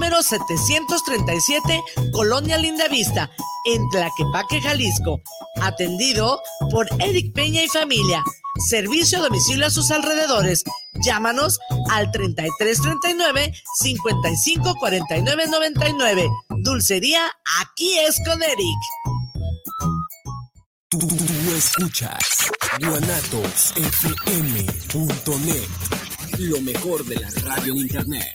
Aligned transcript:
número 0.00 0.22
737, 0.22 1.84
Colonia 2.12 2.56
Lindavista, 2.56 3.30
en 3.66 3.86
Tlaquepaque, 3.90 4.62
Jalisco. 4.62 5.20
Atendido 5.60 6.40
por 6.70 6.88
Eric 7.00 7.34
Peña 7.34 7.62
y 7.62 7.68
familia. 7.68 8.24
Servicio 8.66 9.18
a 9.18 9.22
domicilio 9.22 9.66
a 9.66 9.70
sus 9.70 9.90
alrededores. 9.90 10.64
Llámanos 11.04 11.58
al 11.90 12.10
3339 12.12 13.52
554999. 13.78 16.30
Dulcería, 16.62 17.30
aquí 17.60 17.98
es 17.98 18.16
con 18.24 18.42
Eric. 18.42 18.78
Tú, 20.88 21.06
escuchas 21.54 22.50
guanatosfm.net, 22.80 25.68
lo 26.38 26.58
mejor 26.62 27.04
de 27.04 27.16
la 27.16 27.28
radio 27.44 27.74
en 27.74 27.80
internet. 27.80 28.34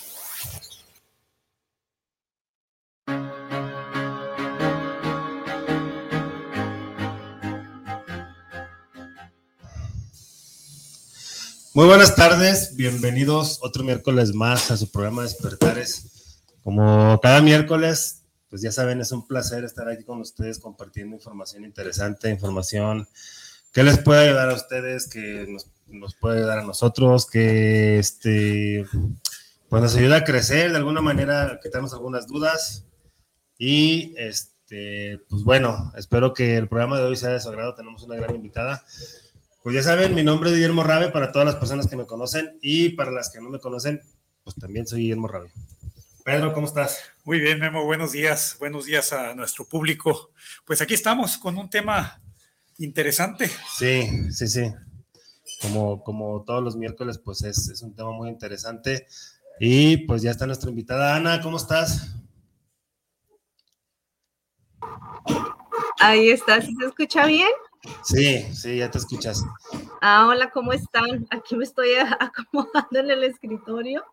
Muy 11.73 11.85
buenas 11.85 12.15
tardes, 12.15 12.75
bienvenidos 12.75 13.59
otro 13.61 13.85
miércoles 13.85 14.33
más 14.33 14.71
a 14.71 14.77
su 14.77 14.91
programa 14.91 15.23
Despertares 15.23 16.41
como 16.65 17.17
cada 17.21 17.41
miércoles, 17.41 18.23
pues 18.49 18.61
ya 18.61 18.73
saben, 18.73 18.99
es 18.99 19.13
un 19.13 19.25
placer 19.25 19.63
estar 19.63 19.87
aquí 19.87 20.03
con 20.03 20.19
ustedes 20.19 20.59
compartiendo 20.59 21.15
información 21.15 21.63
interesante, 21.63 22.29
información 22.29 23.07
que 23.71 23.83
les 23.83 23.99
puede 23.99 24.27
ayudar 24.27 24.49
a 24.49 24.55
ustedes, 24.55 25.07
que 25.07 25.47
nos, 25.47 26.15
puede 26.15 26.39
ayudar 26.39 26.59
a 26.59 26.63
nosotros, 26.63 27.25
que 27.25 27.99
este, 27.99 28.85
pues 29.69 29.81
nos 29.81 29.95
ayuda 29.95 30.17
a 30.17 30.23
crecer 30.25 30.71
de 30.71 30.77
alguna 30.77 30.99
manera, 30.99 31.57
que 31.63 31.69
tenemos 31.69 31.93
algunas 31.93 32.27
dudas. 32.27 32.83
Y 33.57 34.13
este, 34.17 35.21
pues 35.29 35.43
bueno, 35.43 35.93
espero 35.95 36.33
que 36.33 36.57
el 36.57 36.67
programa 36.67 36.97
de 36.97 37.05
hoy 37.05 37.15
sea 37.15 37.29
de 37.29 37.39
su 37.39 37.47
agrado. 37.47 37.75
Tenemos 37.75 38.03
una 38.03 38.17
gran 38.17 38.35
invitada. 38.35 38.83
Pues 39.63 39.75
ya 39.75 39.83
saben, 39.83 40.15
mi 40.15 40.23
nombre 40.23 40.49
es 40.49 40.55
Guillermo 40.55 40.81
Rabe 40.83 41.09
para 41.09 41.31
todas 41.31 41.45
las 41.45 41.55
personas 41.55 41.87
que 41.87 41.95
me 41.95 42.07
conocen 42.07 42.57
y 42.63 42.89
para 42.89 43.11
las 43.11 43.29
que 43.29 43.39
no 43.39 43.49
me 43.49 43.59
conocen, 43.59 44.01
pues 44.43 44.55
también 44.55 44.87
soy 44.87 45.01
Guillermo 45.01 45.27
Rabe. 45.27 45.51
Pedro, 46.25 46.51
¿cómo 46.51 46.65
estás? 46.65 46.99
Muy 47.25 47.39
bien, 47.39 47.59
Memo, 47.59 47.85
buenos 47.85 48.11
días, 48.11 48.57
buenos 48.59 48.85
días 48.85 49.13
a 49.13 49.35
nuestro 49.35 49.65
público. 49.65 50.31
Pues 50.65 50.81
aquí 50.81 50.95
estamos 50.95 51.37
con 51.37 51.59
un 51.59 51.69
tema 51.69 52.19
interesante. 52.79 53.51
Sí, 53.77 54.31
sí, 54.31 54.47
sí. 54.47 54.73
Como, 55.61 56.03
como 56.03 56.43
todos 56.43 56.63
los 56.63 56.75
miércoles, 56.75 57.19
pues 57.19 57.43
es, 57.43 57.69
es 57.69 57.83
un 57.83 57.95
tema 57.95 58.11
muy 58.11 58.29
interesante. 58.29 59.05
Y 59.59 59.97
pues 60.07 60.23
ya 60.23 60.31
está 60.31 60.47
nuestra 60.47 60.71
invitada 60.71 61.15
Ana, 61.15 61.39
¿cómo 61.39 61.57
estás? 61.57 62.15
Ahí 65.99 66.31
está, 66.31 66.59
¿se 66.61 66.71
escucha 66.83 67.27
bien? 67.27 67.51
Sí, 68.03 68.43
sí, 68.53 68.77
ya 68.77 68.91
te 68.91 68.97
escuchas. 68.97 69.43
Ah, 70.01 70.27
hola, 70.27 70.51
¿cómo 70.51 70.73
están? 70.73 71.27
Aquí 71.31 71.55
me 71.55 71.63
estoy 71.63 71.89
acomodando 72.19 72.99
en 72.99 73.11
el 73.11 73.23
escritorio. 73.23 74.03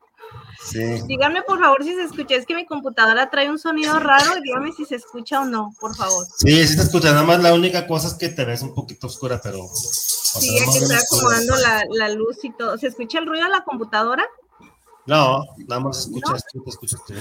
Sí. 0.63 0.81
Dígame 1.07 1.43
por 1.43 1.59
favor 1.59 1.83
si 1.83 1.95
se 1.95 2.03
escucha, 2.03 2.35
es 2.35 2.45
que 2.45 2.55
mi 2.55 2.67
computadora 2.67 3.31
trae 3.31 3.49
un 3.49 3.59
sonido 3.59 3.99
raro 3.99 4.37
y 4.37 4.43
dígame 4.43 4.73
si 4.73 4.85
se 4.85 4.97
escucha 4.97 5.41
o 5.41 5.45
no, 5.47 5.75
por 5.81 5.97
favor. 5.97 6.27
Sí, 6.37 6.67
sí 6.67 6.75
se 6.75 6.83
escucha, 6.83 7.13
nada 7.13 7.23
más 7.23 7.43
la 7.43 7.55
única 7.55 7.87
cosa 7.87 8.09
es 8.09 8.15
que 8.15 8.29
te 8.29 8.45
ves 8.45 8.63
un 8.63 8.75
poquito 8.75 9.07
oscura, 9.07 9.41
pero... 9.43 9.67
Sí, 9.73 10.59
aquí 10.59 10.79
estoy 10.79 10.97
acomodando 10.97 11.57
la, 11.57 11.85
la, 11.91 12.09
luz 12.11 12.45
y 12.45 12.51
todo. 12.51 12.77
¿Se 12.77 12.89
escucha 12.89 13.19
el 13.19 13.27
ruido 13.27 13.45
de 13.45 13.51
la 13.51 13.65
computadora? 13.65 14.27
No, 15.07 15.43
nada 15.67 15.81
más 15.81 16.01
escuchas 16.01 16.45
tú, 16.53 16.63
te 16.63 16.71
escuchas 16.71 17.01
tú. 17.07 17.15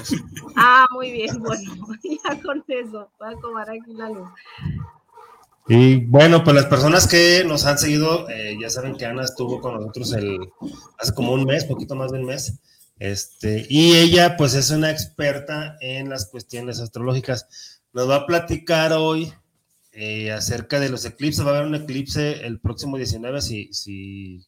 Ah, 0.58 0.86
muy 0.92 1.10
bien, 1.10 1.40
bueno, 1.40 1.74
ya 2.04 2.42
con 2.42 2.64
eso, 2.68 3.10
voy 3.18 3.30
a 3.30 3.32
acomodar 3.32 3.70
aquí 3.70 3.94
la 3.94 4.10
luz. 4.10 4.28
Y 5.70 6.06
bueno, 6.06 6.44
pues 6.44 6.56
las 6.56 6.68
personas 6.68 7.08
que 7.08 7.44
nos 7.46 7.66
han 7.66 7.78
seguido, 7.78 8.30
eh, 8.30 8.58
ya 8.60 8.70
saben 8.70 8.96
que 8.96 9.06
Ana 9.06 9.24
estuvo 9.24 9.60
con 9.60 9.76
nosotros 9.76 10.14
el, 10.14 10.40
hace 10.98 11.14
como 11.14 11.34
un 11.34 11.44
mes, 11.44 11.66
poquito 11.66 11.96
más 11.96 12.12
de 12.12 12.20
un 12.20 12.26
mes. 12.26 12.60
Este, 13.00 13.66
y 13.70 13.96
ella, 13.96 14.38
pues, 14.38 14.54
es 14.54 14.70
una 14.72 14.92
experta 14.92 15.78
en 15.82 16.10
las 16.10 16.28
cuestiones 16.28 16.80
astrológicas. 16.80 17.82
Nos 17.94 18.10
va 18.10 18.16
a 18.18 18.26
platicar 18.26 18.94
hoy 18.94 19.34
eh, 19.92 20.32
acerca 20.32 20.80
de 20.80 20.90
los 20.90 21.06
eclipses. 21.06 21.46
Va 21.46 21.52
a 21.52 21.58
haber 21.58 21.68
un 21.68 21.76
eclipse 21.76 22.46
el 22.46 22.60
próximo 22.60 22.98
19, 22.98 23.42
si, 23.42 23.74
si, 23.74 24.46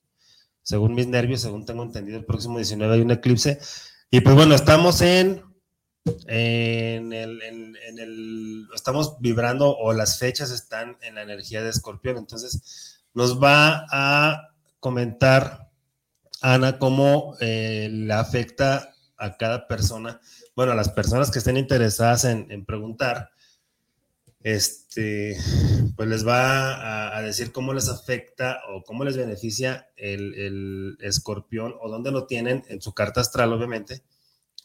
según 0.62 0.94
mis 0.94 1.07
nervios, 1.07 1.41
según 1.41 1.66
tengo 1.66 1.84
entendido, 1.84 2.18
el 2.18 2.25
próximo 2.25 2.57
19 2.57 2.94
hay 2.94 3.01
un 3.01 3.12
eclipse. 3.12 3.59
Y 4.12 4.22
pues 4.22 4.36
bueno, 4.36 4.56
estamos 4.56 5.01
en, 5.01 5.41
en, 6.28 7.14
el, 7.14 7.42
el, 7.42 8.68
estamos 8.74 9.18
vibrando 9.20 9.76
o 9.78 9.94
las 9.94 10.20
fechas 10.20 10.52
están 10.52 10.98
en 11.02 11.16
la 11.16 11.24
energía 11.24 11.62
de 11.62 11.70
escorpión. 11.70 12.18
Entonces, 12.18 13.02
nos 13.14 13.42
va 13.42 13.86
a 13.92 14.54
comentar 14.80 15.70
Ana, 16.42 16.80
cómo 16.80 17.36
eh, 17.42 17.90
le 17.92 18.14
afecta 18.14 18.94
a 19.18 19.36
cada 19.36 19.68
persona, 19.68 20.22
bueno, 20.56 20.72
a 20.72 20.76
las 20.76 20.90
personas 20.90 21.30
que 21.32 21.40
estén 21.40 21.58
interesadas 21.58 22.24
en, 22.24 22.66
preguntar, 22.66 23.31
este, 24.42 25.38
pues 25.98 26.08
les 26.08 26.26
va 26.26 27.18
a, 27.18 27.22
decir 27.22 27.52
cómo 27.52 27.74
les 27.74 27.90
afecta 27.90 28.62
o 28.70 28.84
cómo 28.84 29.04
les 29.04 29.18
beneficia 29.18 29.90
el, 29.98 30.98
escorpión 31.02 31.76
o 31.81 31.90
dónde 31.90 32.12
lo 32.12 32.26
tienen 32.26 32.64
en 32.70 32.81
su 32.81 32.94
carta 32.94 33.20
astral, 33.20 33.52
obviamente, 33.52 34.04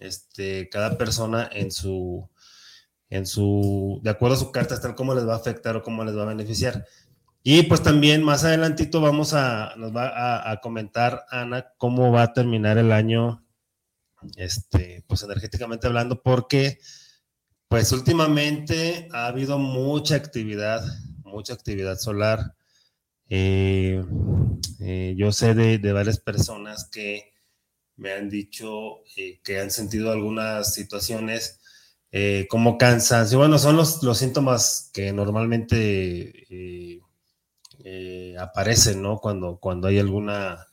este, 0.04 0.68
cada 0.68 0.98
persona 0.98 1.48
en 1.52 1.70
su, 1.70 2.28
en 3.10 3.26
su, 3.26 4.00
de 4.02 4.10
acuerdo 4.10 4.36
a 4.36 4.38
su 4.38 4.52
carta 4.52 4.74
astral, 4.74 4.94
cómo 4.94 5.14
les 5.14 5.26
va 5.26 5.34
a 5.34 5.38
afectar 5.38 5.76
o 5.76 5.82
cómo 5.82 6.04
les 6.04 6.16
va 6.16 6.22
a 6.22 6.26
beneficiar. 6.26 6.84
Y 7.42 7.64
pues 7.64 7.82
también 7.82 8.22
más 8.22 8.44
adelantito 8.44 9.02
vamos 9.02 9.34
a, 9.34 9.74
nos 9.76 9.94
va 9.94 10.50
a, 10.50 10.60
comentar 10.62 11.24
Ana 11.30 11.72
cómo 11.76 12.10
va 12.10 12.22
a 12.22 12.32
terminar 12.32 12.78
el 12.78 12.90
año, 12.90 13.44
este, 14.36 15.04
pues 15.06 15.22
energéticamente 15.24 15.86
hablando, 15.86 16.22
porque 16.22 16.78
pues 17.68 17.92
últimamente 17.92 19.08
ha 19.12 19.26
habido 19.26 19.58
mucha 19.58 20.16
actividad, 20.16 20.82
mucha 21.22 21.52
actividad 21.52 21.98
solar. 21.98 22.54
Eh, 23.28 24.02
eh, 24.80 25.14
yo 25.18 25.30
sé 25.30 25.54
de, 25.54 25.92
varias 25.92 26.20
personas 26.20 26.88
que 26.90 27.33
me 27.96 28.12
han 28.12 28.28
dicho 28.28 29.04
eh, 29.16 29.40
que 29.42 29.60
han 29.60 29.70
sentido 29.70 30.12
algunas 30.12 30.74
situaciones 30.74 31.60
como 32.48 32.78
cansancio. 32.78 33.38
Bueno, 33.38 33.58
son 33.58 33.74
los, 33.74 34.04
los 34.04 34.18
síntomas 34.18 34.88
que 34.94 35.12
normalmente 35.12 36.46
eh, 37.86 38.34
aparecen, 38.38 39.02
¿no? 39.02 39.18
Cuando, 39.18 39.58
cuando 39.58 39.88
hay 39.88 39.98
alguna, 39.98 40.66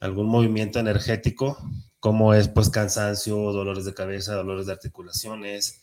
algún 0.00 0.26
movimiento 0.26 0.78
energético, 0.78 1.56
como 1.98 2.34
es 2.34 2.48
pues 2.48 2.68
cansancio, 2.68 3.36
dolores 3.52 3.86
de 3.86 3.94
cabeza, 3.94 4.34
dolores 4.34 4.66
de 4.66 4.72
articulaciones, 4.72 5.80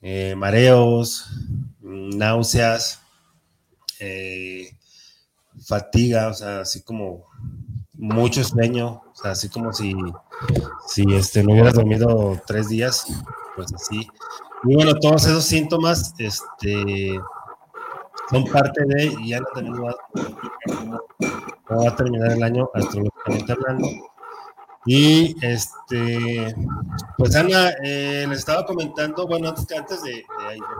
eh, 0.00 0.34
mareos, 0.34 1.26
náuseas, 1.80 3.00
eh, 4.00 4.76
fatiga, 5.64 6.28
o 6.28 6.34
sea, 6.34 6.60
así 6.60 6.82
como 6.82 7.26
mucho 8.02 8.42
sueño, 8.42 9.00
o 9.12 9.14
sea, 9.14 9.30
así 9.30 9.48
como 9.48 9.72
si, 9.72 9.94
si 10.88 11.04
este, 11.14 11.44
no 11.44 11.52
hubieras 11.52 11.74
dormido 11.74 12.40
tres 12.46 12.68
días, 12.68 13.06
pues 13.54 13.72
así. 13.72 14.08
Y 14.64 14.74
bueno, 14.74 14.92
todos 14.94 15.24
esos 15.26 15.44
síntomas, 15.44 16.12
este, 16.18 17.20
son 18.28 18.44
parte 18.46 18.84
de, 18.86 19.16
y 19.22 19.32
Ana 19.32 19.46
también 19.54 19.84
va, 19.84 19.94
va 21.70 21.88
a 21.88 21.96
terminar 21.96 22.32
el 22.32 22.42
año 22.42 22.68
astrológicamente 22.74 23.52
hablando. 23.52 23.88
Y 24.84 25.36
este, 25.46 26.56
pues 27.16 27.36
Ana, 27.36 27.70
eh, 27.84 28.26
les 28.28 28.38
estaba 28.38 28.66
comentando, 28.66 29.28
bueno, 29.28 29.50
antes, 29.50 29.64
que 29.64 29.76
antes 29.76 30.02
de, 30.02 30.10
de 30.10 30.24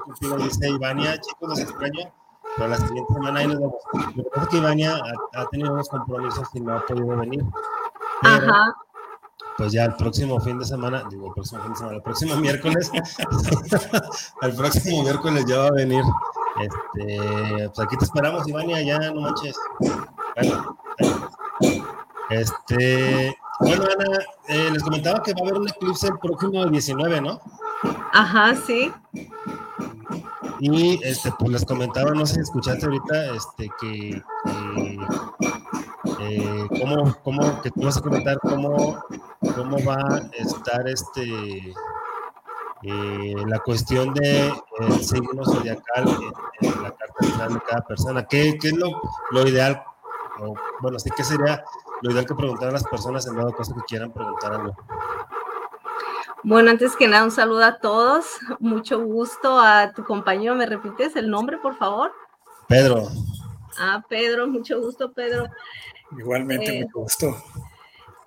contigo, 0.04 0.38
dice 0.38 0.68
Ivania, 0.68 1.20
chicos, 1.20 1.50
los 1.50 1.60
extraño, 1.60 2.12
pero 2.56 2.68
la 2.68 2.76
siguiente 2.76 3.12
semana 3.12 3.40
ahí 3.40 3.46
nos 3.46 3.60
vamos. 3.60 3.74
Lo 4.14 4.24
que 4.24 4.30
pasa 4.30 4.42
es 4.42 4.48
que 4.48 4.56
Ivania 4.58 5.02
ha, 5.34 5.46
tenido 5.46 5.72
unos 5.72 5.88
compromisos 5.88 6.48
y 6.54 6.60
no 6.60 6.76
ha 6.76 6.86
podido 6.86 7.16
venir. 7.16 7.44
Ajá. 8.22 8.74
Pues 9.58 9.72
ya 9.72 9.84
el 9.84 9.94
próximo 9.94 10.40
fin 10.40 10.58
de 10.58 10.64
semana, 10.64 11.04
digo, 11.10 11.28
el 11.28 11.34
próximo 11.34 11.62
fin 11.62 11.72
de 11.72 11.78
semana, 11.78 11.96
el 11.96 12.02
próximo 12.02 12.36
miércoles, 12.36 12.90
el 14.42 14.54
próximo 14.54 15.02
miércoles 15.02 15.44
ya 15.46 15.58
va 15.58 15.66
a 15.66 15.72
venir 15.72 16.04
este, 16.60 17.68
pues 17.68 17.80
aquí 17.80 17.96
te 17.96 18.04
esperamos, 18.04 18.46
Ivania, 18.46 18.82
ya 18.82 18.98
no 19.10 19.22
manches. 19.22 19.56
Este, 22.30 23.36
bueno, 23.60 23.84
Ana, 23.84 24.18
eh, 24.48 24.70
les 24.72 24.82
comentaba 24.82 25.22
que 25.22 25.32
va 25.32 25.40
a 25.40 25.42
haber 25.42 25.60
un 25.60 25.68
eclipse 25.68 26.08
el 26.08 26.18
próximo 26.18 26.64
19, 26.66 27.20
¿no? 27.20 27.40
Ajá, 28.12 28.54
sí. 28.54 28.92
Y 30.64 31.00
este, 31.02 31.32
pues 31.40 31.50
les 31.50 31.64
comentaba, 31.64 32.12
no 32.12 32.24
sé 32.24 32.34
si 32.34 32.40
escuchaste 32.42 32.86
ahorita, 32.86 33.34
este, 33.34 33.68
que, 33.80 34.22
eh, 36.20 36.66
cómo, 36.78 37.16
cómo, 37.24 37.60
que 37.62 37.72
tú 37.72 37.82
vas 37.82 37.96
a 37.96 38.00
comentar 38.00 38.38
cómo, 38.38 39.02
cómo 39.56 39.84
va 39.84 39.96
a 39.96 40.18
estar 40.38 40.86
este 40.86 41.74
eh, 42.84 43.34
la 43.44 43.58
cuestión 43.58 44.14
de 44.14 44.54
el 44.78 45.04
signo 45.04 45.44
zodiacal 45.44 46.32
en, 46.60 46.82
la 46.84 46.92
carta 46.92 47.26
final 47.26 47.54
de 47.54 47.60
cada 47.68 47.84
persona. 47.84 48.24
¿Qué, 48.28 48.56
qué 48.60 48.68
es 48.68 48.76
lo, 48.76 49.02
lo 49.32 49.48
ideal? 49.48 49.82
bueno, 50.80 51.00
sí, 51.00 51.10
¿qué 51.16 51.24
sería 51.24 51.64
lo 52.02 52.12
ideal 52.12 52.24
que 52.24 52.36
preguntar 52.36 52.68
a 52.68 52.72
las 52.72 52.84
personas 52.84 53.26
en 53.26 53.34
dado 53.34 53.50
caso 53.50 53.74
que 53.74 53.82
quieran 53.88 54.12
preguntar 54.12 54.52
algo? 54.52 54.76
Bueno, 56.44 56.70
antes 56.70 56.96
que 56.96 57.06
nada, 57.06 57.24
un 57.24 57.30
saludo 57.30 57.64
a 57.64 57.78
todos. 57.78 58.26
Mucho 58.58 59.00
gusto 59.04 59.60
a 59.60 59.92
tu 59.92 60.04
compañero. 60.04 60.54
¿Me 60.54 60.66
repites 60.66 61.14
el 61.16 61.30
nombre, 61.30 61.58
por 61.58 61.76
favor? 61.78 62.12
Pedro. 62.68 63.08
Ah, 63.78 64.04
Pedro, 64.08 64.48
mucho 64.48 64.80
gusto, 64.80 65.12
Pedro. 65.12 65.46
Igualmente, 66.18 66.78
eh, 66.78 66.82
mucho 66.82 66.98
gusto. 67.00 67.36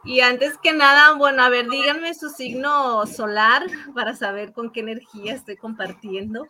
Y 0.05 0.21
antes 0.21 0.57
que 0.61 0.71
nada, 0.71 1.13
bueno, 1.15 1.43
a 1.43 1.49
ver, 1.49 1.67
díganme 1.67 2.13
su 2.13 2.29
signo 2.29 3.05
solar 3.07 3.63
para 3.93 4.15
saber 4.15 4.53
con 4.53 4.71
qué 4.71 4.81
energía 4.81 5.33
estoy 5.33 5.57
compartiendo. 5.57 6.47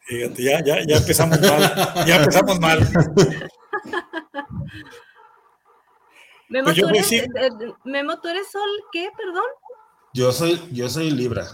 Fíjate, 0.00 0.42
ya, 0.42 0.64
ya, 0.64 0.82
ya 0.84 0.96
empezamos 0.96 1.40
mal. 1.40 1.60
Ya 2.06 2.16
empezamos 2.16 2.58
mal. 2.58 2.80
Memo, 6.48 6.64
pues 6.64 6.80
¿tú 6.80 6.88
eres, 6.88 7.12
eh, 7.12 7.28
Memo, 7.84 8.18
¿tú 8.20 8.28
eres 8.28 8.50
sol 8.50 8.68
qué, 8.90 9.10
perdón? 9.14 9.44
Yo 10.18 10.32
soy, 10.32 10.60
yo 10.72 10.88
soy 10.88 11.12
Libra. 11.12 11.46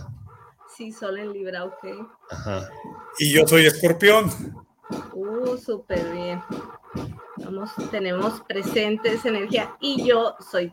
Sí, 0.74 0.90
Sol 0.90 1.18
en 1.18 1.34
Libra, 1.34 1.64
ok. 1.64 2.08
Ajá. 2.30 2.70
Y 3.18 3.30
yo 3.34 3.46
soy 3.46 3.66
Escorpión. 3.66 4.30
Uh, 5.12 5.58
súper 5.58 6.02
bien. 6.14 6.42
Vamos, 7.44 7.70
tenemos 7.90 8.40
presente 8.48 9.12
esa 9.12 9.28
energía. 9.28 9.76
Y 9.80 10.06
yo 10.06 10.34
soy 10.50 10.72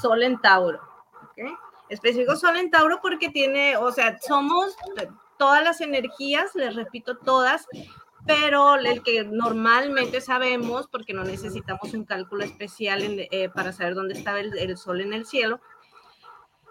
Sol 0.00 0.22
en 0.22 0.40
Tauro. 0.40 0.78
¿ok? 1.24 1.58
Específico 1.88 2.36
Sol 2.36 2.56
en 2.56 2.70
Tauro 2.70 3.00
porque 3.02 3.30
tiene, 3.30 3.76
o 3.78 3.90
sea, 3.90 4.16
somos 4.20 4.76
todas 5.36 5.64
las 5.64 5.80
energías, 5.80 6.54
les 6.54 6.76
repito, 6.76 7.16
todas, 7.16 7.66
pero 8.26 8.76
el 8.76 9.02
que 9.02 9.24
normalmente 9.24 10.20
sabemos, 10.20 10.86
porque 10.86 11.12
no 11.12 11.24
necesitamos 11.24 11.92
un 11.94 12.04
cálculo 12.04 12.44
especial 12.44 13.02
eh, 13.02 13.50
para 13.52 13.72
saber 13.72 13.96
dónde 13.96 14.14
está 14.14 14.38
el, 14.38 14.76
Sol 14.78 15.00
en 15.00 15.12
el 15.12 15.26
cielo, 15.26 15.60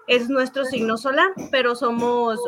es 0.08 0.30
nuestro 0.30 0.66
signo 0.66 0.98
solar, 0.98 1.32
pero 1.52 1.76
somos 1.76 2.40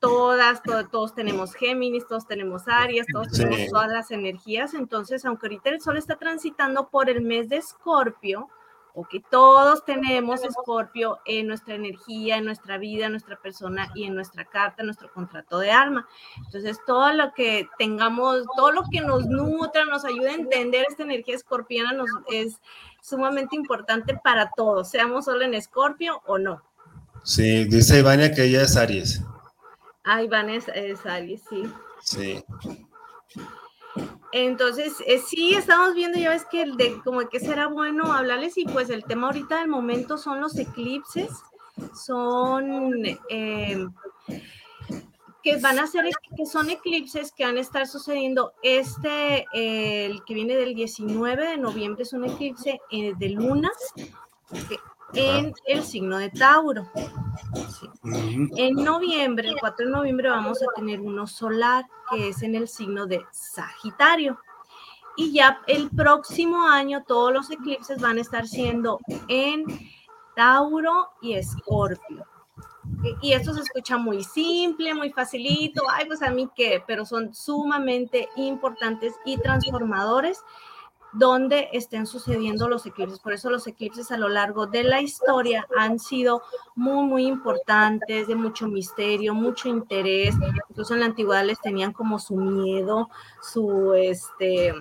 todas, 0.00 0.62
todos 0.90 1.14
tenemos 1.14 1.54
Géminis, 1.54 2.06
todos 2.06 2.26
tenemos 2.26 2.66
Aries, 2.66 3.06
todos 3.12 3.32
tenemos 3.32 3.68
todas 3.70 3.88
las 3.88 4.10
energías. 4.10 4.74
Entonces, 4.74 5.24
aunque 5.24 5.46
ahorita 5.46 5.70
el 5.70 5.80
Sol 5.80 5.96
está 5.96 6.16
transitando 6.16 6.88
por 6.88 7.10
el 7.10 7.20
mes 7.20 7.48
de 7.48 7.56
Escorpio, 7.56 8.48
o 8.94 9.04
que 9.04 9.20
todos 9.20 9.84
tenemos 9.84 10.42
Escorpio 10.42 11.20
en 11.24 11.46
nuestra 11.46 11.76
energía, 11.76 12.36
en 12.36 12.44
nuestra 12.44 12.78
vida, 12.78 13.06
en 13.06 13.12
nuestra 13.12 13.36
persona 13.36 13.88
y 13.94 14.04
en 14.04 14.14
nuestra 14.16 14.44
carta, 14.44 14.82
en 14.82 14.86
nuestro 14.86 15.12
contrato 15.12 15.60
de 15.60 15.70
alma. 15.70 16.08
Entonces, 16.38 16.80
todo 16.84 17.12
lo 17.12 17.32
que 17.32 17.68
tengamos, 17.78 18.44
todo 18.56 18.72
lo 18.72 18.82
que 18.90 19.00
nos 19.00 19.26
nutra, 19.26 19.84
nos 19.84 20.04
ayude 20.04 20.30
a 20.30 20.34
entender 20.34 20.84
esta 20.88 21.04
energía 21.04 21.36
escorpiana, 21.36 21.92
nos, 21.92 22.10
es 22.28 22.60
sumamente 23.00 23.54
importante 23.54 24.18
para 24.24 24.50
todos, 24.56 24.90
seamos 24.90 25.26
solo 25.26 25.44
en 25.44 25.54
Escorpio 25.54 26.20
o 26.26 26.38
no. 26.38 26.62
Sí, 27.24 27.64
dice 27.64 27.98
Ivania 27.98 28.32
que 28.32 28.44
ella 28.44 28.62
es 28.62 28.76
Aries. 28.76 29.22
Ah, 30.04 30.22
Ivania 30.22 30.56
es, 30.74 31.06
Aries, 31.06 31.42
sí. 31.48 31.62
Sí. 32.02 32.44
Entonces, 34.32 34.94
eh, 35.06 35.18
sí, 35.18 35.54
estamos 35.54 35.94
viendo, 35.94 36.18
ya 36.18 36.30
ves 36.30 36.46
que 36.50 36.62
el 36.62 36.76
de 36.76 37.00
como 37.02 37.20
que 37.28 37.40
será 37.40 37.66
bueno 37.66 38.12
hablarles 38.12 38.56
y 38.58 38.64
pues 38.64 38.90
el 38.90 39.04
tema 39.04 39.28
ahorita 39.28 39.58
del 39.58 39.68
momento 39.68 40.18
son 40.18 40.40
los 40.40 40.56
eclipses, 40.58 41.30
son 41.94 43.04
em, 43.28 43.92
que 45.42 45.56
van 45.56 45.78
a 45.78 45.86
ser, 45.86 46.04
que 46.36 46.46
son 46.46 46.68
eclipses 46.70 47.32
que 47.32 47.44
van 47.44 47.56
a 47.56 47.60
estar 47.60 47.86
sucediendo 47.86 48.52
este, 48.62 49.46
el 49.52 50.22
que 50.24 50.34
viene 50.34 50.56
del 50.56 50.74
19 50.74 51.46
de 51.46 51.56
noviembre 51.56 52.02
es 52.02 52.12
un 52.12 52.24
eclipse 52.24 52.80
eh, 52.90 53.14
de 53.18 53.28
lunas, 53.30 53.76
en 55.14 55.52
el 55.66 55.82
signo 55.82 56.18
de 56.18 56.30
Tauro. 56.30 56.90
En 58.56 58.74
noviembre, 58.74 59.48
el 59.48 59.56
4 59.58 59.86
de 59.86 59.92
noviembre, 59.92 60.28
vamos 60.28 60.62
a 60.62 60.66
tener 60.74 61.00
uno 61.00 61.26
solar 61.26 61.86
que 62.10 62.28
es 62.28 62.42
en 62.42 62.54
el 62.54 62.68
signo 62.68 63.06
de 63.06 63.24
Sagitario. 63.30 64.38
Y 65.16 65.32
ya 65.32 65.60
el 65.66 65.90
próximo 65.90 66.68
año 66.68 67.02
todos 67.06 67.32
los 67.32 67.50
eclipses 67.50 68.00
van 68.00 68.18
a 68.18 68.20
estar 68.20 68.46
siendo 68.46 69.00
en 69.28 69.64
Tauro 70.36 71.10
y 71.20 71.34
Escorpio. 71.34 72.24
Y 73.20 73.32
esto 73.32 73.52
se 73.52 73.60
escucha 73.60 73.98
muy 73.98 74.22
simple, 74.24 74.94
muy 74.94 75.10
facilito, 75.10 75.82
ay, 75.90 76.06
pues 76.06 76.22
a 76.22 76.30
mí 76.30 76.48
qué, 76.54 76.82
pero 76.86 77.04
son 77.04 77.34
sumamente 77.34 78.28
importantes 78.36 79.14
y 79.24 79.36
transformadores 79.38 80.42
donde 81.12 81.68
estén 81.72 82.06
sucediendo 82.06 82.68
los 82.68 82.86
eclipses. 82.86 83.18
Por 83.18 83.32
eso 83.32 83.50
los 83.50 83.66
eclipses 83.66 84.10
a 84.10 84.18
lo 84.18 84.28
largo 84.28 84.66
de 84.66 84.84
la 84.84 85.00
historia 85.00 85.66
han 85.76 85.98
sido 85.98 86.42
muy, 86.74 87.06
muy 87.06 87.26
importantes, 87.26 88.28
de 88.28 88.34
mucho 88.34 88.68
misterio, 88.68 89.34
mucho 89.34 89.68
interés. 89.68 90.34
Incluso 90.70 90.94
en 90.94 91.00
la 91.00 91.06
antigüedad 91.06 91.44
les 91.44 91.60
tenían 91.60 91.92
como 91.92 92.18
su 92.18 92.36
miedo, 92.36 93.08
su, 93.40 93.94
este, 93.94 94.74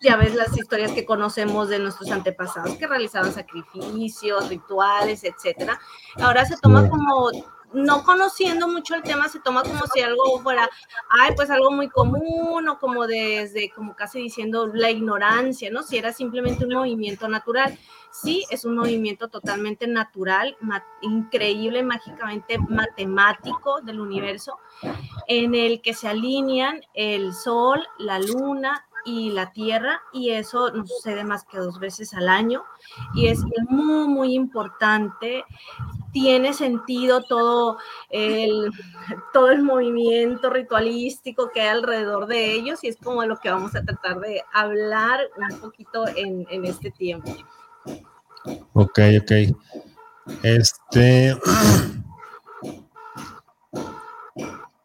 ya 0.00 0.16
ves 0.16 0.34
las 0.34 0.56
historias 0.56 0.92
que 0.92 1.04
conocemos 1.04 1.68
de 1.68 1.78
nuestros 1.78 2.10
antepasados 2.10 2.76
que 2.76 2.86
realizaban 2.86 3.32
sacrificios, 3.32 4.48
rituales, 4.48 5.24
etcétera. 5.24 5.78
Ahora 6.20 6.44
se 6.44 6.56
toma 6.58 6.88
como 6.88 7.30
no 7.72 8.04
conociendo 8.04 8.68
mucho 8.68 8.94
el 8.94 9.02
tema, 9.02 9.28
se 9.28 9.40
toma 9.40 9.62
como 9.62 9.86
si 9.92 10.00
algo 10.00 10.40
fuera, 10.40 10.68
ay, 11.08 11.32
pues 11.34 11.50
algo 11.50 11.70
muy 11.70 11.88
común 11.88 12.68
o 12.68 12.78
como 12.78 13.06
desde, 13.06 13.70
como 13.70 13.94
casi 13.96 14.20
diciendo 14.20 14.66
la 14.66 14.90
ignorancia, 14.90 15.70
¿no? 15.70 15.82
Si 15.82 15.96
era 15.96 16.12
simplemente 16.12 16.64
un 16.64 16.74
movimiento 16.74 17.28
natural. 17.28 17.78
Sí, 18.10 18.44
es 18.50 18.66
un 18.66 18.76
movimiento 18.76 19.28
totalmente 19.28 19.86
natural, 19.86 20.54
increíble, 21.00 21.82
mágicamente 21.82 22.58
matemático 22.58 23.80
del 23.80 24.00
universo, 24.00 24.58
en 25.28 25.54
el 25.54 25.80
que 25.80 25.94
se 25.94 26.08
alinean 26.08 26.82
el 26.92 27.32
sol, 27.32 27.86
la 27.98 28.18
luna, 28.18 28.86
y 29.04 29.30
la 29.30 29.52
Tierra 29.52 30.00
y 30.12 30.30
eso 30.30 30.70
no 30.70 30.86
sucede 30.86 31.24
más 31.24 31.44
que 31.44 31.58
dos 31.58 31.78
veces 31.78 32.14
al 32.14 32.28
año 32.28 32.64
y 33.14 33.26
es 33.26 33.40
muy, 33.68 34.06
muy 34.08 34.34
importante 34.34 35.44
tiene 36.12 36.52
sentido 36.52 37.22
todo 37.22 37.78
el, 38.10 38.70
todo 39.32 39.50
el 39.50 39.62
movimiento 39.62 40.50
ritualístico 40.50 41.50
que 41.52 41.62
hay 41.62 41.68
alrededor 41.68 42.26
de 42.26 42.52
ellos 42.52 42.84
y 42.84 42.88
es 42.88 42.96
como 42.96 43.24
lo 43.24 43.36
que 43.38 43.50
vamos 43.50 43.74
a 43.74 43.82
tratar 43.82 44.20
de 44.20 44.42
hablar 44.52 45.20
un 45.50 45.58
poquito 45.58 46.06
en, 46.08 46.46
en 46.50 46.64
este 46.64 46.90
tiempo. 46.90 47.32
Ok, 48.74 48.98
ok. 49.20 49.32
Este. 50.42 51.36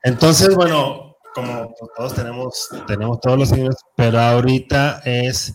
Entonces, 0.04 0.56
bueno, 0.56 1.16
como 1.34 1.74
todos 1.96 2.14
tenemos, 2.14 2.70
tenemos 2.88 3.20
todos 3.20 3.38
los 3.40 3.50
signos, 3.50 3.76
pero 3.96 4.20
ahorita 4.20 5.02
es 5.06 5.54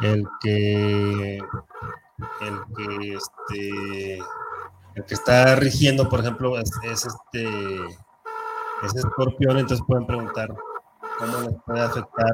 el 0.00 0.24
que 0.40 1.38
el 2.40 2.60
que 2.76 3.14
este 3.14 4.18
el 5.00 5.06
que 5.06 5.14
está 5.14 5.56
rigiendo, 5.56 6.08
por 6.08 6.20
ejemplo, 6.20 6.58
es, 6.58 6.70
este 6.84 7.44
es 8.82 8.94
escorpión, 8.94 9.58
entonces 9.58 9.84
pueden 9.86 10.06
preguntar 10.06 10.48
cómo 11.18 11.40
les 11.40 11.54
puede 11.64 11.80
afectar 11.80 12.32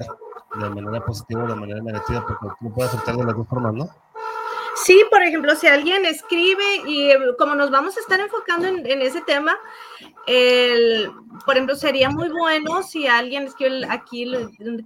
de 0.54 0.70
manera 0.70 1.04
positiva 1.04 1.44
o 1.44 1.48
de 1.48 1.54
manera 1.54 1.80
negativa, 1.80 2.24
porque 2.26 2.56
no 2.60 2.72
puede 2.72 2.88
afectar 2.88 3.16
de 3.16 3.24
las 3.24 3.36
dos 3.36 3.48
formas, 3.48 3.74
¿no? 3.74 3.88
Sí, 4.84 5.02
por 5.10 5.22
ejemplo, 5.22 5.54
si 5.56 5.66
alguien 5.66 6.04
escribe 6.04 6.62
y 6.86 7.10
eh, 7.10 7.18
como 7.38 7.54
nos 7.54 7.70
vamos 7.70 7.96
a 7.96 8.00
estar 8.00 8.20
enfocando 8.20 8.68
en, 8.68 9.02
ese 9.02 9.22
tema, 9.22 9.56
el, 10.26 11.10
por 11.44 11.54
ejemplo, 11.54 11.74
sería 11.74 12.10
muy 12.10 12.28
bueno 12.28 12.82
si 12.82 13.06
alguien 13.06 13.44
escribe 13.44 13.86
aquí 13.88 14.30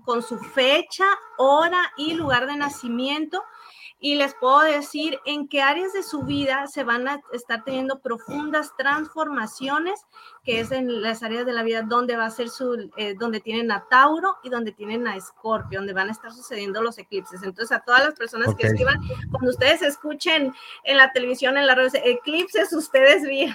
con 0.04 0.22
su 0.22 0.38
fecha, 0.38 1.04
hora 1.38 1.92
y 1.96 2.14
lugar 2.14 2.46
de 2.46 2.56
nacimiento 2.56 3.42
y 4.02 4.14
les 4.14 4.34
puedo 4.34 4.60
decir 4.60 5.18
en 5.26 5.46
qué 5.46 5.60
áreas 5.60 5.92
de 5.92 6.02
su 6.02 6.22
vida 6.22 6.66
se 6.66 6.84
van 6.84 7.06
a 7.06 7.20
estar 7.34 7.62
teniendo 7.64 8.00
profundas 8.00 8.72
transformaciones, 8.78 10.00
que 10.42 10.60
es 10.60 10.72
en 10.72 11.02
las 11.02 11.22
áreas 11.22 11.44
de 11.44 11.52
la 11.52 11.62
vida 11.62 11.82
donde 11.82 12.16
va 12.16 12.24
a 12.24 12.30
ser 12.30 12.48
su, 12.48 12.90
eh, 12.96 13.14
donde 13.18 13.40
tienen 13.40 13.70
a 13.70 13.84
Tauro 13.90 14.38
y 14.42 14.48
donde 14.48 14.72
tienen 14.72 15.06
a 15.06 15.16
Escorpio, 15.16 15.80
donde 15.80 15.92
van 15.92 16.08
a 16.08 16.12
estar 16.12 16.32
sucediendo 16.32 16.82
los 16.82 16.96
eclipses. 16.96 17.42
Entonces, 17.42 17.76
a 17.76 17.80
todas 17.80 18.02
las 18.02 18.14
personas 18.14 18.54
que 18.54 18.68
escriban, 18.68 18.98
cuando 19.30 19.50
ustedes 19.50 19.82
escuchen 19.82 20.54
en 20.84 20.96
la 20.96 21.12
televisión, 21.12 21.58
en 21.58 21.66
las 21.66 21.76
redes, 21.76 21.92
eclipses, 22.02 22.72
ustedes 22.72 23.22
bien, 23.22 23.54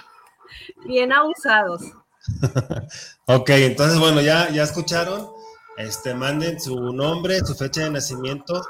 bien 0.84 1.12
abusados. 1.12 1.82
ok, 3.26 3.50
entonces, 3.50 3.98
bueno, 3.98 4.20
ya, 4.20 4.48
ya 4.50 4.62
escucharon. 4.62 5.28
Este, 5.76 6.14
manden 6.14 6.58
su 6.58 6.74
nombre, 6.92 7.40
su 7.40 7.54
fecha 7.54 7.82
de 7.82 7.90
nacimiento, 7.90 8.62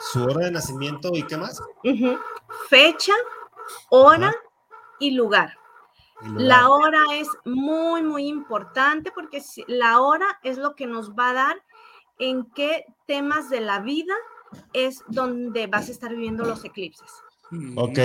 su 0.00 0.24
hora 0.24 0.46
de 0.46 0.50
nacimiento 0.50 1.10
y 1.12 1.22
qué 1.22 1.36
más. 1.36 1.60
Fecha, 2.68 3.12
hora 3.90 4.34
y, 4.98 5.12
lugar. 5.12 5.56
La 6.36 6.70
hora 6.70 7.00
es 7.12 7.28
muy, 7.44 8.02
muy 8.02 8.26
importante 8.26 9.12
porque 9.14 9.42
la 9.66 10.00
hora 10.00 10.26
es 10.42 10.58
lo 10.58 10.74
que 10.74 10.86
nos 10.86 11.12
va 11.12 11.30
a 11.30 11.34
dar 11.34 11.62
en 12.18 12.44
qué 12.54 12.86
temas 13.06 13.50
de 13.50 13.60
la 13.60 13.80
vida 13.80 14.14
es 14.72 15.02
donde 15.08 15.66
vas 15.66 15.88
a 15.88 15.92
estar 15.92 16.10
viviendo 16.10 16.44
los 16.44 16.64
eclipses. 16.64 17.10
Ok, 17.76 17.98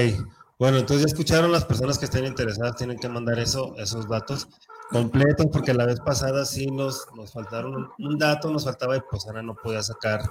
bueno, 0.61 0.77
entonces 0.77 1.07
ya 1.07 1.07
escucharon 1.07 1.51
las 1.51 1.65
personas 1.65 1.97
que 1.97 2.05
estén 2.05 2.25
interesadas, 2.25 2.75
tienen 2.75 2.99
que 2.99 3.09
mandar 3.09 3.39
eso, 3.39 3.73
esos 3.77 4.07
datos 4.07 4.47
completos, 4.91 5.47
porque 5.51 5.73
la 5.73 5.87
vez 5.87 5.99
pasada 6.01 6.45
sí 6.45 6.67
nos, 6.67 7.07
nos 7.15 7.33
faltaron 7.33 7.89
un, 7.97 8.17
dato, 8.19 8.51
nos 8.51 8.65
faltaba 8.65 8.95
y 8.95 9.01
pues 9.09 9.25
ahora 9.25 9.41
no 9.41 9.55
podía 9.55 9.81
sacar, 9.81 10.21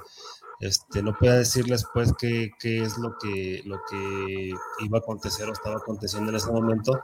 este, 0.61 1.03
no 1.03 1.17
podía 1.17 1.35
decirles 1.35 1.87
pues 1.93 2.13
qué, 2.19 2.53
qué 2.59 2.83
es 2.83 2.99
lo 2.99 3.17
que, 3.19 3.63
lo 3.65 3.81
que 3.91 4.53
iba 4.81 4.99
a 4.99 5.01
acontecer 5.01 5.49
o 5.49 5.53
estaba 5.53 5.77
aconteciendo 5.77 6.31
en 6.31 6.37
ese 6.37 6.53
momento. 6.53 7.01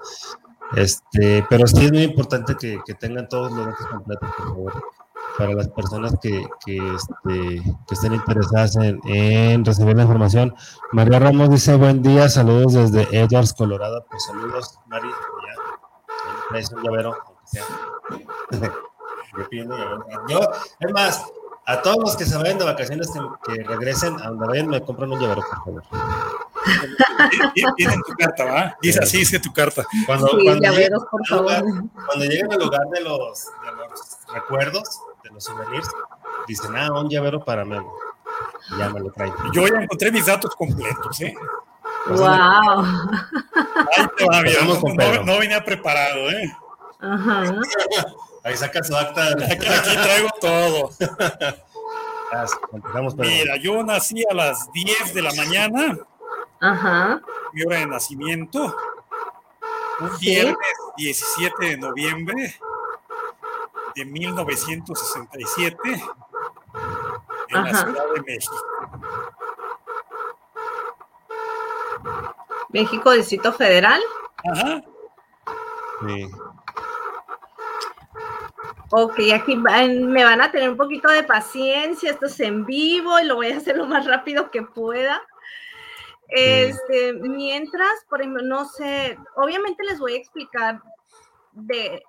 Este, 0.75 1.45
pero 1.49 1.67
sí 1.67 1.85
es 1.85 1.93
muy 1.93 2.03
importante 2.03 2.57
que, 2.57 2.81
que 2.85 2.95
tengan 2.95 3.29
todos 3.29 3.53
los 3.53 3.67
datos 3.67 3.87
completos, 3.87 4.29
por 4.37 4.49
favor, 4.49 4.85
para 5.39 5.53
las 5.53 5.69
personas 5.69 6.15
que, 6.21 6.47
que, 6.65 6.77
este, 6.77 7.63
que 7.87 7.95
estén 7.95 8.15
interesadas 8.15 8.77
en, 8.77 9.01
en, 9.07 9.65
recibir 9.65 9.97
la 9.97 10.03
información. 10.03 10.55
María 10.93 11.19
Ramos 11.19 11.51
dice, 11.51 11.77
buen 11.77 12.03
día, 12.03 12.29
saludos 12.29 12.73
desde 12.73 13.03
Edwards, 13.17 13.53
Colorado. 13.53 14.05
Pues 14.11 14.25
saludos, 14.25 14.79
María. 14.87 15.11
Ya, 15.11 16.49
traes 16.51 16.73
un 16.73 16.83
llavero 16.83 17.17
yo 20.29 20.41
es 20.81 20.93
más, 20.93 21.25
a 21.67 21.83
todos 21.83 21.97
los 21.99 22.17
que 22.17 22.25
se 22.25 22.37
vayan 22.37 22.59
de 22.59 22.65
vacaciones, 22.65 23.11
que, 23.45 23.63
regresen 23.65 24.17
a 24.23 24.29
donde 24.29 24.47
vayan, 24.47 24.69
me 24.69 24.81
compran 24.81 25.13
un 25.13 25.21
llavero, 25.21 25.43
por 25.43 25.65
favor. 25.65 25.83
Tienen 27.77 28.01
tu 28.03 28.13
carta, 28.15 28.45
¿va? 28.45 28.77
Dice 28.81 29.01
así, 29.03 29.19
dice 29.19 29.41
tu 29.41 29.53
carta. 29.53 29.85
Cuando, 30.07 30.29
cuando, 30.29 30.71
lleguen, 30.71 30.93
cuando 31.11 32.25
lleguen 32.25 32.53
al 32.53 32.59
lugar 32.61 32.83
de 32.93 33.01
los, 33.01 33.47
de 33.47 33.73
los 33.73 34.17
recuerdos, 34.33 35.01
de 35.25 35.31
los 35.31 35.43
souvenirs, 35.43 35.89
dicen, 36.47 36.77
ah, 36.77 36.89
un 36.93 37.09
llavero 37.09 37.45
para 37.45 37.65
Memo. 37.65 37.93
ya 38.79 38.89
me 38.91 39.01
lo 39.01 39.11
traen. 39.11 39.35
Yo 39.53 39.67
ya 39.67 39.83
encontré 39.83 40.13
mis 40.13 40.27
datos 40.27 40.55
completos, 40.55 41.21
¿eh? 41.21 41.35
Wow. 42.11 42.27
Ahí 43.97 44.07
te 44.17 44.25
va, 44.25 44.41
mira, 44.43 44.63
no, 44.65 44.81
no, 44.81 45.25
no, 45.25 45.39
venía 45.41 45.65
preparado, 45.65 46.31
¿eh? 46.31 46.57
Ajá. 47.01 47.61
Ahí 48.47 48.57
saca 48.57 48.83
su 48.85 48.97
acta. 48.97 49.27
Aquí, 49.33 49.67
traigo 49.67 50.29
todo. 50.41 50.91
Mira, 53.19 53.57
yo 53.57 53.83
nací 53.83 54.23
a 54.31 54.35
las 54.35 54.71
10 54.71 55.15
de 55.15 55.23
la 55.23 55.35
mañana. 55.35 55.99
Ajá. 56.61 57.21
Mi 57.53 57.65
hora 57.65 57.79
de 57.79 57.87
nacimiento. 57.87 58.77
Un 59.99 60.17
viernes 60.21 60.57
17 60.97 61.67
de 61.67 61.77
noviembre 61.77 62.55
de 63.97 64.05
1967 64.05 65.79
en 67.49 67.65
la 67.65 67.75
Ciudad 67.75 68.05
de 68.15 68.23
México. 68.23 68.55
México, 72.69 73.11
Distrito 73.11 73.53
Federal. 73.53 74.01
Ajá. 74.53 74.85
Sí. 76.07 76.31
Ok, 78.91 79.19
aquí 79.35 79.57
me 79.57 80.25
van 80.25 80.41
a 80.41 80.53
tener 80.53 80.71
un 80.71 80.77
poquito 80.77 81.09
de 81.09 81.25
paciencia, 81.25 82.11
esto 82.11 82.27
es 82.27 82.39
en 82.39 82.65
vivo 82.65 83.19
y 83.19 83.25
lo 83.25 83.35
voy 83.35 83.51
a 83.51 83.57
hacer 83.57 83.77
lo 83.77 83.87
más 83.87 84.07
rápido 84.07 84.51
que 84.53 84.63
pueda. 84.63 85.21
Este, 86.29 87.13
mientras, 87.15 88.05
por 88.09 88.21
ejemplo, 88.21 88.43
no 88.43 88.65
sé, 88.65 89.19
obviamente 89.37 89.83
les 89.85 89.99
voy 89.99 90.15
a 90.15 90.19
explicar 90.19 90.81
de, 91.53 92.03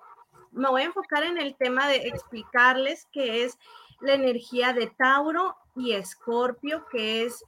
me 0.52 0.68
voy 0.68 0.82
a 0.82 0.86
enfocar 0.86 1.24
en 1.24 1.38
el 1.38 1.56
tema 1.56 1.88
de 1.88 1.96
explicarles 2.08 3.08
qué 3.12 3.44
es 3.44 3.58
la 4.00 4.14
energía 4.14 4.72
de 4.72 4.86
Tauro 4.86 5.56
y 5.74 5.92
Escorpio, 5.92 6.86
que 6.90 7.24
es, 7.24 7.44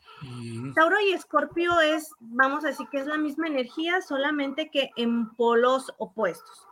Tauro 0.74 1.00
y 1.00 1.12
Escorpio 1.12 1.80
es, 1.80 2.12
vamos 2.18 2.64
a 2.64 2.68
decir 2.68 2.88
que 2.90 2.98
es 2.98 3.06
la 3.06 3.18
misma 3.18 3.46
energía, 3.46 4.00
solamente 4.02 4.70
que 4.70 4.90
en 4.96 5.30
polos 5.34 5.92
opuestos. 5.98 6.66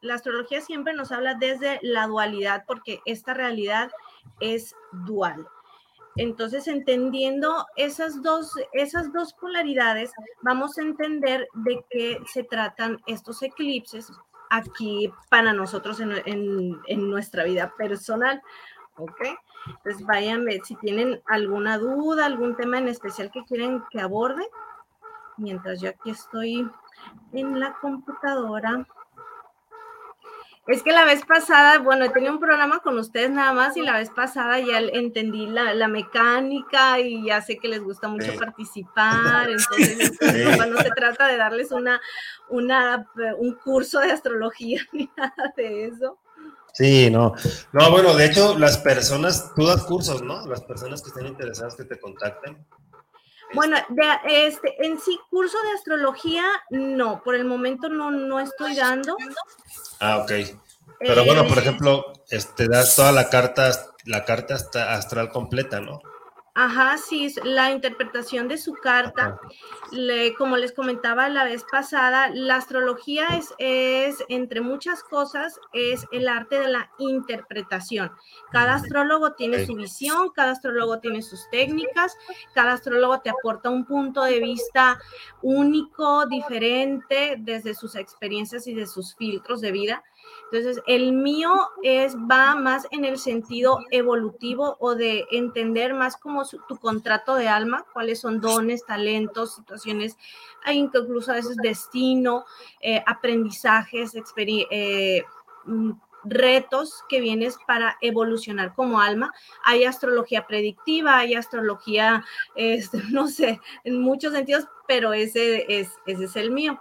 La 0.00 0.14
astrología 0.14 0.60
siempre 0.60 0.94
nos 0.94 1.12
habla 1.12 1.34
desde 1.34 1.78
la 1.82 2.06
dualidad 2.06 2.64
porque 2.66 3.00
esta 3.04 3.34
realidad 3.34 3.90
es 4.40 4.74
dual. 4.92 5.46
Entonces, 6.16 6.66
entendiendo 6.66 7.66
esas 7.76 8.22
dos, 8.22 8.52
esas 8.72 9.12
dos 9.12 9.34
polaridades, 9.34 10.12
vamos 10.42 10.76
a 10.76 10.82
entender 10.82 11.48
de 11.54 11.84
qué 11.90 12.20
se 12.26 12.42
tratan 12.42 12.98
estos 13.06 13.40
eclipses 13.42 14.10
aquí 14.50 15.12
para 15.30 15.52
nosotros 15.52 16.00
en, 16.00 16.80
en, 16.86 17.10
nuestra 17.10 17.44
vida 17.44 17.72
personal. 17.76 18.42
¿Ok? 18.96 19.20
Entonces, 19.66 20.04
váyanme, 20.04 20.58
si 20.64 20.74
tienen 20.76 21.22
alguna 21.26 21.78
duda, 21.78 22.26
algún 22.26 22.56
tema 22.56 22.78
en 22.78 22.88
especial 22.88 23.30
que 23.30 23.44
quieren 23.44 23.84
que 23.90 24.00
aborde, 24.00 24.48
mientras 25.36 25.80
yo 25.80 25.90
aquí 25.90 26.10
estoy 26.10 26.68
en 27.32 27.60
la 27.60 27.74
computadora. 27.80 28.86
Es 30.68 30.82
que 30.82 30.92
la 30.92 31.06
vez 31.06 31.24
pasada, 31.24 31.78
bueno, 31.78 32.10
tenía 32.12 32.30
un 32.30 32.38
programa 32.38 32.80
con 32.80 32.98
ustedes 32.98 33.30
nada 33.30 33.54
más 33.54 33.78
y 33.78 33.80
la 33.80 33.96
vez 33.96 34.10
pasada 34.10 34.60
ya 34.60 34.78
entendí 34.78 35.46
la, 35.46 35.88
mecánica 35.88 37.00
y 37.00 37.24
ya 37.24 37.40
sé 37.40 37.56
que 37.56 37.68
les 37.68 37.82
gusta 37.82 38.06
mucho 38.06 38.34
participar. 38.38 39.48
Entonces, 39.50 40.12
no 40.20 40.76
se 40.82 40.90
trata 40.90 41.26
de 41.26 41.38
darles 41.38 41.72
una, 41.72 41.98
una, 42.50 43.10
un 43.38 43.54
curso 43.54 44.00
de 44.00 44.12
astrología 44.12 44.82
ni 44.92 45.08
nada 45.16 45.54
de 45.56 45.86
eso. 45.86 46.18
Sí, 46.74 47.10
no. 47.10 47.34
No, 47.72 47.90
bueno, 47.90 48.14
de 48.14 48.26
hecho, 48.26 48.58
las 48.58 48.76
personas, 48.76 49.54
tú 49.54 49.66
das 49.66 49.84
cursos, 49.84 50.22
¿no? 50.22 50.46
Las 50.46 50.60
personas 50.60 51.00
que 51.00 51.08
estén 51.08 51.28
interesadas 51.28 51.76
que 51.76 51.84
te 51.84 51.98
contacten. 51.98 52.58
Bueno, 53.54 53.76
de, 53.88 54.46
este, 54.46 54.74
en 54.84 55.00
sí, 55.00 55.18
curso 55.30 55.56
de 55.62 55.72
astrología, 55.72 56.44
no, 56.70 57.22
por 57.22 57.34
el 57.34 57.44
momento 57.44 57.88
no, 57.88 58.10
no 58.10 58.40
estoy 58.40 58.74
dando. 58.74 59.16
Ah, 60.00 60.18
ok. 60.18 60.32
Pero 61.00 61.24
bueno, 61.24 61.46
por 61.46 61.58
eh, 61.58 61.60
ejemplo, 61.60 62.12
este, 62.28 62.68
das 62.68 62.96
toda 62.96 63.12
la 63.12 63.28
carta, 63.28 63.70
la 64.04 64.24
carta 64.24 64.54
astral 64.54 65.30
completa, 65.30 65.80
¿no? 65.80 66.00
Ajá, 66.60 66.98
sí, 66.98 67.32
la 67.44 67.70
interpretación 67.70 68.48
de 68.48 68.58
su 68.58 68.72
carta, 68.72 69.38
como 70.36 70.56
les 70.56 70.72
comentaba 70.72 71.28
la 71.28 71.44
vez 71.44 71.64
pasada, 71.70 72.30
la 72.34 72.56
astrología 72.56 73.28
es, 73.28 73.54
es, 73.58 74.24
entre 74.28 74.60
muchas 74.60 75.04
cosas, 75.04 75.60
es 75.72 76.04
el 76.10 76.26
arte 76.26 76.58
de 76.58 76.66
la 76.66 76.90
interpretación. 76.98 78.10
Cada 78.50 78.74
astrólogo 78.74 79.34
tiene 79.34 79.66
su 79.66 79.76
visión, 79.76 80.30
cada 80.34 80.50
astrólogo 80.50 80.98
tiene 80.98 81.22
sus 81.22 81.48
técnicas, 81.48 82.16
cada 82.54 82.72
astrólogo 82.72 83.20
te 83.20 83.30
aporta 83.30 83.70
un 83.70 83.84
punto 83.84 84.24
de 84.24 84.40
vista 84.40 84.98
único, 85.42 86.26
diferente, 86.26 87.36
desde 87.38 87.72
sus 87.72 87.94
experiencias 87.94 88.66
y 88.66 88.74
de 88.74 88.88
sus 88.88 89.14
filtros 89.14 89.60
de 89.60 89.70
vida. 89.70 90.02
Entonces, 90.50 90.82
el 90.86 91.12
mío 91.12 91.50
es, 91.82 92.16
va 92.16 92.54
más 92.54 92.86
en 92.90 93.04
el 93.04 93.18
sentido 93.18 93.80
evolutivo 93.90 94.76
o 94.80 94.94
de 94.94 95.26
entender 95.30 95.92
más 95.92 96.16
como 96.16 96.44
tu 96.46 96.78
contrato 96.78 97.34
de 97.34 97.48
alma, 97.48 97.84
cuáles 97.92 98.20
son 98.20 98.40
dones, 98.40 98.84
talentos, 98.86 99.56
situaciones, 99.56 100.16
incluso 100.72 101.32
a 101.32 101.36
veces 101.36 101.56
destino, 101.56 102.44
eh, 102.80 103.02
aprendizajes, 103.06 104.14
eh, 104.36 105.22
mm, 105.66 105.92
retos 106.24 107.04
que 107.08 107.20
vienes 107.20 107.58
para 107.66 107.96
evolucionar 108.00 108.74
como 108.74 109.00
alma. 109.00 109.32
Hay 109.64 109.84
astrología 109.84 110.46
predictiva, 110.46 111.18
hay 111.18 111.34
astrología, 111.34 112.24
este, 112.54 113.02
no 113.12 113.28
sé, 113.28 113.60
en 113.84 114.00
muchos 114.00 114.32
sentidos, 114.32 114.66
pero 114.86 115.12
ese 115.12 115.66
es, 115.68 115.90
ese 116.06 116.24
es 116.24 116.36
el 116.36 116.50
mío. 116.50 116.80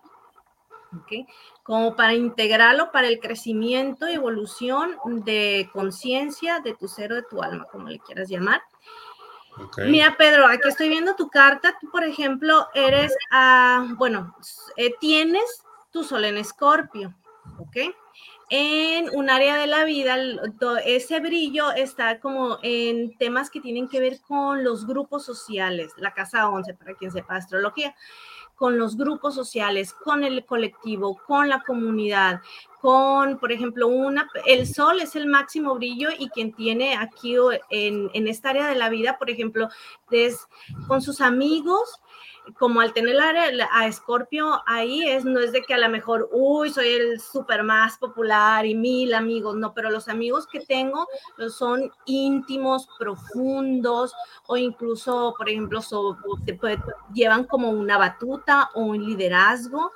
¿Okay? 1.04 1.28
como 1.68 1.98
para 1.98 2.14
integrarlo 2.14 2.94
para 2.94 3.10
el 3.10 3.20
crecimiento 3.20 4.08
y 4.08 4.14
evolución 4.14 4.96
de 5.26 5.70
conciencia 5.74 6.62
de 6.62 6.74
tu 6.76 6.88
ser 6.88 7.12
o 7.12 7.16
de 7.16 7.24
tu 7.24 7.44
alma, 7.44 7.66
como 7.70 7.90
le 7.90 8.00
quieras 8.00 8.30
llamar. 8.30 8.62
Mira, 9.86 10.16
Pedro, 10.18 10.48
aquí 10.48 10.70
estoy 10.70 10.88
viendo 10.88 11.18
tu 11.18 11.28
carta. 11.28 11.76
Tú, 11.82 11.90
por 11.90 12.06
ejemplo, 12.06 12.70
eres, 12.74 13.14
ah, 13.32 13.86
bueno, 13.98 14.34
eh, 14.78 14.94
tienes 15.02 15.44
tu 15.92 16.06
sol 16.06 16.24
en 16.24 16.38
escorpio, 16.38 17.14
¿ok? 17.60 17.94
En 18.50 19.10
un 19.14 19.30
área 19.30 19.58
de 19.58 19.68
la 19.68 19.84
vida, 19.84 20.16
ese 20.86 21.20
brillo 21.20 21.72
está 21.74 22.22
como 22.22 22.60
en 22.62 23.18
temas 23.18 23.50
que 23.50 23.60
tienen 23.60 23.90
que 23.90 24.00
ver 24.00 24.22
con 24.22 24.64
los 24.64 24.88
grupos 24.88 25.26
sociales, 25.26 25.92
la 25.98 26.14
casa 26.14 26.48
11, 26.48 26.76
para 26.76 26.94
quien 26.94 27.12
sepa 27.12 27.36
astrología 27.36 27.94
con 28.58 28.80
los 28.80 28.98
grupos 28.98 29.36
sociales, 29.36 29.94
con 29.94 30.24
el 30.24 30.44
colectivo, 30.44 31.22
con 31.28 31.48
la 31.48 31.62
comunidad, 31.62 32.42
con, 32.82 33.38
por 33.38 33.52
ejemplo, 33.52 33.88
una, 33.88 34.30
el 34.46 34.68
sol 34.68 35.00
es 35.00 35.16
el 35.16 35.28
máximo 35.28 35.76
brillo 35.76 36.10
y 36.18 36.30
quien 36.30 36.54
tiene 36.54 36.96
aquí 36.96 37.36
en, 37.70 38.10
en 38.14 38.28
esta 38.28 38.50
área 38.50 38.68
de 38.68 38.76
la 38.76 38.90
vida, 38.90 39.18
por 39.20 39.30
ejemplo, 39.30 39.70
es 40.10 40.48
con 40.88 41.02
sus 41.02 41.22
amigos, 41.22 42.02
como 42.58 42.82
al 42.82 42.94
tener 42.94 43.18
a 43.20 43.92
Scorpio 43.92 44.62
ahí, 44.66 45.08
es, 45.08 45.26
no 45.26 45.40
es 45.40 45.52
de 45.52 45.62
que 45.62 45.74
a 45.74 45.78
lo 45.78 45.90
mejor, 45.90 46.30
uy, 46.32 46.70
soy 46.70 46.88
el 46.88 47.20
súper 47.20 47.64
más 47.64 47.98
popular 47.98 48.66
y 48.66 48.76
mil 48.76 49.14
amigos, 49.14 49.56
no, 49.56 49.74
pero 49.74 49.90
los 49.90 50.08
amigos 50.08 50.48
que 50.48 50.62
tengo 50.62 51.08
son 51.50 51.92
íntimos, 52.06 52.88
profundos, 52.98 54.14
o 54.48 54.58
incluso, 54.58 55.34
por 55.38 55.50
ejemplo, 55.50 55.82
llevan 57.14 57.44
como 57.46 57.70
una 57.70 57.98
batuta 57.98 58.70
o 58.74 58.82
un 58.82 59.06
liderazgo 59.06 59.92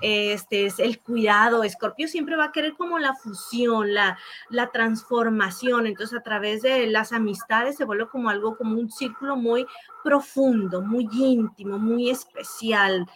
este 0.00 0.66
es 0.66 0.78
el 0.78 1.00
cuidado. 1.00 1.62
Escorpio 1.62 2.08
siempre 2.08 2.36
va 2.36 2.46
a 2.46 2.52
querer 2.52 2.74
como 2.74 2.98
la 2.98 3.14
fusión, 3.14 3.92
la, 3.94 4.18
la 4.48 4.70
transformación. 4.70 5.86
Entonces, 5.86 6.18
a 6.18 6.22
través 6.22 6.62
de 6.62 6.86
las 6.86 7.12
amistades 7.12 7.76
se 7.76 7.84
vuelve 7.84 8.08
como 8.08 8.30
algo, 8.30 8.56
como 8.56 8.78
un 8.78 8.90
círculo 8.90 9.36
muy 9.36 9.66
profundo, 10.02 10.80
muy 10.80 11.08
íntimo, 11.12 11.78
muy 11.78 11.89
especial. 12.10 13.06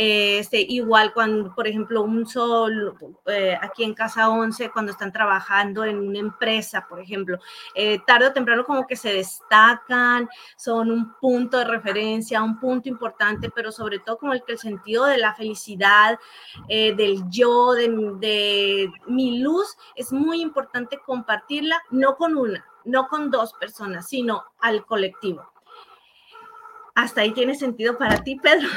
Este, 0.00 0.60
igual 0.60 1.12
cuando, 1.12 1.52
por 1.56 1.66
ejemplo, 1.66 2.02
un 2.02 2.24
sol 2.24 2.96
eh, 3.26 3.58
aquí 3.60 3.82
en 3.82 3.94
Casa 3.94 4.28
11, 4.28 4.70
cuando 4.70 4.92
están 4.92 5.10
trabajando 5.10 5.84
en 5.84 5.98
una 5.98 6.20
empresa, 6.20 6.86
por 6.88 7.00
ejemplo, 7.00 7.40
eh, 7.74 7.98
tarde 8.06 8.28
o 8.28 8.32
temprano 8.32 8.64
como 8.64 8.86
que 8.86 8.94
se 8.94 9.12
destacan, 9.12 10.28
son 10.56 10.92
un 10.92 11.14
punto 11.20 11.58
de 11.58 11.64
referencia, 11.64 12.44
un 12.44 12.60
punto 12.60 12.88
importante, 12.88 13.50
pero 13.50 13.72
sobre 13.72 13.98
todo 13.98 14.18
como 14.18 14.34
el 14.34 14.44
que 14.44 14.52
el 14.52 14.58
sentido 14.58 15.04
de 15.04 15.18
la 15.18 15.34
felicidad, 15.34 16.16
eh, 16.68 16.94
del 16.94 17.28
yo, 17.28 17.72
de, 17.72 17.88
de 18.20 18.92
mi 19.08 19.40
luz, 19.40 19.76
es 19.96 20.12
muy 20.12 20.40
importante 20.40 21.00
compartirla, 21.04 21.82
no 21.90 22.14
con 22.16 22.36
una, 22.36 22.64
no 22.84 23.08
con 23.08 23.32
dos 23.32 23.52
personas, 23.54 24.08
sino 24.08 24.44
al 24.60 24.86
colectivo. 24.86 25.50
Hasta 26.98 27.20
ahí 27.20 27.32
tiene 27.32 27.54
sentido 27.54 27.96
para 27.96 28.24
ti, 28.24 28.36
Pedro. 28.42 28.68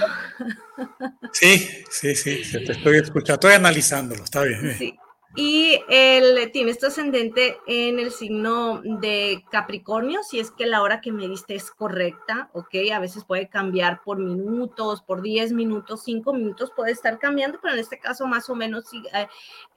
Sí, 1.34 1.84
sí, 1.90 2.16
sí, 2.16 2.42
te 2.52 2.72
estoy 2.74 2.98
escuchando, 2.98 3.34
estoy 3.34 3.54
analizándolo, 3.54 4.24
está 4.24 4.44
bien. 4.44 4.76
Sí. 4.78 4.96
Y 5.36 5.80
él 5.88 6.50
tiene 6.52 6.72
este 6.72 6.88
ascendente 6.88 7.58
en 7.66 8.00
el 8.00 8.12
signo 8.12 8.82
de 8.84 9.46
Capricornio, 9.50 10.24
si 10.24 10.40
es 10.40 10.52
que 10.52 10.66
la 10.66 10.82
hora 10.82 11.00
que 11.00 11.14
me 11.14 11.28
diste 11.30 11.56
es 11.56 11.72
correcta, 11.72 12.50
¿ok? 12.52 12.76
A 12.94 13.00
veces 13.00 13.24
puede 13.24 13.48
cambiar 13.48 14.02
por 14.04 14.20
minutos, 14.20 15.02
por 15.02 15.22
10 15.22 15.54
minutos, 15.54 16.04
5 16.04 16.34
minutos 16.34 16.74
puede 16.76 16.92
estar 16.92 17.18
cambiando, 17.18 17.60
pero 17.62 17.76
en 17.76 17.80
este 17.80 17.98
caso 17.98 18.28
más 18.28 18.50
o 18.50 18.56
menos 18.56 18.86
eh, 18.94 19.28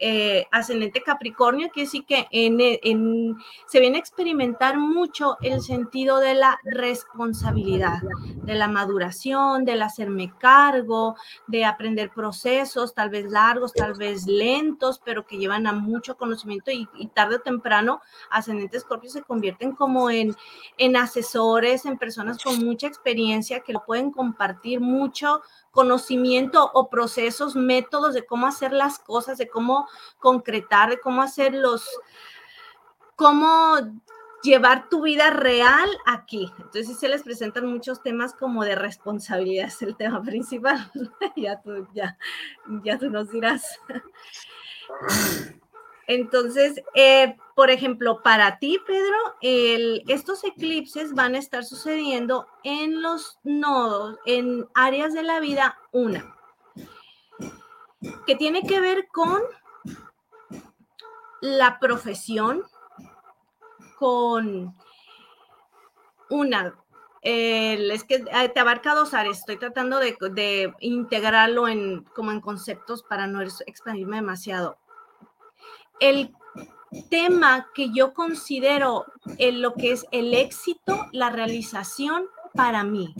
eh, 0.00 0.46
ascendente 0.50 1.02
Capricornio, 1.02 1.68
quiere 1.68 1.86
decir 1.86 2.04
que 2.04 2.26
en, 2.32 3.36
se 3.68 3.78
viene 3.78 3.98
a 3.98 4.00
experimentar 4.00 4.76
mucho 4.76 5.36
el 5.40 5.60
sentido 5.60 6.18
de 6.18 6.34
la 6.34 6.58
responsabilidad, 6.64 8.02
de 8.42 8.54
la 8.54 8.66
maduración, 8.66 9.64
del 9.64 9.82
hacerme 9.82 10.32
cargo, 10.38 11.14
de 11.46 11.64
aprender 11.64 12.10
procesos, 12.10 12.92
tal 12.92 13.10
vez 13.10 13.30
largos, 13.30 13.72
tal 13.72 13.94
vez 13.94 14.26
lentos, 14.26 15.00
pero 15.04 15.24
que 15.24 15.43
llevan 15.44 15.66
a 15.66 15.72
mucho 15.72 16.16
conocimiento 16.16 16.70
y, 16.70 16.86
tarde 17.14 17.36
o 17.36 17.40
temprano 17.40 18.00
ascendentes 18.30 18.82
Scorpio 18.82 19.10
se 19.10 19.22
convierten 19.22 19.72
como 19.72 20.10
en, 20.10 20.34
en 20.78 20.96
asesores, 20.96 21.84
en 21.84 21.98
personas 21.98 22.42
con 22.42 22.64
mucha 22.64 22.86
experiencia 22.86 23.60
que 23.60 23.74
lo 23.74 23.84
pueden 23.84 24.10
compartir 24.10 24.80
mucho 24.80 25.42
conocimiento 25.70 26.70
o 26.72 26.88
procesos, 26.88 27.56
métodos 27.56 28.14
de 28.14 28.24
cómo 28.24 28.46
hacer 28.46 28.72
las 28.72 28.98
cosas, 28.98 29.38
de 29.38 29.48
cómo 29.48 29.86
concretar, 30.18 30.90
de 30.90 30.98
cómo 30.98 31.20
hacer 31.20 31.52
los, 31.52 31.86
cómo 33.16 33.76
llevar 34.44 34.88
tu 34.88 35.02
vida 35.02 35.30
real 35.30 35.88
aquí. 36.06 36.52
Entonces 36.58 36.86
sí 36.86 36.94
se 36.94 37.08
les 37.08 37.22
presentan 37.22 37.66
muchos 37.66 38.02
temas 38.02 38.34
como 38.34 38.64
de 38.64 38.76
responsabilidad, 38.76 39.66
es 39.66 39.82
el 39.82 39.96
tema 39.96 40.22
principal. 40.24 40.90
ya, 41.36 41.60
tú, 41.60 41.88
ya, 41.92 42.16
ya 42.84 42.98
tú 42.98 43.10
nos 43.10 43.30
dirás. 43.30 43.80
Entonces, 46.06 46.82
eh, 46.94 47.36
por 47.54 47.70
ejemplo, 47.70 48.22
para 48.22 48.58
ti, 48.58 48.78
Pedro, 48.86 49.16
estos 49.40 50.44
eclipses 50.44 51.14
van 51.14 51.34
a 51.34 51.38
estar 51.38 51.64
sucediendo 51.64 52.46
en 52.62 53.00
los 53.00 53.38
nodos, 53.42 54.18
en 54.26 54.68
áreas 54.74 55.14
de 55.14 55.22
la 55.22 55.40
vida, 55.40 55.78
una, 55.92 56.36
que 58.26 58.36
tiene 58.36 58.62
que 58.62 58.80
ver 58.80 59.08
con 59.08 59.40
la 61.40 61.78
profesión, 61.78 62.64
con 63.98 64.74
una, 66.28 66.74
es 67.22 68.04
que 68.04 68.16
eh, 68.16 68.48
te 68.50 68.60
abarca 68.60 68.94
dos 68.94 69.14
áreas. 69.14 69.38
Estoy 69.38 69.56
tratando 69.56 69.98
de, 69.98 70.74
integrarlo 70.80 71.68
en, 71.68 72.04
como 72.14 72.30
en 72.30 72.40
conceptos 72.40 73.02
para 73.02 73.26
no 73.26 73.40
expandirme 73.40 74.16
demasiado. 74.16 74.78
El 76.00 76.34
tema 77.10 77.68
que 77.74 77.90
yo 77.92 78.14
considero 78.14 79.06
en 79.38 79.62
lo 79.62 79.74
que 79.74 79.92
es 79.92 80.06
el 80.12 80.34
éxito, 80.34 81.06
la 81.12 81.30
realización 81.30 82.26
para 82.54 82.84
mí. 82.84 83.14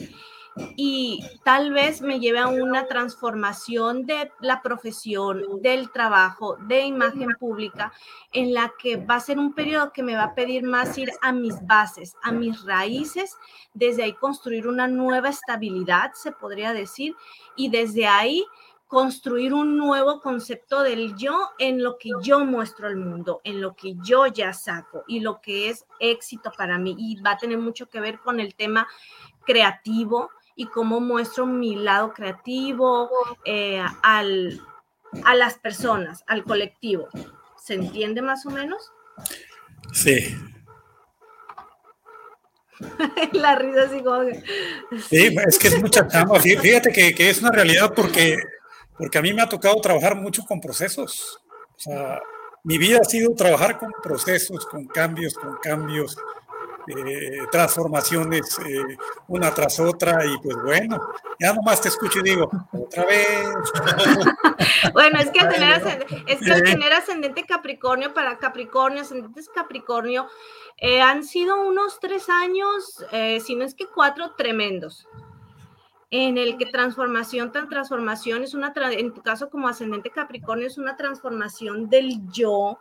Y 0.76 1.20
tal 1.44 1.72
vez 1.72 2.00
me 2.00 2.20
lleve 2.20 2.38
a 2.38 2.46
una 2.46 2.86
transformación 2.86 4.06
de 4.06 4.30
la 4.40 4.62
profesión, 4.62 5.42
del 5.60 5.90
trabajo, 5.90 6.56
de 6.68 6.82
imagen 6.82 7.30
pública, 7.40 7.92
en 8.32 8.54
la 8.54 8.72
que 8.78 8.96
va 8.96 9.16
a 9.16 9.20
ser 9.20 9.40
un 9.40 9.52
periodo 9.52 9.92
que 9.92 10.04
me 10.04 10.14
va 10.14 10.24
a 10.24 10.34
pedir 10.36 10.62
más 10.62 10.96
ir 10.96 11.10
a 11.22 11.32
mis 11.32 11.54
bases, 11.66 12.14
a 12.22 12.30
mis 12.30 12.62
raíces, 12.62 13.36
desde 13.72 14.04
ahí 14.04 14.12
construir 14.12 14.68
una 14.68 14.86
nueva 14.86 15.30
estabilidad, 15.30 16.12
se 16.14 16.30
podría 16.30 16.72
decir, 16.72 17.16
y 17.56 17.68
desde 17.70 18.06
ahí 18.06 18.44
construir 18.86 19.52
un 19.54 19.76
nuevo 19.76 20.20
concepto 20.20 20.82
del 20.82 21.16
yo 21.16 21.50
en 21.58 21.82
lo 21.82 21.98
que 21.98 22.10
yo 22.22 22.44
muestro 22.44 22.86
al 22.86 22.96
mundo, 22.96 23.40
en 23.44 23.60
lo 23.60 23.74
que 23.74 23.94
yo 24.02 24.26
ya 24.26 24.52
saco 24.52 25.04
y 25.08 25.20
lo 25.20 25.40
que 25.40 25.70
es 25.70 25.84
éxito 25.98 26.52
para 26.56 26.78
mí. 26.78 26.94
Y 26.98 27.20
va 27.20 27.32
a 27.32 27.38
tener 27.38 27.58
mucho 27.58 27.88
que 27.88 28.00
ver 28.00 28.20
con 28.20 28.40
el 28.40 28.54
tema 28.54 28.86
creativo, 29.44 30.30
y 30.56 30.66
cómo 30.66 31.00
muestro 31.00 31.46
mi 31.46 31.74
lado 31.76 32.12
creativo 32.12 33.10
eh, 33.44 33.82
al, 34.02 34.60
a 35.24 35.34
las 35.34 35.58
personas, 35.58 36.22
al 36.26 36.44
colectivo. 36.44 37.08
¿Se 37.56 37.74
entiende 37.74 38.22
más 38.22 38.46
o 38.46 38.50
menos? 38.50 38.92
Sí. 39.92 40.36
La 43.32 43.54
risa 43.54 43.82
así 43.84 44.02
como 44.02 44.22
Sí, 45.08 45.36
es 45.46 45.58
que 45.58 45.68
es 45.68 45.80
mucha 45.80 46.06
chamba. 46.06 46.38
Fíjate 46.40 46.92
que, 46.92 47.14
que, 47.14 47.30
es 47.30 47.40
una 47.40 47.50
realidad 47.50 47.92
porque, 47.94 48.36
porque 48.96 49.18
a 49.18 49.22
mí 49.22 49.32
me 49.32 49.42
ha 49.42 49.48
tocado 49.48 49.80
trabajar 49.80 50.14
mucho 50.16 50.44
con 50.44 50.60
procesos. 50.60 51.40
O 51.76 51.80
sea, 51.80 52.20
mi 52.62 52.78
vida 52.78 52.98
ha 53.00 53.04
sido 53.04 53.34
trabajar 53.34 53.78
con 53.78 53.92
procesos, 54.02 54.66
con 54.66 54.86
cambios, 54.86 55.34
con 55.34 55.56
cambios, 55.62 56.16
eh, 56.86 57.38
transformaciones 57.50 58.58
eh, 58.58 58.98
una 59.28 59.54
tras 59.54 59.80
otra 59.80 60.24
y 60.26 60.36
pues 60.38 60.54
bueno, 60.62 61.00
ya 61.40 61.54
nomás 61.54 61.80
te 61.80 61.88
escucho 61.88 62.20
y 62.20 62.22
digo, 62.22 62.50
otra 62.72 63.06
vez. 63.06 63.48
bueno, 64.92 65.18
es 65.18 65.30
que 65.30 65.40
al 65.40 65.48
tener, 65.48 65.72
ascendente, 65.72 66.24
es 66.26 66.38
que 66.40 66.62
tener 66.62 66.92
ascendente 66.92 67.44
Capricornio 67.44 68.12
para 68.12 68.38
Capricornio, 68.38 69.00
ascendentes 69.00 69.48
Capricornio, 69.48 70.28
eh, 70.76 71.00
han 71.00 71.24
sido 71.24 71.62
unos 71.66 72.00
tres 72.00 72.28
años, 72.28 73.02
si 73.42 73.54
no 73.56 73.64
es 73.64 73.74
que 73.74 73.86
cuatro, 73.86 74.34
tremendos 74.36 75.06
en 76.16 76.38
el 76.38 76.56
que 76.56 76.66
transformación 76.66 77.50
tan 77.50 77.68
transformación 77.68 78.44
es 78.44 78.54
una, 78.54 78.72
en 78.92 79.12
tu 79.12 79.20
caso 79.20 79.50
como 79.50 79.66
ascendente 79.66 80.10
Capricornio, 80.10 80.68
es 80.68 80.78
una 80.78 80.96
transformación 80.96 81.90
del 81.90 82.24
yo, 82.30 82.78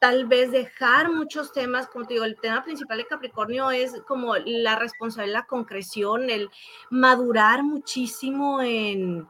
tal 0.00 0.26
vez 0.26 0.50
dejar 0.50 1.12
muchos 1.12 1.52
temas, 1.52 1.86
como 1.86 2.06
te 2.06 2.14
digo, 2.14 2.24
el 2.24 2.40
tema 2.40 2.64
principal 2.64 2.98
de 2.98 3.06
Capricornio 3.06 3.70
es 3.70 4.02
como 4.08 4.34
la 4.36 4.74
responsabilidad, 4.74 5.42
la 5.42 5.46
concreción, 5.46 6.28
el 6.28 6.50
madurar 6.90 7.62
muchísimo 7.62 8.60
en, 8.60 9.28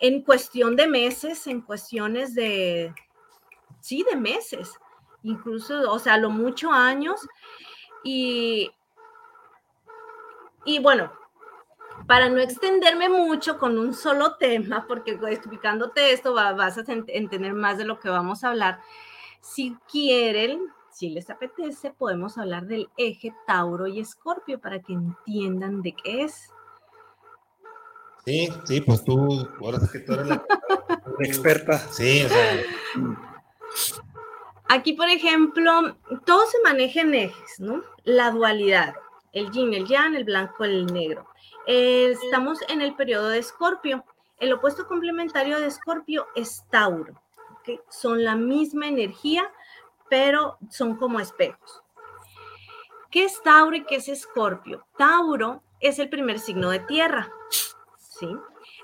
en 0.00 0.22
cuestión 0.22 0.74
de 0.74 0.88
meses, 0.88 1.46
en 1.46 1.60
cuestiones 1.60 2.34
de, 2.34 2.92
sí, 3.78 4.04
de 4.10 4.16
meses, 4.16 4.72
incluso, 5.22 5.88
o 5.88 6.00
sea, 6.00 6.16
lo 6.16 6.30
mucho 6.30 6.72
años. 6.72 7.20
Y 8.02 8.72
Y 10.64 10.78
bueno, 10.78 11.12
para 12.06 12.28
no 12.28 12.40
extenderme 12.40 13.08
mucho 13.08 13.58
con 13.58 13.78
un 13.78 13.94
solo 13.94 14.36
tema, 14.36 14.86
porque 14.86 15.18
explicándote 15.30 16.12
esto 16.12 16.34
vas 16.34 16.78
a 16.78 16.84
entender 16.88 17.54
más 17.54 17.78
de 17.78 17.84
lo 17.84 17.98
que 17.98 18.08
vamos 18.08 18.44
a 18.44 18.50
hablar. 18.50 18.80
Si 19.40 19.76
quieren, 19.90 20.68
si 20.90 21.10
les 21.10 21.30
apetece, 21.30 21.90
podemos 21.90 22.38
hablar 22.38 22.66
del 22.66 22.88
eje 22.96 23.34
Tauro 23.46 23.86
y 23.86 24.00
Escorpio 24.00 24.60
para 24.60 24.80
que 24.80 24.92
entiendan 24.92 25.82
de 25.82 25.92
qué 25.92 26.24
es. 26.24 26.50
Sí, 28.24 28.48
sí, 28.64 28.80
pues 28.80 29.04
tú, 29.04 29.46
ahora 29.60 29.78
que 29.90 29.98
tú 30.00 30.14
eres 30.14 30.26
la 30.28 30.44
experta. 31.20 31.78
Sí, 31.78 32.24
o 32.24 32.28
sea. 32.28 32.62
Aquí, 34.68 34.94
por 34.94 35.08
ejemplo, 35.08 35.96
todo 36.24 36.46
se 36.46 36.58
maneja 36.62 37.02
en 37.02 37.14
ejes, 37.14 37.60
¿no? 37.60 37.82
La 38.04 38.30
dualidad, 38.30 38.94
el 39.32 39.50
yin, 39.50 39.74
el 39.74 39.86
yang, 39.86 40.14
el 40.14 40.24
blanco, 40.24 40.64
el 40.64 40.86
negro. 40.86 41.26
Estamos 41.66 42.58
en 42.68 42.82
el 42.82 42.94
periodo 42.94 43.28
de 43.28 43.38
Escorpio. 43.38 44.04
El 44.38 44.52
opuesto 44.52 44.86
complementario 44.86 45.58
de 45.58 45.66
Escorpio 45.66 46.26
es 46.34 46.64
Tauro. 46.70 47.14
Son 47.88 48.22
la 48.22 48.36
misma 48.36 48.88
energía, 48.88 49.50
pero 50.10 50.58
son 50.70 50.96
como 50.96 51.20
espejos. 51.20 51.82
¿Qué 53.10 53.24
es 53.24 53.40
Tauro 53.42 53.76
y 53.76 53.84
qué 53.84 53.96
es 53.96 54.08
Escorpio? 54.08 54.86
Tauro 54.98 55.62
es 55.80 55.98
el 55.98 56.08
primer 56.08 56.38
signo 56.38 56.70
de 56.70 56.80
tierra, 56.80 57.30
¿sí? 57.96 58.28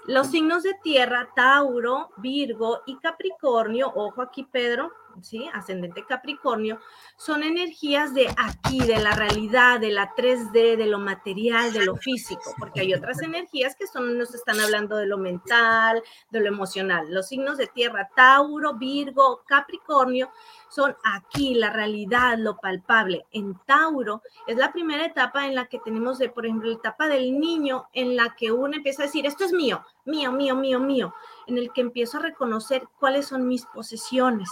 Los 0.07 0.29
signos 0.29 0.63
de 0.63 0.75
tierra, 0.83 1.29
Tauro, 1.35 2.11
Virgo 2.17 2.81
y 2.87 2.97
Capricornio, 2.99 3.93
ojo 3.95 4.23
aquí 4.23 4.45
Pedro, 4.45 4.93
¿sí? 5.23 5.49
Ascendente 5.53 6.05
Capricornio, 6.07 6.81
son 7.17 7.43
energías 7.43 8.15
de 8.15 8.29
aquí, 8.37 8.81
de 8.81 8.99
la 8.99 9.13
realidad, 9.13 9.81
de 9.81 9.91
la 9.91 10.15
3D, 10.15 10.77
de 10.77 10.87
lo 10.87 10.99
material, 10.99 11.73
de 11.73 11.85
lo 11.85 11.97
físico, 11.97 12.55
porque 12.59 12.81
hay 12.81 12.95
otras 12.95 13.23
energías 13.23 13.75
que 13.77 13.87
son, 13.87 14.19
nos 14.19 14.35
están 14.35 14.61
hablando 14.61 14.97
de 14.97 15.07
lo 15.07 15.19
mental, 15.19 16.03
de 16.31 16.41
lo 16.41 16.49
emocional. 16.49 17.07
Los 17.13 17.29
signos 17.29 17.59
de 17.59 17.67
tierra, 17.67 18.11
Tauro, 18.15 18.75
Virgo, 18.75 19.43
Capricornio, 19.47 20.31
son 20.69 20.97
aquí, 21.05 21.55
la 21.55 21.71
realidad, 21.71 22.39
lo 22.39 22.57
palpable. 22.59 23.27
En 23.33 23.59
Tauro 23.67 24.23
es 24.47 24.57
la 24.57 24.73
primera 24.73 25.05
etapa 25.05 25.47
en 25.47 25.55
la 25.55 25.67
que 25.67 25.81
tenemos, 25.81 26.19
de, 26.19 26.31
por 26.31 26.47
ejemplo, 26.47 26.71
la 26.71 26.77
etapa 26.77 27.09
del 27.09 27.39
niño, 27.39 27.89
en 27.93 28.17
la 28.17 28.35
que 28.37 28.53
uno 28.53 28.77
empieza 28.77 29.03
a 29.03 29.07
decir, 29.07 29.27
esto 29.27 29.45
es 29.45 29.53
mío, 29.53 29.85
mío, 30.05 30.33
mío, 30.33 30.55
mío, 30.55 30.81
mío, 30.81 31.15
en 31.47 31.59
el 31.59 31.73
que 31.73 31.81
empiezo 31.81 32.19
a 32.19 32.23
reconocer 32.23 32.89
cuáles 32.99 33.27
son 33.27 33.49
mis 33.49 33.67
posesiones 33.67 34.49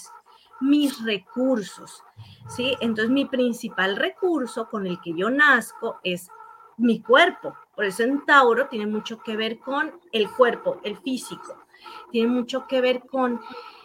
mis 0.60 1.04
recursos, 1.04 2.02
¿sí? 2.48 2.76
Entonces 2.80 3.10
mi 3.10 3.26
principal 3.26 3.96
recurso 3.96 4.68
con 4.68 4.86
el 4.86 5.00
que 5.00 5.14
yo 5.14 5.30
nazco 5.30 5.98
es 6.02 6.28
mi 6.76 7.00
cuerpo. 7.00 7.54
Por 7.74 7.84
eso 7.84 8.02
en 8.02 8.24
Tauro 8.24 8.68
tiene 8.68 8.86
mucho 8.86 9.18
que 9.18 9.36
ver 9.36 9.58
con 9.58 9.92
el 10.12 10.30
cuerpo, 10.30 10.80
el 10.82 10.96
físico. 10.96 11.64
Tiene 12.10 12.28
mucho 12.28 12.66
que 12.66 12.80
ver 12.80 13.06
con 13.06 13.40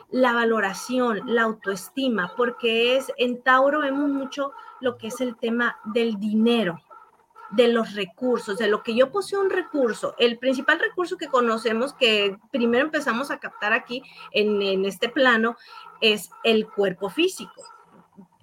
la 0.09 0.33
valoración, 0.33 1.21
la 1.25 1.43
autoestima, 1.43 2.33
porque 2.37 2.95
es 2.95 3.11
en 3.17 3.41
Tauro 3.41 3.81
vemos 3.81 4.09
mucho 4.09 4.51
lo 4.79 4.97
que 4.97 5.07
es 5.07 5.21
el 5.21 5.35
tema 5.37 5.77
del 5.85 6.19
dinero, 6.19 6.79
de 7.55 7.67
los 7.67 7.93
recursos, 7.93 8.57
de 8.57 8.67
lo 8.67 8.83
que 8.83 8.95
yo 8.95 9.11
poseo 9.11 9.41
un 9.41 9.49
recurso. 9.49 10.15
El 10.17 10.37
principal 10.39 10.79
recurso 10.79 11.17
que 11.17 11.27
conocemos, 11.27 11.93
que 11.93 12.37
primero 12.51 12.85
empezamos 12.85 13.31
a 13.31 13.39
captar 13.39 13.73
aquí 13.73 14.03
en, 14.31 14.61
en 14.61 14.85
este 14.85 15.09
plano, 15.09 15.57
es 16.01 16.31
el 16.43 16.67
cuerpo 16.67 17.09
físico 17.09 17.63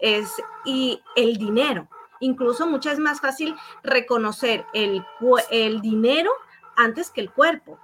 es, 0.01 0.42
y 0.64 1.03
el 1.16 1.37
dinero. 1.37 1.88
Incluso 2.20 2.66
muchas 2.66 2.94
es 2.94 2.99
más 2.99 3.20
fácil 3.20 3.55
reconocer 3.83 4.66
el, 4.75 5.05
el 5.51 5.81
dinero 5.81 6.31
antes 6.77 7.11
que 7.11 7.23
el 7.23 7.31
cuerpo. 7.33 7.79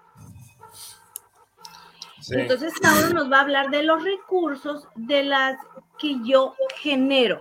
Entonces, 2.30 2.72
ahora 2.84 3.10
nos 3.10 3.30
va 3.30 3.38
a 3.38 3.42
hablar 3.42 3.70
de 3.70 3.84
los 3.84 4.02
recursos 4.02 4.88
de 4.96 5.22
las 5.22 5.56
que 5.98 6.16
yo 6.24 6.54
genero, 6.76 7.40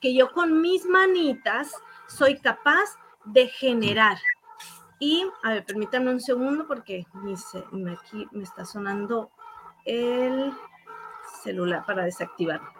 que 0.00 0.14
yo 0.14 0.32
con 0.32 0.62
mis 0.62 0.86
manitas 0.86 1.72
soy 2.06 2.38
capaz 2.38 2.96
de 3.24 3.48
generar. 3.48 4.18
Y, 4.98 5.26
a 5.42 5.50
ver, 5.50 5.64
permítanme 5.64 6.10
un 6.10 6.20
segundo 6.20 6.66
porque 6.66 7.04
aquí 7.92 8.26
me 8.32 8.42
está 8.42 8.64
sonando 8.64 9.30
el 9.84 10.52
celular 11.42 11.84
para 11.86 12.04
desactivarlo. 12.04 12.74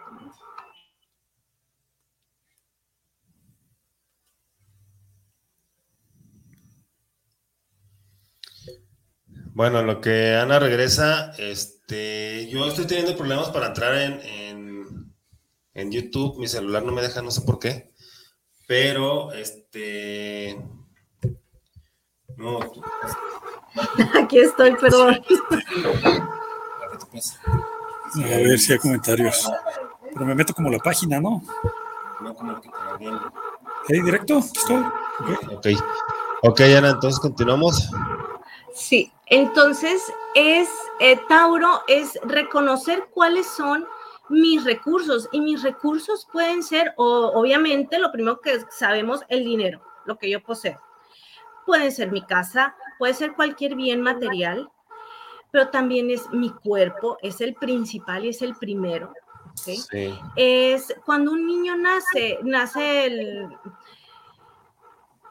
Bueno, 9.55 9.81
lo 9.83 10.01
que 10.01 10.35
Ana 10.35 10.59
regresa, 10.59 11.31
este, 11.37 12.49
yo 12.49 12.65
estoy 12.67 12.87
teniendo 12.87 13.15
problemas 13.15 13.51
para 13.51 13.67
entrar 13.67 13.95
en, 13.95 14.19
en, 14.19 15.15
en, 15.73 15.91
YouTube, 15.93 16.37
mi 16.39 16.47
celular 16.49 16.83
no 16.83 16.91
me 16.91 17.01
deja, 17.01 17.21
no 17.21 17.31
sé 17.31 17.39
por 17.43 17.59
qué, 17.59 17.93
pero 18.67 19.31
este, 19.31 20.59
no. 22.37 22.59
Aquí 24.21 24.39
estoy, 24.39 24.75
perdón. 24.75 25.21
A 28.15 28.19
ver 28.19 28.59
si 28.59 28.73
hay 28.73 28.79
comentarios. 28.79 29.49
Pero 30.13 30.25
me 30.25 30.35
meto 30.35 30.53
como 30.53 30.69
la 30.69 30.79
página, 30.79 31.19
¿no? 31.19 31.41
No, 32.21 32.33
como 32.33 32.61
que 32.61 32.69
¿Ahí 33.89 34.01
directo? 34.01 34.37
Ok. 35.51 35.67
Ok, 36.41 36.61
Ana, 36.61 36.91
entonces 36.91 37.19
continuamos. 37.19 37.89
Sí, 38.73 39.11
entonces 39.27 40.01
es, 40.35 40.69
eh, 40.99 41.19
Tauro, 41.27 41.81
es 41.87 42.19
reconocer 42.23 43.07
cuáles 43.13 43.47
son 43.47 43.85
mis 44.29 44.63
recursos 44.63 45.29
y 45.31 45.41
mis 45.41 45.61
recursos 45.63 46.27
pueden 46.31 46.63
ser, 46.63 46.93
o, 46.97 47.31
obviamente, 47.33 47.99
lo 47.99 48.11
primero 48.11 48.39
que 48.41 48.59
sabemos, 48.69 49.21
el 49.29 49.43
dinero, 49.43 49.81
lo 50.05 50.17
que 50.17 50.29
yo 50.29 50.41
poseo. 50.41 50.81
Puede 51.65 51.91
ser 51.91 52.11
mi 52.11 52.21
casa, 52.21 52.75
puede 52.97 53.13
ser 53.13 53.33
cualquier 53.33 53.75
bien 53.75 54.01
material, 54.01 54.69
pero 55.51 55.69
también 55.69 56.09
es 56.09 56.29
mi 56.31 56.51
cuerpo, 56.51 57.17
es 57.21 57.41
el 57.41 57.55
principal 57.55 58.25
y 58.25 58.29
es 58.29 58.41
el 58.41 58.55
primero. 58.55 59.13
Es 60.35 60.93
cuando 61.05 61.31
un 61.31 61.47
niño 61.47 61.77
nace, 61.77 62.39
nace 62.43 63.05
el, 63.05 63.49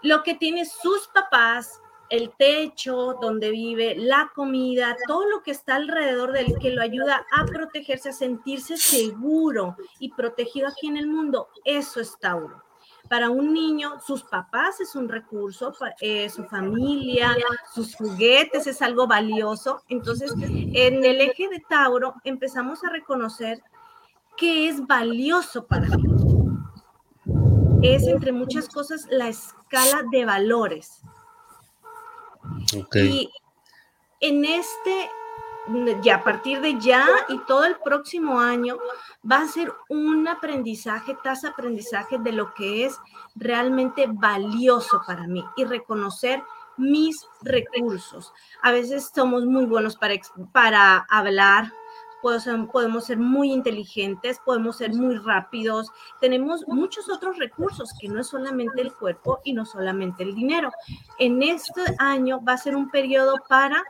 lo 0.03 0.23
que 0.23 0.35
tiene 0.35 0.65
sus 0.65 1.09
papás, 1.09 1.81
el 2.15 2.31
techo 2.39 3.19
donde 3.21 3.51
vive, 3.51 3.97
la 3.97 4.31
comida, 4.35 4.97
todo 5.07 5.29
lo 5.29 5.43
que 5.43 5.51
está 5.51 5.75
alrededor 5.77 6.33
del 6.33 6.59
que 6.61 6.71
lo 6.71 6.81
ayuda 6.81 7.27
a 7.33 7.45
protegerse, 7.45 8.11
a 8.11 8.13
sentirse 8.13 8.77
seguro 8.77 9.77
y 9.99 10.13
protegido 10.13 10.69
aquí 10.69 10.87
en 10.87 10.97
el 10.97 11.09
mundo, 11.09 11.49
eso 11.65 12.01
es 12.01 12.17
Tauro. 12.21 12.63
Para 13.09 13.31
un 13.31 13.53
niño, 13.53 14.01
sus 14.01 14.23
papás 14.23 14.81
es 14.81 14.95
un 14.95 15.09
recurso, 15.09 15.75
eh, 16.01 16.31
su 16.31 16.45
familia, 16.45 17.37
sus 17.75 17.95
juguetes 17.97 18.67
es 18.67 18.81
algo 18.81 19.07
valioso. 19.07 19.83
Entonces, 19.89 20.33
en 20.41 21.05
el 21.05 21.21
eje 21.21 21.49
de 21.49 21.63
Tauro 21.69 22.15
empezamos 22.25 22.83
a 22.83 22.91
reconocer 22.91 23.63
qué 24.37 24.69
es 24.69 24.87
valioso 24.87 25.67
para 25.67 25.87
mí. 25.89 26.05
Es, 27.83 28.07
entre 28.07 28.33
muchas 28.33 28.69
cosas, 28.69 29.07
la 29.11 29.29
escala 29.29 30.05
de 30.11 30.25
valores. 30.25 31.03
Y 32.95 33.31
en 34.21 34.45
este, 34.45 35.11
ya 36.03 36.17
a 36.17 36.25
partir 36.25 36.61
de 36.61 36.79
ya 36.79 37.07
y 37.29 37.39
todo 37.47 37.65
el 37.65 37.77
próximo 37.77 38.41
año, 38.41 38.79
va 39.31 39.43
a 39.43 39.49
ser 39.49 39.73
un 39.89 40.27
aprendizaje, 40.29 41.17
tasa 41.23 41.51
aprendizaje 41.51 42.19
de 42.19 42.33
lo 42.33 42.55
que 42.55 42.87
es 42.87 42.99
realmente 43.35 44.07
valioso 44.09 45.03
para 45.07 45.27
mí 45.27 45.45
y 45.57 45.65
reconocer 45.65 46.43
mis 46.77 47.27
recursos. 47.43 48.33
A 48.63 48.73
veces 48.73 49.11
somos 49.15 49.45
muy 49.45 49.65
buenos 49.65 49.97
para, 49.97 50.15
para 50.53 51.07
hablar, 51.09 51.73
podemos 52.73 53.05
ser 53.05 53.19
muy 53.19 53.53
inteligentes, 53.53 54.41
podemos 54.45 54.79
ser 54.79 54.95
muy 54.95 55.17
rápidos, 55.19 55.91
tenemos 56.21 56.67
muchos 56.67 57.11
otros 57.11 57.39
recursos 57.39 57.91
que 58.01 58.09
no 58.09 58.21
es 58.21 58.29
solamente 58.29 58.81
el 58.81 58.93
cuerpo 58.93 59.41
y 59.45 59.53
no 59.53 59.67
solamente 59.67 60.23
el 60.23 60.35
dinero. 60.35 60.71
En 61.19 61.43
este 61.43 61.83
año 61.99 62.41
va 62.43 62.55
a 62.55 62.59
ser 62.59 62.77
un 62.77 62.91
periodo 62.91 63.35
para 63.49 63.83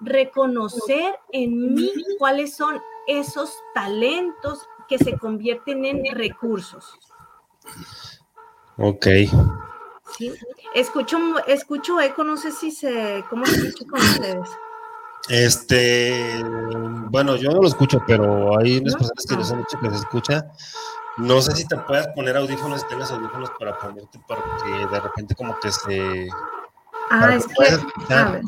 reconocer 0.00 1.18
en 1.30 1.74
mí 1.74 1.90
cuáles 2.18 2.56
son 2.56 2.80
esos 3.06 3.54
talentos 3.74 4.66
que 4.88 4.98
se 4.98 5.16
convierten 5.16 5.84
en 5.84 6.04
recursos. 6.14 6.98
Ok. 8.76 9.06
Sí. 10.18 10.32
Escucho, 10.74 11.18
escucho 11.46 12.00
eco, 12.00 12.24
no 12.24 12.36
sé 12.36 12.50
si 12.50 12.70
se, 12.70 13.24
¿cómo 13.30 13.46
se 13.46 13.68
escucha 13.68 13.86
con 13.88 14.00
ustedes? 14.00 14.48
Este, 15.28 16.42
bueno, 17.10 17.36
yo 17.36 17.50
no 17.50 17.62
lo 17.62 17.68
escucho, 17.68 18.02
pero 18.06 18.58
hay 18.58 18.78
unas 18.78 18.94
personas 18.94 19.26
que 19.28 19.36
nos 19.36 19.52
han 19.52 19.58
dicho 19.58 19.78
que 19.80 19.90
se 19.90 19.96
escucha. 19.96 20.46
No 21.18 21.40
sé 21.42 21.54
si 21.54 21.66
te 21.66 21.76
puedes 21.76 22.08
poner 22.08 22.36
audífonos, 22.36 22.80
si 22.80 22.88
tienes 22.88 23.10
audífonos 23.10 23.50
para 23.58 23.78
ponerte, 23.78 24.18
porque 24.26 24.86
de 24.90 25.00
repente 25.00 25.34
como 25.34 25.58
que 25.60 25.70
se... 25.70 26.28
Ah, 27.10 27.34
es 27.34 27.46
que... 27.46 28.14
A 28.14 28.30
ver. 28.32 28.42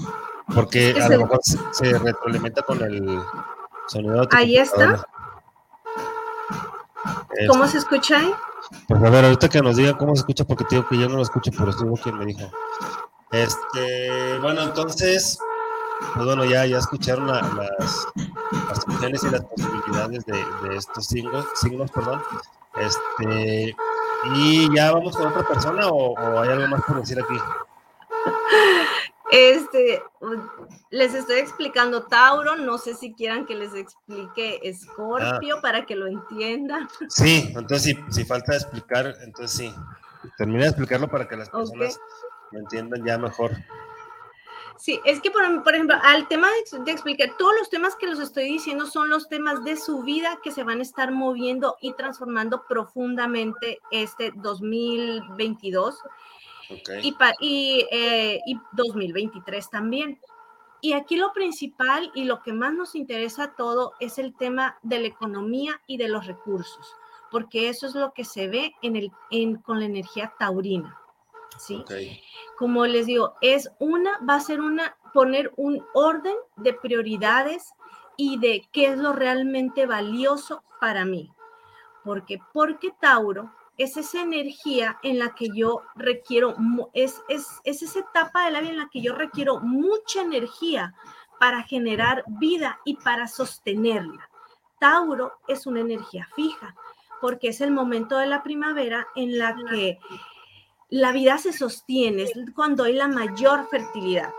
Porque 0.54 0.94
a 1.00 1.08
lo 1.08 1.20
mejor 1.20 1.40
se, 1.42 1.98
retroalimenta 1.98 2.62
con 2.62 2.82
el 2.82 3.20
sonido 3.86 4.26
Ahí 4.30 4.56
está. 4.58 5.06
¿Cómo 7.48 7.66
se 7.66 7.78
escucha 7.78 8.18
ahí? 8.18 8.34
Pues 8.88 9.02
a 9.02 9.10
ver, 9.10 9.24
ahorita 9.24 9.48
que 9.48 9.60
nos 9.60 9.76
diga 9.76 9.96
cómo 9.96 10.14
se 10.14 10.20
escucha, 10.20 10.44
porque 10.44 10.64
te 10.64 10.76
digo 10.76 10.88
que 10.88 10.98
yo 10.98 11.08
no 11.08 11.16
lo 11.16 11.22
escucho, 11.22 11.50
por 11.52 11.68
eso 11.68 11.84
hubo 11.84 11.96
quien 11.96 12.18
me 12.18 12.26
dijo. 12.26 12.50
Este, 13.30 14.38
bueno, 14.40 14.62
entonces, 14.62 15.38
pues 16.14 16.26
bueno, 16.26 16.44
ya, 16.44 16.66
ya 16.66 16.78
escucharon 16.78 17.26
las, 17.26 17.54
las 17.56 18.86
opciones 18.86 19.22
y 19.24 19.30
las 19.30 19.44
posibilidades 19.44 20.24
de, 20.26 20.76
estos 20.76 21.06
signos, 21.06 21.46
signos, 21.54 21.90
perdón. 21.90 22.20
Este, 22.76 23.76
y 24.34 24.74
ya 24.74 24.92
vamos 24.92 25.16
con 25.16 25.28
otra 25.28 25.46
persona 25.46 25.88
o, 25.88 26.14
o 26.14 26.40
hay 26.40 26.48
algo 26.48 26.68
más 26.68 26.82
por 26.82 27.00
decir 27.00 27.18
aquí. 27.20 27.36
Este, 29.36 30.00
les 30.90 31.12
estoy 31.12 31.40
explicando 31.40 32.04
Tauro, 32.04 32.54
no 32.54 32.78
sé 32.78 32.94
si 32.94 33.14
quieran 33.14 33.46
que 33.46 33.56
les 33.56 33.74
explique 33.74 34.60
Escorpio 34.62 35.56
ah. 35.56 35.60
para 35.60 35.86
que 35.86 35.96
lo 35.96 36.06
entiendan. 36.06 36.88
Sí, 37.08 37.52
entonces 37.56 37.96
si, 38.10 38.24
falta 38.24 38.54
explicar, 38.54 39.12
entonces 39.22 39.50
sí, 39.50 39.74
termina 40.38 40.62
de 40.62 40.68
explicarlo 40.68 41.08
para 41.08 41.26
que 41.26 41.36
las 41.36 41.50
personas 41.50 41.98
lo 42.52 42.60
entiendan 42.60 43.04
ya 43.04 43.18
mejor. 43.18 43.50
Sí, 44.76 45.00
es 45.04 45.20
que 45.20 45.30
por, 45.30 45.42
ejemplo, 45.44 45.96
al 46.02 46.26
tema 46.28 46.48
de, 46.48 46.78
de, 46.80 46.90
explicar, 46.90 47.36
todos 47.38 47.54
los 47.58 47.70
temas 47.70 47.94
que 47.96 48.06
los 48.06 48.18
estoy 48.18 48.44
diciendo 48.44 48.86
son 48.86 49.08
los 49.08 49.28
temas 49.28 49.62
de 49.64 49.76
su 49.76 50.02
vida 50.02 50.38
que 50.42 50.50
se 50.50 50.64
van 50.64 50.80
a 50.80 50.82
estar 50.82 51.12
moviendo 51.12 51.76
y 51.80 51.92
transformando 51.94 52.64
profundamente 52.66 53.80
este 53.90 54.32
2022 54.34 56.02
y, 57.02 57.16
y, 57.40 57.86
y 58.46 58.60
2023 58.72 59.70
también. 59.70 60.18
Y 60.80 60.92
aquí 60.92 61.16
lo 61.16 61.32
principal 61.32 62.10
y 62.14 62.24
lo 62.24 62.42
que 62.42 62.52
más 62.52 62.74
nos 62.74 62.94
interesa 62.94 63.54
todo 63.56 63.92
es 64.00 64.18
el 64.18 64.34
tema 64.34 64.78
de 64.82 65.00
la 65.00 65.06
economía 65.06 65.80
y 65.86 65.96
de 65.96 66.08
los 66.08 66.26
recursos, 66.26 66.94
porque 67.30 67.70
eso 67.70 67.86
es 67.86 67.94
lo 67.94 68.12
que 68.12 68.24
se 68.24 68.48
ve 68.48 68.74
en 68.82 68.96
el, 68.96 69.10
en, 69.30 69.56
con 69.56 69.78
la 69.78 69.86
energía 69.86 70.34
taurina. 70.38 71.00
¿Sí? 71.58 71.84
Como 72.58 72.86
les 72.86 73.06
digo, 73.06 73.34
es 73.40 73.70
una, 73.78 74.18
va 74.18 74.36
a 74.36 74.40
ser 74.40 74.60
una, 74.60 74.96
poner 75.12 75.52
un 75.56 75.84
orden 75.92 76.36
de 76.56 76.72
prioridades 76.72 77.72
y 78.16 78.38
de 78.38 78.62
qué 78.72 78.88
es 78.88 78.98
lo 78.98 79.12
realmente 79.12 79.86
valioso 79.86 80.62
para 80.80 81.04
mí. 81.04 81.32
Porque, 82.04 82.38
porque 82.52 82.92
Tauro 83.00 83.50
es 83.76 83.96
esa 83.96 84.22
energía 84.22 84.98
en 85.02 85.18
la 85.18 85.34
que 85.34 85.48
yo 85.54 85.82
requiero, 85.96 86.54
es, 86.92 87.22
es, 87.28 87.46
es 87.64 87.82
esa 87.82 88.00
etapa 88.00 88.44
de 88.44 88.52
la 88.52 88.60
vida 88.60 88.70
en 88.70 88.78
la 88.78 88.90
que 88.92 89.00
yo 89.00 89.14
requiero 89.14 89.60
mucha 89.60 90.22
energía 90.22 90.94
para 91.40 91.62
generar 91.62 92.24
vida 92.26 92.78
y 92.84 92.96
para 92.96 93.26
sostenerla. 93.26 94.30
Tauro 94.78 95.32
es 95.48 95.66
una 95.66 95.80
energía 95.80 96.28
fija, 96.36 96.76
porque 97.20 97.48
es 97.48 97.60
el 97.60 97.70
momento 97.70 98.18
de 98.18 98.26
la 98.26 98.42
primavera 98.42 99.08
en 99.16 99.38
la 99.38 99.56
que 99.70 99.98
la 100.94 101.10
vida 101.10 101.38
se 101.38 101.52
sostiene, 101.52 102.22
es 102.22 102.32
cuando 102.54 102.84
hay 102.84 102.92
la 102.92 103.08
mayor 103.08 103.66
fertilidad. 103.68 104.32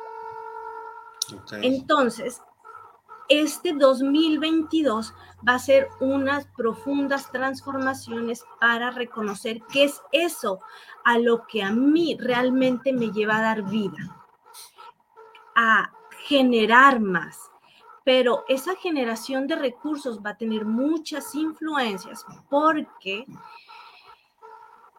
Entonces, 1.61 2.41
este 3.27 3.73
2022 3.73 5.13
va 5.45 5.55
a 5.55 5.59
ser 5.59 5.89
unas 5.99 6.47
profundas 6.55 7.29
transformaciones 7.29 8.45
para 8.61 8.91
reconocer 8.91 9.63
qué 9.63 9.83
es 9.83 10.01
eso 10.13 10.61
a 11.03 11.19
lo 11.19 11.45
que 11.45 11.61
a 11.61 11.71
mí 11.71 12.15
realmente 12.17 12.93
me 12.93 13.11
lleva 13.11 13.39
a 13.39 13.41
dar 13.41 13.63
vida, 13.63 14.15
a 15.57 15.91
generar 16.25 17.01
más. 17.01 17.51
Pero 18.05 18.45
esa 18.47 18.77
generación 18.77 19.45
de 19.47 19.57
recursos 19.57 20.21
va 20.25 20.29
a 20.29 20.37
tener 20.37 20.63
muchas 20.63 21.35
influencias 21.35 22.25
porque 22.49 23.25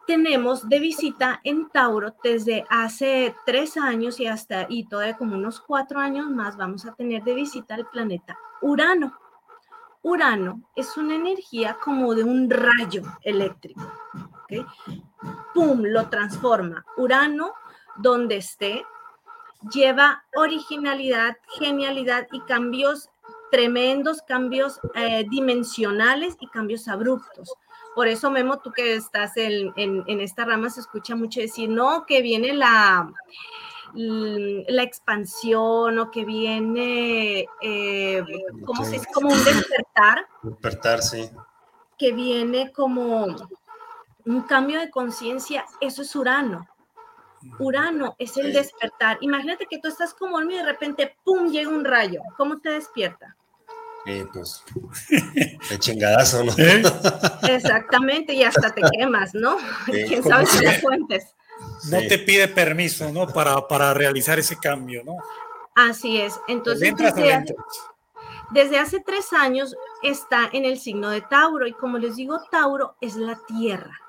tenemos 0.07 0.67
de 0.67 0.79
visita 0.79 1.41
en 1.43 1.69
Tauro 1.69 2.15
desde 2.23 2.65
hace 2.69 3.35
tres 3.45 3.77
años 3.77 4.19
y 4.19 4.25
hasta, 4.25 4.65
y 4.69 4.85
todavía 4.85 5.17
como 5.17 5.35
unos 5.35 5.59
cuatro 5.59 5.99
años 5.99 6.29
más, 6.29 6.57
vamos 6.57 6.85
a 6.85 6.95
tener 6.95 7.23
de 7.23 7.35
visita 7.35 7.75
el 7.75 7.85
planeta 7.85 8.37
Urano. 8.61 9.13
Urano 10.01 10.61
es 10.75 10.95
una 10.95 11.15
energía 11.15 11.77
como 11.83 12.15
de 12.15 12.23
un 12.23 12.49
rayo 12.49 13.03
eléctrico. 13.21 13.81
¿okay? 14.43 14.65
¡Pum! 15.53 15.81
Lo 15.83 16.07
transforma. 16.07 16.85
Urano, 16.95 17.53
donde 17.97 18.37
esté, 18.37 18.85
lleva 19.73 20.23
originalidad, 20.35 21.37
genialidad 21.59 22.27
y 22.31 22.39
cambios 22.41 23.09
tremendos, 23.51 24.21
cambios 24.21 24.79
eh, 24.95 25.25
dimensionales 25.29 26.37
y 26.39 26.47
cambios 26.47 26.87
abruptos. 26.87 27.53
Por 27.97 28.07
eso, 28.07 28.29
Memo, 28.29 28.59
tú 28.59 28.71
que 28.71 28.93
estás 28.93 29.37
en, 29.37 29.73
esta 30.21 30.45
rama, 30.45 30.69
se 30.69 30.81
escucha 30.81 31.15
mucho 31.15 31.39
decir, 31.39 31.67
no, 31.67 32.05
que 32.05 32.21
viene 32.21 32.53
la, 32.53 33.11
la 33.95 34.83
expansión 34.83 35.97
o 35.97 36.11
que 36.11 36.23
viene, 36.23 37.47
eh, 37.59 38.23
¿cómo 38.67 38.85
se 38.85 38.91
dice? 38.91 39.07
Como 39.11 39.29
un 39.29 39.43
despertar. 39.43 40.27
Despertar, 40.43 41.01
sí. 41.01 41.27
Que 41.97 42.11
viene 42.11 42.71
como 42.71 43.35
un 44.25 44.41
cambio 44.43 44.79
de 44.79 44.91
conciencia, 44.91 45.65
eso 45.81 46.03
es 46.03 46.15
Urano. 46.15 46.67
Urano 47.57 48.15
es 48.19 48.37
el 48.37 48.53
despertar. 48.53 49.17
Imagínate 49.21 49.65
que 49.65 49.79
tú 49.79 49.87
estás 49.87 50.13
como 50.13 50.37
dormido 50.37 50.59
y 50.59 50.63
de 50.63 50.71
repente, 50.71 51.17
¡pum!, 51.23 51.47
llega 51.49 51.71
un 51.71 51.83
rayo. 51.83 52.21
¿Cómo 52.37 52.59
te 52.59 52.69
despierta? 52.69 53.35
Pues, 54.33 54.63
de 55.69 55.79
chingadazo, 55.79 56.43
¿no? 56.43 56.53
¿Eh? 56.57 56.83
Exactamente, 57.49 58.33
y 58.33 58.43
hasta 58.43 58.73
te 58.73 58.81
quemas, 58.97 59.33
¿no? 59.33 59.57
¿Quién 59.85 60.23
sabe 60.23 60.45
si 60.45 60.59
te 60.59 60.79
fuentes? 60.79 61.35
No 61.91 61.99
te 62.07 62.19
pide 62.19 62.47
permiso, 62.47 63.11
¿no? 63.11 63.27
Para, 63.27 63.67
para 63.67 63.93
realizar 63.93 64.39
ese 64.39 64.57
cambio, 64.57 65.03
¿no? 65.03 65.17
Así 65.75 66.19
es. 66.19 66.39
Entonces, 66.47 66.95
desde, 66.95 67.45
desde 68.51 68.79
hace 68.79 68.99
tres 68.99 69.33
años 69.33 69.75
está 70.03 70.49
en 70.53 70.65
el 70.65 70.79
signo 70.79 71.09
de 71.09 71.21
Tauro, 71.21 71.67
y 71.67 71.73
como 71.73 71.97
les 71.97 72.15
digo, 72.15 72.39
Tauro 72.51 72.95
es 73.01 73.15
la 73.15 73.39
tierra 73.47 74.06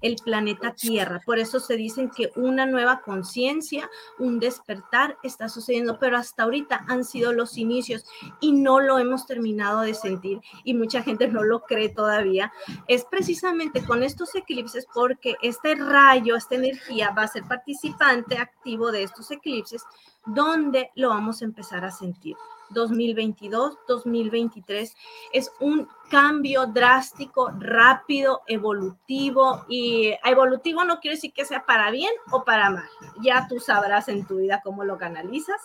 el 0.00 0.16
planeta 0.16 0.74
Tierra. 0.74 1.20
Por 1.24 1.38
eso 1.38 1.60
se 1.60 1.76
dicen 1.76 2.10
que 2.10 2.32
una 2.36 2.66
nueva 2.66 3.00
conciencia, 3.02 3.88
un 4.18 4.38
despertar 4.38 5.18
está 5.22 5.48
sucediendo, 5.48 5.98
pero 5.98 6.16
hasta 6.16 6.44
ahorita 6.44 6.84
han 6.88 7.04
sido 7.04 7.32
los 7.32 7.56
inicios 7.58 8.04
y 8.40 8.52
no 8.52 8.80
lo 8.80 8.98
hemos 8.98 9.26
terminado 9.26 9.80
de 9.82 9.94
sentir 9.94 10.40
y 10.64 10.74
mucha 10.74 11.02
gente 11.02 11.28
no 11.28 11.42
lo 11.42 11.62
cree 11.62 11.88
todavía. 11.88 12.52
Es 12.88 13.04
precisamente 13.04 13.84
con 13.84 14.02
estos 14.02 14.34
eclipses 14.34 14.86
porque 14.92 15.36
este 15.42 15.74
rayo, 15.74 16.36
esta 16.36 16.54
energía 16.54 17.10
va 17.10 17.22
a 17.22 17.28
ser 17.28 17.44
participante 17.44 18.38
activo 18.38 18.92
de 18.92 19.02
estos 19.02 19.30
eclipses 19.30 19.84
donde 20.26 20.90
lo 20.94 21.08
vamos 21.08 21.42
a 21.42 21.44
empezar 21.44 21.84
a 21.84 21.90
sentir. 21.90 22.36
2022, 22.70 23.78
2023. 23.86 24.94
Es 25.32 25.52
un 25.60 25.88
cambio 26.10 26.66
drástico, 26.66 27.50
rápido, 27.58 28.42
evolutivo. 28.46 29.64
Y 29.68 30.14
evolutivo 30.24 30.84
no 30.84 31.00
quiere 31.00 31.16
decir 31.16 31.32
que 31.32 31.44
sea 31.44 31.64
para 31.66 31.90
bien 31.90 32.12
o 32.30 32.44
para 32.44 32.70
mal. 32.70 32.88
Ya 33.20 33.46
tú 33.48 33.60
sabrás 33.60 34.08
en 34.08 34.26
tu 34.26 34.38
vida 34.38 34.60
cómo 34.64 34.84
lo 34.84 34.98
canalizas. 34.98 35.60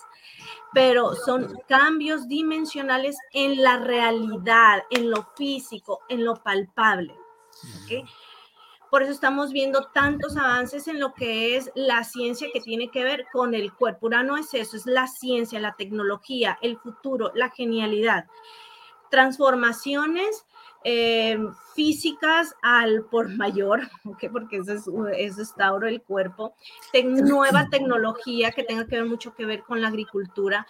Pero 0.73 1.15
son 1.15 1.57
cambios 1.67 2.27
dimensionales 2.27 3.17
en 3.31 3.63
la 3.63 3.77
realidad, 3.77 4.83
en 4.89 5.09
lo 5.09 5.23
físico, 5.35 6.01
en 6.09 6.25
lo 6.25 6.35
palpable. 6.35 7.15
¿okay? 7.83 8.03
Por 8.95 9.03
eso 9.03 9.11
estamos 9.11 9.51
viendo 9.51 9.89
tantos 9.93 10.37
avances 10.37 10.87
en 10.87 11.01
lo 11.01 11.13
que 11.13 11.57
es 11.57 11.69
la 11.75 12.05
ciencia 12.05 12.47
que 12.53 12.61
tiene 12.61 12.89
que 12.89 13.03
ver 13.03 13.25
con 13.29 13.53
el 13.53 13.73
cuerpo. 13.73 14.05
Urano 14.05 14.37
es 14.37 14.53
eso, 14.53 14.77
es 14.77 14.85
la 14.85 15.05
ciencia, 15.07 15.59
la 15.59 15.75
tecnología, 15.75 16.57
el 16.61 16.77
futuro, 16.77 17.29
la 17.35 17.49
genialidad. 17.49 18.27
Transformaciones 19.11 20.45
eh, 20.85 21.37
físicas 21.75 22.55
al 22.61 23.03
por 23.03 23.35
mayor, 23.35 23.81
¿okay? 24.05 24.29
porque 24.29 24.59
eso 24.59 24.71
es, 24.71 24.87
eso 25.17 25.41
es 25.41 25.53
Tauro 25.55 25.89
el 25.89 26.01
cuerpo, 26.01 26.55
nueva 27.03 27.67
tecnología 27.69 28.51
que 28.51 28.63
tenga 28.63 28.87
que 28.87 28.95
ver 28.95 29.05
mucho 29.07 29.35
que 29.35 29.45
ver 29.45 29.63
con 29.63 29.81
la 29.81 29.89
agricultura, 29.89 30.65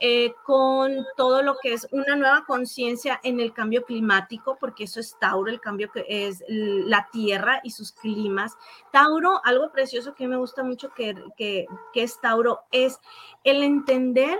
eh, 0.00 0.34
con 0.44 1.06
todo 1.16 1.42
lo 1.42 1.56
que 1.56 1.72
es 1.72 1.88
una 1.90 2.14
nueva 2.16 2.44
conciencia 2.46 3.18
en 3.22 3.40
el 3.40 3.52
cambio 3.52 3.84
climático, 3.84 4.56
porque 4.60 4.84
eso 4.84 5.00
es 5.00 5.16
Tauro, 5.18 5.50
el 5.50 5.60
cambio 5.60 5.90
que 5.90 6.04
es 6.08 6.44
la 6.48 7.08
Tierra 7.10 7.60
y 7.64 7.70
sus 7.70 7.92
climas. 7.92 8.56
Tauro, 8.92 9.40
algo 9.44 9.72
precioso 9.72 10.14
que 10.14 10.28
me 10.28 10.36
gusta 10.36 10.62
mucho 10.62 10.90
que, 10.94 11.16
que, 11.36 11.66
que 11.92 12.02
es 12.02 12.20
Tauro, 12.20 12.60
es 12.70 13.00
el 13.44 13.62
entender 13.62 14.38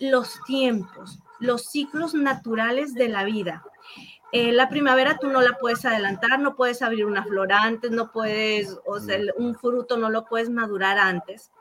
los 0.00 0.40
tiempos, 0.46 1.18
los 1.38 1.66
ciclos 1.66 2.14
naturales 2.14 2.94
de 2.94 3.08
la 3.08 3.24
vida. 3.24 3.62
Eh, 4.32 4.52
la 4.52 4.68
primavera 4.68 5.16
tú 5.18 5.28
no 5.28 5.40
la 5.42 5.58
puedes 5.58 5.84
adelantar, 5.84 6.40
no 6.40 6.56
puedes 6.56 6.82
abrir 6.82 7.06
una 7.06 7.24
flor 7.24 7.52
antes, 7.52 7.92
no 7.92 8.10
puedes, 8.10 8.76
o 8.84 8.98
sea, 8.98 9.18
un 9.36 9.54
fruto 9.54 9.96
no 9.96 10.10
lo 10.10 10.24
puedes 10.24 10.50
madurar 10.50 10.98
antes, 10.98 11.52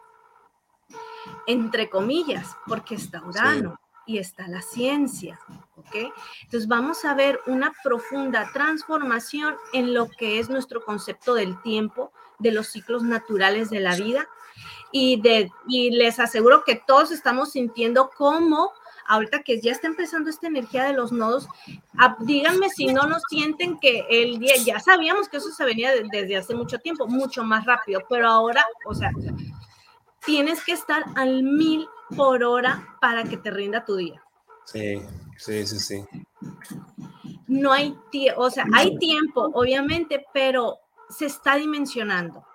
entre 1.47 1.89
comillas, 1.89 2.55
porque 2.67 2.95
está 2.95 3.23
Urano 3.23 3.79
y 4.05 4.17
está 4.17 4.47
la 4.47 4.61
ciencia, 4.61 5.39
¿ok? 5.77 6.11
Entonces 6.43 6.67
vamos 6.67 7.05
a 7.05 7.13
ver 7.13 7.39
una 7.47 7.73
profunda 7.83 8.49
transformación 8.53 9.55
en 9.71 9.93
lo 9.93 10.09
que 10.09 10.39
es 10.39 10.49
nuestro 10.49 10.83
concepto 10.83 11.33
del 11.33 11.61
tiempo, 11.61 12.11
de 12.39 12.51
los 12.51 12.67
ciclos 12.67 13.03
naturales 13.03 13.69
de 13.69 13.79
la 13.79 13.95
vida 13.95 14.27
y, 14.91 15.21
de, 15.21 15.49
y 15.67 15.91
les 15.91 16.19
aseguro 16.19 16.63
que 16.63 16.75
todos 16.75 17.11
estamos 17.11 17.51
sintiendo 17.51 18.11
cómo 18.17 18.71
ahorita 19.07 19.43
que 19.43 19.59
ya 19.59 19.71
está 19.71 19.87
empezando 19.87 20.29
esta 20.29 20.47
energía 20.47 20.85
de 20.85 20.93
los 20.93 21.11
nodos, 21.11 21.47
díganme 22.19 22.69
si 22.69 22.87
no 22.87 23.05
nos 23.05 23.21
sienten 23.29 23.79
que 23.79 24.05
el 24.09 24.39
día, 24.39 24.55
ya 24.63 24.79
sabíamos 24.79 25.27
que 25.27 25.37
eso 25.37 25.51
se 25.51 25.65
venía 25.65 25.91
desde 26.11 26.37
hace 26.37 26.55
mucho 26.55 26.79
tiempo, 26.79 27.07
mucho 27.07 27.43
más 27.43 27.65
rápido, 27.65 28.01
pero 28.09 28.29
ahora, 28.29 28.65
o 28.85 28.95
sea, 28.95 29.11
tienes 30.25 30.63
que 30.63 30.73
estar 30.73 31.03
al 31.15 31.43
mil 31.43 31.87
por 32.15 32.43
hora 32.43 32.97
para 33.01 33.23
que 33.23 33.37
te 33.37 33.51
rinda 33.51 33.85
tu 33.85 33.95
día. 33.95 34.23
Sí, 34.65 35.01
sí, 35.37 35.65
sí, 35.67 35.79
sí. 35.79 36.05
No 37.47 37.71
hay 37.71 37.95
tiempo, 38.11 38.41
o 38.41 38.49
sea, 38.49 38.65
hay 38.73 38.97
tiempo, 38.97 39.51
obviamente, 39.53 40.25
pero 40.33 40.79
se 41.09 41.25
está 41.25 41.55
dimensionando. 41.55 42.45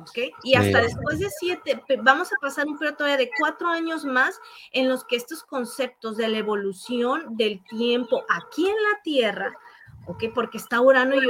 ¿ok? 0.00 0.18
Y 0.42 0.54
hasta 0.54 0.82
después 0.82 1.18
de 1.18 1.28
siete, 1.38 1.82
vamos 2.02 2.32
a 2.32 2.36
pasar 2.40 2.66
un 2.66 2.78
periodo 2.78 3.04
de 3.04 3.30
cuatro 3.38 3.68
años 3.68 4.04
más 4.04 4.40
en 4.72 4.88
los 4.88 5.04
que 5.04 5.16
estos 5.16 5.42
conceptos 5.42 6.16
de 6.16 6.28
la 6.28 6.38
evolución 6.38 7.36
del 7.36 7.62
tiempo 7.64 8.24
aquí 8.28 8.66
en 8.66 8.76
la 8.76 9.02
Tierra 9.02 9.52
¿ok? 10.08 10.24
Porque 10.34 10.56
está 10.56 10.80
Urano 10.80 11.14
y 11.16 11.28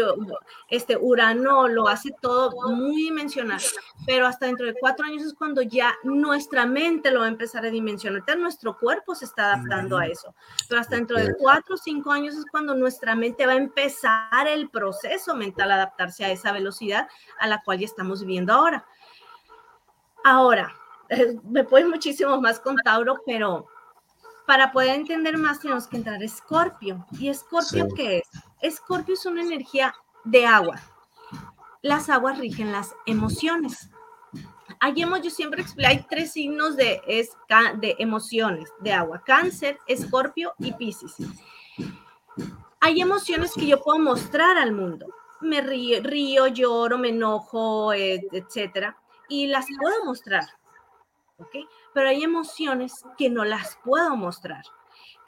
este 0.69 0.97
Urano 0.97 1.67
lo 1.69 1.89
hace 1.89 2.11
todo 2.21 2.53
muy 2.71 3.03
dimensional, 3.03 3.61
pero 4.07 4.27
hasta 4.27 4.47
dentro 4.47 4.67
de 4.67 4.75
cuatro 4.81 5.05
años 5.05 5.25
es 5.25 5.35
cuando 5.35 5.63
ya 5.63 5.95
nuestra 6.05 6.65
mente 6.65 7.11
lo 7.11 7.21
va 7.21 7.27
a 7.27 7.31
empezar 7.31 7.67
a 7.67 7.71
dimensionar, 7.71 8.23
nuestro 8.39 8.79
cuerpo 8.79 9.15
se 9.15 9.25
está 9.25 9.53
adaptando 9.53 9.99
a 9.99 10.07
eso, 10.07 10.33
pero 10.69 10.81
hasta 10.81 10.97
dentro 10.97 11.19
de 11.19 11.35
cuatro 11.35 11.75
o 11.75 11.79
cinco 11.79 12.13
años 12.13 12.37
es 12.37 12.45
cuando 12.51 12.75
nuestra 12.75 13.17
mente 13.17 13.47
va 13.47 13.53
a 13.53 13.57
empezar 13.57 14.47
el 14.47 14.71
proceso 14.71 15.35
mental 15.35 15.73
a 15.73 15.75
adaptarse 15.75 16.25
a 16.25 16.31
esa 16.31 16.53
velocidad 16.53 17.09
a 17.41 17.49
la 17.49 17.61
cual 17.63 17.81
ya 17.81 17.87
estamos 17.87 18.21
viviendo 18.21 18.53
ahora. 18.53 18.87
Ahora, 20.25 20.73
me 21.51 21.65
puedo 21.65 21.89
muchísimo 21.89 22.41
más 22.41 22.61
con 22.61 22.77
Tauro, 22.77 23.23
pero 23.27 23.67
para 24.47 24.71
poder 24.71 24.95
entender 24.95 25.37
más 25.37 25.61
tenemos 25.61 25.89
que 25.89 25.97
entrar 25.97 26.21
a 26.21 26.25
Escorpio. 26.25 27.05
¿Y 27.19 27.29
Escorpio 27.29 27.89
qué 27.95 28.19
es? 28.19 28.48
Escorpio 28.61 29.15
es 29.15 29.27
una 29.27 29.43
energía 29.43 29.95
de 30.25 30.47
agua. 30.47 30.81
Las 31.83 32.09
aguas 32.09 32.39
rigen 32.39 32.73
las 32.73 32.95
emociones. 33.07 33.91
Hay, 34.81 34.95
yo 34.95 35.31
siempre 35.31 35.65
hay 35.85 36.05
tres 36.09 36.33
signos 36.33 36.77
de, 36.77 37.01
de 37.77 37.97
emociones 37.99 38.73
de 38.81 38.93
agua, 38.93 39.23
cáncer, 39.25 39.79
escorpio 39.87 40.55
y 40.59 40.73
piscis. 40.73 41.17
Hay 42.81 43.01
emociones 43.01 43.53
que 43.55 43.67
yo 43.67 43.83
puedo 43.83 43.99
mostrar 43.99 44.57
al 44.57 44.73
mundo. 44.73 45.07
Me 45.41 45.61
río, 45.61 46.03
río 46.03 46.47
lloro, 46.49 46.99
me 46.99 47.09
enojo, 47.09 47.93
etcétera, 47.93 48.97
y 49.29 49.47
las 49.47 49.67
puedo 49.81 50.05
mostrar. 50.05 50.45
¿ok? 51.39 51.57
Pero 51.95 52.09
hay 52.09 52.23
emociones 52.23 52.93
que 53.17 53.31
no 53.31 53.45
las 53.45 53.79
puedo 53.85 54.17
mostrar 54.17 54.65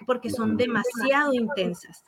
porque 0.06 0.30
son 0.30 0.56
demasiado 0.56 1.32
intensas. 1.32 2.04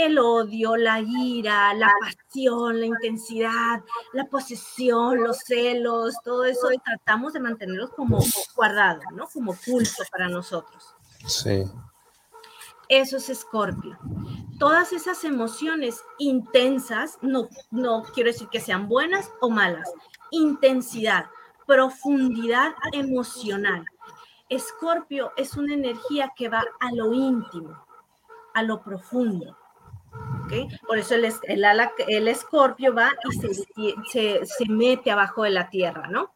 El 0.00 0.18
odio, 0.18 0.76
la 0.76 0.98
ira, 0.98 1.74
la 1.74 1.92
pasión, 2.00 2.80
la 2.80 2.86
intensidad, 2.86 3.84
la 4.14 4.24
posesión, 4.24 5.22
los 5.22 5.40
celos, 5.40 6.14
todo 6.24 6.46
eso 6.46 6.68
tratamos 6.82 7.34
de 7.34 7.40
mantenerlos 7.40 7.90
como 7.90 8.18
guardados, 8.56 9.04
¿no? 9.14 9.26
Como 9.26 9.54
culto 9.54 10.02
para 10.10 10.28
nosotros. 10.28 10.94
Sí. 11.26 11.64
Eso 12.88 13.18
es 13.18 13.28
Escorpio. 13.28 13.98
Todas 14.58 14.94
esas 14.94 15.22
emociones 15.24 16.02
intensas, 16.18 17.18
no, 17.20 17.50
no 17.70 18.02
quiero 18.14 18.30
decir 18.32 18.48
que 18.48 18.58
sean 18.58 18.88
buenas 18.88 19.30
o 19.42 19.50
malas, 19.50 19.92
intensidad, 20.30 21.26
profundidad 21.66 22.72
emocional. 22.92 23.84
Escorpio 24.48 25.32
es 25.36 25.58
una 25.58 25.74
energía 25.74 26.32
que 26.34 26.48
va 26.48 26.64
a 26.80 26.92
lo 26.92 27.12
íntimo, 27.12 27.84
a 28.54 28.62
lo 28.62 28.82
profundo. 28.82 29.59
Por 30.86 30.98
eso 30.98 31.14
el, 31.14 32.28
escorpio 32.28 32.94
va 32.94 33.10
y 33.76 33.94
se, 34.10 34.40
mete 34.68 35.10
abajo 35.10 35.44
de 35.44 35.50
la 35.50 35.70
tierra, 35.70 36.08
¿no? 36.08 36.32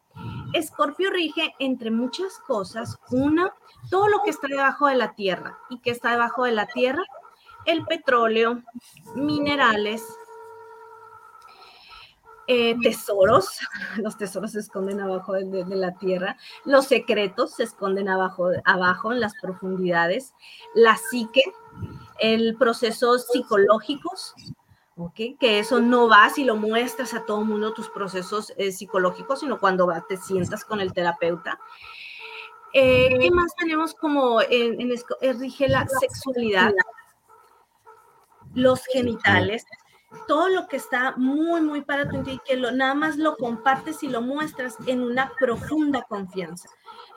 Escorpio 0.52 1.10
rige 1.10 1.54
entre 1.58 1.90
muchas 1.90 2.38
cosas, 2.46 2.98
una, 3.10 3.52
todo 3.90 4.08
lo 4.08 4.22
que 4.22 4.30
está 4.30 4.46
debajo 4.48 4.86
de 4.86 4.94
la 4.94 5.14
tierra. 5.14 5.58
¿Y 5.70 5.78
que 5.80 5.90
está 5.90 6.12
debajo 6.12 6.44
de 6.44 6.52
la 6.52 6.66
tierra? 6.66 7.02
El 7.66 7.84
petróleo, 7.84 8.62
minerales, 9.16 10.04
eh, 12.46 12.76
tesoros, 12.82 13.58
los 13.96 14.18
tesoros 14.18 14.52
se 14.52 14.60
esconden 14.60 15.00
abajo 15.00 15.32
de, 15.32 15.64
la 15.64 15.94
tierra, 15.94 16.36
los 16.64 16.86
secretos 16.86 17.54
se 17.54 17.62
esconden 17.62 18.08
abajo, 18.08 18.50
abajo 18.64 19.12
en 19.12 19.20
las 19.20 19.34
profundidades, 19.40 20.34
la 20.74 20.96
psique, 20.96 21.42
el 22.18 22.56
procesos 22.56 23.26
psicológicos, 23.26 24.34
¿okay? 24.96 25.36
que 25.38 25.58
eso 25.58 25.80
no 25.80 26.08
va 26.08 26.28
si 26.30 26.44
lo 26.44 26.56
muestras 26.56 27.14
a 27.14 27.24
todo 27.24 27.40
el 27.40 27.46
mundo 27.46 27.74
tus 27.74 27.88
procesos 27.88 28.52
eh, 28.56 28.72
psicológicos, 28.72 29.40
sino 29.40 29.58
cuando 29.58 29.92
te 30.08 30.16
sientas 30.16 30.64
con 30.64 30.80
el 30.80 30.92
terapeuta. 30.92 31.58
Eh, 32.72 33.16
¿Qué 33.20 33.30
más 33.30 33.54
tenemos 33.54 33.94
como 33.94 34.40
en, 34.42 34.92
rige 35.38 35.68
la 35.68 35.86
sexualidad? 35.86 36.72
Los 38.52 38.84
genitales, 38.86 39.64
todo 40.26 40.48
lo 40.48 40.66
que 40.66 40.76
está 40.76 41.14
muy, 41.16 41.60
muy 41.60 41.82
para 41.82 42.08
tu 42.08 42.18
y 42.28 42.40
que 42.44 42.56
lo, 42.56 42.72
nada 42.72 42.94
más 42.94 43.16
lo 43.16 43.36
compartes 43.36 44.02
y 44.02 44.08
lo 44.08 44.20
muestras 44.22 44.76
en 44.86 45.02
una 45.02 45.32
profunda 45.38 46.02
confianza. 46.02 46.68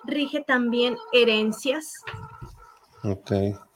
Rige 0.04 0.44
también 0.44 0.98
herencias, 1.12 2.04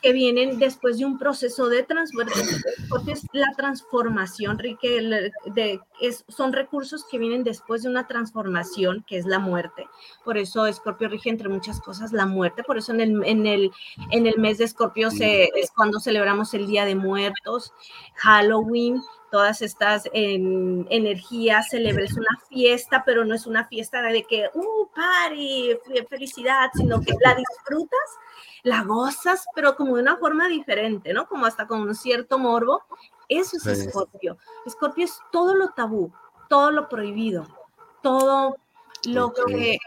que 0.02 0.14
vienen 0.14 0.58
después 0.58 0.98
de 0.98 1.06
un 1.06 1.20
proceso 1.20 1.70
de 1.70 1.84
transformación, 1.84 2.62
porque 2.90 3.12
es 3.12 3.24
la 3.34 3.52
transformación, 3.56 4.58
es, 6.02 6.26
son 6.28 6.54
recursos 6.54 7.06
que 7.10 7.20
vienen 7.20 7.44
después 7.44 7.84
de 7.84 7.90
una 7.90 8.08
transformación, 8.08 9.06
que 9.08 9.18
es 9.18 9.26
la 9.26 9.40
muerte. 9.40 9.88
Por 10.24 10.38
eso 10.38 10.66
Escorpio 10.66 11.08
rige 11.08 11.30
entre 11.30 11.50
muchas 11.50 11.80
cosas 11.80 12.14
la 12.14 12.26
muerte, 12.26 12.64
por 12.64 12.78
eso 12.78 12.94
en 12.94 13.02
el, 13.02 13.24
en 13.26 13.46
el, 13.46 13.72
en 14.10 14.26
el 14.26 14.38
mes 14.40 14.58
de 14.58 14.66
Escorpio 14.66 15.10
es 15.10 15.72
cuando 15.76 16.00
celebramos 16.00 16.54
el 16.54 16.66
Día 16.66 16.86
de 16.86 16.96
Muertos, 16.96 17.72
Halloween, 18.16 19.02
todas 19.32 19.62
estas 19.62 20.04
energías, 20.14 21.70
celebres 21.70 22.14
una 22.14 22.40
fiesta, 22.50 23.04
pero 23.06 23.26
no 23.26 23.34
es 23.34 23.48
una 23.48 23.66
fiesta 23.68 24.02
de 24.02 24.24
que, 24.24 24.50
uh, 24.54 24.88
party, 24.94 25.78
felicidad, 26.10 26.70
sino 26.76 27.02
que 27.02 27.14
la 27.24 27.36
disfrutas 27.36 28.20
la 28.64 28.84
gozas, 28.84 29.46
pero 29.56 29.76
como 29.76 29.96
de 29.96 30.04
una 30.04 30.18
forma 30.18 30.48
diferente, 30.48 31.14
¿no? 31.14 31.28
Como 31.28 31.46
hasta 31.46 31.68
con 31.68 31.82
un 31.82 31.96
cierto 31.96 32.38
morbo. 32.38 32.84
Eso 33.28 33.58
es 33.58 33.66
Escorpio. 33.66 34.38
Escorpio 34.66 35.06
es 35.06 35.20
todo 35.32 35.56
lo 35.56 35.70
tabú, 35.70 36.12
todo 36.50 36.72
lo 36.72 36.90
prohibido, 36.90 37.48
todo 38.02 38.58
lo 39.06 39.34
que 39.34 39.78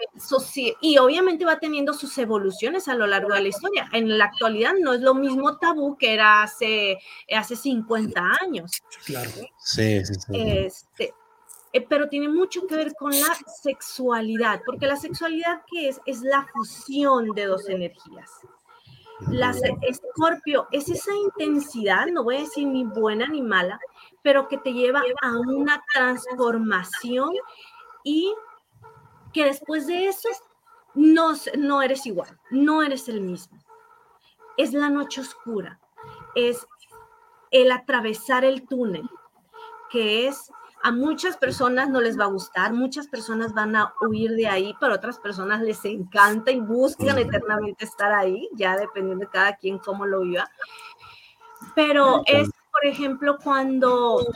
y 0.80 0.98
obviamente 0.98 1.44
va 1.44 1.58
teniendo 1.58 1.94
sus 1.94 2.16
evoluciones 2.18 2.88
a 2.88 2.94
lo 2.94 3.06
largo 3.06 3.32
de 3.34 3.42
la 3.42 3.48
historia. 3.48 3.88
En 3.92 4.18
la 4.18 4.26
actualidad 4.26 4.72
no 4.80 4.94
es 4.94 5.00
lo 5.00 5.14
mismo 5.14 5.58
tabú 5.58 5.96
que 5.96 6.14
era 6.14 6.42
hace, 6.42 6.98
hace 7.34 7.56
50 7.56 8.20
años. 8.42 8.82
Claro. 9.04 9.30
Sí, 9.58 10.04
sí, 10.04 10.14
sí. 10.14 10.32
Este, 10.32 11.14
eh, 11.72 11.84
pero 11.88 12.08
tiene 12.08 12.28
mucho 12.28 12.66
que 12.66 12.76
ver 12.76 12.94
con 12.94 13.10
la 13.10 13.36
sexualidad, 13.62 14.62
porque 14.64 14.86
la 14.86 14.96
sexualidad 14.96 15.62
que 15.70 15.88
es 15.88 16.00
es 16.06 16.22
la 16.22 16.46
fusión 16.52 17.30
de 17.30 17.46
dos 17.46 17.68
energías. 17.68 18.30
La 19.30 19.54
Escorpio 19.82 20.68
es 20.70 20.88
esa 20.88 21.12
intensidad, 21.14 22.06
no 22.06 22.24
voy 22.24 22.36
a 22.36 22.40
decir 22.40 22.66
ni 22.66 22.84
buena 22.84 23.26
ni 23.26 23.42
mala, 23.42 23.80
pero 24.22 24.48
que 24.48 24.58
te 24.58 24.72
lleva 24.72 25.02
a 25.22 25.36
una 25.36 25.82
transformación 25.92 27.30
y 28.02 28.32
que 29.34 29.44
después 29.44 29.86
de 29.86 30.06
eso 30.06 30.28
no, 30.94 31.32
no 31.58 31.82
eres 31.82 32.06
igual, 32.06 32.38
no 32.50 32.82
eres 32.82 33.08
el 33.08 33.20
mismo. 33.20 33.58
Es 34.56 34.72
la 34.72 34.88
noche 34.88 35.20
oscura, 35.20 35.80
es 36.36 36.66
el 37.50 37.72
atravesar 37.72 38.44
el 38.44 38.66
túnel, 38.66 39.08
que 39.90 40.28
es 40.28 40.50
a 40.84 40.92
muchas 40.92 41.36
personas 41.38 41.88
no 41.88 42.00
les 42.00 42.18
va 42.18 42.24
a 42.24 42.28
gustar, 42.28 42.72
muchas 42.74 43.08
personas 43.08 43.54
van 43.54 43.74
a 43.74 43.94
huir 44.02 44.32
de 44.32 44.46
ahí, 44.46 44.74
pero 44.78 44.94
otras 44.94 45.18
personas 45.18 45.62
les 45.62 45.82
encanta 45.86 46.50
y 46.50 46.60
buscan 46.60 47.18
eternamente 47.18 47.86
estar 47.86 48.12
ahí, 48.12 48.48
ya 48.52 48.76
dependiendo 48.76 49.24
de 49.24 49.30
cada 49.30 49.56
quien 49.56 49.78
cómo 49.78 50.04
lo 50.04 50.20
viva. 50.20 50.48
Pero 51.74 52.22
es, 52.26 52.50
por 52.50 52.64
por 52.70 52.86
ejemplo, 52.86 53.38
cuando 53.42 54.26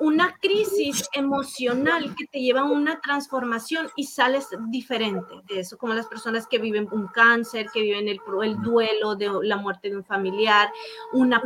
una 0.00 0.34
crisis 0.40 1.08
emocional 1.12 2.14
que 2.16 2.26
te 2.26 2.40
lleva 2.40 2.60
a 2.62 2.64
una 2.64 3.00
transformación 3.00 3.88
y 3.96 4.04
sales 4.04 4.48
diferente 4.68 5.34
de 5.46 5.60
eso, 5.60 5.76
como 5.76 5.94
las 5.94 6.06
personas 6.06 6.46
que 6.46 6.58
viven 6.58 6.88
un 6.90 7.06
cáncer, 7.08 7.66
que 7.72 7.82
viven 7.82 8.08
el, 8.08 8.18
el 8.42 8.60
duelo 8.62 9.14
de 9.14 9.30
la 9.42 9.56
muerte 9.56 9.90
de 9.90 9.96
un 9.96 10.04
familiar, 10.04 10.70
una, 11.12 11.42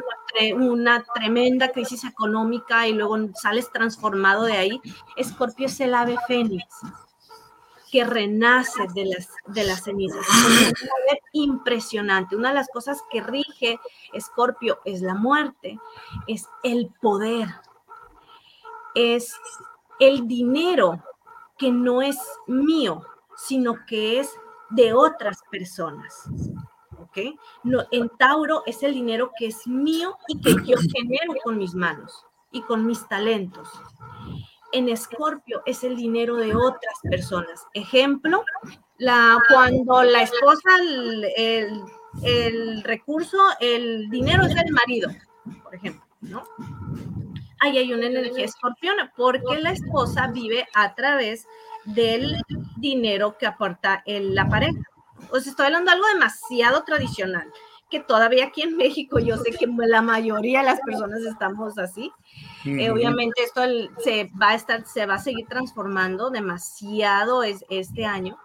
una 0.55 1.05
tremenda 1.15 1.71
crisis 1.73 2.05
económica 2.05 2.87
y 2.87 2.93
luego 2.93 3.19
sales 3.35 3.71
transformado 3.71 4.45
de 4.45 4.57
ahí. 4.57 4.81
Escorpio 5.17 5.67
es 5.67 5.81
el 5.81 5.95
ave 5.95 6.17
fénix 6.27 6.65
que 7.91 8.03
renace 8.03 8.89
de 8.93 9.05
las, 9.05 9.29
de 9.47 9.63
las 9.63 9.85
cenizas. 9.85 10.27
Es 11.13 11.19
impresionante. 11.33 12.35
Una 12.35 12.49
de 12.49 12.57
las 12.57 12.69
cosas 12.69 12.99
que 13.09 13.21
rige 13.21 13.79
Escorpio 14.13 14.81
es 14.85 15.01
la 15.01 15.15
muerte, 15.15 15.79
es 16.27 16.49
el 16.65 16.91
poder, 17.01 17.49
es 18.95 19.35
el 20.01 20.27
dinero 20.27 21.03
que 21.59 21.71
no 21.71 22.03
es 22.03 22.19
mío, 22.47 23.03
sino 23.37 23.85
que 23.87 24.21
es 24.21 24.31
de 24.71 24.93
otras 24.93 25.39
personas. 25.51 26.29
¿Ok? 26.99 27.19
No, 27.63 27.85
en 27.91 28.09
Tauro 28.19 28.63
es 28.67 28.83
el 28.83 28.95
dinero 28.95 29.31
que 29.39 29.47
es 29.47 29.67
mío 29.67 30.17
y 30.29 30.41
que 30.41 30.55
yo 30.65 30.77
genero 30.93 31.35
con 31.43 31.59
mis 31.59 31.75
manos 31.75 32.27
y 32.51 32.63
con 32.63 32.87
mis 32.87 33.07
talentos. 33.09 33.69
En 34.73 34.89
Escorpio 34.89 35.63
es 35.67 35.85
el 35.85 35.97
dinero 35.97 36.37
de 36.37 36.55
otras 36.55 36.95
personas. 37.09 37.65
Ejemplo, 37.75 38.45
la, 38.99 39.39
cuando 39.49 40.03
la 40.03 40.23
esposa, 40.23 40.69
el, 41.37 41.85
el 42.23 42.83
recurso, 42.83 43.39
el 43.61 44.11
dinero 44.11 44.45
es 44.45 44.55
del 44.55 44.73
marido, 44.73 45.11
por 45.63 45.75
ejemplo, 45.77 46.05
¿no? 46.23 46.45
Ahí 47.65 47.79
hay 47.79 47.93
una 47.93 48.07
energía 48.07 48.45
escorpiona, 48.45 49.13
porque 49.17 49.57
la 49.61 49.73
esposa 49.73 50.29
vive 50.29 50.67
a 50.75 50.95
través 50.95 51.47
del 51.85 52.41
dinero 52.77 53.37
que 53.39 53.47
aporta 53.47 54.03
la 54.07 54.49
pareja. 54.49 54.81
Os 55.31 55.47
estoy 55.47 55.67
hablando 55.67 55.91
de 55.91 55.97
algo 55.97 56.09
demasiado 56.09 56.85
tradicional, 56.85 57.53
que 57.91 58.01
todavía 58.01 58.47
aquí 58.47 58.63
en 58.63 58.77
México 58.77 59.19
yo 59.19 59.37
sé 59.39 59.53
que 59.53 59.67
la 59.67 60.03
mayoría 60.03 60.61
de 60.61 60.67
las 60.67 60.81
personas 60.81 61.23
estamos 61.23 61.79
así. 61.79 62.13
Eh, 62.65 62.91
obviamente 62.91 63.43
esto 63.43 63.63
se 63.99 64.31
va 64.41 64.51
a 64.51 64.55
estar, 64.55 64.87
se 64.87 65.07
va 65.07 65.15
a 65.15 65.19
seguir 65.19 65.47
transformando 65.47 66.31
demasiado 66.31 67.43
este 67.43 68.05
año. 68.05 68.39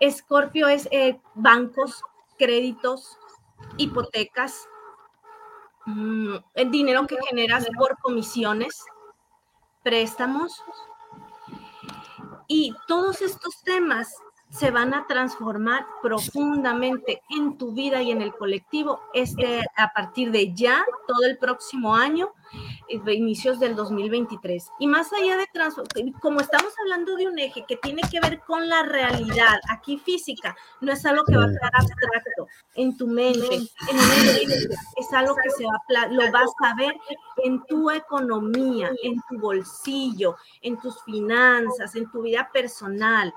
Escorpio 0.00 0.68
es 0.68 0.88
eh, 0.90 1.20
bancos, 1.34 2.02
créditos, 2.38 3.18
hipotecas, 3.76 4.68
el 5.86 6.70
dinero 6.70 7.06
que 7.06 7.18
generas 7.28 7.66
por 7.76 7.98
comisiones, 7.98 8.84
préstamos. 9.82 10.62
Y 12.46 12.74
todos 12.86 13.22
estos 13.22 13.62
temas 13.62 14.14
se 14.54 14.70
van 14.70 14.94
a 14.94 15.06
transformar 15.08 15.84
profundamente 16.00 17.22
en 17.28 17.58
tu 17.58 17.72
vida 17.72 18.02
y 18.02 18.12
en 18.12 18.22
el 18.22 18.32
colectivo 18.32 19.00
este, 19.12 19.62
a 19.76 19.92
partir 19.92 20.30
de 20.30 20.54
ya, 20.54 20.84
todo 21.08 21.26
el 21.26 21.38
próximo 21.38 21.96
año, 21.96 22.30
eh, 22.88 23.14
inicios 23.14 23.58
del 23.58 23.74
2023. 23.74 24.70
Y 24.78 24.86
más 24.86 25.12
allá 25.12 25.36
de 25.36 25.48
como 26.20 26.40
estamos 26.40 26.72
hablando 26.82 27.16
de 27.16 27.26
un 27.26 27.38
eje 27.38 27.64
que 27.66 27.76
tiene 27.76 28.02
que 28.10 28.20
ver 28.20 28.40
con 28.46 28.68
la 28.68 28.84
realidad, 28.84 29.58
aquí 29.68 29.98
física, 29.98 30.56
no 30.80 30.92
es 30.92 31.04
algo 31.04 31.24
que 31.24 31.36
va 31.36 31.44
a 31.44 31.48
quedar 31.48 31.72
abstracto 31.74 32.46
en 32.76 32.96
tu 32.96 33.08
mente, 33.08 33.56
en 33.56 33.98
es 34.96 35.12
algo 35.12 35.34
que 35.34 35.50
se 35.50 35.64
va 35.64 36.08
lo 36.10 36.30
vas 36.30 36.50
a 36.62 36.74
ver 36.76 36.94
en 37.42 37.60
tu 37.64 37.90
economía, 37.90 38.90
en 39.02 39.20
tu 39.28 39.38
bolsillo, 39.38 40.36
en 40.62 40.76
tus 40.78 41.02
finanzas, 41.02 41.96
en 41.96 42.08
tu 42.10 42.22
vida 42.22 42.48
personal 42.52 43.34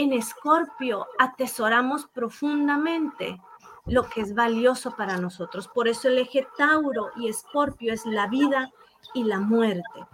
en 0.00 0.14
Escorpio 0.14 1.06
atesoramos 1.18 2.06
profundamente 2.06 3.38
lo 3.84 4.08
que 4.08 4.22
es 4.22 4.34
valioso 4.34 4.96
para 4.96 5.18
nosotros. 5.18 5.68
Por 5.68 5.88
eso 5.88 6.08
el 6.08 6.18
eje 6.18 6.46
Tauro 6.56 7.10
y 7.16 7.28
Escorpio 7.28 7.92
es 7.92 8.06
la 8.06 8.26
vida 8.26 8.72
y 9.12 9.24
la 9.24 9.40
muerte. 9.40 10.06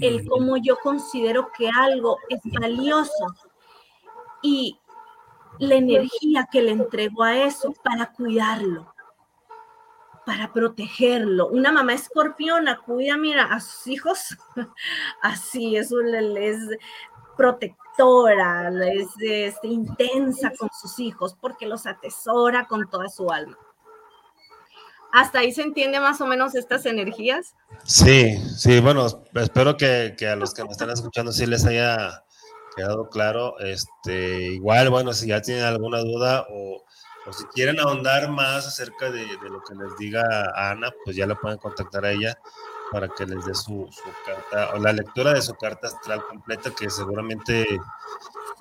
El 0.00 0.28
cómo 0.28 0.56
yo 0.56 0.76
considero 0.82 1.50
que 1.56 1.68
algo 1.68 2.18
es 2.28 2.40
valioso 2.60 3.26
y 4.42 4.78
la 5.60 5.76
energía 5.76 6.48
que 6.50 6.62
le 6.62 6.72
entrego 6.72 7.22
a 7.22 7.36
eso 7.36 7.72
para 7.84 8.10
cuidarlo, 8.12 8.92
para 10.26 10.52
protegerlo. 10.52 11.46
Una 11.46 11.70
mamá 11.70 11.94
escorpiona 11.94 12.80
cuida, 12.80 13.16
mira, 13.16 13.44
a 13.44 13.60
sus 13.60 13.86
hijos, 13.86 14.36
así, 15.22 15.76
es, 15.76 15.92
es 15.92 16.58
protectora, 17.36 17.87
es, 18.92 19.08
este, 19.20 19.68
intensa 19.68 20.52
con 20.58 20.70
sus 20.80 20.98
hijos 20.98 21.36
porque 21.40 21.66
los 21.66 21.86
atesora 21.86 22.66
con 22.66 22.88
toda 22.88 23.08
su 23.08 23.30
alma. 23.30 23.56
¿Hasta 25.12 25.40
ahí 25.40 25.52
se 25.52 25.62
entiende 25.62 26.00
más 26.00 26.20
o 26.20 26.26
menos 26.26 26.54
estas 26.54 26.84
energías? 26.84 27.54
Sí, 27.84 28.36
sí, 28.56 28.80
bueno, 28.80 29.06
espero 29.34 29.76
que, 29.76 30.14
a 30.30 30.36
los 30.36 30.52
que 30.52 30.64
me 30.64 30.70
están 30.70 30.90
escuchando 30.90 31.32
sí 31.32 31.46
les 31.46 31.64
haya 31.64 32.24
quedado 32.76 33.08
claro. 33.08 33.58
Este, 33.58 34.52
igual, 34.52 34.90
bueno, 34.90 35.14
si 35.14 35.28
ya 35.28 35.40
tienen 35.40 35.64
alguna 35.64 36.00
duda 36.00 36.46
o, 36.50 36.82
si 37.32 37.44
quieren 37.46 37.80
ahondar 37.80 38.30
más 38.30 38.66
acerca 38.66 39.10
de, 39.10 39.26
lo 39.48 39.62
que 39.62 39.74
les 39.74 39.96
diga 39.98 40.22
Ana, 40.54 40.90
pues 41.04 41.16
ya 41.16 41.26
la 41.26 41.34
pueden 41.34 41.58
contactar 41.58 42.04
a 42.04 42.12
ella 42.12 42.38
para 42.90 43.08
que 43.08 43.26
les 43.26 43.44
dé 43.44 43.54
su, 43.54 43.88
carta 44.24 44.74
o 44.74 44.78
la 44.78 44.92
lectura 44.92 45.34
de 45.34 45.42
su 45.42 45.54
carta 45.54 45.88
astral 45.88 46.24
completa, 46.26 46.70
que 46.74 46.88
seguramente 46.88 47.80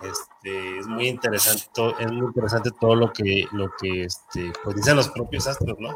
este, 0.02 0.80
es 0.80 0.88
muy 0.88 1.08
interesante, 1.08 1.64
es 2.00 2.12
muy 2.12 2.28
interesante 2.28 2.72
todo 2.80 2.96
lo 2.96 3.12
que, 3.12 3.48
lo 3.52 3.70
que 3.80 4.04
este, 4.04 4.52
pues 4.64 4.76
dicen 4.76 4.96
los 4.96 5.10
propios 5.10 5.48
astros, 5.48 5.78
¿no? 5.80 5.96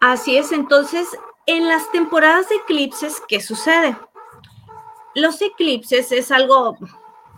Así 0.00 0.36
es, 0.36 0.52
entonces, 0.52 1.08
en 1.46 1.68
las 1.68 1.90
temporadas 1.90 2.48
de 2.48 2.56
eclipses, 2.56 3.22
¿qué 3.28 3.40
sucede? 3.40 3.96
Los 5.14 5.40
eclipses 5.40 6.12
es 6.12 6.30
algo 6.30 6.76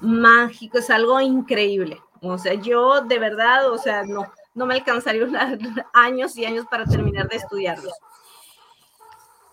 mágico, 0.00 0.78
es 0.78 0.90
algo 0.90 1.20
increíble. 1.20 2.02
O 2.20 2.36
sea, 2.36 2.54
yo 2.54 3.02
de 3.02 3.18
verdad, 3.18 3.70
o 3.70 3.78
sea, 3.78 4.02
no, 4.02 4.26
no 4.58 4.66
me 4.66 4.74
alcanzaría 4.74 5.24
años 5.94 6.36
y 6.36 6.44
años 6.44 6.66
para 6.68 6.84
terminar 6.84 7.28
de 7.28 7.36
estudiarlos. 7.36 7.94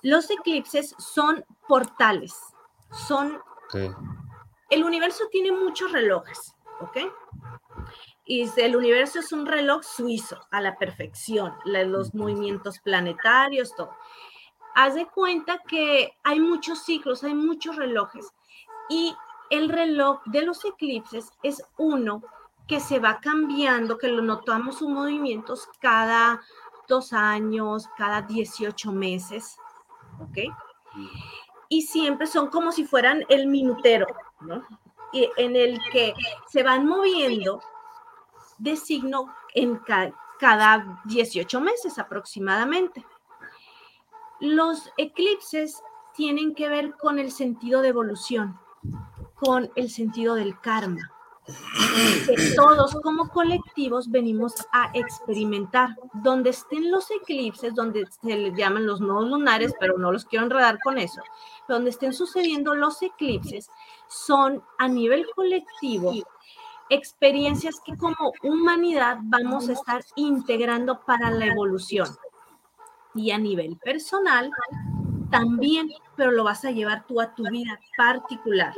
Los 0.02 0.30
eclipses 0.30 0.96
son 0.98 1.46
portales, 1.68 2.36
son... 3.08 3.40
El 4.70 4.84
universo 4.84 5.26
tiene 5.32 5.52
muchos 5.52 5.92
relojes, 5.92 6.56
¿ok? 6.80 6.98
Y 8.26 8.50
el 8.58 8.76
universo 8.76 9.20
es 9.20 9.32
un 9.32 9.46
reloj 9.46 9.84
suizo 9.84 10.40
a 10.50 10.60
la 10.60 10.76
perfección, 10.78 11.54
los 11.66 12.16
movimientos 12.16 12.80
planetarios, 12.80 13.76
todo. 13.76 13.96
Haz 14.74 14.96
de 14.96 15.06
cuenta 15.06 15.62
que 15.68 16.14
hay 16.24 16.40
muchos 16.40 16.84
ciclos, 16.84 17.24
hay 17.24 17.36
muchos 17.36 17.76
relojes 17.76 18.28
y 18.90 19.16
el 19.52 19.70
reloj 19.70 20.22
de 20.26 20.42
los 20.44 20.66
eclipses 20.66 21.32
es 21.44 21.64
uno 21.78 22.24
que 22.68 22.80
se 22.80 23.00
va 23.00 23.20
cambiando, 23.20 23.98
que 23.98 24.08
lo 24.08 24.22
notamos 24.22 24.80
sus 24.80 24.90
movimientos 24.90 25.70
cada 25.80 26.42
dos 26.88 27.14
años, 27.14 27.88
cada 27.98 28.22
18 28.22 28.92
meses, 28.92 29.58
¿ok? 30.20 30.54
Y 31.70 31.84
siempre 31.84 32.28
son 32.28 32.48
como 32.48 32.72
si 32.72 32.86
fueran 32.86 33.24
el 33.30 33.48
minutero, 33.48 34.08
¿no? 34.40 34.64
Y 35.12 35.30
en 35.38 35.56
el 35.56 35.80
que 35.92 36.14
se 36.48 36.64
van 36.64 36.86
moviendo 36.86 37.62
de 38.58 38.76
signo 38.76 39.34
en 39.54 39.80
cada 40.40 41.02
18 41.06 41.62
meses 41.62 41.98
aproximadamente. 42.00 43.06
Los 44.40 44.92
eclipses 44.98 45.82
tienen 46.14 46.56
que 46.56 46.70
ver 46.70 46.96
con 46.98 47.20
el 47.20 47.32
sentido 47.32 47.82
de 47.82 47.90
evolución, 47.90 48.60
con 49.36 49.72
el 49.76 49.90
sentido 49.90 50.36
del 50.36 50.60
karma 50.60 51.15
que 51.46 52.56
todos 52.56 52.96
como 53.04 53.30
colectivos 53.30 54.10
venimos 54.10 54.54
a 54.72 54.90
experimentar. 54.94 55.96
Donde 56.14 56.50
estén 56.52 56.92
los 56.92 57.10
eclipses, 57.12 57.74
donde 57.76 58.06
se 58.22 58.36
les 58.36 58.56
llaman 58.56 58.86
los 58.86 59.02
nodos 59.02 59.30
lunares, 59.30 59.74
pero 59.80 59.98
no 59.98 60.12
los 60.12 60.26
quiero 60.26 60.46
enredar 60.46 60.80
con 60.84 60.98
eso, 60.98 61.22
donde 61.68 61.92
estén 61.92 62.14
sucediendo 62.14 62.76
los 62.76 63.02
eclipses, 63.02 63.70
son 64.08 64.64
a 64.78 64.88
nivel 64.88 65.26
colectivo 65.36 66.14
experiencias 66.90 67.82
que 67.84 67.98
como 67.98 68.32
humanidad 68.44 69.18
vamos 69.24 69.70
a 69.70 69.74
estar 69.74 70.04
integrando 70.16 71.02
para 71.02 71.32
la 71.32 71.48
evolución. 71.48 72.08
Y 73.14 73.32
a 73.32 73.38
nivel 73.38 73.78
personal 73.78 74.52
también, 75.32 75.90
pero 76.16 76.32
lo 76.32 76.44
vas 76.44 76.66
a 76.66 76.72
llevar 76.72 77.06
tú 77.08 77.22
a 77.22 77.34
tu 77.34 77.44
vida 77.44 77.80
particular. 77.98 78.74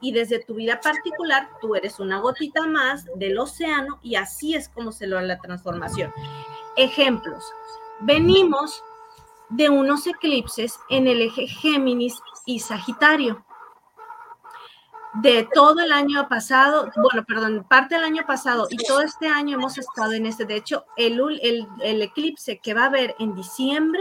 Y 0.00 0.12
desde 0.12 0.44
tu 0.44 0.54
vida 0.54 0.80
particular, 0.80 1.48
tú 1.60 1.74
eres 1.74 2.00
una 2.00 2.18
gotita 2.20 2.66
más 2.66 3.06
del 3.16 3.38
océano 3.38 3.98
y 4.02 4.16
así 4.16 4.54
es 4.54 4.68
como 4.68 4.92
se 4.92 5.06
logra 5.06 5.26
la 5.26 5.38
transformación. 5.38 6.12
Ejemplos. 6.76 7.44
Venimos 8.00 8.82
de 9.50 9.68
unos 9.68 10.06
eclipses 10.06 10.78
en 10.88 11.06
el 11.06 11.22
eje 11.22 11.46
Géminis 11.46 12.20
y 12.46 12.60
Sagitario. 12.60 13.44
De 15.14 15.48
todo 15.52 15.80
el 15.80 15.90
año 15.90 16.28
pasado, 16.28 16.88
bueno, 16.94 17.24
perdón, 17.26 17.66
parte 17.68 17.96
del 17.96 18.04
año 18.04 18.24
pasado 18.26 18.68
y 18.70 18.76
todo 18.76 19.00
este 19.00 19.26
año 19.26 19.56
hemos 19.56 19.76
estado 19.76 20.12
en 20.12 20.24
este. 20.24 20.44
De 20.44 20.54
hecho, 20.54 20.84
el, 20.96 21.20
el, 21.42 21.66
el 21.82 22.02
eclipse 22.02 22.58
que 22.58 22.74
va 22.74 22.84
a 22.84 22.86
haber 22.86 23.16
en 23.18 23.34
diciembre 23.34 24.00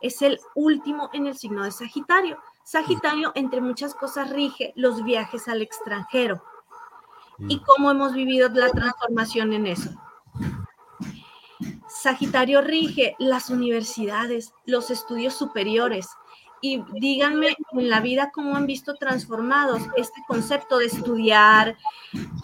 es 0.00 0.22
el 0.22 0.38
último 0.54 1.10
en 1.12 1.26
el 1.26 1.36
signo 1.36 1.64
de 1.64 1.72
Sagitario. 1.72 2.38
Sagitario, 2.64 3.30
entre 3.34 3.60
muchas 3.60 3.94
cosas, 3.94 4.30
rige 4.30 4.72
los 4.74 5.04
viajes 5.04 5.48
al 5.48 5.60
extranjero. 5.60 6.42
¿Y 7.38 7.60
cómo 7.60 7.90
hemos 7.90 8.14
vivido 8.14 8.48
la 8.48 8.70
transformación 8.70 9.52
en 9.52 9.66
eso? 9.66 9.90
Sagitario 11.88 12.62
rige 12.62 13.16
las 13.18 13.50
universidades, 13.50 14.54
los 14.64 14.90
estudios 14.90 15.34
superiores. 15.34 16.08
Y 16.62 16.82
díganme 16.94 17.54
en 17.72 17.90
la 17.90 18.00
vida 18.00 18.30
cómo 18.32 18.56
han 18.56 18.66
visto 18.66 18.94
transformados 18.94 19.82
este 19.96 20.22
concepto 20.26 20.78
de 20.78 20.86
estudiar 20.86 21.76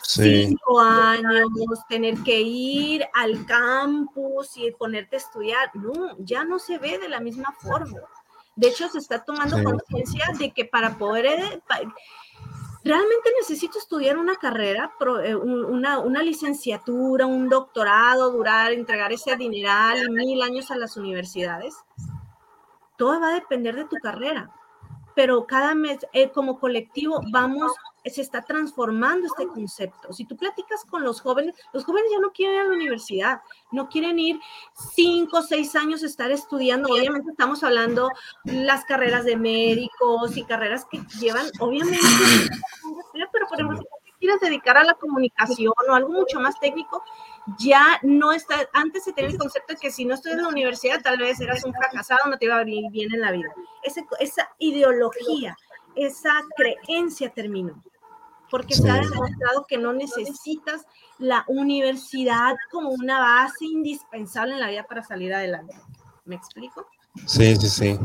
cinco 0.02 0.80
años, 0.80 1.48
tener 1.88 2.18
que 2.22 2.42
ir 2.42 3.06
al 3.14 3.46
campus 3.46 4.58
y 4.58 4.70
ponerte 4.72 5.16
a 5.16 5.20
estudiar. 5.20 5.74
No, 5.74 6.16
ya 6.18 6.44
no 6.44 6.58
se 6.58 6.76
ve 6.76 6.98
de 6.98 7.08
la 7.08 7.20
misma 7.20 7.54
forma. 7.58 8.00
De 8.60 8.68
hecho, 8.68 8.90
se 8.90 8.98
está 8.98 9.24
tomando 9.24 9.64
conciencia 9.64 10.26
de 10.38 10.50
que 10.50 10.66
para 10.66 10.98
poder 10.98 11.24
eh, 11.24 11.62
realmente 12.84 13.30
necesito 13.38 13.78
estudiar 13.78 14.18
una 14.18 14.36
carrera, 14.36 14.92
eh, 15.24 15.34
una, 15.34 15.98
una, 15.98 16.22
licenciatura, 16.22 17.24
un 17.24 17.48
doctorado, 17.48 18.30
durar, 18.30 18.72
entregar 18.72 19.14
ese 19.14 19.34
dineral 19.34 20.10
mil 20.10 20.42
años 20.42 20.70
a 20.70 20.76
las 20.76 20.98
universidades. 20.98 21.74
Todo 22.98 23.18
va 23.18 23.28
a 23.28 23.34
depender 23.34 23.76
de 23.76 23.86
tu 23.86 23.96
carrera, 23.96 24.50
pero 25.14 25.46
cada 25.46 25.74
mes 25.74 26.00
eh, 26.12 26.28
como 26.28 26.60
colectivo 26.60 27.22
vamos 27.32 27.72
se 28.04 28.22
está 28.22 28.42
transformando 28.42 29.26
este 29.26 29.46
concepto. 29.46 30.12
Si 30.12 30.24
tú 30.24 30.36
platicas 30.36 30.84
con 30.84 31.04
los 31.04 31.20
jóvenes, 31.20 31.54
los 31.72 31.84
jóvenes 31.84 32.10
ya 32.10 32.20
no 32.20 32.32
quieren 32.32 32.56
ir 32.56 32.60
a 32.62 32.64
la 32.64 32.74
universidad, 32.74 33.40
no 33.70 33.88
quieren 33.88 34.18
ir 34.18 34.40
cinco 34.94 35.38
o 35.38 35.42
seis 35.42 35.76
años 35.76 36.02
a 36.02 36.06
estar 36.06 36.30
estudiando. 36.30 36.92
Obviamente 36.92 37.30
estamos 37.30 37.62
hablando 37.62 38.10
las 38.44 38.84
carreras 38.84 39.24
de 39.24 39.36
médicos 39.36 40.36
y 40.36 40.44
carreras 40.44 40.86
que 40.90 41.00
llevan, 41.18 41.46
obviamente, 41.58 41.98
pero 43.32 43.46
por 43.46 43.60
ejemplo, 43.60 43.78
si 44.04 44.12
quieres 44.18 44.40
dedicar 44.40 44.78
a 44.78 44.84
la 44.84 44.94
comunicación 44.94 45.72
o 45.88 45.94
algo 45.94 46.10
mucho 46.10 46.40
más 46.40 46.58
técnico, 46.58 47.02
ya 47.58 47.98
no 48.02 48.32
está, 48.32 48.68
antes 48.72 49.04
se 49.04 49.12
tenía 49.12 49.30
el 49.30 49.38
concepto 49.38 49.74
de 49.74 49.78
que 49.80 49.90
si 49.90 50.04
no 50.04 50.14
estudias 50.14 50.38
en 50.38 50.44
la 50.44 50.50
universidad, 50.50 51.02
tal 51.02 51.18
vez 51.18 51.40
eras 51.40 51.64
un 51.64 51.74
fracasado, 51.74 52.30
no 52.30 52.38
te 52.38 52.46
iba 52.46 52.56
a 52.56 52.68
ir 52.68 52.90
bien 52.90 53.12
en 53.12 53.20
la 53.20 53.32
vida. 53.32 53.52
esa 53.82 54.48
ideología 54.58 55.56
esa 55.94 56.32
creencia 56.56 57.30
terminó, 57.30 57.82
porque 58.50 58.74
se 58.74 58.90
ha 58.90 58.96
demostrado 58.96 59.66
que 59.66 59.78
no 59.78 59.92
necesitas 59.92 60.82
la 61.18 61.44
universidad 61.46 62.56
como 62.70 62.90
una 62.90 63.20
base 63.20 63.64
indispensable 63.64 64.54
en 64.54 64.60
la 64.60 64.68
vida 64.68 64.84
para 64.84 65.02
salir 65.02 65.32
adelante. 65.32 65.74
¿Me 66.24 66.36
explico? 66.36 66.86
Sí, 67.26 67.56
sí, 67.56 67.68
sí. 67.68 67.98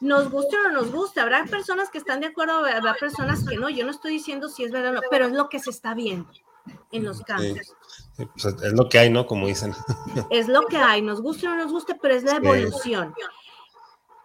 Nos 0.00 0.30
guste 0.30 0.56
o 0.56 0.62
no 0.64 0.82
nos 0.82 0.92
guste, 0.92 1.20
habrá 1.20 1.44
personas 1.44 1.90
que 1.90 1.98
están 1.98 2.20
de 2.20 2.26
acuerdo, 2.26 2.64
habrá 2.64 2.94
personas 2.94 3.44
que 3.44 3.56
no. 3.56 3.70
Yo 3.70 3.84
no 3.84 3.90
estoy 3.90 4.12
diciendo 4.12 4.48
si 4.48 4.64
es 4.64 4.70
verdad 4.70 4.92
o 4.92 4.94
no, 4.94 5.00
pero 5.10 5.26
es 5.26 5.32
lo 5.32 5.48
que 5.48 5.58
se 5.58 5.70
está 5.70 5.94
viendo 5.94 6.30
en 6.92 7.04
los 7.04 7.22
cambios. 7.22 7.74
Pues, 8.16 8.44
es 8.44 8.72
lo 8.72 8.88
que 8.88 8.98
hay, 8.98 9.10
¿no? 9.10 9.26
Como 9.26 9.46
dicen. 9.46 9.74
Es 10.30 10.48
lo 10.48 10.62
que 10.66 10.78
hay, 10.78 11.02
nos 11.02 11.20
guste 11.20 11.46
o 11.46 11.50
no 11.50 11.56
nos 11.56 11.72
guste, 11.72 11.94
pero 12.00 12.14
es 12.14 12.24
la 12.24 12.36
evolución. 12.36 13.14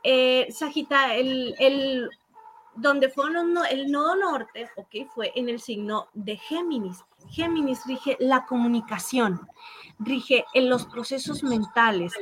Eh, 0.04 0.48
Sajita, 0.52 1.16
el, 1.16 1.56
el, 1.60 2.10
donde 2.76 3.10
fue 3.10 3.26
el 3.70 3.92
nodo 3.92 4.16
norte, 4.16 4.70
ok, 4.76 5.12
fue 5.14 5.32
en 5.36 5.50
el 5.50 5.60
signo 5.60 6.08
de 6.14 6.38
Géminis. 6.38 7.04
Géminis 7.30 7.86
rige 7.86 8.18
la 8.20 8.46
comunicación, 8.46 9.48
rige 10.00 10.46
en 10.54 10.70
los 10.70 10.86
procesos 10.86 11.44
mentales. 11.44 12.14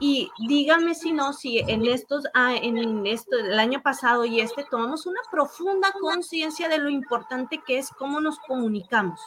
Y 0.00 0.30
díganme 0.48 0.94
si 0.94 1.12
no, 1.12 1.32
si 1.32 1.58
en 1.58 1.86
estos, 1.86 2.24
ah, 2.34 2.54
en 2.54 3.06
esto, 3.06 3.36
el 3.38 3.58
año 3.58 3.82
pasado 3.82 4.24
y 4.24 4.40
este, 4.40 4.64
tomamos 4.70 5.06
una 5.06 5.20
profunda 5.30 5.92
conciencia 6.00 6.68
de 6.68 6.78
lo 6.78 6.90
importante 6.90 7.62
que 7.66 7.78
es 7.78 7.90
cómo 7.90 8.20
nos 8.20 8.38
comunicamos. 8.40 9.20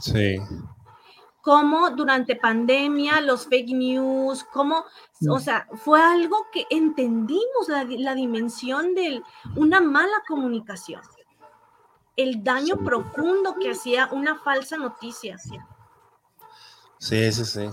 Sí 0.00 0.38
cómo 1.42 1.90
durante 1.90 2.36
pandemia 2.36 3.20
los 3.20 3.46
fake 3.46 3.70
news, 3.70 4.44
cómo, 4.44 4.84
o 5.28 5.36
mm. 5.36 5.40
sea, 5.40 5.66
fue 5.74 6.00
algo 6.02 6.46
que 6.52 6.66
entendimos 6.70 7.68
la, 7.68 8.14
dimensión 8.14 8.94
de 8.94 9.22
una 9.56 9.80
mala 9.80 10.22
comunicación, 10.26 11.02
el 12.16 12.42
daño 12.42 12.76
profundo 12.78 13.54
que 13.60 13.70
hacía 13.70 14.08
una 14.12 14.36
falsa 14.36 14.76
noticia. 14.76 15.38
Sí, 16.98 17.32
sí, 17.32 17.44
sí. 17.44 17.68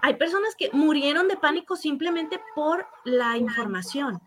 Hay 0.00 0.14
personas 0.14 0.56
que 0.56 0.70
murieron 0.72 1.28
de 1.28 1.36
pánico 1.36 1.76
simplemente 1.76 2.40
por 2.54 2.86
la 3.04 3.36
información 3.36 4.20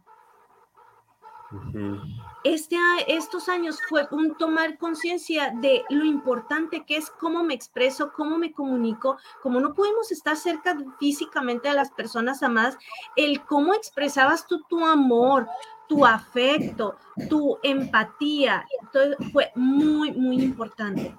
este, 2.45 2.77
estos 3.07 3.49
años 3.49 3.79
fue 3.89 4.07
un 4.11 4.35
tomar 4.35 4.77
conciencia 4.77 5.51
de 5.55 5.83
lo 5.89 6.05
importante 6.05 6.85
que 6.85 6.95
es 6.95 7.09
cómo 7.09 7.43
me 7.43 7.55
expreso, 7.55 8.13
cómo 8.13 8.37
me 8.37 8.53
comunico, 8.53 9.17
como 9.41 9.59
no 9.59 9.73
pudimos 9.73 10.11
estar 10.11 10.37
cerca 10.37 10.77
físicamente 10.99 11.69
de 11.69 11.73
las 11.73 11.89
personas 11.89 12.43
amadas, 12.43 12.77
el 13.15 13.43
cómo 13.45 13.73
expresabas 13.73 14.45
tú 14.45 14.61
tu 14.69 14.85
amor, 14.85 15.47
tu 15.87 16.05
afecto, 16.05 16.97
tu 17.31 17.57
empatía, 17.63 18.63
todo 18.93 19.15
fue 19.33 19.51
muy, 19.55 20.11
muy 20.11 20.39
importante. 20.43 21.15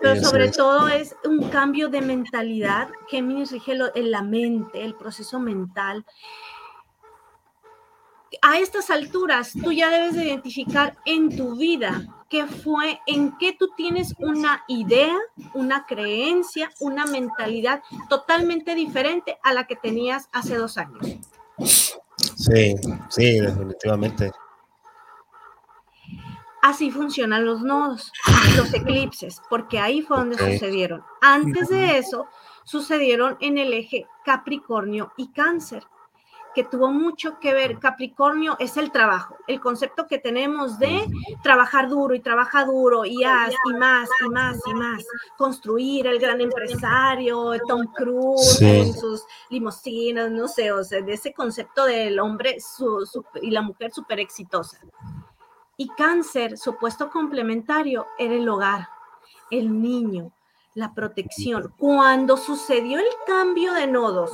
Pero 0.00 0.20
sobre 0.22 0.50
todo 0.50 0.88
es 0.88 1.14
un 1.24 1.50
cambio 1.50 1.88
de 1.88 2.00
mentalidad. 2.00 2.88
Géminis 3.08 3.52
rige 3.52 3.76
en 3.94 4.10
la 4.10 4.22
mente, 4.22 4.82
el 4.82 4.94
proceso 4.94 5.38
mental 5.38 6.06
a 8.40 8.58
estas 8.58 8.90
alturas 8.90 9.52
tú 9.52 9.72
ya 9.72 9.90
debes 9.90 10.14
de 10.14 10.24
identificar 10.24 10.96
en 11.04 11.36
tu 11.36 11.56
vida 11.56 12.06
qué 12.28 12.46
fue, 12.46 13.00
en 13.06 13.36
qué 13.36 13.52
tú 13.52 13.70
tienes 13.76 14.14
una 14.18 14.64
idea, 14.66 15.16
una 15.52 15.84
creencia, 15.84 16.70
una 16.80 17.04
mentalidad 17.04 17.82
totalmente 18.08 18.74
diferente 18.74 19.38
a 19.42 19.52
la 19.52 19.66
que 19.66 19.76
tenías 19.76 20.28
hace 20.32 20.56
dos 20.56 20.78
años. 20.78 21.06
Sí, 21.58 22.74
sí, 23.10 23.40
definitivamente. 23.40 24.32
Así 26.62 26.90
funcionan 26.90 27.44
los 27.44 27.60
nodos, 27.60 28.12
los 28.56 28.72
eclipses, 28.72 29.42
porque 29.50 29.78
ahí 29.78 30.00
fue 30.00 30.16
donde 30.16 30.38
sucedieron. 30.38 31.04
Antes 31.20 31.68
de 31.68 31.98
eso, 31.98 32.28
sucedieron 32.64 33.36
en 33.40 33.58
el 33.58 33.72
eje 33.72 34.06
Capricornio 34.24 35.12
y 35.16 35.32
Cáncer 35.32 35.84
que 36.54 36.64
tuvo 36.64 36.90
mucho 36.90 37.38
que 37.38 37.52
ver, 37.52 37.78
Capricornio, 37.78 38.56
es 38.58 38.76
el 38.76 38.90
trabajo, 38.90 39.36
el 39.46 39.60
concepto 39.60 40.06
que 40.06 40.18
tenemos 40.18 40.78
de 40.78 41.06
trabajar 41.42 41.88
duro 41.88 42.14
y 42.14 42.20
trabajar 42.20 42.66
duro 42.66 43.04
y, 43.04 43.24
haz, 43.24 43.54
y 43.70 43.74
más 43.74 44.08
y 44.24 44.28
más 44.28 44.58
y 44.66 44.74
más, 44.74 45.04
construir 45.36 46.06
el 46.06 46.18
gran 46.18 46.40
empresario, 46.40 47.52
Tom 47.66 47.86
Cruise 47.94 48.60
en 48.60 48.92
sus 48.92 49.24
limusinas, 49.50 50.30
no 50.30 50.48
sé, 50.48 50.72
o 50.72 50.84
sea, 50.84 51.00
de 51.00 51.14
ese 51.14 51.32
concepto 51.32 51.84
del 51.84 52.18
hombre 52.20 52.56
y 53.40 53.50
la 53.50 53.62
mujer 53.62 53.92
súper 53.92 54.20
exitosa. 54.20 54.78
Y 55.76 55.88
cáncer, 55.88 56.58
su 56.58 56.76
puesto 56.76 57.10
complementario, 57.10 58.06
era 58.18 58.34
el 58.34 58.48
hogar, 58.48 58.88
el 59.50 59.80
niño, 59.80 60.32
la 60.74 60.94
protección. 60.94 61.72
Cuando 61.76 62.36
sucedió 62.36 62.98
el 62.98 63.06
cambio 63.26 63.72
de 63.72 63.86
nodos 63.86 64.30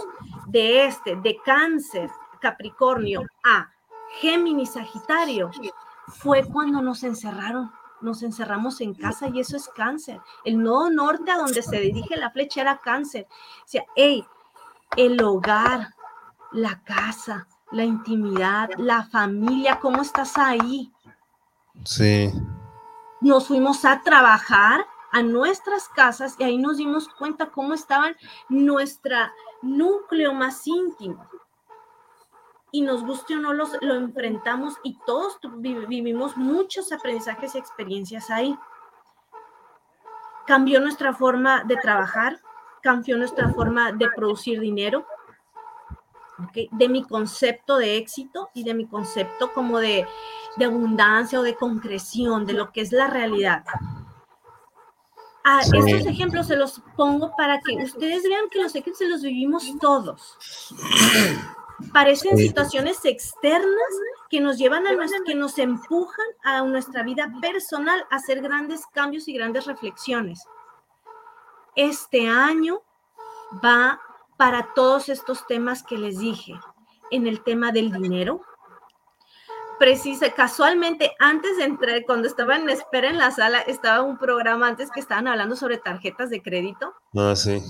de 0.49 0.87
este, 0.87 1.17
de 1.17 1.39
cáncer, 1.45 2.11
Capricornio 2.41 3.23
a 3.45 3.71
Géminis, 4.21 4.73
Sagitario, 4.73 5.51
fue 6.09 6.45
cuando 6.45 6.83
nos 6.83 7.03
encerraron. 7.03 7.71
Nos 8.01 8.23
encerramos 8.23 8.81
en 8.81 8.95
casa 8.95 9.27
y 9.27 9.41
eso 9.41 9.57
es 9.57 9.69
cáncer. 9.69 10.21
El 10.45 10.63
nodo 10.63 10.89
norte 10.89 11.33
a 11.33 11.37
donde 11.37 11.63
se 11.63 11.81
dirige 11.81 12.17
la 12.17 12.31
flecha 12.31 12.61
era 12.61 12.79
cáncer. 12.79 13.27
O 13.65 13.67
sea, 13.67 13.83
hey, 13.97 14.25
el 14.97 15.21
hogar, 15.21 15.95
la 16.53 16.81
casa, 16.85 17.49
la 17.73 17.85
intimidad, 17.85 18.71
la 18.77 19.03
familia, 19.05 19.81
¿cómo 19.81 20.03
estás 20.03 20.39
ahí? 20.39 20.93
Sí. 21.85 22.33
Nos 23.21 23.49
fuimos 23.49 23.85
a 23.85 24.01
trabajar 24.03 24.87
a 25.11 25.23
nuestras 25.23 25.89
casas 25.89 26.37
y 26.39 26.45
ahí 26.45 26.59
nos 26.59 26.77
dimos 26.77 27.09
cuenta 27.09 27.51
cómo 27.51 27.75
estaban 27.75 28.15
nuestra 28.49 29.33
núcleo 29.63 30.33
más 30.35 30.67
íntimo. 30.67 31.27
y 32.71 32.83
nos 32.83 33.03
guste 33.03 33.35
o 33.35 33.39
no 33.39 33.55
los, 33.55 33.79
lo 33.81 33.95
enfrentamos 33.95 34.75
y 34.83 34.99
todos 35.07 35.39
vivimos 35.59 36.37
muchos 36.37 36.93
aprendizajes 36.93 37.55
y 37.55 37.59
experiencias 37.59 38.29
ahí. 38.29 38.59
Cambió 40.47 40.79
nuestra 40.79 41.15
forma 41.15 41.65
de 41.65 41.77
trabajar, 41.77 42.39
cambió 42.83 43.17
nuestra 43.17 43.49
forma 43.55 43.93
de 43.93 44.11
producir 44.11 44.61
dinero, 44.61 45.07
de 46.71 46.89
mi 46.89 47.03
concepto 47.05 47.79
de 47.79 47.97
éxito 47.97 48.51
y 48.55 48.65
de 48.65 48.75
mi 48.75 48.87
concepto 48.87 49.53
como 49.53 49.79
de, 49.79 50.07
de 50.57 50.65
abundancia 50.65 51.41
o 51.41 51.43
de 51.43 51.57
concreción, 51.57 52.47
de 52.47 52.53
lo 52.53 52.71
que 52.71 52.83
es 52.83 52.93
la 52.93 53.09
realidad. 53.09 53.65
Ah, 55.51 55.63
estos 55.63 56.05
ejemplos 56.05 56.47
se 56.47 56.57
los 56.57 56.83
pongo 56.95 57.35
para 57.35 57.59
que 57.61 57.75
ustedes 57.83 58.23
vean 58.23 58.51
que 58.51 58.61
los 58.61 58.75
ejemplos 58.75 59.09
los 59.09 59.23
vivimos 59.23 59.79
todos. 59.81 60.37
Parecen 61.91 62.37
situaciones 62.37 63.03
externas 63.07 63.89
que 64.29 64.43
nos 64.43 64.59
llevan 64.59 64.87
a 64.87 64.93
nuestra, 64.93 65.21
que 65.25 65.35
nos 65.35 65.57
empujan 65.59 66.27
a 66.45 66.61
nuestra 66.65 67.03
vida 67.03 67.33
personal 67.41 68.05
a 68.11 68.17
hacer 68.17 68.43
grandes 68.43 68.85
cambios 68.93 69.27
y 69.27 69.33
grandes 69.33 69.65
reflexiones. 69.65 70.45
Este 71.75 72.29
año 72.29 72.83
va 73.65 74.03
para 74.37 74.75
todos 74.75 75.09
estos 75.09 75.47
temas 75.47 75.83
que 75.83 75.97
les 75.97 76.19
dije, 76.19 76.61
en 77.11 77.27
el 77.27 77.43
tema 77.43 77.73
del 77.73 77.91
dinero, 77.91 78.43
precisa, 79.79 80.31
casualmente 80.31 81.13
antes 81.19 81.57
de 81.57 81.65
entrar, 81.65 82.05
cuando 82.05 82.29
estaba 82.29 82.57
en 82.57 82.69
espera 82.69 83.09
en 83.09 83.19
la 83.19 83.31
sala, 83.31 83.61
estaba 83.61 84.03
un 84.03 84.19
programa 84.19 84.67
antes 84.67 84.91
que 84.91 85.01
estaban 85.01 85.29
hablando 85.29 85.57
sobre 85.57 85.79
tarjetas 85.79 86.31
de 86.31 86.43
crédito. 86.43 86.95
Ah, 87.17 87.35
sí. 87.37 87.63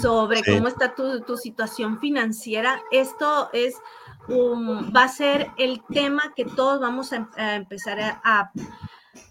sobre 0.00 0.42
cómo 0.42 0.68
está 0.68 0.94
tu, 0.94 1.20
tu, 1.22 1.36
situación 1.36 1.98
financiera. 2.00 2.80
Esto 2.90 3.50
es, 3.52 3.74
va 4.30 5.04
a 5.04 5.08
ser 5.08 5.50
el 5.58 5.82
tema 5.92 6.32
que 6.34 6.44
todos 6.44 6.80
vamos 6.80 7.12
a, 7.12 7.54
empezar 7.54 8.00
a, 8.00 8.52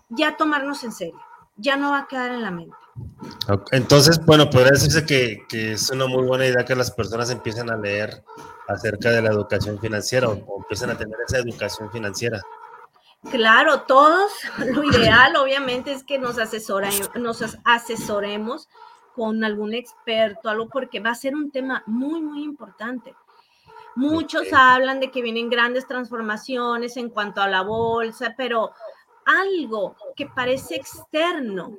ya 0.09 0.37
tomarnos 0.37 0.83
en 0.83 0.91
serio. 0.91 1.21
Ya 1.55 1.77
no 1.77 1.91
va 1.91 1.99
a 1.99 2.07
quedar 2.07 2.31
en 2.31 2.41
la 2.41 2.51
mente. 2.51 2.75
Entonces, 3.71 4.23
bueno, 4.25 4.49
podría 4.49 4.71
decirse 4.71 5.05
que, 5.05 5.45
que 5.47 5.73
es 5.73 5.89
una 5.89 6.07
muy 6.07 6.23
buena 6.23 6.45
idea 6.45 6.65
que 6.65 6.75
las 6.75 6.91
personas 6.91 7.29
empiecen 7.29 7.69
a 7.69 7.77
leer 7.77 8.23
acerca 8.67 9.09
de 9.09 9.21
la 9.21 9.29
educación 9.29 9.79
financiera 9.79 10.29
o, 10.29 10.57
empiezan 10.59 10.89
a 10.91 10.97
tener 10.97 11.15
esa 11.27 11.39
educación 11.39 11.91
financiera. 11.91 12.41
Claro, 13.31 13.81
todos, 13.81 14.31
lo 14.57 14.83
ideal 14.83 15.35
obviamente 15.37 15.91
es 15.91 16.03
que 16.03 16.19
nos, 16.19 16.37
nos 17.15 17.57
asesoremos 17.63 18.67
con 19.15 19.43
algún 19.43 19.73
experto, 19.73 20.49
algo 20.49 20.69
porque 20.69 20.99
va 20.99 21.11
a 21.11 21.15
ser 21.15 21.35
un 21.35 21.49
tema 21.49 21.83
muy, 21.87 22.21
muy 22.21 22.43
importante. 22.43 23.15
Muchos 23.95 24.53
hablan 24.53 24.99
de 24.99 25.09
que 25.09 25.23
vienen 25.23 25.49
grandes 25.49 25.87
transformaciones 25.87 26.97
en 26.97 27.09
cuanto 27.09 27.41
a 27.41 27.47
la 27.47 27.63
bolsa, 27.63 28.35
pero 28.37 28.71
algo 29.25 29.95
que 30.15 30.27
parece 30.27 30.75
externo, 30.75 31.75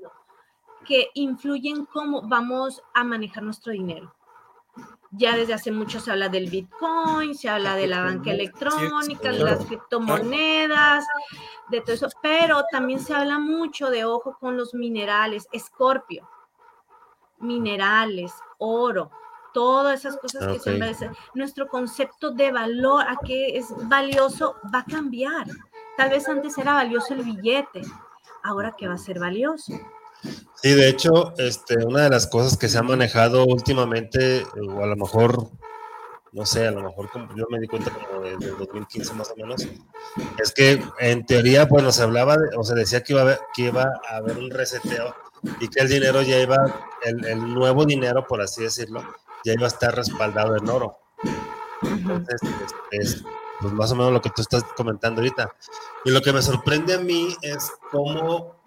que 0.88 1.10
influye 1.12 1.68
en 1.68 1.84
cómo 1.84 2.22
vamos 2.22 2.82
a 2.94 3.04
manejar 3.04 3.42
nuestro 3.42 3.72
dinero. 3.72 4.14
Ya 5.10 5.36
desde 5.36 5.52
hace 5.52 5.70
mucho 5.70 6.00
se 6.00 6.10
habla 6.10 6.30
del 6.30 6.48
Bitcoin, 6.48 7.34
se 7.34 7.50
habla 7.50 7.76
de 7.76 7.86
la 7.86 8.02
banca 8.02 8.30
electrónica, 8.30 9.30
de 9.30 9.38
las 9.38 9.66
criptomonedas, 9.66 11.06
de 11.68 11.80
todo 11.82 11.94
eso, 11.94 12.08
pero 12.22 12.64
también 12.70 13.00
se 13.00 13.14
habla 13.14 13.38
mucho 13.38 13.90
de 13.90 14.04
ojo 14.04 14.36
con 14.40 14.56
los 14.56 14.72
minerales, 14.72 15.46
escorpio, 15.52 16.28
minerales, 17.38 18.32
oro, 18.58 19.10
todas 19.52 20.00
esas 20.00 20.16
cosas 20.18 20.46
que 20.46 20.58
se 20.94 21.10
nuestro 21.34 21.68
concepto 21.68 22.30
de 22.30 22.50
valor, 22.50 23.02
a 23.02 23.18
qué 23.24 23.58
es 23.58 23.74
valioso, 23.88 24.56
va 24.74 24.80
a 24.80 24.84
cambiar. 24.84 25.46
Tal 25.96 26.10
vez 26.10 26.28
antes 26.28 26.56
era 26.56 26.74
valioso 26.74 27.12
el 27.12 27.24
billete, 27.24 27.82
ahora 28.42 28.74
que 28.76 28.88
va 28.88 28.94
a 28.94 28.98
ser 28.98 29.18
valioso. 29.18 29.72
Sí, 30.62 30.74
de 30.74 30.88
hecho, 30.88 31.34
este, 31.38 31.84
una 31.84 32.02
de 32.02 32.10
las 32.10 32.26
cosas 32.26 32.56
que 32.56 32.68
se 32.68 32.78
ha 32.78 32.82
manejado 32.82 33.44
últimamente, 33.46 34.44
o 34.60 34.82
a 34.82 34.86
lo 34.88 34.96
mejor, 34.96 35.50
no 36.32 36.44
sé, 36.46 36.66
a 36.66 36.72
lo 36.72 36.82
mejor 36.82 37.08
como 37.10 37.28
yo 37.36 37.44
me 37.48 37.60
di 37.60 37.68
cuenta 37.68 37.92
como 37.92 38.22
desde 38.22 38.46
el 38.46 38.58
2015 38.58 39.14
más 39.14 39.30
o 39.30 39.36
menos, 39.36 39.68
es 40.42 40.52
que 40.52 40.82
en 40.98 41.24
teoría, 41.26 41.66
bueno, 41.66 41.92
se 41.92 42.02
hablaba, 42.02 42.36
o 42.56 42.64
se 42.64 42.74
decía 42.74 43.04
que 43.04 43.12
iba, 43.12 43.20
a 43.20 43.24
haber, 43.24 43.38
que 43.54 43.62
iba 43.62 43.84
a 44.10 44.16
haber 44.16 44.36
un 44.36 44.50
reseteo 44.50 45.14
y 45.60 45.68
que 45.68 45.80
el 45.80 45.88
dinero 45.88 46.22
ya 46.22 46.40
iba, 46.40 46.56
el, 47.04 47.54
nuevo 47.54 47.84
dinero, 47.84 48.26
por 48.26 48.40
así 48.40 48.64
decirlo, 48.64 49.04
ya 49.44 49.52
iba 49.52 49.64
a 49.64 49.68
estar 49.68 49.94
respaldado 49.94 50.56
en 50.56 50.68
oro. 50.68 50.98
Entonces, 51.82 52.40
es, 52.90 53.22
pues 53.60 53.72
más 53.72 53.92
o 53.92 53.96
menos 53.96 54.12
lo 54.12 54.20
que 54.20 54.30
tú 54.30 54.42
estás 54.42 54.64
comentando 54.76 55.20
ahorita. 55.20 55.54
Y 56.04 56.10
lo 56.10 56.20
que 56.20 56.32
me 56.32 56.42
sorprende 56.42 56.94
a 56.94 56.98
mí 56.98 57.36
es 57.42 57.70
cómo 57.90 58.57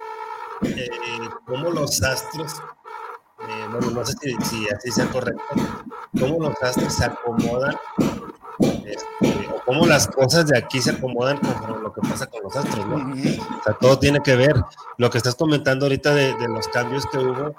eh, 0.64 0.89
cómo 1.45 1.70
los 1.70 2.01
astros, 2.03 2.53
eh, 3.39 3.68
bueno, 3.72 3.91
no 3.91 4.05
sé 4.05 4.14
si, 4.43 4.68
así 4.70 4.91
sea 4.91 5.07
correcto, 5.07 5.43
cómo 6.20 6.39
los 6.39 6.62
astros 6.62 6.93
se 6.93 7.05
acomodan, 7.05 7.76
este, 8.86 9.49
o 9.53 9.62
cómo 9.66 9.86
las 9.86 10.07
cosas 10.07 10.47
de 10.47 10.57
aquí 10.57 10.82
se 10.82 10.91
acomodan 10.91 11.38
con 11.38 11.84
lo 11.84 11.93
que 11.93 12.01
pasa 12.01 12.28
con 12.28 12.43
los 12.43 12.55
astros, 12.55 12.86
¿no? 12.86 12.95
O 12.95 13.64
sea, 13.64 13.74
todo 13.80 13.97
tiene 13.97 14.20
que 14.22 14.36
ver. 14.36 14.55
Lo 14.97 15.09
que 15.09 15.18
estás 15.18 15.36
comentando 15.36 15.86
ahorita 15.86 16.14
de, 16.14 16.36
los 16.47 16.68
cambios 16.68 17.05
que 17.07 17.18
hubo 17.18 17.55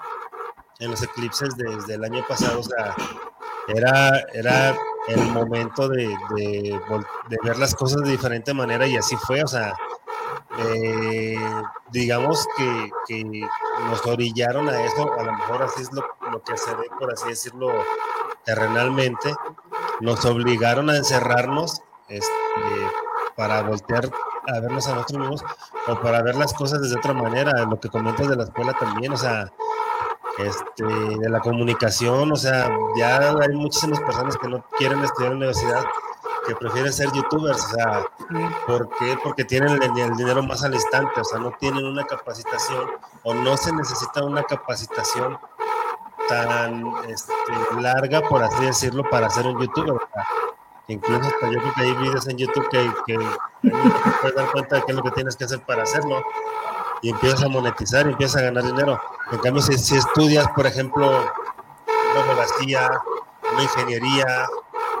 en 0.79 0.91
los 0.91 1.01
eclipses 1.01 1.55
desde 1.57 1.95
el 1.95 2.03
año 2.03 2.23
pasado, 2.27 2.59
o 2.59 2.63
sea, 2.63 2.95
era, 3.67 4.19
era 4.33 4.75
el 5.07 5.21
momento 5.31 5.87
de, 5.89 6.07
de, 6.35 6.79
de, 7.29 7.37
ver 7.43 7.57
las 7.57 7.75
cosas 7.75 8.01
de 8.03 8.11
diferente 8.11 8.53
manera 8.53 8.87
y 8.87 8.95
así 8.95 9.15
fue, 9.17 9.43
o 9.43 9.47
sea, 9.47 9.73
eh, 10.59 11.35
digamos 11.91 12.47
que, 12.57 12.91
nos 13.89 14.05
orillaron 14.05 14.69
a 14.69 14.83
eso, 14.83 15.11
a 15.13 15.23
lo 15.23 15.33
mejor 15.33 15.63
así 15.63 15.81
es 15.81 15.91
lo, 15.91 16.03
que 16.43 16.57
se 16.57 16.73
ve, 16.75 16.85
por 16.99 17.11
así 17.11 17.27
decirlo, 17.29 17.71
terrenalmente, 18.45 19.33
nos 20.01 20.23
obligaron 20.25 20.89
a 20.89 20.97
encerrarnos 20.97 21.81
este, 22.07 22.31
para 23.35 23.61
voltear 23.63 24.09
a 24.47 24.59
vernos 24.59 24.87
a 24.87 24.95
nosotros 24.95 25.19
mismos 25.19 25.45
o 25.87 25.99
para 26.01 26.21
ver 26.21 26.35
las 26.35 26.53
cosas 26.53 26.81
desde 26.81 26.97
otra 26.97 27.13
manera, 27.13 27.51
lo 27.65 27.79
que 27.79 27.89
comentas 27.89 28.27
de 28.27 28.35
la 28.35 28.43
escuela 28.43 28.73
también, 28.73 29.13
o 29.13 29.17
sea, 29.17 29.51
este, 30.37 30.83
de 30.83 31.29
la 31.29 31.39
comunicación, 31.39 32.31
o 32.31 32.35
sea, 32.35 32.69
ya 32.97 33.31
hay 33.39 33.55
muchísimas 33.55 33.99
personas 34.01 34.37
que 34.37 34.47
no 34.47 34.65
quieren 34.77 35.03
estudiar 35.03 35.33
en 35.33 35.39
la 35.39 35.45
universidad 35.45 35.83
que 36.45 36.55
prefieren 36.55 36.91
ser 36.91 37.11
youtubers, 37.11 37.63
o 37.65 37.69
sea, 37.69 38.05
¿por 38.67 38.89
qué? 38.97 39.17
Porque 39.23 39.45
tienen 39.45 39.81
el, 39.81 40.15
dinero 40.15 40.43
más 40.43 40.63
al 40.63 40.73
instante, 40.73 41.21
o 41.21 41.23
sea, 41.23 41.39
no 41.39 41.51
tienen 41.59 41.85
una 41.85 42.03
capacitación 42.05 42.89
o 43.23 43.33
no 43.33 43.55
se 43.57 43.73
necesita 43.73 44.23
una 44.23 44.43
capacitación 44.43 45.37
tan 46.27 46.85
este, 47.07 47.33
larga, 47.79 48.21
por 48.21 48.43
así 48.43 48.65
decirlo, 48.65 49.03
para 49.09 49.29
ser 49.29 49.45
un 49.45 49.59
youtuber. 49.59 49.95
incluso 50.87 51.21
hasta 51.21 51.49
yo 51.49 51.59
creo 51.59 51.73
que 51.73 51.81
hay 51.81 51.93
videos 51.93 52.27
en 52.27 52.37
YouTube 52.37 52.69
que, 52.69 52.91
que, 53.05 53.17
te 53.17 54.11
puedes 54.21 54.35
dar 54.35 54.51
cuenta 54.51 54.75
de 54.77 54.81
qué 54.83 54.91
es 54.91 54.97
lo 54.97 55.03
que 55.03 55.11
tienes 55.11 55.35
que 55.35 55.45
hacer 55.45 55.61
para 55.61 55.83
hacerlo 55.83 56.23
y 57.01 57.09
empiezas 57.09 57.43
a 57.43 57.49
monetizar 57.49 58.07
empiezas 58.07 58.41
a 58.41 58.45
ganar 58.45 58.63
dinero. 58.63 58.99
En 59.31 59.39
cambio, 59.39 59.61
si, 59.61 59.77
si 59.77 59.95
estudias, 59.95 60.47
por 60.55 60.65
ejemplo, 60.65 61.05
una 61.05 62.23
abogacía, 62.23 62.89
una 63.53 63.63
ingeniería, 63.63 64.47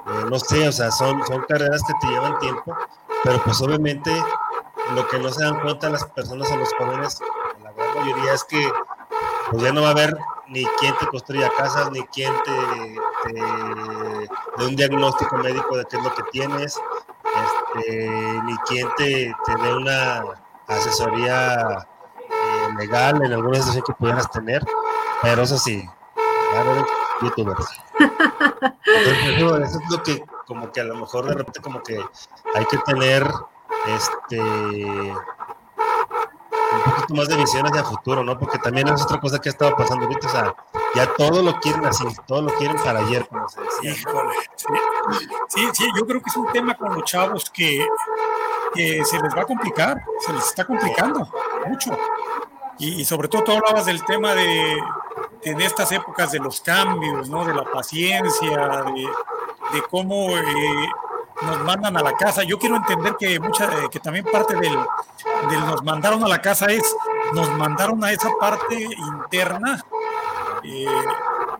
eh, 0.05 0.25
no 0.29 0.39
sé, 0.39 0.67
o 0.67 0.71
sea, 0.71 0.91
son, 0.91 1.25
son 1.25 1.41
carreras 1.47 1.81
que 1.87 1.93
te 2.01 2.07
llevan 2.07 2.37
tiempo, 2.39 2.75
pero 3.23 3.41
pues 3.43 3.61
obviamente 3.61 4.11
lo 4.95 5.07
que 5.07 5.19
no 5.19 5.29
se 5.29 5.43
dan 5.43 5.59
cuenta 5.61 5.89
las 5.89 6.05
personas 6.05 6.51
o 6.51 6.57
los 6.57 6.73
jóvenes, 6.77 7.19
la 7.63 7.71
gran 7.71 7.95
mayoría 7.95 8.33
es 8.33 8.43
que 8.43 8.69
pues 9.49 9.63
ya 9.63 9.71
no 9.71 9.81
va 9.81 9.89
a 9.89 9.91
haber 9.91 10.17
ni 10.47 10.65
quien 10.79 10.95
te 10.97 11.07
construya 11.07 11.49
casas, 11.57 11.91
ni 11.91 12.01
quien 12.07 12.33
te, 12.43 13.33
dé 14.57 14.65
un 14.65 14.75
diagnóstico 14.75 15.37
médico 15.37 15.77
de 15.77 15.85
qué 15.85 15.97
es 15.97 16.03
lo 16.03 16.13
que 16.13 16.23
tienes, 16.31 16.79
este, 17.75 18.09
ni 18.43 18.57
quien 18.67 18.87
te, 18.97 19.33
te 19.45 19.55
dé 19.61 19.73
una 19.73 20.23
asesoría 20.67 21.87
eh, 22.19 22.73
legal 22.77 23.23
en 23.23 23.33
alguna 23.33 23.57
situación 23.57 23.83
que 23.85 23.93
pudieras 23.93 24.29
tener, 24.31 24.63
pero 25.21 25.43
eso 25.43 25.57
sí, 25.57 25.87
youtubers. 27.21 27.65
eso, 28.85 29.57
es 29.57 29.79
lo 29.89 30.03
que, 30.03 30.23
como 30.45 30.71
que 30.71 30.81
a 30.81 30.85
lo 30.85 30.95
mejor 30.95 31.25
de 31.25 31.35
repente, 31.35 31.61
como 31.61 31.81
que 31.81 32.03
hay 32.55 32.65
que 32.65 32.77
tener 32.79 33.27
este 33.87 34.41
un 36.73 36.83
poquito 36.83 37.13
más 37.13 37.27
de 37.27 37.37
visiones 37.37 37.71
hacia 37.71 37.83
futuro, 37.83 38.23
¿no? 38.23 38.37
Porque 38.37 38.57
también 38.57 38.87
es 38.87 39.01
otra 39.01 39.19
cosa 39.19 39.39
que 39.39 39.49
ha 39.49 39.51
estado 39.51 39.75
pasando 39.75 40.05
ahorita, 40.05 40.27
o 40.27 40.31
sea, 40.31 40.55
ya 40.95 41.13
todo 41.15 41.41
lo 41.41 41.59
quieren 41.59 41.85
así, 41.85 42.03
todo 42.27 42.41
lo 42.41 42.53
quieren 42.55 42.77
para 42.77 42.99
ayer, 42.99 43.27
como 43.27 43.47
se 43.47 43.61
decía. 43.61 43.93
sí. 45.47 45.69
sí, 45.73 45.87
yo 45.95 46.05
creo 46.05 46.21
que 46.21 46.29
es 46.29 46.35
un 46.35 46.51
tema 46.51 46.75
con 46.75 46.93
los 46.93 47.03
chavos 47.03 47.49
que, 47.49 47.85
que 48.73 49.03
se 49.05 49.19
les 49.21 49.35
va 49.35 49.41
a 49.41 49.45
complicar, 49.45 50.03
se 50.25 50.33
les 50.33 50.47
está 50.47 50.65
complicando 50.65 51.27
mucho. 51.67 51.97
Y, 52.79 53.05
sobre 53.05 53.27
todo 53.27 53.43
tú 53.43 53.51
hablabas 53.51 53.85
del 53.85 54.03
tema 54.03 54.33
de, 54.33 54.77
de, 55.43 55.65
estas 55.65 55.91
épocas 55.91 56.31
de 56.31 56.39
los 56.39 56.59
cambios, 56.61 57.29
¿no? 57.29 57.45
de 57.45 57.53
la 57.53 57.63
paciencia, 57.63 58.83
de, 58.93 59.07
de 59.73 59.81
cómo 59.89 60.35
eh, 60.37 60.89
nos 61.41 61.63
mandan 61.63 61.97
a 61.97 62.01
la 62.01 62.13
casa. 62.13 62.43
Yo 62.43 62.57
quiero 62.57 62.75
entender 62.75 63.15
que 63.17 63.39
mucha, 63.39 63.65
eh, 63.65 63.89
que 63.91 63.99
también 63.99 64.25
parte 64.25 64.55
del, 64.55 64.77
del, 65.49 65.59
nos 65.65 65.83
mandaron 65.83 66.23
a 66.23 66.27
la 66.27 66.41
casa 66.41 66.67
es, 66.67 66.95
nos 67.33 67.49
mandaron 67.51 68.03
a 68.03 68.11
esa 68.11 68.29
parte 68.39 68.75
interna 68.75 69.83
eh, 70.63 70.85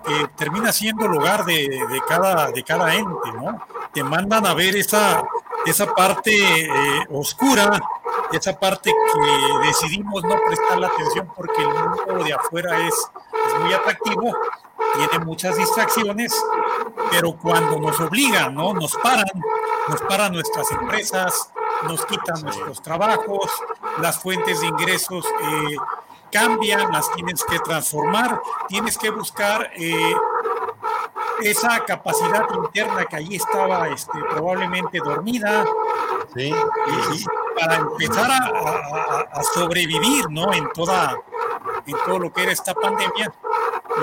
que 0.05 0.27
termina 0.35 0.71
siendo 0.71 1.05
el 1.05 1.13
hogar 1.13 1.45
de, 1.45 1.67
de, 1.89 2.01
cada, 2.07 2.51
de 2.51 2.63
cada 2.63 2.93
ente, 2.93 3.31
¿no? 3.33 3.61
Te 3.93 4.03
mandan 4.03 4.45
a 4.45 4.53
ver 4.53 4.75
esa, 4.75 5.23
esa 5.65 5.93
parte 5.93 6.31
eh, 6.33 7.05
oscura, 7.11 7.81
esa 8.31 8.57
parte 8.59 8.91
que 8.91 9.67
decidimos 9.67 10.23
no 10.23 10.35
prestar 10.45 10.79
la 10.79 10.87
atención 10.87 11.31
porque 11.35 11.61
el 11.61 11.69
mundo 11.69 12.23
de 12.23 12.33
afuera 12.33 12.87
es, 12.87 12.93
es 13.47 13.59
muy 13.61 13.73
atractivo, 13.73 14.33
tiene 14.95 15.25
muchas 15.25 15.57
distracciones, 15.57 16.33
pero 17.11 17.35
cuando 17.37 17.79
nos 17.79 17.99
obligan, 17.99 18.53
¿no? 18.55 18.73
Nos 18.73 18.95
paran, 18.95 19.25
nos 19.87 20.01
paran 20.01 20.33
nuestras 20.33 20.69
empresas, 20.71 21.51
nos 21.87 22.05
quitan 22.05 22.41
nuestros 22.41 22.81
trabajos, 22.81 23.49
las 23.99 24.19
fuentes 24.19 24.61
de 24.61 24.67
ingresos 24.67 25.25
eh, 25.25 25.77
cambian, 26.31 26.91
las 26.91 27.11
tienes 27.13 27.43
que 27.43 27.59
transformar, 27.59 28.41
tienes 28.67 28.97
que 28.97 29.11
buscar 29.11 29.71
eh, 29.75 30.15
esa 31.51 31.83
capacidad 31.85 32.45
interna 32.53 33.05
que 33.05 33.15
allí 33.15 33.35
estaba 33.35 33.89
este, 33.89 34.19
probablemente 34.31 34.99
dormida. 34.99 35.65
Sí. 36.35 36.53
Y, 36.53 37.25
para 37.59 37.75
empezar 37.75 38.31
a, 38.31 38.37
a, 38.37 39.19
a, 39.31 39.43
sobrevivir, 39.43 40.29
¿no? 40.29 40.51
En 40.53 40.67
toda, 40.71 41.15
en 41.85 41.95
todo 42.05 42.19
lo 42.19 42.33
que 42.33 42.43
era 42.43 42.51
esta 42.51 42.73
pandemia. 42.73 43.31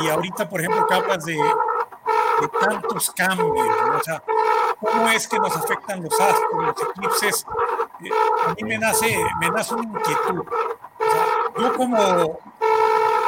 Y 0.03 0.09
ahorita, 0.09 0.49
por 0.49 0.61
ejemplo, 0.61 0.86
que 0.86 0.95
hablas 0.95 1.24
de, 1.24 1.34
de 1.34 2.49
tantos 2.61 3.11
cambios, 3.11 3.66
¿no? 3.66 3.97
o 3.99 4.03
sea, 4.03 4.22
cómo 4.78 5.09
es 5.09 5.26
que 5.26 5.38
nos 5.38 5.55
afectan 5.57 6.03
los 6.03 6.20
astros, 6.20 6.64
los 6.64 6.82
eclipses. 6.91 7.47
Eh, 8.05 8.11
a 8.47 8.55
mí 8.55 8.62
me 8.62 8.78
nace, 8.78 9.18
me 9.41 9.51
nace 9.51 9.74
una 9.74 9.99
inquietud. 9.99 10.41
O 10.41 11.11
sea, 11.11 11.26
yo 11.59 11.76
como, 11.76 12.38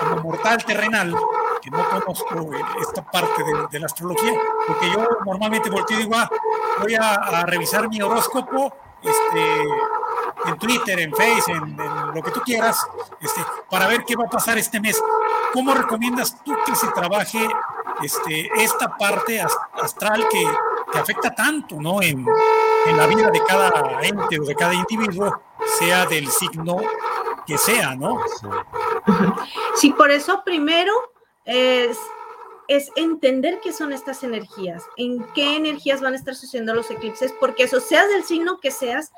como 0.01 0.17
mortal 0.23 0.65
terrenal, 0.65 1.15
que 1.63 1.71
no 1.71 1.89
conozco 1.89 2.51
esta 2.81 3.03
parte 3.03 3.45
de, 3.45 3.69
de, 3.71 3.79
la 3.79 3.87
astrología, 3.87 4.35
porque 4.67 4.91
yo 4.91 5.07
normalmente 5.25 5.71
volteo 5.71 5.99
y 5.99 6.03
digo, 6.03 6.17
ah, 6.17 6.29
voy 6.81 6.95
a, 6.95 7.15
a, 7.15 7.47
revisar 7.47 7.89
mi 7.89 8.03
horóscopo 8.03 8.75
este, 9.01 9.63
en 10.47 10.59
Twitter, 10.59 11.01
en 11.01 11.13
Face, 11.13 11.53
en, 11.53 11.81
en, 11.81 12.15
lo 12.15 12.23
que 12.23 12.31
tú 12.33 12.41
quieras, 12.41 12.85
este, 13.21 13.41
para 13.71 13.87
ver 13.87 14.05
qué 14.05 14.17
va 14.17 14.25
a 14.25 14.31
pasar 14.31 14.59
este 14.59 14.81
mes. 14.81 15.01
¿Cómo 15.53 15.73
recomiendas 15.73 16.37
tú 16.45 16.53
que 16.67 16.75
se 16.75 16.89
trabaje 16.89 17.49
este, 18.03 18.51
esta 18.57 18.97
parte 18.97 19.41
astral 19.81 20.27
que, 20.29 20.45
que 20.91 20.99
afecta 20.99 21.35
tanto 21.35 21.77
¿no? 21.81 22.03
en, 22.03 22.27
en 22.87 22.97
la 22.97 23.07
vida 23.07 23.31
de 23.31 23.43
cada 23.45 24.01
ente 24.03 24.41
o 24.41 24.45
de 24.45 24.55
cada 24.55 24.75
individuo, 24.75 25.41
sea 25.79 26.07
del 26.07 26.29
signo 26.29 26.79
que 27.47 27.59
sea, 27.59 27.95
¿no? 27.95 28.21
Sí, 29.75 29.93
por 29.93 30.11
eso 30.11 30.43
primero 30.45 30.93
es, 31.45 31.99
es 32.69 32.91
entender 32.97 33.61
qué 33.63 33.73
son 33.73 33.93
estas 33.93 34.23
energías, 34.23 34.85
en 34.97 35.25
qué 35.35 35.57
energías 35.57 36.01
van 36.01 36.15
a 36.15 36.17
estar 36.17 36.35
sucediendo 36.35 36.75
los 36.75 36.91
eclipses, 36.91 37.33
porque 37.41 37.65
eso, 37.65 37.81
seas 37.81 38.09
del 38.09 38.25
signo 38.25 38.61
que 38.61 38.71
seas, 38.71 39.13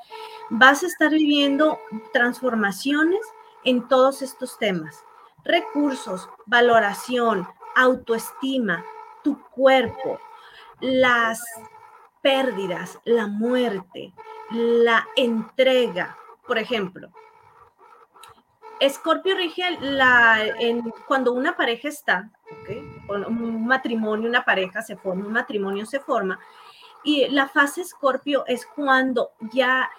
vas 0.49 0.83
a 0.83 0.87
estar 0.87 1.11
viviendo 1.11 1.79
transformaciones 2.13 3.21
en 3.63 3.87
todos 3.87 4.21
estos 4.21 4.57
temas. 4.57 5.03
Recursos, 5.43 6.29
valoración, 6.45 7.47
autoestima, 7.75 8.83
tu 9.23 9.39
cuerpo, 9.49 10.19
las 10.79 11.41
pérdidas, 12.21 12.99
la 13.05 13.27
muerte, 13.27 14.13
la 14.51 15.07
entrega. 15.15 16.17
Por 16.47 16.57
ejemplo, 16.57 17.11
Escorpio 18.79 19.35
rige 19.35 19.77
la, 19.79 20.45
en, 20.59 20.91
cuando 21.07 21.33
una 21.33 21.55
pareja 21.55 21.87
está, 21.87 22.29
¿okay? 22.61 22.83
un 23.07 23.65
matrimonio, 23.65 24.29
una 24.29 24.43
pareja 24.43 24.81
se 24.81 24.97
forma, 24.97 25.25
un 25.25 25.33
matrimonio 25.33 25.85
se 25.85 25.99
forma, 25.99 26.39
y 27.03 27.27
la 27.29 27.47
fase 27.47 27.81
Escorpio 27.81 28.45
es 28.47 28.65
cuando 28.65 29.31
ya 29.53 29.89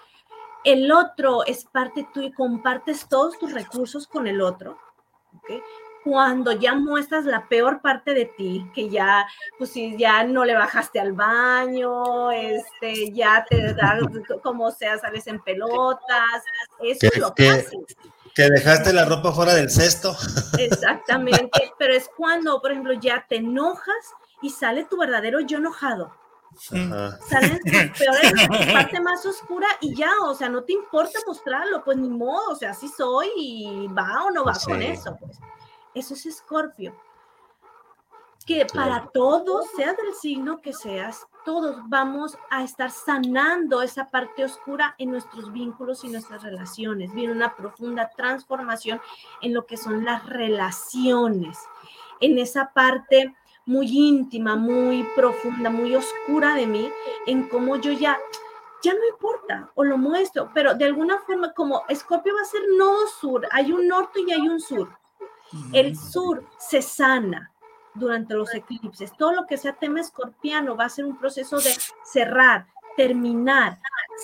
el 0.63 0.91
otro 0.91 1.45
es 1.45 1.65
parte 1.65 2.07
tuyo 2.13 2.27
y 2.27 2.33
compartes 2.33 3.07
todos 3.07 3.39
tus 3.39 3.53
recursos 3.53 4.07
con 4.07 4.27
el 4.27 4.41
otro, 4.41 4.77
¿okay? 5.37 5.61
cuando 6.03 6.53
ya 6.53 6.73
muestras 6.73 7.25
la 7.25 7.47
peor 7.47 7.81
parte 7.81 8.13
de 8.13 8.25
ti, 8.25 8.65
que 8.73 8.89
ya, 8.89 9.27
pues 9.57 9.71
si 9.71 9.97
ya 9.97 10.23
no 10.23 10.45
le 10.45 10.55
bajaste 10.55 10.99
al 10.99 11.13
baño, 11.13 12.31
este, 12.31 13.11
ya 13.11 13.45
te 13.49 13.73
da, 13.73 13.99
como 14.41 14.71
sea, 14.71 14.97
sales 14.97 15.27
en 15.27 15.41
pelotas, 15.41 16.43
eso 16.81 17.07
es 17.11 17.17
lo 17.17 17.33
que 17.33 17.49
haces. 17.49 17.97
Que 18.37 18.51
dejaste 18.51 18.93
la 18.93 19.03
ropa 19.03 19.31
fuera 19.31 19.55
del 19.55 19.67
cesto. 19.67 20.15
Exactamente, 20.59 21.73
pero 21.79 21.95
es 21.95 22.07
cuando, 22.15 22.61
por 22.61 22.69
ejemplo, 22.71 22.93
ya 22.93 23.25
te 23.27 23.37
enojas 23.37 24.13
y 24.43 24.51
sale 24.51 24.85
tu 24.85 24.95
verdadero 24.95 25.39
yo 25.39 25.57
enojado. 25.57 26.15
Ajá. 26.71 27.17
Sale 27.27 27.57
tu 27.57 27.71
peor 27.97 28.73
parte 28.73 29.01
más 29.01 29.25
oscura 29.25 29.65
y 29.81 29.95
ya, 29.95 30.11
o 30.23 30.35
sea, 30.35 30.49
no 30.49 30.63
te 30.63 30.73
importa 30.73 31.17
mostrarlo, 31.25 31.83
pues 31.83 31.97
ni 31.97 32.09
modo, 32.09 32.51
o 32.51 32.55
sea, 32.55 32.69
así 32.69 32.87
soy 32.89 33.27
y 33.37 33.87
va 33.87 34.25
o 34.25 34.29
no 34.29 34.45
va 34.45 34.53
sí. 34.53 34.69
con 34.69 34.83
eso, 34.83 35.17
pues. 35.19 35.39
Eso 35.95 36.13
es 36.13 36.27
Escorpio. 36.27 36.95
Que 38.45 38.67
para 38.71 39.09
todos, 39.11 39.65
sea 39.75 39.93
del 39.93 40.13
signo 40.13 40.61
que 40.61 40.73
seas, 40.73 41.25
todos 41.47 41.77
vamos 41.87 42.37
a 42.49 42.65
estar 42.65 42.91
sanando 42.91 43.81
esa 43.81 44.09
parte 44.09 44.43
oscura 44.43 44.95
en 44.97 45.11
nuestros 45.11 45.53
vínculos 45.53 46.03
y 46.03 46.09
nuestras 46.09 46.43
relaciones. 46.43 47.13
Viene 47.13 47.31
una 47.31 47.55
profunda 47.55 48.09
transformación 48.17 48.99
en 49.41 49.53
lo 49.53 49.65
que 49.65 49.77
son 49.77 50.03
las 50.03 50.25
relaciones, 50.25 51.57
en 52.19 52.37
esa 52.37 52.73
parte 52.73 53.33
muy 53.65 53.87
íntima, 53.87 54.57
muy 54.57 55.07
profunda, 55.15 55.69
muy 55.69 55.95
oscura 55.95 56.53
de 56.53 56.67
mí, 56.67 56.91
en 57.27 57.47
cómo 57.47 57.77
yo 57.77 57.93
ya, 57.93 58.17
ya 58.83 58.93
no 58.93 59.07
importa, 59.09 59.71
o 59.75 59.85
lo 59.85 59.97
muestro, 59.97 60.51
pero 60.53 60.73
de 60.73 60.83
alguna 60.83 61.17
forma, 61.19 61.53
como 61.53 61.83
Escorpio 61.87 62.35
va 62.35 62.41
a 62.41 62.43
ser 62.43 62.63
nodo 62.77 63.07
sur, 63.21 63.47
hay 63.51 63.71
un 63.71 63.87
norte 63.87 64.19
y 64.19 64.33
hay 64.33 64.49
un 64.49 64.59
sur. 64.59 64.89
El 65.71 65.97
sur 65.97 66.43
se 66.57 66.81
sana 66.81 67.53
durante 67.97 68.33
los 68.33 68.53
eclipses. 68.53 69.15
Todo 69.17 69.33
lo 69.33 69.45
que 69.45 69.57
sea 69.57 69.73
tema 69.73 70.01
escorpiano 70.01 70.75
va 70.75 70.85
a 70.85 70.89
ser 70.89 71.05
un 71.05 71.17
proceso 71.17 71.57
de 71.57 71.71
cerrar, 72.03 72.67
terminar, 72.95 73.79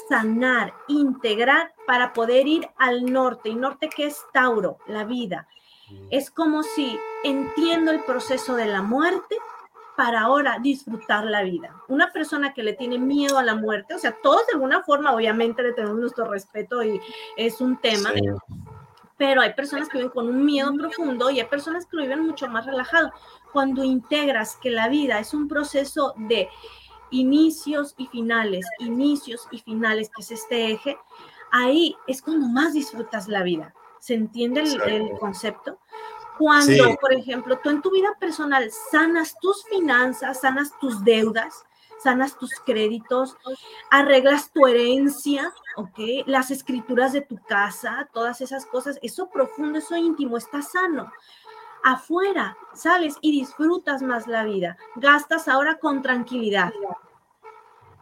sanar, 0.10 0.74
integrar 0.88 1.74
para 1.86 2.14
poder 2.14 2.48
ir 2.48 2.70
al 2.78 3.06
norte. 3.06 3.50
Y 3.50 3.56
norte 3.56 3.90
que 3.90 4.06
es 4.06 4.18
Tauro, 4.34 4.78
la 4.88 5.04
vida. 5.04 5.48
Es 6.10 6.32
como 6.32 6.64
si 6.64 6.98
entiendo 7.24 7.92
el 7.92 8.04
proceso 8.04 8.56
de 8.56 8.66
la 8.66 8.82
muerte 8.82 9.38
para 9.96 10.22
ahora 10.22 10.58
disfrutar 10.60 11.26
la 11.26 11.44
vida. 11.44 11.76
Una 11.88 12.12
persona 12.12 12.54
que 12.54 12.64
le 12.64 12.74
tiene 12.74 12.98
miedo 12.98 13.38
a 13.38 13.44
la 13.44 13.54
muerte, 13.54 13.94
o 13.94 14.00
sea, 14.00 14.16
todos 14.24 14.48
de 14.48 14.54
alguna 14.54 14.82
forma, 14.84 15.14
obviamente 15.14 15.62
le 15.62 15.74
tenemos 15.74 16.00
nuestro 16.00 16.26
respeto 16.26 16.84
y 16.84 17.00
es 17.38 17.62
un 17.62 17.78
tema, 17.78 18.10
sí 18.12 18.22
pero 19.18 19.42
hay 19.42 19.54
personas 19.54 19.88
que 19.88 20.00
viven 20.00 20.12
con 20.12 20.28
un 20.28 20.44
miedo 20.44 20.74
profundo 20.74 21.30
y 21.30 21.40
hay 21.40 21.46
personas 21.46 21.86
que 21.86 21.96
lo 21.96 22.04
viven 22.04 22.26
mucho 22.26 22.48
más 22.48 22.66
relajado. 22.66 23.12
Cuando 23.54 23.84
integras 23.84 24.58
que 24.58 24.72
la 24.72 24.90
vida 24.90 25.20
es 25.20 25.34
un 25.34 25.48
proceso 25.48 26.14
de 26.18 26.50
inicios 27.12 27.94
y 27.98 28.08
finales, 28.08 28.66
inicios 28.80 29.48
y 29.52 29.60
finales, 29.60 30.10
que 30.14 30.24
es 30.24 30.32
este 30.32 30.72
eje, 30.72 30.98
ahí 31.52 31.96
es 32.08 32.22
cuando 32.22 32.48
más 32.48 32.74
disfrutas 32.74 33.28
la 33.28 33.44
vida. 33.44 33.74
¿Se 34.00 34.16
entiende 34.16 34.62
el, 34.62 34.82
el 34.82 35.12
concepto? 35.20 35.80
Cuando, 36.38 36.86
sí. 36.86 36.98
por 37.00 37.14
ejemplo, 37.14 37.60
tú 37.60 37.70
en 37.70 37.82
tu 37.82 37.92
vida 37.92 38.16
personal 38.20 38.70
sanas 38.92 39.36
tus 39.40 39.64
finanzas, 39.66 40.42
sanas 40.42 40.78
tus 40.80 41.04
deudas, 41.04 41.64
sanas 42.04 42.38
tus 42.38 42.52
créditos, 42.66 43.38
arreglas 43.90 44.52
tu 44.52 44.68
herencia, 44.68 45.54
¿ok? 45.78 46.26
Las 46.26 46.52
escrituras 46.52 47.14
de 47.14 47.22
tu 47.22 47.38
casa, 47.48 48.10
todas 48.14 48.42
esas 48.42 48.66
cosas, 48.66 49.00
eso 49.02 49.30
profundo, 49.30 49.80
eso 49.80 49.96
íntimo, 49.96 50.38
está 50.38 50.62
sano. 50.62 51.12
Afuera 51.84 52.58
sales 52.74 53.18
y 53.22 53.32
disfrutas 53.32 54.02
más 54.02 54.28
la 54.28 54.44
vida, 54.44 54.78
gastas 54.96 55.48
ahora 55.48 55.78
con 55.78 56.02
tranquilidad. 56.02 56.72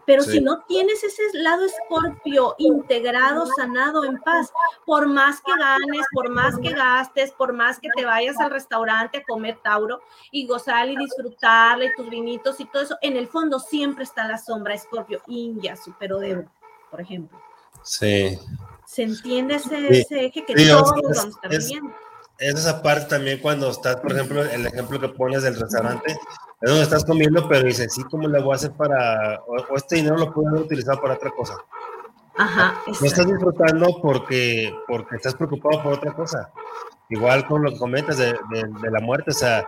Pero 0.05 0.23
sí. 0.23 0.31
si 0.31 0.41
no 0.41 0.63
tienes 0.67 1.03
ese 1.03 1.21
lado 1.33 1.65
escorpio 1.65 2.55
integrado, 2.57 3.45
sanado, 3.55 4.03
en 4.03 4.17
paz, 4.19 4.51
por 4.85 5.07
más 5.07 5.41
que 5.41 5.51
ganes, 5.57 6.05
por 6.13 6.29
más 6.29 6.57
que 6.57 6.73
gastes, 6.73 7.31
por 7.31 7.53
más 7.53 7.79
que 7.79 7.89
te 7.95 8.03
vayas 8.03 8.37
al 8.39 8.51
restaurante 8.51 9.19
a 9.19 9.23
comer 9.23 9.59
Tauro 9.63 10.01
y 10.31 10.47
gozar 10.47 10.89
y 10.89 10.97
disfrutarle 10.97 11.93
tus 11.95 12.09
vinitos 12.09 12.59
y 12.59 12.65
todo 12.65 12.83
eso, 12.83 12.97
en 13.01 13.15
el 13.15 13.27
fondo 13.27 13.59
siempre 13.59 14.03
está 14.03 14.27
la 14.27 14.37
sombra 14.37 14.73
escorpio, 14.73 15.21
India, 15.27 15.75
superodero, 15.75 16.45
por 16.89 17.01
ejemplo. 17.01 17.39
Sí. 17.83 18.37
¿Se 18.85 19.03
entiende 19.03 19.55
ese, 19.55 19.69
sí. 19.69 20.01
ese 20.01 20.25
eje 20.25 20.45
que 20.45 20.57
sí, 20.57 20.67
todos 20.67 20.93
es, 20.97 21.01
vamos 21.03 21.25
a 21.25 21.27
estar 21.29 21.53
es, 21.53 21.67
viendo? 21.67 21.93
Es 22.41 22.55
esa 22.55 22.81
parte 22.81 23.05
también 23.05 23.39
cuando 23.39 23.69
estás, 23.69 23.97
por 23.97 24.13
ejemplo, 24.13 24.41
el 24.41 24.65
ejemplo 24.65 24.99
que 24.99 25.09
pones 25.09 25.43
del 25.43 25.59
restaurante, 25.59 26.11
es 26.11 26.69
donde 26.69 26.81
estás 26.81 27.05
comiendo, 27.05 27.47
pero 27.47 27.67
dices, 27.67 27.93
sí, 27.93 28.03
¿cómo 28.09 28.27
le 28.27 28.41
voy 28.41 28.53
a 28.53 28.55
hacer 28.55 28.71
para, 28.71 29.41
o, 29.45 29.75
este 29.75 29.97
dinero 29.97 30.17
lo 30.17 30.33
puedo 30.33 30.49
haber 30.49 30.61
utilizado 30.63 30.99
para 30.99 31.13
otra 31.13 31.29
cosa? 31.29 31.55
Ajá, 32.37 32.81
No 32.87 33.05
estás 33.05 33.27
disfrutando 33.27 33.99
porque, 34.01 34.73
porque 34.87 35.17
estás 35.17 35.35
preocupado 35.35 35.83
por 35.83 35.93
otra 35.93 36.13
cosa. 36.13 36.51
Igual 37.09 37.45
con 37.45 37.61
lo 37.61 37.71
que 37.71 37.77
comentas 37.77 38.17
de, 38.17 38.33
de, 38.49 38.63
de 38.81 38.91
la 38.91 39.01
muerte, 39.01 39.29
o 39.29 39.35
sea, 39.35 39.63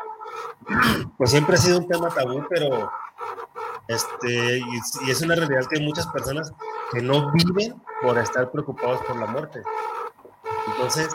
pues 1.17 1.29
siempre 1.29 1.55
ha 1.55 1.59
sido 1.59 1.77
un 1.77 1.87
tema 1.87 2.09
tabú, 2.09 2.43
pero 2.49 2.91
este, 3.87 4.57
y, 4.57 5.07
y, 5.07 5.11
es 5.11 5.21
una 5.21 5.35
realidad 5.35 5.65
que 5.69 5.77
hay 5.77 5.85
muchas 5.85 6.07
personas 6.07 6.51
que 6.91 7.03
no 7.03 7.31
viven 7.33 7.75
por 8.01 8.17
estar 8.17 8.49
preocupados 8.49 8.99
por 9.03 9.17
la 9.17 9.27
muerte. 9.27 9.61
Entonces, 10.67 11.09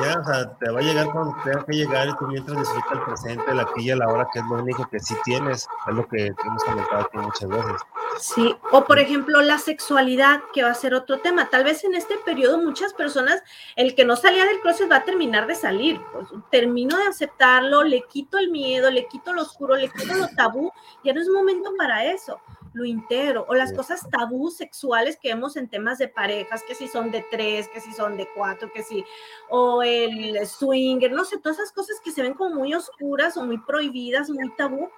ya, 0.00 0.18
o 0.18 0.24
sea, 0.24 0.54
te 0.58 0.70
va 0.70 0.80
a 0.80 0.82
llegar 0.82 1.10
cuando 1.12 1.36
tenga 1.44 1.64
que 1.64 1.76
llegar 1.76 2.08
y 2.08 2.16
tú 2.16 2.26
mientras 2.28 2.58
disfruta 2.58 2.88
el 2.92 3.02
presente, 3.02 3.54
la 3.54 3.62
aquí 3.62 3.90
y 3.90 3.94
la 3.94 4.08
hora, 4.08 4.28
que 4.32 4.38
es 4.38 4.44
lo 4.46 4.56
único 4.56 4.88
que 4.88 5.00
sí 5.00 5.14
tienes, 5.24 5.68
es 5.88 5.94
lo 5.94 6.06
que 6.06 6.26
hemos 6.26 6.64
comentado 6.64 7.02
aquí 7.02 7.18
muchas 7.18 7.48
veces. 7.48 7.82
Sí, 8.18 8.54
o 8.70 8.84
por 8.84 8.98
ejemplo 8.98 9.40
la 9.40 9.58
sexualidad, 9.58 10.42
que 10.52 10.62
va 10.62 10.70
a 10.70 10.74
ser 10.74 10.94
otro 10.94 11.20
tema. 11.20 11.48
Tal 11.48 11.64
vez 11.64 11.82
en 11.84 11.94
este 11.94 12.16
periodo 12.18 12.58
muchas 12.58 12.94
personas, 12.94 13.42
el 13.74 13.94
que 13.94 14.04
no 14.04 14.16
salía 14.16 14.44
del 14.44 14.60
closet 14.60 14.90
va 14.90 14.96
a 14.96 15.04
terminar 15.04 15.46
de 15.46 15.54
salir. 15.54 16.00
Pues, 16.12 16.28
termino 16.50 16.96
de 16.96 17.06
aceptarlo, 17.06 17.82
le 17.82 18.02
quito 18.02 18.38
el 18.38 18.50
miedo, 18.50 18.90
le 18.90 19.06
quito 19.06 19.32
lo 19.32 19.42
oscuro, 19.42 19.76
le 19.76 19.88
quito 19.88 20.14
lo 20.14 20.28
tabú, 20.36 20.70
ya 21.02 21.12
no 21.12 21.20
es 21.20 21.28
momento 21.28 21.72
para 21.76 22.04
eso 22.04 22.40
lo 22.72 22.84
integro, 22.84 23.44
o 23.48 23.54
las 23.54 23.72
cosas 23.72 24.08
tabú 24.10 24.50
sexuales 24.50 25.18
que 25.20 25.28
vemos 25.28 25.56
en 25.56 25.68
temas 25.68 25.98
de 25.98 26.08
parejas, 26.08 26.62
que 26.62 26.74
si 26.74 26.88
son 26.88 27.10
de 27.10 27.24
tres, 27.30 27.68
que 27.68 27.80
si 27.80 27.92
son 27.92 28.16
de 28.16 28.28
cuatro, 28.34 28.70
que 28.72 28.82
si, 28.82 29.04
o 29.48 29.82
el 29.82 30.46
swinger, 30.46 31.12
no 31.12 31.24
sé, 31.24 31.38
todas 31.38 31.58
esas 31.58 31.72
cosas 31.72 32.00
que 32.02 32.10
se 32.10 32.22
ven 32.22 32.34
como 32.34 32.56
muy 32.56 32.74
oscuras 32.74 33.36
o 33.36 33.44
muy 33.44 33.58
prohibidas, 33.58 34.30
muy 34.30 34.50
tabú, 34.56 34.88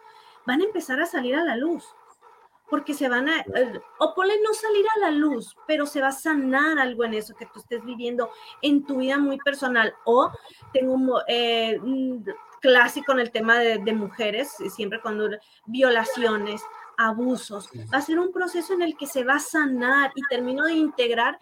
van 0.46 0.60
a 0.60 0.64
empezar 0.64 1.00
a 1.00 1.06
salir 1.06 1.34
a 1.34 1.44
la 1.44 1.56
luz 1.56 1.84
porque 2.70 2.94
se 2.94 3.08
van 3.08 3.28
a, 3.28 3.40
eh, 3.40 3.80
o 3.98 4.14
ponle 4.14 4.34
no 4.42 4.52
salir 4.54 4.84
a 4.96 4.98
la 5.00 5.10
luz, 5.10 5.56
pero 5.66 5.86
se 5.86 6.00
va 6.00 6.08
a 6.08 6.12
sanar 6.12 6.78
algo 6.78 7.04
en 7.04 7.14
eso 7.14 7.34
que 7.34 7.46
tú 7.46 7.60
estés 7.60 7.84
viviendo 7.84 8.30
en 8.62 8.84
tu 8.84 8.96
vida 8.96 9.18
muy 9.18 9.38
personal. 9.38 9.94
O 10.04 10.30
tengo 10.72 10.94
un, 10.94 11.12
eh, 11.28 11.78
clásico 12.60 13.12
en 13.12 13.20
el 13.20 13.30
tema 13.30 13.58
de, 13.58 13.78
de, 13.78 13.92
mujeres, 13.92 14.56
siempre 14.74 15.00
cuando 15.00 15.28
violaciones, 15.66 16.62
abusos, 16.96 17.68
va 17.92 17.98
a 17.98 18.02
ser 18.02 18.18
un 18.18 18.32
proceso 18.32 18.74
en 18.74 18.82
el 18.82 18.96
que 18.96 19.06
se 19.06 19.24
va 19.24 19.36
a 19.36 19.40
sanar 19.40 20.12
y 20.14 20.22
termino 20.28 20.64
de 20.64 20.74
integrar 20.74 21.38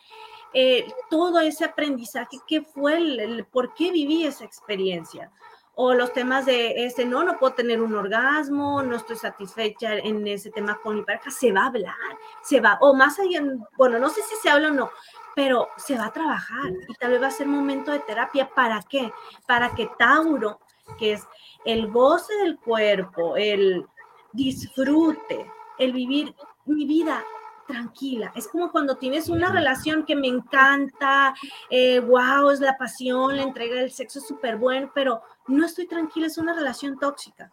eh, 0.54 0.86
todo 1.08 1.40
ese 1.40 1.64
aprendizaje, 1.64 2.38
qué 2.46 2.62
fue 2.62 2.96
el, 2.96 3.20
el, 3.20 3.44
por 3.44 3.74
qué 3.74 3.90
viví 3.90 4.26
esa 4.26 4.44
experiencia 4.44 5.30
o 5.74 5.94
los 5.94 6.12
temas 6.12 6.44
de 6.44 6.84
este, 6.84 7.04
no, 7.04 7.24
no 7.24 7.38
puedo 7.38 7.54
tener 7.54 7.80
un 7.80 7.94
orgasmo, 7.94 8.82
no 8.82 8.96
estoy 8.96 9.16
satisfecha 9.16 9.94
en 9.94 10.26
ese 10.26 10.50
tema 10.50 10.78
con 10.82 10.96
mi 10.96 11.02
pareja, 11.02 11.30
se 11.30 11.50
va 11.50 11.62
a 11.62 11.66
hablar, 11.66 11.94
se 12.42 12.60
va, 12.60 12.76
o 12.80 12.94
más 12.94 13.18
allá, 13.18 13.42
bueno, 13.76 13.98
no 13.98 14.10
sé 14.10 14.20
si 14.22 14.36
se 14.36 14.50
habla 14.50 14.68
o 14.68 14.72
no, 14.72 14.90
pero 15.34 15.68
se 15.76 15.96
va 15.96 16.06
a 16.06 16.12
trabajar 16.12 16.72
y 16.88 16.94
tal 16.94 17.12
vez 17.12 17.22
va 17.22 17.28
a 17.28 17.30
ser 17.30 17.46
momento 17.46 17.90
de 17.90 18.00
terapia. 18.00 18.50
¿Para 18.54 18.82
qué? 18.82 19.12
Para 19.46 19.74
que 19.74 19.88
Tauro, 19.98 20.60
que 20.98 21.12
es 21.12 21.26
el 21.64 21.90
goce 21.90 22.34
del 22.34 22.58
cuerpo, 22.58 23.36
el 23.36 23.86
disfrute, 24.32 25.50
el 25.78 25.92
vivir 25.92 26.34
mi 26.64 26.84
vida 26.86 27.24
tranquila. 27.66 28.32
Es 28.34 28.48
como 28.48 28.70
cuando 28.70 28.96
tienes 28.96 29.28
una 29.28 29.50
relación 29.50 30.04
que 30.04 30.16
me 30.16 30.28
encanta, 30.28 31.34
eh, 31.70 32.00
wow, 32.00 32.50
es 32.50 32.60
la 32.60 32.76
pasión, 32.76 33.36
la 33.36 33.42
entrega 33.42 33.76
del 33.76 33.90
sexo 33.90 34.18
es 34.18 34.26
súper 34.26 34.56
bueno, 34.56 34.90
pero 34.94 35.22
no 35.46 35.64
estoy 35.64 35.86
tranquila, 35.86 36.26
es 36.26 36.38
una 36.38 36.54
relación 36.54 36.98
tóxica. 36.98 37.50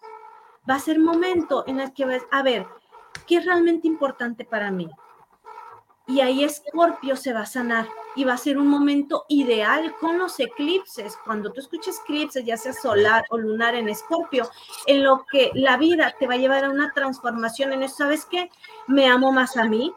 Va 0.70 0.76
a 0.76 0.80
ser 0.80 1.00
momento 1.00 1.64
en 1.68 1.80
el 1.80 1.94
que 1.94 2.06
ves, 2.06 2.24
a 2.32 2.44
ver, 2.44 2.66
¿qué 3.28 3.38
es 3.38 3.46
realmente 3.46 3.88
importante 3.88 4.46
para 4.46 4.72
mí? 4.72 4.90
Y 6.10 6.22
ahí 6.22 6.43
Escorpio 6.43 7.16
se 7.16 7.34
va 7.34 7.41
a 7.41 7.45
sanar 7.45 7.88
y 8.16 8.24
va 8.24 8.34
a 8.34 8.38
ser 8.38 8.57
un 8.57 8.68
momento 8.68 9.26
ideal 9.30 9.95
con 10.01 10.18
los 10.18 10.39
eclipses. 10.39 11.16
Cuando 11.24 11.51
tú 11.51 11.60
escuches 11.60 12.01
eclipses, 12.03 12.43
ya 12.43 12.57
sea 12.57 12.74
solar 12.74 13.26
o 13.30 13.38
lunar 13.38 13.76
en 13.76 13.88
Escorpio, 13.88 14.49
en 14.88 15.03
lo 15.03 15.24
que 15.32 15.51
la 15.53 15.78
vida 15.78 16.16
te 16.20 16.26
va 16.26 16.34
a 16.34 16.38
llevar 16.38 16.66
a 16.66 16.72
una 16.72 16.91
transformación 16.93 17.74
en 17.74 17.84
eso. 17.84 17.97
¿Sabes 17.97 18.26
qué? 18.26 18.49
Me 18.88 19.07
amo 19.07 19.32
más 19.32 19.55
a 19.55 19.66
mí. 19.66 19.93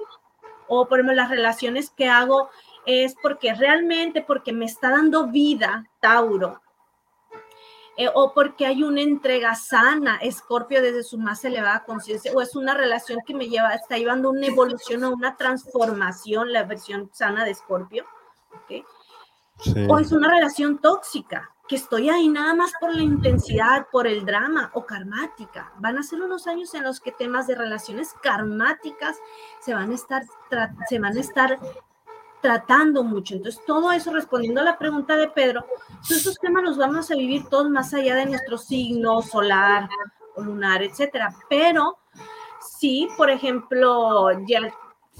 O 0.68 0.86
por 0.86 0.98
ejemplo, 0.98 1.14
las 1.14 1.30
relaciones 1.30 1.88
que 1.88 2.08
hago 2.08 2.50
es 2.84 3.14
porque 3.22 3.54
realmente, 3.54 4.20
porque 4.20 4.52
me 4.52 4.66
está 4.66 4.90
dando 4.90 5.28
vida, 5.28 5.88
Tauro, 6.00 6.60
eh, 7.96 8.08
o 8.14 8.32
porque 8.32 8.66
hay 8.66 8.82
una 8.82 9.02
entrega 9.02 9.54
sana, 9.54 10.16
Escorpio 10.16 10.80
desde 10.80 11.02
su 11.02 11.18
más 11.18 11.44
elevada 11.44 11.84
conciencia, 11.84 12.32
o 12.34 12.40
es 12.40 12.56
una 12.56 12.74
relación 12.74 13.18
que 13.26 13.34
me 13.34 13.48
lleva, 13.48 13.74
está 13.74 13.98
llevando 13.98 14.30
una 14.30 14.46
evolución 14.46 15.04
o 15.04 15.10
una 15.10 15.36
transformación, 15.36 16.52
la 16.52 16.64
versión 16.64 17.10
sana 17.12 17.44
de 17.44 17.50
Escorpio, 17.50 18.06
¿okay? 18.62 18.84
sí. 19.58 19.86
o 19.88 19.98
es 19.98 20.10
una 20.12 20.30
relación 20.30 20.78
tóxica, 20.78 21.50
que 21.68 21.76
estoy 21.76 22.08
ahí 22.08 22.28
nada 22.28 22.54
más 22.54 22.72
por 22.80 22.94
la 22.94 23.02
intensidad, 23.02 23.86
por 23.92 24.06
el 24.06 24.24
drama 24.24 24.70
o 24.74 24.84
karmática. 24.84 25.72
Van 25.78 25.96
a 25.98 26.02
ser 26.02 26.20
unos 26.22 26.46
años 26.46 26.74
en 26.74 26.82
los 26.82 27.00
que 27.00 27.12
temas 27.12 27.46
de 27.46 27.54
relaciones 27.54 28.14
karmáticas 28.22 29.16
se 29.60 29.74
van 29.74 29.90
a 29.90 29.94
estar, 29.94 30.22
se 30.88 30.98
van 30.98 31.16
a 31.16 31.20
estar 31.20 31.58
tratando 32.42 33.02
mucho. 33.04 33.34
Entonces, 33.34 33.62
todo 33.66 33.92
eso 33.92 34.12
respondiendo 34.12 34.60
a 34.60 34.64
la 34.64 34.78
pregunta 34.78 35.16
de 35.16 35.28
Pedro, 35.28 35.64
esos 36.10 36.36
temas 36.38 36.64
los 36.64 36.76
vamos 36.76 37.10
a 37.10 37.14
vivir 37.14 37.48
todos 37.48 37.70
más 37.70 37.94
allá 37.94 38.16
de 38.16 38.26
nuestro 38.26 38.58
signo 38.58 39.22
solar 39.22 39.88
lunar, 40.36 40.82
etcétera. 40.82 41.34
Pero 41.48 41.98
sí, 42.60 43.08
por 43.16 43.30
ejemplo, 43.30 44.30
ya 44.46 44.60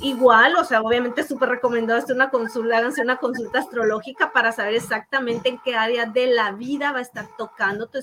igual, 0.01 0.57
o 0.57 0.65
sea, 0.65 0.81
obviamente 0.81 1.23
súper 1.23 1.51
recomendado 1.51 1.99
hacer 1.99 2.17
una 2.17 2.31
consulta, 2.31 2.79
háganse 2.79 3.03
una 3.03 3.19
consulta 3.19 3.59
astrológica 3.59 4.33
para 4.33 4.51
saber 4.51 4.75
exactamente 4.75 5.51
en 5.51 5.59
qué 5.59 5.77
área 5.77 6.07
de 6.07 6.29
la 6.29 6.53
vida 6.53 6.93
va 6.93 6.99
a 6.99 7.03
estar 7.03 7.29
tocando 7.37 7.89
tu, 7.89 8.01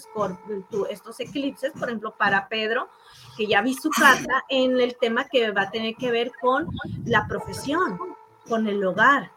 tu 0.69 0.85
estos 0.85 1.19
eclipses, 1.19 1.73
por 1.73 1.89
ejemplo, 1.89 2.13
para 2.15 2.47
Pedro, 2.47 2.89
que 3.35 3.47
ya 3.47 3.61
vi 3.61 3.73
su 3.73 3.89
carta 3.89 4.45
en 4.49 4.79
el 4.79 4.97
tema 4.97 5.25
que 5.25 5.51
va 5.51 5.63
a 5.63 5.71
tener 5.71 5.95
que 5.95 6.11
ver 6.11 6.31
con 6.39 6.67
la 7.05 7.27
profesión 7.27 7.97
con 8.49 8.67
el 8.67 8.83
hogar, 8.83 9.31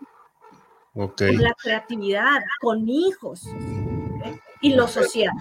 okay. 0.95 1.37
con 1.37 1.45
la 1.45 1.55
creatividad, 1.55 2.41
con 2.61 2.89
hijos 2.89 3.47
y 4.61 4.75
lo 4.75 4.89
social. 4.89 5.33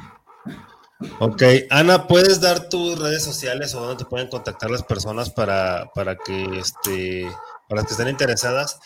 Ok, 1.20 1.44
Ana, 1.70 2.08
¿puedes 2.08 2.42
dar 2.42 2.70
tus 2.70 3.00
redes 3.00 3.24
sociales 3.24 3.74
o 3.74 3.82
dónde 3.82 4.04
te 4.04 4.10
pueden 4.10 4.28
contactar 4.28 4.70
las 4.70 4.84
personas 4.84 5.32
para, 5.32 5.90
para 5.96 6.16
que 6.16 6.60
este 6.60 7.28
para 7.68 7.82
las 7.82 7.88
que 7.88 7.94
estén 7.94 8.10
interesadas? 8.10 8.80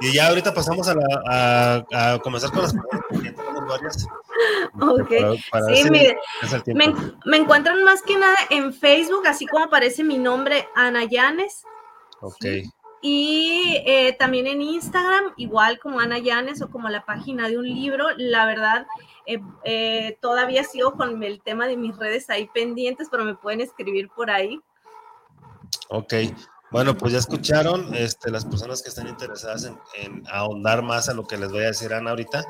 Y 0.00 0.12
ya 0.12 0.28
ahorita 0.28 0.52
pasamos 0.52 0.88
a, 0.88 0.94
la, 0.94 1.84
a, 1.94 2.14
a 2.14 2.18
comenzar 2.18 2.50
con 2.50 2.62
las 2.62 2.72
preguntas, 2.72 3.00
porque 3.08 3.24
ya 3.24 3.34
tenemos 3.34 3.66
varias. 3.66 4.06
Ok, 4.80 5.08
para, 5.08 5.34
para 5.50 5.76
sí, 5.76 5.90
mire, 5.90 6.18
me, 6.66 6.94
me, 7.24 7.36
encuentran 7.36 7.84
más 7.84 8.02
que 8.02 8.18
nada 8.18 8.36
en 8.50 8.74
Facebook, 8.74 9.26
así 9.26 9.46
como 9.46 9.64
aparece 9.64 10.02
mi 10.02 10.18
nombre, 10.18 10.68
Ana 10.74 11.04
Llanes. 11.04 11.62
Ok. 12.20 12.36
¿sí? 12.40 12.72
Y 13.04 13.82
eh, 13.84 14.14
también 14.16 14.46
en 14.46 14.62
Instagram, 14.62 15.34
igual 15.36 15.80
como 15.80 15.98
Ana 15.98 16.18
Llanes 16.18 16.62
o 16.62 16.70
como 16.70 16.88
la 16.88 17.04
página 17.04 17.48
de 17.48 17.58
un 17.58 17.68
libro, 17.68 18.06
la 18.16 18.46
verdad, 18.46 18.86
eh, 19.26 19.40
eh, 19.64 20.18
todavía 20.20 20.62
sigo 20.62 20.92
con 20.92 21.20
el 21.24 21.42
tema 21.42 21.66
de 21.66 21.76
mis 21.76 21.96
redes 21.96 22.30
ahí 22.30 22.48
pendientes, 22.54 23.08
pero 23.10 23.24
me 23.24 23.34
pueden 23.34 23.60
escribir 23.60 24.08
por 24.08 24.30
ahí. 24.30 24.60
Ok, 25.88 26.14
bueno, 26.70 26.96
pues 26.96 27.12
ya 27.12 27.18
escucharon, 27.18 27.92
este, 27.92 28.30
las 28.30 28.44
personas 28.44 28.82
que 28.82 28.90
están 28.90 29.08
interesadas 29.08 29.70
en, 29.94 30.24
ahondar 30.30 30.82
más 30.82 31.08
a 31.08 31.14
lo 31.14 31.26
que 31.26 31.36
les 31.36 31.50
voy 31.50 31.64
a 31.64 31.66
decir 31.66 31.92
Ana 31.92 32.10
ahorita, 32.10 32.44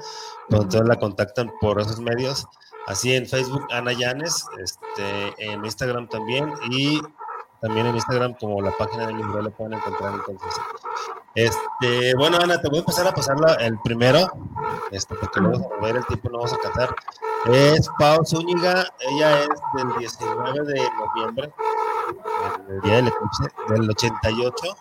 pues 0.51 0.63
entonces 0.63 0.87
la 0.87 0.97
contactan 0.97 1.51
por 1.63 1.81
esos 1.81 1.99
medios, 1.99 2.47
así 2.87 3.15
en 3.15 3.27
Facebook 3.27 3.67
Ana 3.71 3.93
Llanes, 3.93 4.45
este, 4.63 5.35
en 5.39 5.65
Instagram 5.65 6.09
también 6.09 6.53
y 6.71 7.01
también 7.63 7.87
en 7.87 7.95
Instagram 7.95 8.35
como 8.35 8.61
la 8.61 8.73
página 8.73 9.07
del 9.07 9.17
libro 9.17 9.41
lo 9.41 9.51
pueden 9.53 9.75
encontrar 9.75 10.15
entonces. 10.15 10.53
Este, 11.37 12.15
bueno, 12.17 12.37
Ana, 12.43 12.61
te 12.61 12.69
voy 12.69 12.79
a 12.79 12.81
empezar 12.81 13.07
a 13.07 13.13
pasar 13.13 13.39
la, 13.41 13.55
el 13.55 13.79
primero, 13.81 14.27
este, 14.91 15.15
porque 15.15 15.41
luego 15.41 15.73
a 15.73 15.83
ver 15.83 15.97
el 15.97 16.07
tiempo 16.07 16.29
no 16.29 16.39
vamos 16.39 16.53
a 16.53 16.59
catar. 16.59 16.95
Es 17.47 17.89
Pau 17.99 18.27
Zúñiga, 18.27 18.85
ella 18.99 19.41
es 19.43 19.49
del 19.75 19.97
19 19.97 20.65
de 20.65 20.89
noviembre, 20.93 21.53
el 22.69 22.81
día 22.83 22.97
del 22.97 23.09
eclipse, 23.09 23.45
del 23.69 23.91
88. 23.91 24.77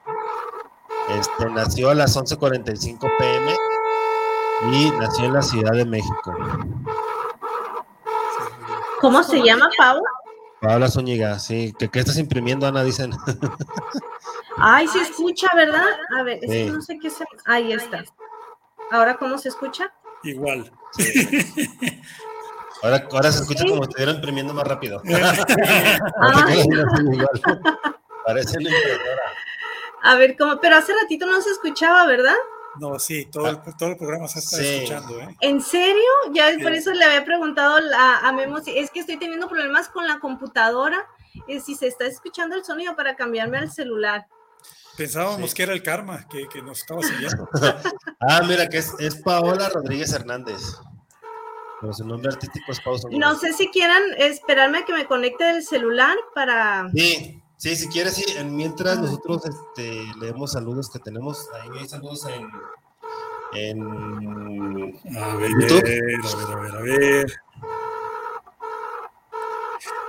Este, 1.10 1.46
nació 1.52 1.92
a 1.92 1.96
las 1.96 2.18
11.45 2.18 3.18
pm 3.18 3.56
y 4.72 4.92
nació 4.92 5.26
en 5.26 5.34
la 5.34 5.42
Ciudad 5.44 5.74
de 5.74 5.86
México. 5.86 6.36
¿Cómo 9.02 9.24
se 9.24 9.42
llama, 9.42 9.70
Pau? 9.78 10.02
Paola 10.62 10.90
Zúñiga, 10.90 11.40
sí. 11.40 11.74
¿Qué, 11.78 11.90
¿Qué, 11.90 12.00
estás 12.00 12.18
imprimiendo, 12.18 12.68
Ana? 12.68 12.84
Dicen. 12.84 13.12
Ay, 14.58 14.88
se 14.88 15.00
escucha, 15.00 15.48
¿verdad? 15.56 15.88
A 16.16 16.22
ver, 16.22 16.40
es 16.44 16.52
sí. 16.52 16.66
que 16.66 16.72
no 16.72 16.82
sé 16.82 17.00
qué 17.00 17.10
se. 17.10 17.26
Ahí 17.46 17.74
está. 17.74 18.04
¿Ahora 18.92 19.18
cómo 19.18 19.40
se 19.40 19.50
escucha? 19.50 19.92
Igual. 20.24 20.72
Sí. 20.92 21.62
Ahora, 22.84 23.08
ahora 23.12 23.32
se 23.32 23.44
escucha 23.44 23.64
como 23.64 23.84
si 23.84 23.90
estuvieran 23.90 24.16
imprimiendo 24.16 24.56
más 24.56 24.68
rápido. 24.68 25.04
Ay. 25.06 26.68
Parece 28.26 28.58
una 28.58 28.70
impresora. 28.70 29.22
A 30.02 30.16
ver, 30.16 30.36
¿cómo? 30.36 30.60
Pero 30.60 30.78
hace 30.78 30.92
ratito 31.00 31.28
no 31.28 31.40
se 31.44 31.52
escuchaba, 31.52 32.08
¿verdad? 32.08 32.34
No, 32.80 32.98
sí, 33.00 33.26
todo 33.26 33.48
el, 33.50 33.60
todo 33.78 33.90
el 33.90 33.98
programa 33.98 34.28
se 34.28 34.40
está 34.40 34.58
Sí. 34.58 34.66
escuchando, 34.66 35.20
¿eh? 35.20 35.36
¿En 35.42 35.62
serio? 35.62 36.10
Ya 36.34 36.52
Sí. 36.54 36.64
por 36.64 36.72
eso 36.74 36.94
le 36.94 37.04
había 37.04 37.26
preguntado 37.26 37.78
a, 37.98 38.28
a 38.28 38.32
Memo 38.32 38.60
si 38.62 38.78
es 38.78 38.90
que 38.92 39.02
estoy 39.02 39.18
teniendo 39.18 39.50
problemas 39.50 39.90
con 39.90 40.08
la 40.08 40.20
computadora 40.20 41.06
y 41.48 41.60
si 41.60 41.76
se 41.76 41.88
está 41.88 42.06
escuchando 42.06 42.56
el 42.56 42.64
sonido 42.64 42.96
para 42.96 43.16
cambiarme 43.16 43.58
al 43.58 43.72
celular. 43.72 44.26
Pensábamos 44.98 45.50
Sí. 45.52 45.56
que 45.58 45.64
era 45.64 45.74
el 45.74 45.84
karma 45.84 46.28
que, 46.30 46.48
que 46.48 46.62
nos 46.62 46.80
estaba 46.80 47.02
siguiendo. 47.04 47.48
Ah, 48.22 48.42
mira, 48.48 48.70
que 48.70 48.78
es, 48.78 48.94
es 49.00 49.16
Paola 49.16 49.68
Rodríguez 49.70 50.14
Hernández. 50.14 50.62
Pero 51.82 51.92
su 51.94 52.06
nombre 52.06 52.32
artístico 52.32 52.72
es 52.72 52.80
Pausa. 52.80 53.08
No 53.12 53.36
sé 53.36 53.52
si 53.54 53.68
quieran 53.70 54.04
esperarme 54.18 54.78
a 54.80 54.86
que 54.86 54.94
me 54.94 55.06
conecte 55.08 55.44
del 55.46 55.64
celular 55.64 56.16
para... 56.36 56.88
Sí, 56.94 57.41
sí, 57.62 57.76
si 57.76 57.88
quieres, 57.88 58.16
sí. 58.16 58.26
En- 58.38 58.56
Mientras 58.56 58.98
nosotros 59.00 59.44
este, 59.46 60.04
leemos 60.20 60.52
saludos 60.54 60.90
que 60.90 61.00
tenemos. 61.00 61.48
Ahí 61.54 61.70
hay 61.80 61.88
saludos 61.88 62.26
en. 62.28 62.50
en 63.54 63.82
A 65.18 65.36
ver, 65.36 65.52
YouTube. 65.52 65.80
a 65.80 65.84
ver, 65.84 66.56
a 66.56 66.60
ver, 66.60 66.76
a 66.76 66.82
ver. 66.82 67.34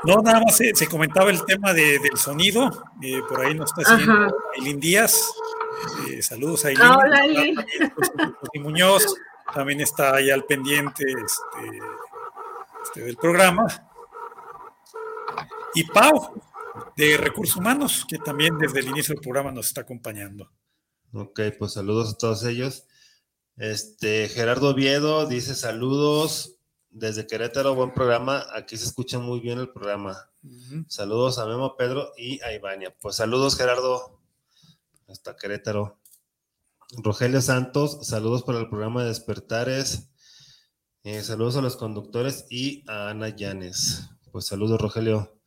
No, 0.05 0.17
nada 0.21 0.41
más 0.41 0.57
se, 0.57 0.75
se 0.75 0.89
comentaba 0.89 1.31
el 1.31 1.45
tema 1.45 1.73
de- 1.73 1.99
del 2.01 2.17
sonido. 2.17 2.85
eh, 3.03 3.21
por 3.29 3.41
ahí 3.41 3.55
nos 3.55 3.71
está 3.71 3.85
siguiendo 3.97 4.35
Aileen 4.57 4.81
Díaz. 4.81 5.33
Eh, 6.09 6.23
saludos 6.23 6.65
a 6.65 6.69
Aileen. 6.69 6.87
Ah, 6.89 6.99
hola, 6.99 7.19
Aileen. 7.19 7.55
también 7.57 7.95
José- 7.95 8.13
José 8.41 8.59
Muñoz 8.61 9.15
también 9.55 9.81
está 9.81 10.15
ahí 10.15 10.31
al 10.31 10.45
pendiente 10.45 11.05
este, 11.05 11.79
este, 12.85 13.01
del 13.03 13.17
programa. 13.17 13.67
Y 15.75 15.85
Pau, 15.85 16.35
de 16.97 17.17
Recursos 17.17 17.57
Humanos, 17.57 18.05
que 18.09 18.19
también 18.19 18.59
desde 18.59 18.81
el 18.81 18.89
inicio 18.89 19.15
del 19.15 19.23
programa 19.23 19.53
nos 19.53 19.69
está 19.69 19.83
acompañando. 19.83 20.51
Ok, 21.13 21.41
pues 21.59 21.73
saludos 21.73 22.15
a 22.15 22.19
todos 22.19 22.45
ellos. 22.45 22.87
Este, 23.57 24.29
Gerardo 24.29 24.71
Oviedo 24.71 25.27
dice 25.27 25.55
saludos 25.55 26.57
desde 26.91 27.27
Querétaro, 27.27 27.75
buen 27.75 27.93
programa. 27.93 28.47
Aquí 28.55 28.77
se 28.77 28.87
escucha 28.87 29.19
muy 29.19 29.41
bien 29.41 29.59
el 29.59 29.71
programa. 29.71 30.31
Saludos 30.89 31.39
a 31.39 31.47
Memo 31.47 31.77
Pedro 31.77 32.13
y 32.17 32.41
a 32.43 32.53
Ivania. 32.53 32.95
Pues 33.01 33.17
saludos, 33.17 33.57
Gerardo, 33.57 34.21
hasta 35.09 35.37
Querétaro. 35.37 35.99
Rogelio 36.97 37.41
Santos, 37.41 38.07
saludos 38.07 38.43
para 38.43 38.59
el 38.59 38.69
programa 38.69 39.03
de 39.03 39.09
Despertares. 39.09 40.11
Eh, 41.05 41.23
saludos 41.23 41.57
a 41.57 41.63
los 41.63 41.77
conductores 41.77 42.47
y 42.51 42.85
a 42.89 43.09
Ana 43.09 43.29
Llanes. 43.31 44.11
Pues 44.31 44.47
saludos, 44.47 44.81
Rogelio. 44.81 45.42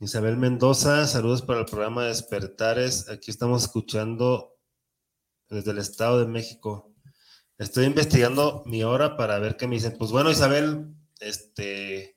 Isabel 0.00 0.36
Mendoza, 0.36 1.06
saludos 1.06 1.42
para 1.42 1.60
el 1.60 1.66
programa 1.66 2.02
de 2.02 2.08
Despertares. 2.08 3.08
Aquí 3.08 3.30
estamos 3.30 3.62
escuchando 3.62 4.54
desde 5.48 5.70
el 5.70 5.78
Estado 5.78 6.20
de 6.20 6.26
México. 6.26 6.92
Estoy 7.58 7.86
investigando 7.86 8.62
mi 8.66 8.84
hora 8.84 9.16
para 9.16 9.38
ver 9.38 9.56
qué 9.56 9.66
me 9.66 9.76
dicen. 9.76 9.96
Pues 9.96 10.10
bueno, 10.10 10.30
Isabel, 10.30 10.88
este, 11.20 12.14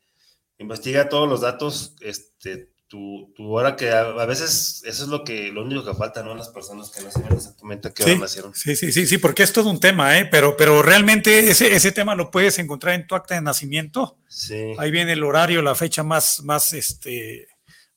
investiga 0.58 1.08
todos 1.08 1.30
los 1.30 1.40
datos, 1.40 1.96
este, 2.02 2.74
tu, 2.90 3.32
tu 3.34 3.50
hora 3.54 3.78
que 3.78 3.92
a, 3.92 4.02
a 4.02 4.26
veces 4.26 4.82
eso 4.86 5.04
es 5.04 5.10
lo 5.10 5.24
que, 5.24 5.50
lo 5.50 5.64
único 5.64 5.86
que 5.86 5.94
falta, 5.94 6.22
¿no? 6.22 6.36
Las 6.36 6.50
personas 6.50 6.90
que 6.90 7.02
no 7.02 7.12
saben 7.12 7.32
exactamente 7.32 7.88
a 7.88 7.94
qué 7.94 8.04
hora 8.04 8.14
Sí, 8.14 8.20
nacieron. 8.20 8.54
sí, 8.56 8.76
sí, 8.76 8.92
sí, 8.92 9.06
sí, 9.06 9.18
porque 9.20 9.44
es 9.44 9.54
todo 9.54 9.70
un 9.70 9.80
tema, 9.80 10.18
¿eh? 10.20 10.26
Pero, 10.26 10.58
pero 10.58 10.82
realmente 10.82 11.50
ese, 11.50 11.74
ese 11.74 11.94
tema 11.94 12.16
lo 12.16 12.30
puedes 12.32 12.60
encontrar 12.60 12.96
en 12.96 13.08
tu 13.08 13.16
acta 13.16 13.36
de 13.36 13.42
nacimiento. 13.42 14.18
Sí. 14.28 14.74
Ahí 14.80 14.92
viene 14.92 15.14
el 15.14 15.24
horario, 15.24 15.62
la 15.62 15.76
fecha 15.76 16.04
más, 16.04 16.42
más, 16.44 16.74
este, 16.74 17.48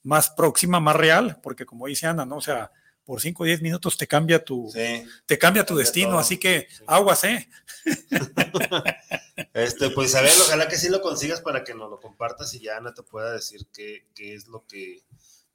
más 0.02 0.30
próxima, 0.30 0.80
más 0.80 0.96
real, 0.96 1.38
porque 1.42 1.64
como 1.66 1.86
dice 1.86 2.06
Ana, 2.06 2.24
¿no? 2.24 2.36
O 2.36 2.40
sea, 2.40 2.70
por 3.04 3.20
5 3.20 3.42
o 3.42 3.46
10 3.46 3.62
minutos 3.62 3.96
te 3.96 4.06
cambia 4.06 4.44
tu, 4.44 4.70
Sí. 4.72 5.04
te 5.26 5.36
cambia 5.38 5.66
tu 5.66 5.74
destino, 5.76 6.10
todo. 6.10 6.18
así 6.20 6.38
que 6.38 6.66
Sí. 6.70 6.84
aguas, 6.86 7.24
¿eh? 7.24 7.48
Este, 9.54 9.90
pues 9.90 10.10
Isabel, 10.10 10.32
ojalá 10.46 10.68
que 10.68 10.76
sí 10.76 10.88
lo 10.88 11.00
consigas 11.00 11.40
para 11.40 11.64
que 11.64 11.74
nos 11.74 11.90
lo 11.90 12.00
compartas 12.00 12.54
y 12.54 12.60
ya 12.60 12.76
Ana 12.76 12.94
te 12.94 13.02
pueda 13.02 13.32
decir 13.32 13.66
qué, 13.72 14.06
qué 14.14 14.34
es 14.34 14.46
lo 14.46 14.66
que, 14.66 15.02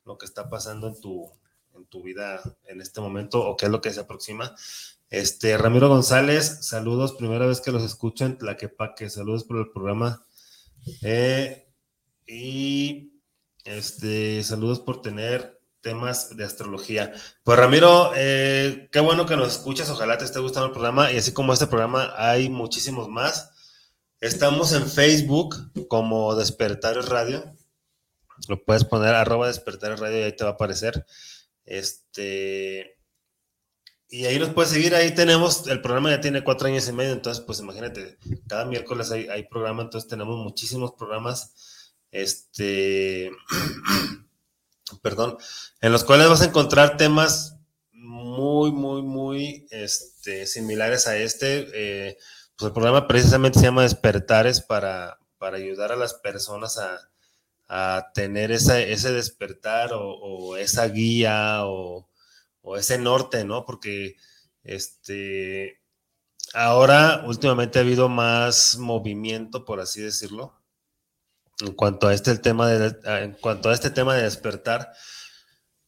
lo 0.06 0.18
que 0.18 0.26
está 0.26 0.50
pasando 0.50 0.88
en 0.88 1.00
tu, 1.00 1.30
en 1.76 1.86
tu 1.86 2.04
vida 2.04 2.42
en 2.66 2.82
este 2.82 3.02
momento 3.02 3.42
o 3.48 3.56
qué 3.56 3.66
es 3.66 3.72
lo 3.72 3.82
que 3.82 3.94
se 3.94 4.00
aproxima. 4.02 4.56
Este, 5.10 5.58
Ramiro 5.58 5.88
González, 5.90 6.60
saludos, 6.68 7.14
primera 7.14 7.46
vez 7.46 7.62
que 7.62 7.72
los 7.72 7.84
escucho 7.84 8.26
en 8.26 8.38
Tlaquepaque, 8.38 9.10
saludos 9.10 9.46
por 9.46 9.58
el 9.58 9.70
programa. 9.72 10.26
Eh, 11.02 11.68
y 12.26 13.17
este, 13.68 14.44
saludos 14.44 14.80
por 14.80 15.02
tener 15.02 15.60
temas 15.82 16.36
de 16.36 16.44
astrología. 16.44 17.14
Pues 17.44 17.60
Ramiro, 17.60 18.12
eh, 18.16 18.90
qué 18.92 19.00
bueno 19.00 19.26
que 19.26 19.38
nos 19.38 19.54
escuchas, 19.54 19.90
ojalá 19.90 20.18
te 20.18 20.26
esté 20.26 20.40
gustando 20.40 20.68
el 20.68 20.72
programa 20.72 21.12
y 21.12 21.18
así 21.18 21.34
como 21.34 21.54
este 21.54 21.68
programa 21.68 22.14
hay 22.18 22.50
muchísimos 22.50 23.10
más. 23.10 23.52
Estamos 24.20 24.74
en 24.74 24.90
Facebook 24.90 25.56
como 25.88 26.36
Despertares 26.36 27.08
Radio. 27.08 27.54
Lo 28.48 28.64
puedes 28.64 28.84
poner 28.84 29.14
arroba 29.16 29.48
Despertares 29.48 30.00
Radio 30.00 30.20
y 30.20 30.24
ahí 30.24 30.36
te 30.36 30.44
va 30.44 30.52
a 30.52 30.54
aparecer. 30.54 31.06
Este. 31.66 32.98
Y 34.10 34.26
ahí 34.26 34.40
nos 34.40 34.54
puedes 34.54 34.72
seguir, 34.72 34.96
ahí 34.96 35.14
tenemos, 35.14 35.68
el 35.68 35.82
programa 35.82 36.10
ya 36.10 36.22
tiene 36.22 36.42
cuatro 36.42 36.70
años 36.70 36.88
y 36.88 36.94
medio, 36.94 37.12
entonces 37.12 37.44
pues 37.44 37.60
imagínate, 37.60 38.18
cada 38.48 38.64
miércoles 38.64 39.12
hay, 39.12 39.28
hay 39.28 39.44
programa, 39.50 39.84
entonces 39.84 40.10
tenemos 40.10 40.38
muchísimos 40.38 40.94
programas, 40.94 41.77
este, 42.12 43.32
perdón, 45.02 45.38
en 45.82 45.92
los 45.92 46.04
cuales 46.04 46.30
vas 46.30 46.42
a 46.42 46.46
encontrar 46.46 46.98
temas 46.98 47.58
muy, 47.92 48.72
muy, 48.72 49.02
muy 49.02 49.68
este, 49.72 50.46
similares 50.46 51.08
a 51.08 51.18
este. 51.18 51.68
Eh, 51.74 52.18
pues 52.56 52.68
el 52.70 52.74
programa 52.74 53.08
precisamente 53.08 53.60
se 53.60 53.66
llama 53.66 53.84
Despertares 53.84 54.62
para, 54.62 55.20
para 55.38 55.58
ayudar 55.58 55.92
a 55.92 55.96
las 55.96 56.14
personas 56.14 56.78
a, 56.78 57.10
a 57.68 58.12
tener 58.14 58.52
esa, 58.52 58.80
ese 58.80 59.12
despertar 59.12 59.94
o, 59.94 60.14
o 60.14 60.58
esa 60.58 60.88
guía 60.88 61.66
o, 61.66 62.10
o 62.62 62.78
ese 62.78 62.98
norte, 62.98 63.44
¿no? 63.46 63.66
Porque 63.66 64.16
este, 64.64 65.82
ahora 66.54 67.24
últimamente 67.26 67.80
ha 67.80 67.82
habido 67.82 68.10
más 68.10 68.78
movimiento, 68.78 69.66
por 69.66 69.80
así 69.80 70.02
decirlo, 70.02 70.57
en 71.62 71.74
cuanto 71.74 72.08
a 72.08 72.14
este 72.14 72.38
tema 72.38 72.68
de, 72.68 72.96
en 73.24 73.34
cuanto 73.34 73.70
a 73.70 73.74
este 73.74 73.90
tema 73.90 74.16
de 74.16 74.24
despertar. 74.24 74.92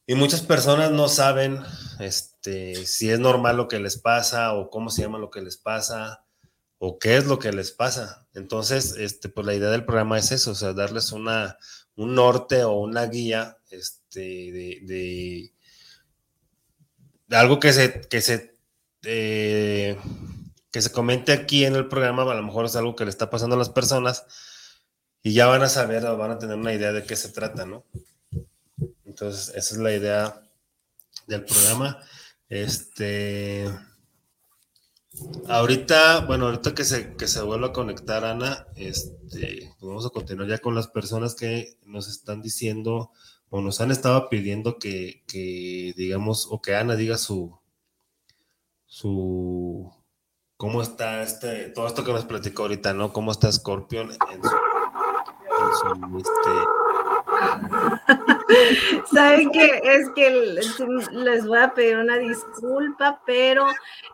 Y 0.06 0.16
muchas 0.16 0.42
personas 0.42 0.92
no 0.92 1.08
saben 1.08 1.60
este, 2.00 2.86
si 2.86 3.12
es 3.12 3.20
normal 3.20 3.58
lo 3.58 3.68
que 3.68 3.80
les 3.80 3.98
pasa 3.98 4.54
o 4.54 4.70
cómo 4.70 4.90
se 4.90 5.04
llama 5.04 5.20
lo 5.20 5.30
que 5.30 5.42
les 5.42 5.58
pasa 5.58 6.26
o 6.80 6.98
qué 6.98 7.18
es 7.18 7.26
lo 7.26 7.38
que 7.38 7.52
les 7.52 7.72
pasa. 7.72 8.28
Entonces, 8.34 8.96
este, 8.98 9.30
pues 9.30 9.46
la 9.46 9.54
idea 9.54 9.70
del 9.70 9.86
programa 9.86 10.18
es 10.18 10.32
eso, 10.32 10.52
o 10.52 10.56
sea, 10.56 10.74
darles 10.74 11.12
una, 11.12 11.58
un 11.96 12.16
norte 12.16 12.64
o 12.64 12.80
una 12.80 13.06
guía 13.06 13.58
este, 13.70 14.82
de 14.82 15.52
algo 17.32 17.60
que 17.60 17.74
se, 17.74 18.02
que 18.02 18.22
se, 18.22 18.56
eh, 19.04 19.98
que 20.72 20.82
se 20.82 20.92
comente 20.92 21.32
aquí 21.32 21.66
en 21.66 21.76
el 21.76 21.88
programa, 21.88 22.24
a 22.24 22.36
lo 22.36 22.44
mejor 22.44 22.66
es 22.66 22.76
algo 22.76 22.96
que 22.96 23.04
le 23.04 23.12
está 23.12 23.30
pasando 23.30 23.56
a 23.56 23.60
las 23.60 23.70
personas 23.70 24.26
y 25.22 25.34
ya 25.34 25.48
van 25.48 25.64
a 25.64 25.70
saber 25.70 26.06
o 26.06 26.18
van 26.18 26.32
a 26.32 26.40
tener 26.40 26.58
una 26.58 26.74
idea 26.74 26.92
de 26.92 27.04
qué 27.04 27.16
se 27.16 27.30
trata, 27.30 27.66
¿no? 27.66 27.84
Entonces, 29.06 29.50
esa 29.56 29.76
es 29.76 29.82
la 29.82 29.94
idea 29.94 30.42
del 31.28 31.44
programa. 31.44 32.00
Este. 32.48 33.70
Ahorita, 35.48 36.22
bueno, 36.22 36.46
ahorita 36.46 36.74
que 36.74 36.86
se, 36.86 37.16
que 37.16 37.28
se 37.28 37.42
vuelva 37.42 37.68
a 37.68 37.74
conectar 37.74 38.24
Ana, 38.24 38.68
este, 38.76 39.76
vamos 39.82 40.06
a 40.06 40.10
continuar 40.10 40.48
ya 40.48 40.60
con 40.60 40.76
las 40.76 40.88
personas 40.88 41.36
que 41.36 41.78
nos 41.84 42.08
están 42.08 42.42
diciendo 42.42 43.12
o 43.50 43.62
nos 43.62 43.82
han 43.82 43.92
estado 43.92 44.30
pidiendo 44.30 44.78
que, 44.78 45.24
que 45.28 45.94
digamos, 45.98 46.48
o 46.50 46.62
que 46.62 46.76
Ana 46.76 46.96
diga 46.96 47.18
su, 47.18 47.60
su, 48.86 49.92
cómo 50.56 50.82
está 50.82 51.24
este, 51.24 51.70
todo 51.70 51.88
esto 51.88 52.06
que 52.06 52.14
nos 52.14 52.26
platicó 52.26 52.64
ahorita, 52.64 52.94
¿no? 52.94 53.12
Cómo 53.12 53.32
está 53.32 53.52
Scorpion 53.52 54.12
en 54.12 54.44
su, 54.44 54.50
su, 55.74 56.18
este, 56.18 56.52
Saben 59.12 59.52
que 59.52 59.82
es 59.84 60.10
que 60.16 60.30
les 61.12 61.48
voy 61.48 61.60
a 61.60 61.74
pedir 61.74 61.98
una 61.98 62.18
disculpa, 62.18 63.22
pero 63.26 63.66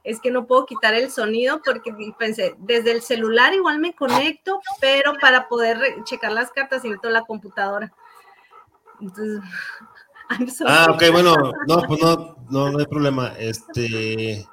es 0.04 0.20
que 0.20 0.32
no 0.32 0.46
puedo 0.46 0.66
quitar 0.66 0.94
el 0.94 1.10
sonido 1.12 1.62
porque 1.64 1.96
pensé, 2.18 2.56
desde 2.60 2.92
el 2.92 3.02
celular 3.02 3.54
igual 3.54 3.80
me 3.80 3.94
conecto, 3.96 4.62
pero 4.82 5.14
para 5.20 5.48
poder 5.48 6.04
checar 6.04 6.32
las 6.32 6.52
cartas 6.52 6.84
necesito 6.84 7.10
la 7.10 7.24
computadora. 7.24 7.94
Entonces, 9.00 9.42
I'm 10.30 10.50
sorry. 10.50 10.74
Ah, 10.74 10.88
ok, 10.92 11.04
bueno, 11.12 11.36
no, 11.68 11.82
pues 11.88 12.02
no, 12.02 12.36
no, 12.50 12.72
no 12.72 12.80
hay 12.80 12.86
problema. 12.86 13.34
Este, 13.38 14.46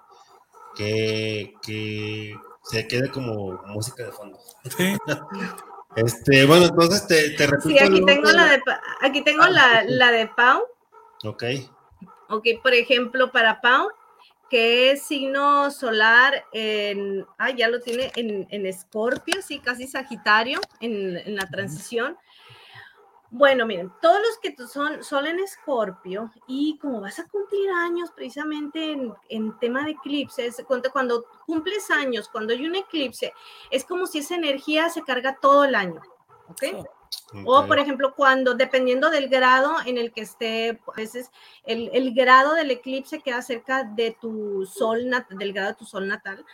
que, 0.74 1.54
que 1.62 2.36
se 2.62 2.86
quede 2.86 3.10
como 3.10 3.60
música 3.66 4.04
de 4.04 4.12
fondo. 4.12 4.38
Sí. 4.76 4.96
Este, 5.96 6.46
bueno, 6.46 6.66
entonces 6.66 7.06
te, 7.06 7.30
te 7.30 7.46
repito. 7.46 7.68
Sí, 7.68 7.78
aquí 7.78 8.04
tengo, 8.04 8.30
la 8.30 8.44
de, 8.46 8.62
aquí 9.02 9.22
tengo 9.22 9.42
Ah, 9.42 9.50
la, 9.50 9.84
la 9.86 10.10
de 10.10 10.26
Pau. 10.28 10.62
Ok, 11.24 11.44
Ok, 12.28 12.46
por 12.62 12.72
ejemplo, 12.72 13.30
para 13.30 13.60
Pau, 13.60 13.88
que 14.48 14.90
es 14.90 15.02
signo 15.02 15.70
solar 15.70 16.44
en, 16.52 17.26
ah, 17.38 17.50
ya 17.50 17.68
lo 17.68 17.80
tiene 17.80 18.10
en, 18.16 18.46
en 18.50 18.64
Escorpio, 18.66 19.42
sí, 19.42 19.58
casi 19.58 19.86
Sagitario, 19.86 20.60
en, 20.80 21.18
en 21.18 21.36
la 21.36 21.46
transición. 21.48 22.16
Bueno, 23.34 23.64
miren, 23.64 23.90
todos 24.02 24.18
los 24.20 24.38
que 24.42 24.54
son 24.66 25.02
sol 25.02 25.26
en 25.26 25.40
Escorpio 25.40 26.30
y 26.46 26.76
como 26.76 27.00
vas 27.00 27.18
a 27.18 27.26
cumplir 27.26 27.70
años 27.70 28.10
precisamente 28.10 28.92
en, 28.92 29.14
en 29.30 29.58
tema 29.58 29.86
de 29.86 29.92
eclipses, 29.92 30.62
cuando, 30.66 31.24
cumples 31.46 31.90
años, 31.90 32.28
cuando 32.28 32.52
hay 32.52 32.66
un 32.66 32.74
eclipse, 32.74 33.32
es 33.70 33.86
como 33.86 34.04
si 34.04 34.18
esa 34.18 34.34
energía 34.34 34.90
se 34.90 35.00
carga 35.00 35.38
todo 35.40 35.64
el 35.64 35.74
año, 35.74 36.02
¿ok? 36.48 36.86
O, 37.46 37.60
ok. 37.60 37.68
por 37.68 37.78
ejemplo, 37.78 38.14
cuando, 38.14 38.52
dependiendo 38.52 39.08
del 39.08 39.30
grado 39.30 39.76
en 39.86 39.96
el 39.96 40.12
que 40.12 40.20
esté, 40.20 40.82
a 40.86 40.96
veces 40.96 41.30
el, 41.64 41.88
el 41.94 42.12
grado 42.12 42.52
del 42.52 42.70
eclipse 42.70 43.20
queda 43.20 43.40
cerca 43.40 43.82
de 43.82 44.14
tu 44.20 44.66
sol, 44.66 45.10
del 45.30 45.54
grado 45.54 45.70
de 45.70 45.76
tu 45.76 45.86
sol 45.86 46.06
natal. 46.06 46.44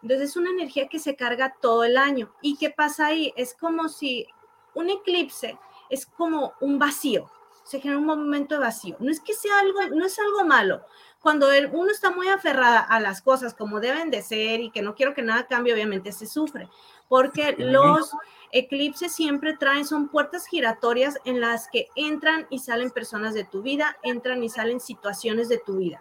Entonces, 0.00 0.30
es 0.30 0.36
una 0.38 0.48
energía 0.48 0.88
que 0.88 1.00
se 1.00 1.16
carga 1.16 1.54
todo 1.60 1.84
el 1.84 1.98
año. 1.98 2.32
¿Y 2.40 2.56
qué 2.56 2.70
pasa 2.70 3.08
ahí? 3.08 3.34
Es 3.36 3.52
como 3.52 3.90
si 3.90 4.26
un 4.72 4.88
eclipse 4.88 5.58
es 5.90 6.06
como 6.06 6.52
un 6.60 6.78
vacío, 6.78 7.30
se 7.64 7.80
genera 7.80 7.98
un 7.98 8.06
momento 8.06 8.54
de 8.54 8.60
vacío. 8.60 8.96
No 8.98 9.10
es 9.10 9.20
que 9.20 9.34
sea 9.34 9.58
algo, 9.60 9.80
no 9.94 10.06
es 10.06 10.18
algo 10.18 10.44
malo. 10.44 10.82
Cuando 11.20 11.50
el- 11.50 11.70
uno 11.72 11.90
está 11.90 12.10
muy 12.10 12.28
aferrada 12.28 12.80
a 12.80 13.00
las 13.00 13.20
cosas 13.20 13.52
como 13.52 13.80
deben 13.80 14.10
de 14.10 14.22
ser 14.22 14.60
y 14.60 14.70
que 14.70 14.82
no 14.82 14.94
quiero 14.94 15.14
que 15.14 15.22
nada 15.22 15.46
cambie, 15.46 15.74
obviamente 15.74 16.12
se 16.12 16.26
sufre, 16.26 16.68
porque 17.08 17.56
los 17.58 18.12
eclipses 18.52 19.14
siempre 19.14 19.56
traen, 19.56 19.84
son 19.84 20.08
puertas 20.08 20.46
giratorias 20.46 21.18
en 21.24 21.40
las 21.40 21.68
que 21.68 21.88
entran 21.96 22.46
y 22.50 22.60
salen 22.60 22.90
personas 22.90 23.34
de 23.34 23.44
tu 23.44 23.62
vida, 23.62 23.96
entran 24.02 24.42
y 24.42 24.48
salen 24.48 24.80
situaciones 24.80 25.48
de 25.48 25.58
tu 25.58 25.78
vida. 25.78 26.00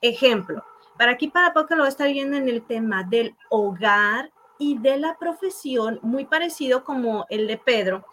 Ejemplo, 0.00 0.64
para 0.98 1.12
aquí, 1.12 1.28
para 1.28 1.54
poco 1.54 1.74
lo 1.74 1.82
va 1.82 1.86
a 1.86 1.90
estar 1.90 2.08
viendo 2.08 2.36
en 2.36 2.48
el 2.48 2.62
tema 2.62 3.04
del 3.04 3.36
hogar 3.48 4.32
y 4.58 4.76
de 4.78 4.98
la 4.98 5.16
profesión, 5.16 6.00
muy 6.02 6.24
parecido 6.24 6.82
como 6.82 7.26
el 7.30 7.46
de 7.46 7.58
Pedro, 7.58 8.04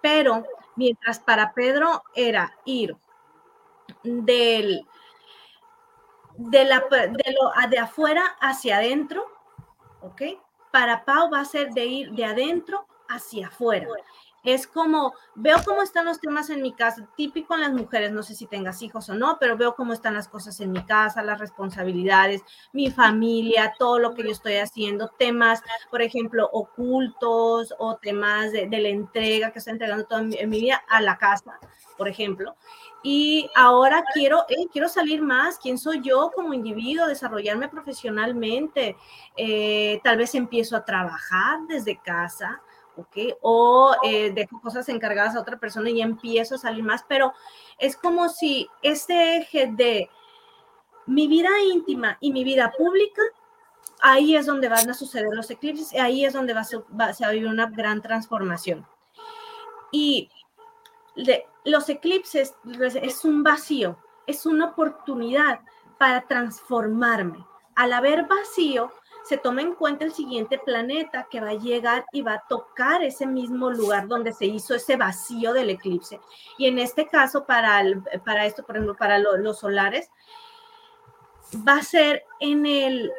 pero 0.00 0.44
mientras 0.76 1.18
para 1.18 1.52
Pedro 1.52 2.02
era 2.14 2.56
ir 2.64 2.96
del, 4.02 4.86
de, 6.36 6.64
la, 6.64 6.80
de, 6.90 7.34
lo, 7.38 7.68
de 7.68 7.78
afuera 7.78 8.24
hacia 8.40 8.78
adentro, 8.78 9.26
¿ok? 10.00 10.22
Para 10.70 11.04
Pau 11.04 11.30
va 11.32 11.40
a 11.40 11.44
ser 11.44 11.72
de 11.72 11.84
ir 11.86 12.12
de 12.12 12.24
adentro 12.24 12.86
hacia 13.08 13.48
afuera. 13.48 13.88
Es 14.44 14.66
como, 14.66 15.14
veo 15.34 15.56
cómo 15.64 15.82
están 15.82 16.06
los 16.06 16.20
temas 16.20 16.48
en 16.50 16.62
mi 16.62 16.72
casa, 16.72 17.08
típico 17.16 17.54
en 17.54 17.60
las 17.60 17.72
mujeres, 17.72 18.12
no 18.12 18.22
sé 18.22 18.34
si 18.34 18.46
tengas 18.46 18.82
hijos 18.82 19.08
o 19.08 19.14
no, 19.14 19.36
pero 19.40 19.56
veo 19.56 19.74
cómo 19.74 19.92
están 19.92 20.14
las 20.14 20.28
cosas 20.28 20.60
en 20.60 20.72
mi 20.72 20.84
casa, 20.84 21.22
las 21.22 21.40
responsabilidades, 21.40 22.42
mi 22.72 22.90
familia, 22.90 23.74
todo 23.78 23.98
lo 23.98 24.14
que 24.14 24.22
yo 24.22 24.30
estoy 24.30 24.56
haciendo, 24.56 25.08
temas, 25.18 25.62
por 25.90 26.02
ejemplo, 26.02 26.48
ocultos 26.52 27.74
o 27.78 27.96
temas 27.96 28.52
de, 28.52 28.68
la 28.70 28.88
entrega 28.88 29.50
que 29.50 29.58
estoy 29.58 29.72
entregando 29.72 30.06
toda 30.06 30.22
mi, 30.22 30.36
en 30.36 30.48
mi 30.48 30.60
vida 30.60 30.82
a 30.88 31.00
la 31.00 31.18
casa, 31.18 31.58
por 31.96 32.08
ejemplo. 32.08 32.56
Y 33.02 33.48
ahora 33.54 34.04
quiero, 34.12 34.44
eh, 34.48 34.66
quiero 34.72 34.88
salir 34.88 35.22
más, 35.22 35.58
quién 35.58 35.78
soy 35.78 36.00
yo 36.02 36.30
como 36.34 36.52
individuo, 36.52 37.06
desarrollarme 37.06 37.68
profesionalmente, 37.68 38.96
eh, 39.36 40.00
tal 40.02 40.18
vez 40.18 40.34
empiezo 40.34 40.76
a 40.76 40.84
trabajar 40.84 41.60
desde 41.68 41.98
casa, 41.98 42.60
O 43.42 43.94
eh, 44.02 44.32
dejo 44.32 44.60
cosas 44.60 44.88
encargadas 44.88 45.36
a 45.36 45.40
otra 45.40 45.58
persona 45.58 45.90
y 45.90 46.00
empiezo 46.00 46.54
a 46.54 46.58
salir 46.58 46.82
más, 46.82 47.04
pero 47.08 47.32
es 47.78 47.96
como 47.96 48.28
si 48.28 48.68
este 48.82 49.38
eje 49.38 49.68
de 49.72 50.10
mi 51.06 51.26
vida 51.26 51.48
íntima 51.72 52.18
y 52.20 52.32
mi 52.32 52.44
vida 52.44 52.72
pública, 52.76 53.22
ahí 54.00 54.36
es 54.36 54.46
donde 54.46 54.68
van 54.68 54.88
a 54.90 54.94
suceder 54.94 55.30
los 55.32 55.50
eclipses, 55.50 55.92
y 55.92 55.98
ahí 55.98 56.24
es 56.24 56.32
donde 56.32 56.54
va 56.54 56.60
a, 56.60 56.64
se 56.64 57.24
va 57.24 57.28
a 57.28 57.32
vivir 57.32 57.48
una 57.48 57.66
gran 57.66 58.02
transformación. 58.02 58.86
Y 59.90 60.30
los 61.64 61.88
eclipses 61.88 62.54
es 63.02 63.24
un 63.24 63.42
vacío, 63.42 63.98
es 64.26 64.46
una 64.46 64.66
oportunidad 64.66 65.60
para 65.98 66.26
transformarme. 66.26 67.44
Al 67.74 67.92
haber 67.92 68.26
vacío, 68.26 68.92
se 69.28 69.36
toma 69.36 69.60
en 69.60 69.74
cuenta 69.74 70.06
el 70.06 70.12
siguiente 70.12 70.58
planeta 70.58 71.28
que 71.30 71.40
va 71.40 71.50
a 71.50 71.54
llegar 71.54 72.06
y 72.12 72.22
va 72.22 72.34
a 72.34 72.44
tocar 72.48 73.02
ese 73.02 73.26
mismo 73.26 73.70
lugar 73.70 74.08
donde 74.08 74.32
se 74.32 74.46
hizo 74.46 74.74
ese 74.74 74.96
vacío 74.96 75.52
del 75.52 75.68
eclipse. 75.68 76.18
Y 76.56 76.66
en 76.66 76.78
este 76.78 77.06
caso, 77.06 77.44
para, 77.44 77.82
para 78.24 78.46
esto, 78.46 78.64
por 78.64 78.76
ejemplo, 78.76 78.96
para 78.96 79.18
lo, 79.18 79.36
los 79.36 79.58
solares, 79.58 80.10
va 81.56 81.74
a 81.74 81.82
ser 81.82 82.24
en 82.40 82.64
el, 82.64 83.12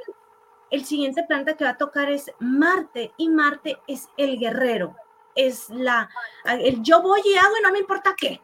el 0.72 0.84
siguiente 0.84 1.24
planeta 1.26 1.56
que 1.56 1.64
va 1.64 1.72
a 1.72 1.78
tocar 1.78 2.10
es 2.10 2.32
Marte 2.40 3.14
y 3.18 3.30
Marte 3.30 3.78
es 3.86 4.10
el 4.18 4.40
guerrero, 4.40 4.96
es 5.36 5.70
la, 5.70 6.10
el 6.46 6.82
yo 6.82 7.04
voy 7.04 7.22
y 7.24 7.38
hago 7.38 7.56
y 7.56 7.62
no 7.62 7.72
me 7.72 7.80
importa 7.80 8.16
qué. 8.18 8.42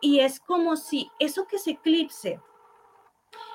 Y 0.00 0.20
es 0.20 0.40
como 0.40 0.76
si 0.76 1.10
eso 1.18 1.46
que 1.46 1.58
se 1.58 1.72
eclipse 1.72 2.40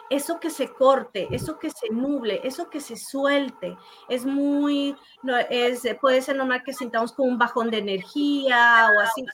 eso 0.10 0.40
que 0.40 0.50
se 0.50 0.72
corte, 0.72 1.28
eso 1.32 1.58
que 1.58 1.70
se 1.70 1.90
nuble, 1.90 2.42
eso 2.44 2.70
que 2.70 2.80
se 2.80 2.96
suelte, 2.96 3.78
es 4.08 4.26
muy, 4.26 4.96
no, 5.24 5.38
es, 5.38 5.82
puede 6.00 6.22
ser 6.22 6.36
normal 6.36 6.64
que 6.64 6.74
sintamos 6.74 7.14
como 7.14 7.30
un 7.30 7.38
bajón 7.38 7.72
de 7.72 7.80
energía 7.80 8.90
o 8.96 9.02
así. 9.02 9.26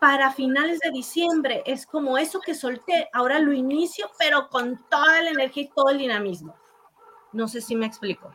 Para 0.00 0.32
finales 0.32 0.80
de 0.80 0.90
diciembre 0.90 1.62
es 1.64 1.86
como 1.86 2.18
eso 2.18 2.40
que 2.40 2.54
solté, 2.54 3.08
ahora 3.12 3.38
lo 3.38 3.52
inicio, 3.52 4.10
pero 4.18 4.48
con 4.48 4.84
toda 4.88 5.22
la 5.22 5.30
energía 5.30 5.64
y 5.64 5.70
todo 5.70 5.90
el 5.90 5.98
dinamismo. 5.98 6.56
No 7.32 7.46
sé 7.46 7.60
si 7.60 7.76
me 7.76 7.86
explico. 7.86 8.34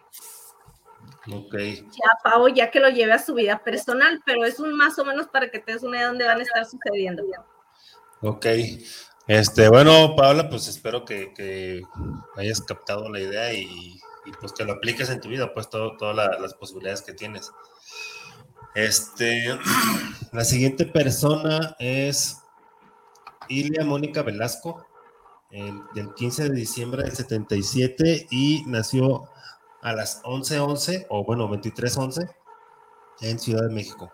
Ok. 1.32 1.56
Ya, 1.56 2.10
Pavo, 2.24 2.48
ya 2.48 2.72
que 2.72 2.80
lo 2.80 2.90
lleve 2.90 3.12
a 3.12 3.20
su 3.20 3.34
vida 3.34 3.62
personal, 3.62 4.22
pero 4.26 4.46
es 4.46 4.60
un 4.60 4.74
más 4.74 4.98
o 4.98 5.04
menos 5.04 5.28
para 5.28 5.52
que 5.52 5.60
te 5.60 5.74
des 5.74 5.84
una 5.84 5.98
idea 5.98 6.06
de 6.06 6.12
dónde 6.12 6.26
van 6.26 6.40
a 6.40 6.44
estar 6.44 6.66
sucediendo. 6.66 7.24
Ok. 8.22 8.46
Este, 9.28 9.68
bueno, 9.68 10.16
Paula, 10.16 10.50
pues 10.50 10.68
espero 10.70 11.04
que, 11.04 11.84
hayas 12.36 12.62
captado 12.62 13.10
la 13.10 13.20
idea 13.20 13.54
y, 13.54 14.00
pues 14.40 14.54
que 14.54 14.64
lo 14.64 14.74
apliques 14.74 15.10
en 15.10 15.22
tu 15.22 15.30
vida, 15.30 15.54
pues 15.54 15.70
todo, 15.70 15.98
todas 15.98 16.16
la, 16.16 16.40
las 16.40 16.54
posibilidades 16.54 17.02
que 17.02 17.14
tienes. 17.14 17.52
Este, 18.76 19.58
la 20.32 20.44
siguiente 20.44 20.86
persona 20.86 21.76
es 21.80 22.38
Ilia 23.50 23.84
Mónica 23.84 24.22
Velasco, 24.22 24.86
el, 25.52 25.82
del 25.94 26.14
15 26.14 26.50
de 26.50 26.56
diciembre 26.56 27.04
del 27.04 27.16
77 27.16 28.28
y 28.32 28.64
nació 28.68 29.30
a 29.82 29.94
las 29.94 30.22
11:11 30.24 30.60
11, 30.60 31.08
o 31.10 31.24
bueno, 31.24 31.50
23:11 31.50 32.30
en 33.22 33.40
Ciudad 33.40 33.64
de 33.64 33.74
México. 33.74 34.12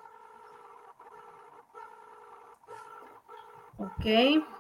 Ok, 3.78 4.06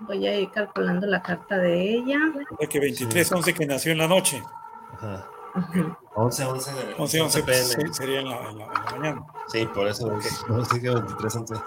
voy 0.01 0.27
a 0.27 0.39
ir 0.39 0.49
calculando 0.51 1.05
la 1.07 1.21
carta 1.21 1.57
de 1.57 1.95
ella. 1.95 2.19
De 2.59 2.67
que 2.67 2.79
23, 2.79 3.31
11 3.31 3.53
que 3.53 3.65
nació 3.65 3.91
en 3.91 3.99
la 3.99 4.07
noche. 4.07 4.41
Ajá. 4.93 5.29
11, 6.15 6.45
11 6.45 6.73
de 6.73 6.95
11, 6.97 7.21
11 7.21 7.43
PM. 7.43 7.63
Sí, 7.63 7.81
sería 7.91 8.21
en 8.21 8.29
la, 8.29 8.37
en, 8.49 8.57
la, 8.57 8.65
en 8.65 8.73
la, 8.73 8.91
mañana. 8.91 9.25
Sí, 9.47 9.65
por 9.67 9.87
eso 9.87 10.07
okay. 10.07 10.31
no 10.49 10.65
sé 10.65 10.81
que 10.81 10.89
23, 10.89 11.35
11. 11.35 11.53
Este... 11.53 11.63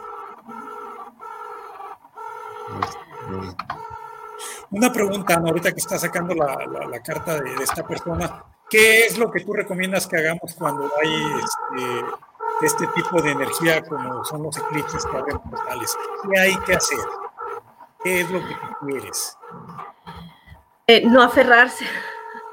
Una 4.71 4.93
pregunta, 4.93 5.39
¿no? 5.39 5.49
ahorita 5.49 5.73
que 5.73 5.79
está 5.79 5.99
sacando 5.99 6.35
la, 6.35 6.67
la, 6.67 6.87
la 6.87 7.01
carta 7.01 7.41
de, 7.41 7.55
de, 7.55 7.63
esta 7.63 7.87
persona, 7.87 8.45
¿qué 8.69 9.07
es 9.07 9.19
lo 9.19 9.31
que 9.31 9.45
tú 9.45 9.53
recomiendas 9.53 10.07
que 10.07 10.17
hagamos 10.17 10.55
cuando 10.57 10.91
hay 11.01 11.15
este, 11.39 12.67
este 12.67 12.87
tipo 12.89 13.23
de 13.23 13.31
energía 13.31 13.83
como 13.83 14.25
son 14.25 14.43
los 14.43 14.59
eclipses 14.59 15.07
que 15.07 15.13
portales? 15.39 15.97
¿Qué 16.29 16.41
hay 16.41 16.57
que 16.59 16.75
hacer? 16.75 16.99
¿Qué 18.07 18.21
es 18.21 18.31
lo 18.31 18.39
que 18.39 18.55
quieres? 18.87 19.37
Eh, 20.87 21.05
no 21.05 21.21
aferrarse. 21.21 21.85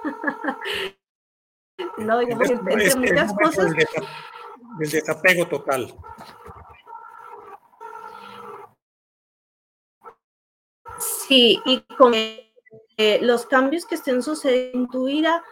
no, 1.99 2.21
es, 2.21 2.49
entre 2.49 2.85
es, 2.87 2.97
muchas 2.97 3.33
cosas. 3.35 3.65
Del, 3.65 3.75
desapego, 3.75 4.07
del 4.79 4.89
desapego 4.89 5.47
total. 5.49 5.95
Sí, 10.97 11.61
y 11.65 11.81
con 11.99 12.15
eh, 12.15 13.19
los 13.21 13.45
cambios 13.45 13.85
que 13.85 13.93
estén 13.93 14.23
sucediendo 14.23 14.79
en 14.79 14.89
tu 14.89 15.05
vida, 15.05 15.43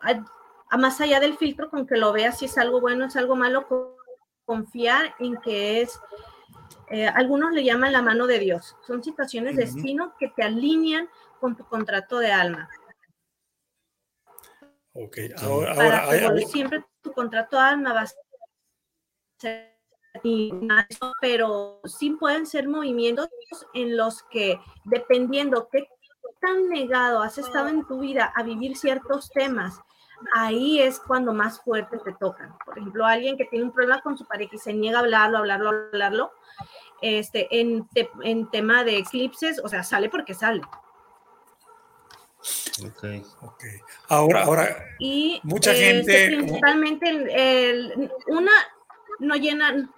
a, 0.00 0.24
a 0.70 0.78
más 0.78 0.98
allá 1.02 1.20
del 1.20 1.36
filtro, 1.36 1.68
con 1.68 1.86
que 1.86 1.98
lo 1.98 2.10
veas 2.14 2.38
si 2.38 2.46
es 2.46 2.56
algo 2.56 2.80
bueno, 2.80 3.04
es 3.04 3.16
algo 3.16 3.36
malo, 3.36 3.66
confiar 4.46 5.14
en 5.18 5.36
que 5.42 5.82
es 5.82 6.00
eh, 6.88 7.06
algunos 7.08 7.52
le 7.52 7.64
llaman 7.64 7.92
la 7.92 8.02
mano 8.02 8.26
de 8.26 8.38
Dios. 8.38 8.76
Son 8.86 9.02
situaciones 9.02 9.56
de 9.56 9.64
destino 9.64 10.14
que 10.18 10.28
te 10.28 10.42
alinean 10.42 11.08
con 11.40 11.56
tu 11.56 11.64
contrato 11.66 12.18
de 12.18 12.32
alma. 12.32 12.68
Ok, 14.92 15.16
para 15.36 15.72
ahora, 15.72 16.08
que 16.18 16.24
ahora 16.24 16.38
hay- 16.38 16.46
siempre 16.46 16.84
tu 17.02 17.12
contrato 17.12 17.58
alma 17.58 17.92
va 17.92 18.00
a 18.02 18.06
ser 18.06 18.18
de 19.42 19.76
pero 21.20 21.80
sí 21.84 22.10
pueden 22.12 22.46
ser 22.46 22.68
movimientos 22.68 23.28
en 23.74 23.96
los 23.96 24.22
que 24.24 24.58
dependiendo 24.84 25.68
qué 25.70 25.86
tan 26.40 26.68
negado 26.70 27.20
has 27.20 27.36
estado 27.36 27.68
en 27.68 27.86
tu 27.86 28.00
vida 28.00 28.32
a 28.34 28.42
vivir 28.42 28.76
ciertos 28.76 29.30
temas, 29.30 29.78
ahí 30.34 30.80
es 30.80 30.98
cuando 31.00 31.32
más 31.32 31.60
fuerte 31.60 31.98
te 31.98 32.12
tocan. 32.14 32.56
Por 32.64 32.78
ejemplo, 32.78 33.04
alguien 33.04 33.36
que 33.36 33.44
tiene 33.44 33.64
un 33.66 33.72
problema 33.72 34.00
con 34.02 34.16
su 34.16 34.24
pareja 34.26 34.54
y 34.54 34.58
se 34.58 34.72
niega 34.72 34.98
a 34.98 35.02
hablarlo, 35.02 35.38
hablarlo, 35.38 35.68
hablarlo, 35.70 36.32
este, 37.02 37.48
en, 37.60 37.86
te- 37.88 38.10
en 38.22 38.50
tema 38.50 38.82
de 38.84 38.98
eclipses, 38.98 39.60
o 39.62 39.68
sea, 39.68 39.82
sale 39.84 40.08
porque 40.08 40.34
sale. 40.34 40.62
Ok. 42.84 43.04
ok. 43.42 43.64
ahora, 44.08 44.44
ahora, 44.44 44.84
Y 44.98 45.40
Mucha 45.42 45.72
este, 45.72 46.12
gente- 46.12 46.36
principalmente 46.36 47.08
el- 47.08 47.30
el- 47.30 48.12
una 48.28 48.52
no 49.18 49.34
llena. 49.34 49.88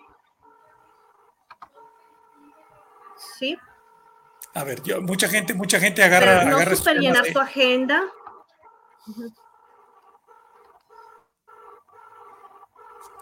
Sí, 3.39 3.59
a 4.55 4.65
ver, 4.65 4.83
yo, 4.83 5.01
mucha 5.03 5.29
gente, 5.29 5.55
mucha 5.55 5.79
gente 5.79 6.03
agarra, 6.03 6.39
pero 6.41 6.51
no 6.51 6.57
agarra 6.57 6.77
super 6.77 6.99
llenar 6.99 7.23
de- 7.25 7.33
tu 7.33 7.39
agenda. 7.41 8.03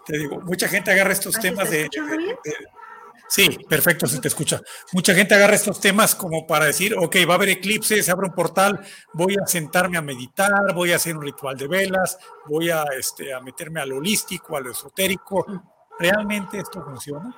Te 0.06 0.16
digo, 0.18 0.40
mucha 0.40 0.68
gente 0.68 0.90
agarra 0.90 1.12
estos 1.12 1.36
¿Ah, 1.36 1.40
se 1.40 1.50
temas 1.50 1.70
de, 1.70 1.88
bien? 2.16 2.36
de- 2.44 2.56
Sí, 3.28 3.48
perfecto, 3.68 4.06
se 4.06 4.20
te 4.20 4.28
escucha. 4.28 4.60
Mucha 4.92 5.12
gente 5.12 5.34
agarra 5.34 5.56
estos 5.56 5.80
temas 5.80 6.14
como 6.14 6.46
para 6.46 6.66
decir, 6.66 6.94
ok, 6.96 7.16
va 7.28 7.32
a 7.32 7.36
haber 7.36 7.48
eclipses, 7.48 8.04
se 8.06 8.12
abre 8.12 8.28
un 8.28 8.32
portal, 8.32 8.80
voy 9.14 9.34
a 9.42 9.44
sentarme 9.48 9.98
a 9.98 10.02
meditar, 10.02 10.72
voy 10.72 10.92
a 10.92 10.96
hacer 10.96 11.16
un 11.16 11.22
ritual 11.24 11.56
de 11.56 11.66
velas, 11.66 12.18
voy 12.46 12.70
a, 12.70 12.84
este, 12.96 13.34
a 13.34 13.40
meterme 13.40 13.80
a 13.80 13.86
lo 13.86 13.96
holístico, 13.96 14.56
a 14.56 14.60
lo 14.60 14.70
esotérico. 14.70 15.44
¿Realmente 15.98 16.58
esto 16.58 16.84
funciona? 16.84 17.34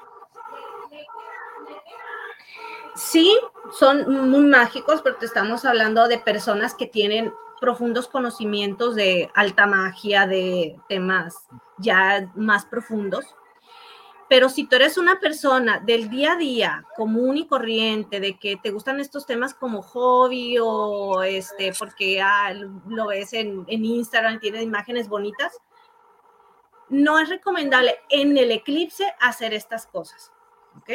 Sí, 2.94 3.38
son 3.72 4.28
muy 4.28 4.44
mágicos 4.44 5.00
porque 5.02 5.24
estamos 5.24 5.64
hablando 5.64 6.06
de 6.08 6.18
personas 6.18 6.74
que 6.74 6.86
tienen 6.86 7.32
profundos 7.60 8.08
conocimientos 8.08 8.94
de 8.94 9.30
alta 9.34 9.66
magia, 9.66 10.26
de 10.26 10.76
temas 10.88 11.34
ya 11.78 12.30
más 12.34 12.66
profundos. 12.66 13.24
Pero 14.28 14.50
si 14.50 14.64
tú 14.64 14.76
eres 14.76 14.98
una 14.98 15.18
persona 15.20 15.80
del 15.80 16.10
día 16.10 16.32
a 16.32 16.36
día, 16.36 16.84
común 16.96 17.38
y 17.38 17.46
corriente, 17.46 18.20
de 18.20 18.38
que 18.38 18.56
te 18.56 18.70
gustan 18.70 19.00
estos 19.00 19.24
temas 19.24 19.54
como 19.54 19.80
hobby 19.80 20.58
o 20.60 21.22
este, 21.22 21.72
porque 21.78 22.20
ah, 22.20 22.52
lo 22.86 23.06
ves 23.06 23.32
en, 23.32 23.64
en 23.68 23.84
Instagram, 23.86 24.38
tienes 24.38 24.62
imágenes 24.62 25.08
bonitas, 25.08 25.56
no 26.90 27.18
es 27.18 27.30
recomendable 27.30 27.96
en 28.10 28.36
el 28.36 28.50
eclipse 28.50 29.14
hacer 29.20 29.54
estas 29.54 29.86
cosas. 29.86 30.30
¿Ok? 30.76 30.90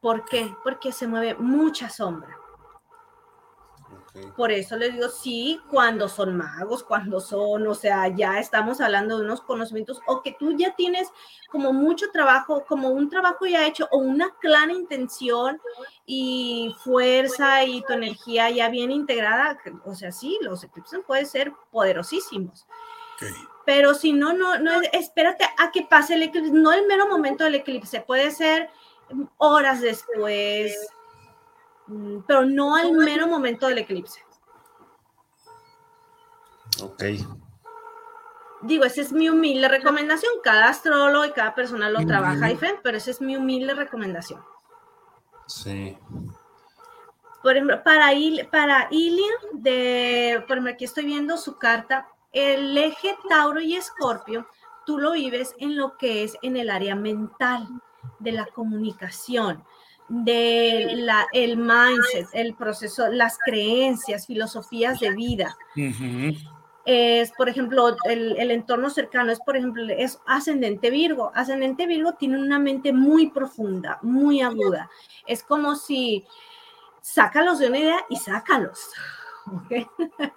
¿Por 0.00 0.24
qué? 0.24 0.52
Porque 0.64 0.92
se 0.92 1.06
mueve 1.06 1.34
mucha 1.34 1.88
sombra. 1.88 2.39
Por 4.36 4.50
eso 4.50 4.76
les 4.76 4.92
digo, 4.94 5.08
sí, 5.08 5.60
cuando 5.70 6.08
son 6.08 6.36
magos, 6.36 6.82
cuando 6.82 7.20
son, 7.20 7.66
o 7.66 7.74
sea, 7.74 8.08
ya 8.08 8.38
estamos 8.38 8.80
hablando 8.80 9.16
de 9.16 9.24
unos 9.24 9.40
conocimientos 9.40 10.00
o 10.06 10.22
que 10.22 10.32
tú 10.32 10.56
ya 10.56 10.74
tienes 10.74 11.08
como 11.48 11.72
mucho 11.72 12.10
trabajo, 12.10 12.64
como 12.66 12.88
un 12.88 13.08
trabajo 13.08 13.46
ya 13.46 13.66
hecho 13.66 13.88
o 13.92 13.98
una 13.98 14.34
clara 14.40 14.72
intención 14.72 15.60
y 16.06 16.74
fuerza 16.82 17.64
y 17.64 17.82
tu 17.82 17.92
energía 17.92 18.50
ya 18.50 18.68
bien 18.68 18.90
integrada, 18.90 19.58
o 19.84 19.94
sea, 19.94 20.10
sí, 20.10 20.38
los 20.42 20.64
eclipses 20.64 21.00
pueden 21.06 21.26
ser 21.26 21.52
poderosísimos. 21.70 22.66
Ok. 23.14 23.50
Pero 23.64 23.94
si 23.94 24.12
no, 24.12 24.32
no, 24.32 24.58
no, 24.58 24.72
espérate 24.92 25.44
a 25.58 25.70
que 25.70 25.82
pase 25.82 26.14
el 26.14 26.24
eclipse, 26.24 26.50
no 26.50 26.72
el 26.72 26.86
mero 26.86 27.06
momento 27.06 27.44
del 27.44 27.56
eclipse, 27.56 28.00
puede 28.00 28.30
ser 28.32 28.70
horas 29.36 29.80
después, 29.80 30.74
pero 32.26 32.44
no 32.44 32.74
al 32.76 32.92
mero 32.92 33.26
momento 33.26 33.66
del 33.66 33.78
eclipse. 33.78 34.22
Ok. 36.82 37.02
Digo, 38.62 38.84
esa 38.84 39.00
es 39.00 39.12
mi 39.12 39.28
humilde 39.28 39.68
recomendación. 39.68 40.32
Cada 40.42 40.68
astrólogo 40.68 41.24
y 41.24 41.32
cada 41.32 41.54
persona 41.54 41.88
lo 41.90 42.04
trabaja 42.06 42.46
diferente, 42.48 42.80
pero 42.82 42.98
esa 42.98 43.10
es 43.10 43.20
mi 43.20 43.36
humilde 43.36 43.74
recomendación. 43.74 44.42
Sí. 45.46 45.98
Por 47.42 47.52
ejemplo, 47.56 47.82
para, 47.82 48.12
Il- 48.12 48.48
para 48.50 48.86
Ilia, 48.90 49.32
de, 49.52 50.44
por 50.46 50.58
ejemplo, 50.58 50.72
aquí 50.74 50.84
estoy 50.84 51.06
viendo 51.06 51.38
su 51.38 51.56
carta, 51.56 52.06
el 52.32 52.76
eje 52.76 53.16
Tauro 53.28 53.60
y 53.60 53.76
Escorpio, 53.76 54.46
tú 54.84 54.98
lo 54.98 55.12
vives 55.12 55.54
en 55.58 55.76
lo 55.76 55.96
que 55.96 56.22
es 56.22 56.36
en 56.42 56.56
el 56.58 56.68
área 56.70 56.94
mental, 56.94 57.66
de 58.18 58.32
la 58.32 58.46
comunicación, 58.46 59.64
de 60.10 60.90
la, 60.96 61.26
el 61.32 61.56
mindset, 61.56 62.26
el 62.32 62.54
proceso, 62.54 63.08
las 63.08 63.38
creencias, 63.38 64.26
filosofías 64.26 64.98
de 64.98 65.12
vida. 65.12 65.56
Es, 66.84 67.32
por 67.32 67.48
ejemplo, 67.48 67.96
el, 68.04 68.36
el 68.36 68.50
entorno 68.50 68.90
cercano, 68.90 69.30
es, 69.30 69.38
por 69.38 69.56
ejemplo, 69.56 69.84
es 69.88 70.20
ascendente 70.26 70.90
Virgo. 70.90 71.30
Ascendente 71.34 71.86
Virgo 71.86 72.14
tiene 72.14 72.38
una 72.38 72.58
mente 72.58 72.92
muy 72.92 73.30
profunda, 73.30 74.00
muy 74.02 74.40
aguda. 74.40 74.90
Es 75.26 75.44
como 75.44 75.76
si 75.76 76.26
sácalos 77.00 77.60
de 77.60 77.68
una 77.68 77.78
idea 77.78 78.06
y 78.08 78.16
sácalos. 78.16 78.90
¿Ok? 79.52 79.88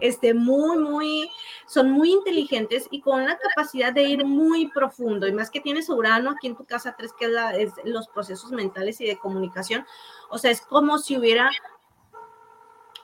Este, 0.00 0.34
muy, 0.34 0.78
muy, 0.78 1.30
son 1.66 1.90
muy 1.90 2.12
inteligentes 2.12 2.88
y 2.90 3.00
con 3.00 3.22
una 3.22 3.38
capacidad 3.38 3.92
de 3.92 4.02
ir 4.04 4.24
muy 4.24 4.68
profundo. 4.68 5.26
Y 5.26 5.32
más 5.32 5.50
que 5.50 5.60
tienes 5.60 5.88
Urano 5.88 6.30
aquí 6.30 6.46
en 6.48 6.56
tu 6.56 6.64
casa 6.64 6.94
3, 6.96 7.12
que 7.18 7.26
es, 7.26 7.30
la- 7.30 7.56
es 7.56 7.72
los 7.84 8.08
procesos 8.08 8.52
mentales 8.52 9.00
y 9.00 9.06
de 9.06 9.18
comunicación. 9.18 9.86
O 10.30 10.38
sea, 10.38 10.50
es 10.50 10.60
como 10.60 10.98
si 10.98 11.16
hubiera 11.16 11.50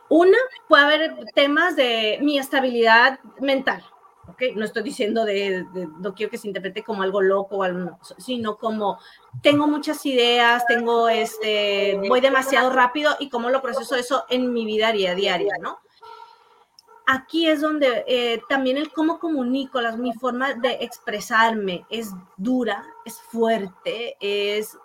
una, 0.09 0.37
puede 0.69 0.83
haber 0.85 1.17
temas 1.35 1.75
de 1.77 2.19
mi 2.21 2.39
estabilidad 2.39 3.19
mental, 3.41 3.83
¿ok? 4.29 4.43
No 4.55 4.65
estoy 4.65 4.83
diciendo 4.83 5.25
de, 5.25 5.67
no 5.99 6.15
quiero 6.15 6.31
que 6.31 6.39
se 6.39 6.49
interprete 6.49 6.83
como 6.83 7.03
algo 7.03 7.21
loco 7.21 7.63
sino 8.19 8.57
como 8.57 8.99
tengo 9.43 9.67
muchas 9.67 10.05
ideas, 10.07 10.65
tengo 10.67 11.09
este, 11.09 12.01
voy 12.09 12.21
demasiado 12.21 12.71
rápido 12.71 13.17
y 13.19 13.29
cómo 13.29 13.51
lo 13.51 13.63
proceso 13.63 13.97
eso 13.97 14.25
en 14.29 14.53
mi 14.53 14.65
vida 14.65 14.93
diaria 14.93 15.55
¿no? 15.61 15.79
Aquí 17.05 17.49
es 17.49 17.61
donde 17.61 18.05
eh, 18.07 18.41
también 18.49 18.77
el 18.77 18.93
cómo 18.93 19.19
comunico, 19.19 19.81
las, 19.81 19.99
mi 19.99 20.13
forma 20.13 20.55
de 20.55 20.79
expresarme 20.81 21.85
es 21.91 22.13
dura, 22.37 22.85
es 23.05 23.21
fuerte, 23.21 24.17
es 24.21 24.79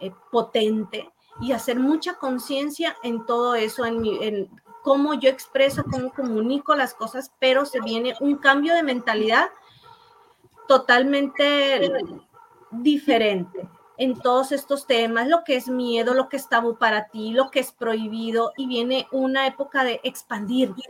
eh, 0.00 0.12
potente 0.32 1.12
y 1.40 1.52
hacer 1.52 1.78
mucha 1.78 2.14
conciencia 2.14 2.96
en 3.02 3.24
todo 3.24 3.54
eso, 3.54 3.86
en, 3.86 4.00
mi, 4.00 4.18
en 4.22 4.50
cómo 4.82 5.14
yo 5.14 5.28
expreso, 5.28 5.84
cómo 5.84 6.12
comunico 6.12 6.74
las 6.74 6.94
cosas, 6.94 7.32
pero 7.38 7.64
se 7.66 7.80
viene 7.80 8.14
un 8.20 8.36
cambio 8.36 8.74
de 8.74 8.82
mentalidad 8.82 9.50
totalmente 10.68 11.90
diferente 12.70 13.68
en 13.96 14.18
todos 14.18 14.52
estos 14.52 14.86
temas, 14.86 15.28
lo 15.28 15.44
que 15.44 15.56
es 15.56 15.68
miedo, 15.68 16.14
lo 16.14 16.28
que 16.30 16.38
es 16.38 16.48
tabú 16.48 16.76
para 16.76 17.08
ti, 17.08 17.32
lo 17.32 17.50
que 17.50 17.60
es 17.60 17.70
prohibido, 17.70 18.52
y 18.56 18.66
viene 18.66 19.06
una 19.12 19.46
época 19.46 19.84
de 19.84 20.00
expandirte, 20.04 20.82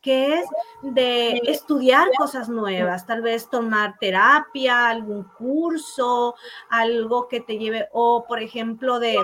que 0.00 0.38
es 0.38 0.46
de 0.80 1.42
estudiar 1.44 2.08
cosas 2.16 2.48
nuevas, 2.48 3.06
tal 3.06 3.20
vez 3.20 3.50
tomar 3.50 3.98
terapia, 3.98 4.88
algún 4.88 5.24
curso, 5.24 6.36
algo 6.70 7.28
que 7.28 7.40
te 7.40 7.58
lleve, 7.58 7.88
o 7.92 8.24
por 8.26 8.40
ejemplo, 8.42 8.98
de 8.98 9.18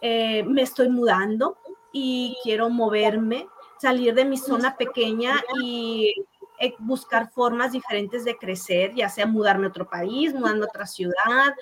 eh, 0.00 0.42
me 0.44 0.62
estoy 0.62 0.88
mudando 0.88 1.58
y 1.92 2.36
quiero 2.42 2.70
moverme, 2.70 3.48
salir 3.78 4.14
de 4.14 4.24
mi 4.24 4.36
zona 4.36 4.76
pequeña 4.76 5.42
y 5.62 6.14
eh, 6.58 6.74
buscar 6.78 7.30
formas 7.30 7.72
diferentes 7.72 8.24
de 8.24 8.36
crecer, 8.36 8.94
ya 8.94 9.08
sea 9.08 9.26
mudarme 9.26 9.66
a 9.66 9.70
otro 9.70 9.88
país, 9.88 10.34
mudarme 10.34 10.64
a 10.64 10.68
otra 10.68 10.86
ciudad 10.86 11.54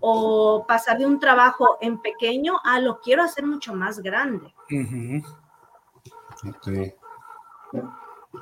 o 0.00 0.64
pasar 0.66 0.98
de 0.98 1.06
un 1.06 1.20
trabajo 1.20 1.76
en 1.80 2.00
pequeño 2.00 2.54
a 2.64 2.80
lo 2.80 3.00
quiero 3.00 3.22
hacer 3.22 3.44
mucho 3.44 3.74
más 3.74 4.00
grande. 4.00 4.54
Ujú. 4.70 5.22
Ok. 6.48 6.68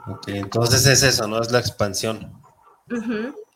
Ok, 0.08 0.28
entonces 0.28 0.86
es 0.86 1.02
eso, 1.02 1.26
¿no? 1.26 1.40
Es 1.40 1.50
la 1.50 1.58
expansión. 1.58 2.40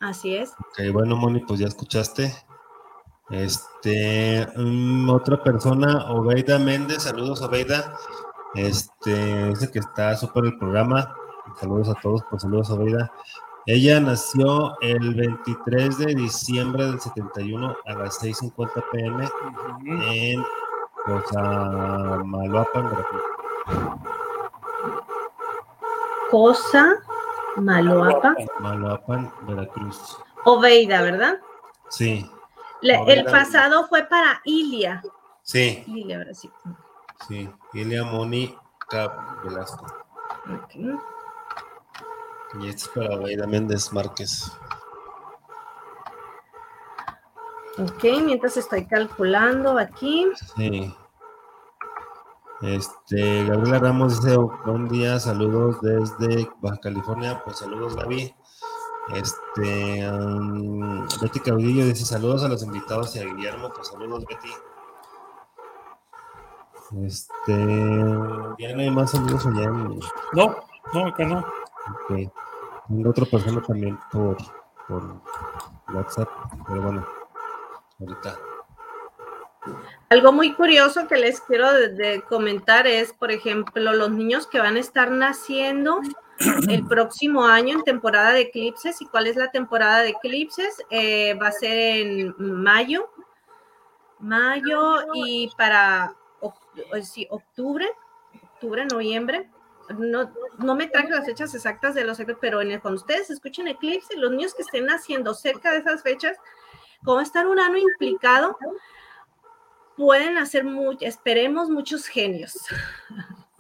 Así 0.01 0.35
es. 0.35 0.51
Ok, 0.51 0.93
bueno, 0.93 1.17
Moni, 1.17 1.41
pues 1.41 1.61
ya 1.61 1.69
escuchaste. 1.69 2.35
Este, 3.31 4.47
mm, 4.57 5.09
otra 5.09 5.43
persona, 5.43 6.11
Obeida 6.11 6.59
Méndez, 6.59 7.05
saludos, 7.05 7.41
Obeida. 7.43 7.95
Este, 8.55 9.49
dice 9.49 9.71
que 9.71 9.79
está 9.79 10.17
súper 10.17 10.47
el 10.47 10.59
programa. 10.59 11.15
Saludos 11.61 11.89
a 11.89 11.95
todos, 12.01 12.23
pues 12.29 12.43
saludos, 12.43 12.71
Obeida. 12.71 13.13
Ella 13.67 14.01
nació 14.01 14.75
el 14.81 15.15
23 15.15 15.99
de 15.99 16.15
diciembre 16.15 16.87
del 16.87 17.01
71 17.01 17.77
a 17.87 17.93
las 17.95 18.21
6:50 18.21 18.83
pm 18.91 19.29
en 20.09 20.45
Cosamaloapan, 21.05 22.91
Veracruz. 22.91 23.23
Cosa 26.31 26.97
Maloapa. 27.57 28.35
Maloapan, 28.59 29.33
Veracruz. 29.47 30.17
Oveida, 30.45 31.03
¿verdad? 31.03 31.39
Sí, 31.91 32.29
Le- 32.83 33.01
el 33.13 33.25
pasado 33.25 33.87
fue 33.89 34.05
para 34.05 34.41
Ilia. 34.45 35.03
sí, 35.43 35.85
Ilia, 35.87 36.19
Brasil. 36.19 36.51
sí. 37.29 37.51
Ilia 37.75 38.05
Mónica 38.05 39.39
Velasco. 39.45 39.87
Ok. 40.63 40.75
Y 42.61 42.69
este 42.69 42.83
es 42.83 42.89
para 42.89 43.17
Oveida 43.17 43.47
Méndez 43.47 43.93
Márquez. 43.93 44.51
Ok, 47.79 48.05
mientras 48.25 48.57
estoy 48.57 48.85
calculando 48.87 49.79
aquí. 49.79 50.27
Sí. 50.57 50.95
Este, 52.63 53.45
Gabriela 53.47 53.79
Ramos 53.79 54.21
dice, 54.23 54.37
buen 54.67 54.89
día, 54.89 55.19
saludos 55.19 55.81
desde 55.81 56.51
Baja 56.61 56.79
California, 56.79 57.41
pues 57.45 57.59
saludos 57.59 57.97
Gaby. 57.97 58.35
Este, 59.15 60.09
um, 60.11 61.07
Betty 61.21 61.41
Caudillo 61.41 61.85
dice, 61.85 62.05
saludos 62.05 62.45
a 62.45 62.49
los 62.49 62.63
invitados 62.63 63.15
y 63.17 63.21
a 63.21 63.25
Guillermo, 63.25 63.73
pues 63.75 63.89
saludos 63.89 64.25
Betty. 64.27 64.51
Este, 67.07 67.57
ya 68.59 68.75
no 68.75 68.81
hay 68.81 68.91
más 68.91 69.11
saludos 69.13 69.47
allá 69.47 69.65
en, 69.65 70.01
No, 70.33 70.57
no, 70.93 71.07
acá 71.07 71.25
no. 71.25 71.39
ok. 71.39 72.33
Tengo 72.89 73.11
otra 73.11 73.25
persona 73.27 73.63
también 73.63 73.99
por, 74.11 74.37
por 74.89 75.21
WhatsApp, 75.95 76.29
pero 76.67 76.83
bueno, 76.83 77.07
ahorita. 78.01 78.37
Algo 80.09 80.33
muy 80.33 80.55
curioso 80.55 81.07
que 81.07 81.17
les 81.17 81.41
quiero 81.43 81.73
de- 81.73 81.91
de 81.91 82.23
comentar 82.23 82.89
es, 82.89 83.13
por 83.13 83.31
ejemplo, 83.31 83.93
los 83.93 84.11
niños 84.11 84.47
que 84.49 84.59
van 84.59 84.77
a 84.77 84.81
estar 84.81 85.13
naciendo 85.13 86.01
el 86.69 86.87
próximo 86.87 87.45
año 87.45 87.75
en 87.79 87.83
temporada 87.85 88.33
de 88.33 88.43
eclipses. 88.43 89.01
¿Y 89.01 89.07
cuál 89.07 89.27
es 89.27 89.37
la 89.37 89.51
temporada 89.51 90.03
de 90.03 90.11
eclipses? 90.11 90.83
Eh, 90.91 91.35
va 91.35 91.49
a 91.49 91.53
ser 91.53 91.79
en 91.79 92.35
mayo. 92.39 93.11
Mayo 94.19 95.05
y 95.15 95.51
para 95.57 96.15
eh, 96.43 97.27
octubre, 97.31 97.89
octubre, 98.55 98.85
noviembre. 98.87 99.49
No, 99.99 100.31
no 100.59 100.75
me 100.77 100.87
traje 100.87 101.11
las 101.11 101.27
fechas 101.27 101.55
exactas 101.55 101.95
de 101.95 102.05
los 102.05 102.21
eclipses, 102.21 102.41
pero 102.41 102.61
en 102.61 102.71
el- 102.71 102.81
cuando 102.81 103.01
ustedes 103.01 103.31
escuchen 103.31 103.67
eclipse, 103.69 104.17
los 104.17 104.31
niños 104.31 104.55
que 104.55 104.63
estén 104.63 104.87
naciendo 104.87 105.35
cerca 105.35 105.73
de 105.73 105.79
esas 105.79 106.03
fechas, 106.03 106.37
como 107.05 107.21
está 107.21 107.47
Urano 107.47 107.77
implicado, 107.77 108.57
pueden 109.97 110.39
hacer 110.39 110.65
mucho, 110.65 111.05
esperemos 111.05 111.69
muchos 111.71 112.07
genios. 112.07 112.59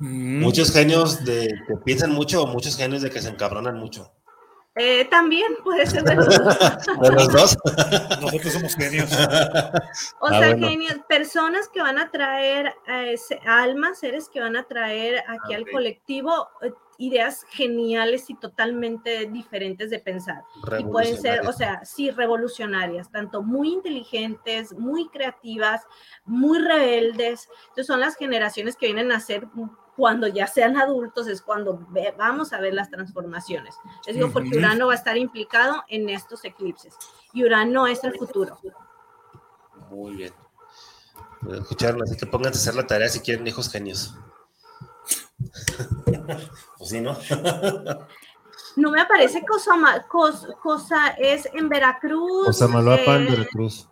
Mm, 0.01 0.41
Muchos 0.43 0.73
genios 0.73 1.25
de 1.25 1.47
que 1.69 1.77
piensan 1.85 2.13
mucho 2.13 2.43
o 2.43 2.47
muchos 2.47 2.77
genios 2.77 3.03
de 3.03 3.11
que 3.11 3.21
se 3.21 3.29
encabronan 3.29 3.77
mucho. 3.79 4.11
Eh, 4.77 5.05
también 5.07 5.53
puede 5.65 5.85
ser 5.85 6.05
de 6.05 6.15
los 6.15 6.27
dos. 6.29 6.59
De 7.03 7.11
los 7.13 7.29
dos. 7.33 7.57
Nosotros 8.21 8.53
somos 8.53 8.75
genios. 8.77 9.11
O 10.21 10.27
Ah, 10.27 10.39
sea, 10.39 10.51
bueno. 10.53 10.69
genios, 10.69 10.95
personas 11.09 11.69
que 11.69 11.83
van 11.83 11.99
a 11.99 12.11
traer 12.11 12.73
eh, 12.87 13.17
almas, 13.47 13.99
seres 13.99 14.29
que 14.33 14.41
van 14.41 14.57
a 14.57 14.63
traer 14.69 15.23
aquí 15.29 15.55
al 15.55 15.63
Ok. 15.65 15.71
colectivo 15.73 16.49
eh, 16.63 16.73
ideas 16.99 17.45
geniales 17.51 18.31
y 18.31 18.35
totalmente 18.37 19.27
diferentes 19.27 19.91
de 19.91 19.99
pensar. 19.99 20.45
Y 20.79 20.85
pueden 20.85 21.17
ser, 21.17 21.47
o 21.49 21.53
sea, 21.53 21.85
sí, 21.85 22.11
revolucionarias, 22.11 23.11
tanto 23.11 23.43
muy 23.43 23.73
inteligentes, 23.73 24.73
muy 24.75 25.09
creativas, 25.09 25.83
muy 26.25 26.59
rebeldes. 26.59 27.49
Entonces 27.63 27.87
son 27.87 28.01
las 28.01 28.17
generaciones 28.17 28.77
que 28.77 28.87
vienen 28.87 29.11
a 29.13 29.21
ser 29.21 29.47
cuando 30.01 30.27
ya 30.29 30.47
sean 30.47 30.79
adultos, 30.79 31.27
es 31.27 31.43
cuando 31.43 31.87
ve- 31.91 32.15
vamos 32.17 32.55
a 32.55 32.59
ver 32.59 32.73
las 32.73 32.89
transformaciones. 32.89 33.75
Les 34.07 34.17
digo, 34.17 34.31
porque. 34.33 34.57
Urano 34.57 34.87
va 34.87 34.95
a 34.95 34.97
estar 34.97 35.19
implicado 35.19 35.85
en 35.89 36.09
estos 36.09 36.43
eclipses. 36.47 36.95
Y 37.35 37.45
Urano 37.45 37.87
es 37.87 38.03
el 38.03 38.15
futuro. 38.15 38.59
Muy 39.91 40.15
bien. 40.15 40.33
Pues, 41.43 41.61
escucharon, 41.61 42.03
así 42.03 42.17
que 42.17 42.25
pónganse 42.25 42.59
a 42.59 42.63
hacer 42.63 42.75
la 42.77 42.87
tarea 42.87 43.11
si 43.11 43.21
quieren 43.21 43.47
hijos 43.47 43.71
genios. 43.71 44.17
pues 46.79 46.89
sí, 46.89 47.03
¿no? 47.03 47.15
No 48.77 48.91
me 48.91 49.03
aparece 49.03 49.45
cosa, 49.45 50.07
cosa 50.63 51.09
es 51.19 51.47
en 51.53 51.69
Veracruz. 51.69 52.49
Osamaloapan, 52.49 53.27
eh, 53.27 53.31
Veracruz. 53.33 53.87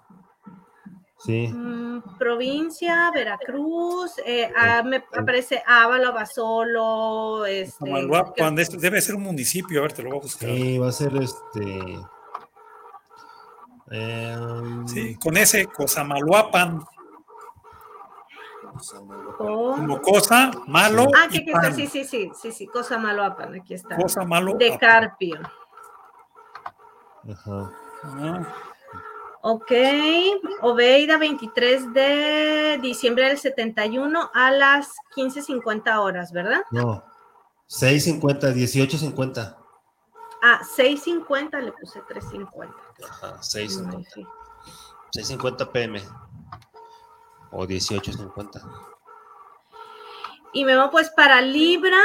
Sí, 1.18 1.48
mm, 1.48 2.16
provincia, 2.16 3.10
Veracruz, 3.12 4.12
eh, 4.24 4.52
ah, 4.56 4.82
me 4.84 5.04
aparece 5.16 5.60
Ávalo, 5.66 6.12
Basolo, 6.12 7.44
este, 7.44 7.90
debe 8.78 9.00
ser 9.00 9.16
un 9.16 9.24
municipio, 9.24 9.80
a 9.80 9.82
ver, 9.82 9.92
te 9.92 10.02
lo 10.04 10.10
voy 10.10 10.18
a 10.18 10.22
buscar. 10.22 10.48
sí, 10.48 10.78
va 10.78 10.88
a 10.88 10.92
ser 10.92 11.12
este. 11.16 11.98
em, 13.90 14.86
Sí, 14.86 15.16
con 15.16 15.36
ese, 15.36 15.66
Cosamaluapan, 15.66 16.84
como 19.36 20.00
cosa, 20.00 20.50
malo, 20.66 21.08
Ah, 21.16 21.28
que 21.30 21.44
pan. 21.50 21.74
sí, 21.74 21.86
sí, 21.86 22.04
sí, 22.04 22.30
sí, 22.34 22.52
sí, 22.52 22.66
cosa 22.68 22.98
Maloapan, 22.98 23.56
aquí 23.56 23.74
está. 23.74 23.96
cosa 23.96 24.24
malo. 24.24 24.54
De 24.54 24.68
apan. 24.68 24.78
Carpio. 24.78 25.40
Ajá. 27.28 27.72
Ah, 28.04 28.46
Ok, 29.42 29.70
Oveida, 30.62 31.16
23 31.16 31.92
de 31.92 32.78
diciembre 32.82 33.28
del 33.28 33.38
71 33.38 34.30
a 34.34 34.50
las 34.50 34.94
15.50 35.14 35.98
horas, 35.98 36.32
¿verdad? 36.32 36.62
No. 36.70 37.04
6.50, 37.68 38.52
18.50. 38.54 39.56
Ah, 40.42 40.60
6.50, 40.76 41.60
le 41.60 41.72
puse 41.72 42.00
3.50. 42.02 42.74
Ajá, 43.08 43.34
Ay, 43.34 43.66
6.50. 43.68 44.04
sí. 44.12 44.26
6.50 45.16 45.70
pm. 45.70 46.02
O 47.50 47.64
18.50. 47.64 48.62
Y 50.52 50.64
Memo, 50.64 50.90
pues 50.90 51.10
para 51.10 51.40
Libra, 51.40 51.98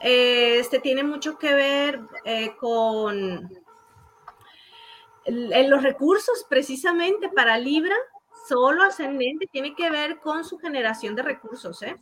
eh, 0.00 0.58
este 0.58 0.80
tiene 0.80 1.02
mucho 1.02 1.38
que 1.38 1.54
ver 1.54 2.00
eh, 2.24 2.56
con 2.56 3.48
en 5.24 5.70
los 5.70 5.82
recursos, 5.82 6.46
precisamente 6.48 7.28
para 7.28 7.58
Libra, 7.58 7.94
solo 8.48 8.82
ascendente 8.82 9.46
tiene 9.50 9.74
que 9.74 9.90
ver 9.90 10.20
con 10.20 10.44
su 10.44 10.58
generación 10.58 11.14
de 11.14 11.22
recursos, 11.22 11.82
¿eh? 11.82 11.96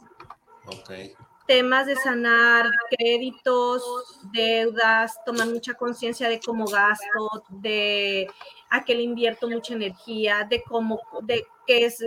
Ok. 0.67 1.17
Temas 1.47 1.87
de 1.87 1.97
sanar 1.97 2.69
créditos, 2.91 4.21
deudas, 4.33 5.17
tomar 5.25 5.47
mucha 5.47 5.75
conciencia 5.75 6.29
de 6.29 6.41
cómo 6.41 6.67
gasto, 6.67 7.45
de 7.49 8.29
a 8.71 8.85
qué 8.85 8.95
le 8.95 9.03
invierto 9.03 9.49
mucha 9.49 9.75
energía, 9.75 10.47
de 10.49 10.63
cómo, 10.65 11.01
de 11.23 11.47
qué 11.67 11.87
es, 11.87 12.05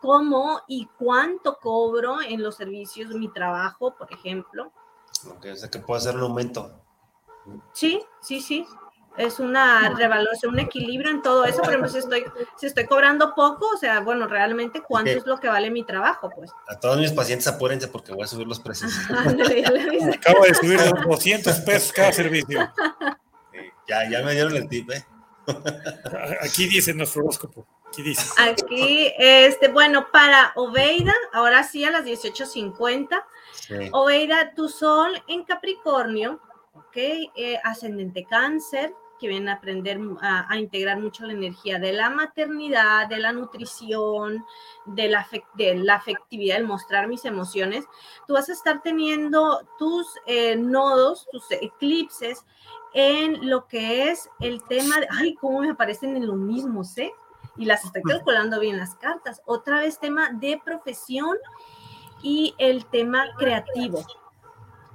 cómo 0.00 0.62
y 0.66 0.88
cuánto 0.98 1.58
cobro 1.58 2.20
en 2.20 2.42
los 2.42 2.56
servicios, 2.56 3.14
mi 3.14 3.32
trabajo, 3.32 3.94
por 3.96 4.12
ejemplo. 4.12 4.72
Ok, 5.28 5.46
o 5.52 5.56
sea 5.56 5.70
que 5.70 5.78
puede 5.78 6.00
ser 6.00 6.16
un 6.16 6.22
aumento. 6.22 6.82
Sí, 7.72 8.02
sí, 8.20 8.40
sí. 8.40 8.66
Es 9.20 9.38
una 9.38 9.90
revaluación, 9.90 10.54
un 10.54 10.60
equilibrio 10.60 11.10
en 11.10 11.22
todo 11.22 11.44
eso. 11.44 11.58
Por 11.58 11.68
ejemplo, 11.68 11.88
si 11.88 11.98
estoy, 11.98 12.24
si 12.56 12.66
estoy 12.66 12.86
cobrando 12.86 13.34
poco, 13.34 13.66
o 13.74 13.76
sea, 13.76 14.00
bueno, 14.00 14.26
realmente 14.26 14.80
cuánto 14.80 15.10
es 15.10 15.26
lo 15.26 15.38
que 15.38 15.48
vale 15.48 15.70
mi 15.70 15.84
trabajo, 15.84 16.30
pues. 16.34 16.50
A 16.68 16.78
todos 16.78 16.98
mis 16.98 17.12
pacientes 17.12 17.46
apúrense 17.46 17.88
porque 17.88 18.12
voy 18.12 18.24
a 18.24 18.26
subir 18.26 18.46
los 18.46 18.60
precios. 18.60 18.92
Acaba 19.10 20.46
de 20.46 20.54
subir 20.54 20.80
de 20.80 20.90
200 20.90 21.60
pesos 21.60 21.92
cada 21.92 22.12
servicio. 22.12 22.62
Eh, 23.52 23.72
ya, 23.86 24.08
ya 24.08 24.22
me 24.22 24.32
dieron 24.32 24.56
el 24.56 24.68
tip, 24.68 24.90
¿eh? 24.90 25.04
Aquí 26.42 26.66
dice 26.66 26.94
nuestro 26.94 27.22
horóscopo. 27.22 27.66
Aquí 27.88 28.02
dice. 28.02 28.22
Aquí, 28.38 29.12
este, 29.18 29.68
bueno, 29.68 30.10
para 30.12 30.52
Oveida, 30.54 31.14
ahora 31.32 31.64
sí 31.64 31.84
a 31.84 31.90
las 31.90 32.04
18.50. 32.04 33.08
Sí. 33.52 33.74
Oveida, 33.92 34.54
tu 34.54 34.68
sol 34.68 35.22
en 35.26 35.44
Capricornio, 35.44 36.40
¿ok? 36.72 36.96
Eh, 36.96 37.58
ascendente 37.64 38.24
cáncer, 38.24 38.94
que 39.20 39.28
viene 39.28 39.50
a 39.50 39.54
aprender 39.54 40.00
a, 40.22 40.50
a 40.50 40.58
integrar 40.58 40.98
mucho 40.98 41.26
la 41.26 41.34
energía 41.34 41.78
de 41.78 41.92
la 41.92 42.10
maternidad, 42.10 43.06
de 43.06 43.18
la 43.18 43.32
nutrición, 43.32 44.44
de 44.86 45.08
la, 45.08 45.24
afec- 45.24 45.52
de 45.54 45.76
la 45.76 45.96
afectividad, 45.96 46.56
el 46.56 46.66
mostrar 46.66 47.06
mis 47.06 47.24
emociones. 47.24 47.84
Tú 48.26 48.32
vas 48.32 48.48
a 48.48 48.54
estar 48.54 48.82
teniendo 48.82 49.60
tus 49.78 50.06
eh, 50.26 50.56
nodos, 50.56 51.28
tus 51.30 51.44
eclipses 51.50 52.44
en 52.94 53.48
lo 53.48 53.68
que 53.68 54.10
es 54.10 54.28
el 54.40 54.62
tema 54.64 54.98
de, 54.98 55.06
ay, 55.10 55.34
cómo 55.34 55.60
me 55.60 55.70
aparecen 55.70 56.16
en 56.16 56.26
lo 56.26 56.34
mismo, 56.34 56.82
¿sé? 56.82 57.12
Y 57.56 57.66
las 57.66 57.84
estoy 57.84 58.02
calculando 58.02 58.58
bien 58.58 58.78
las 58.78 58.94
cartas. 58.94 59.42
Otra 59.44 59.80
vez 59.80 59.98
tema 59.98 60.30
de 60.32 60.60
profesión 60.64 61.36
y 62.22 62.54
el 62.58 62.86
tema 62.86 63.26
creativo. 63.36 64.04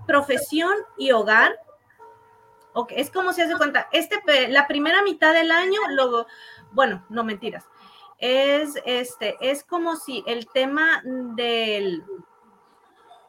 Profesión 0.07 0.73
y 0.97 1.11
hogar. 1.11 1.57
Ok, 2.77 2.91
es 2.93 3.09
como 3.09 3.31
si 3.31 3.41
hace 3.41 3.55
cuenta, 3.55 3.87
este, 3.93 4.49
la 4.49 4.67
primera 4.67 5.01
mitad 5.01 5.33
del 5.33 5.49
año, 5.49 5.79
lo, 5.91 6.27
bueno, 6.73 7.05
no 7.07 7.23
mentiras, 7.23 7.63
es, 8.17 8.73
este, 8.85 9.37
es 9.39 9.63
como 9.63 9.95
si 9.95 10.25
el 10.27 10.45
tema 10.47 11.01
del, 11.05 12.03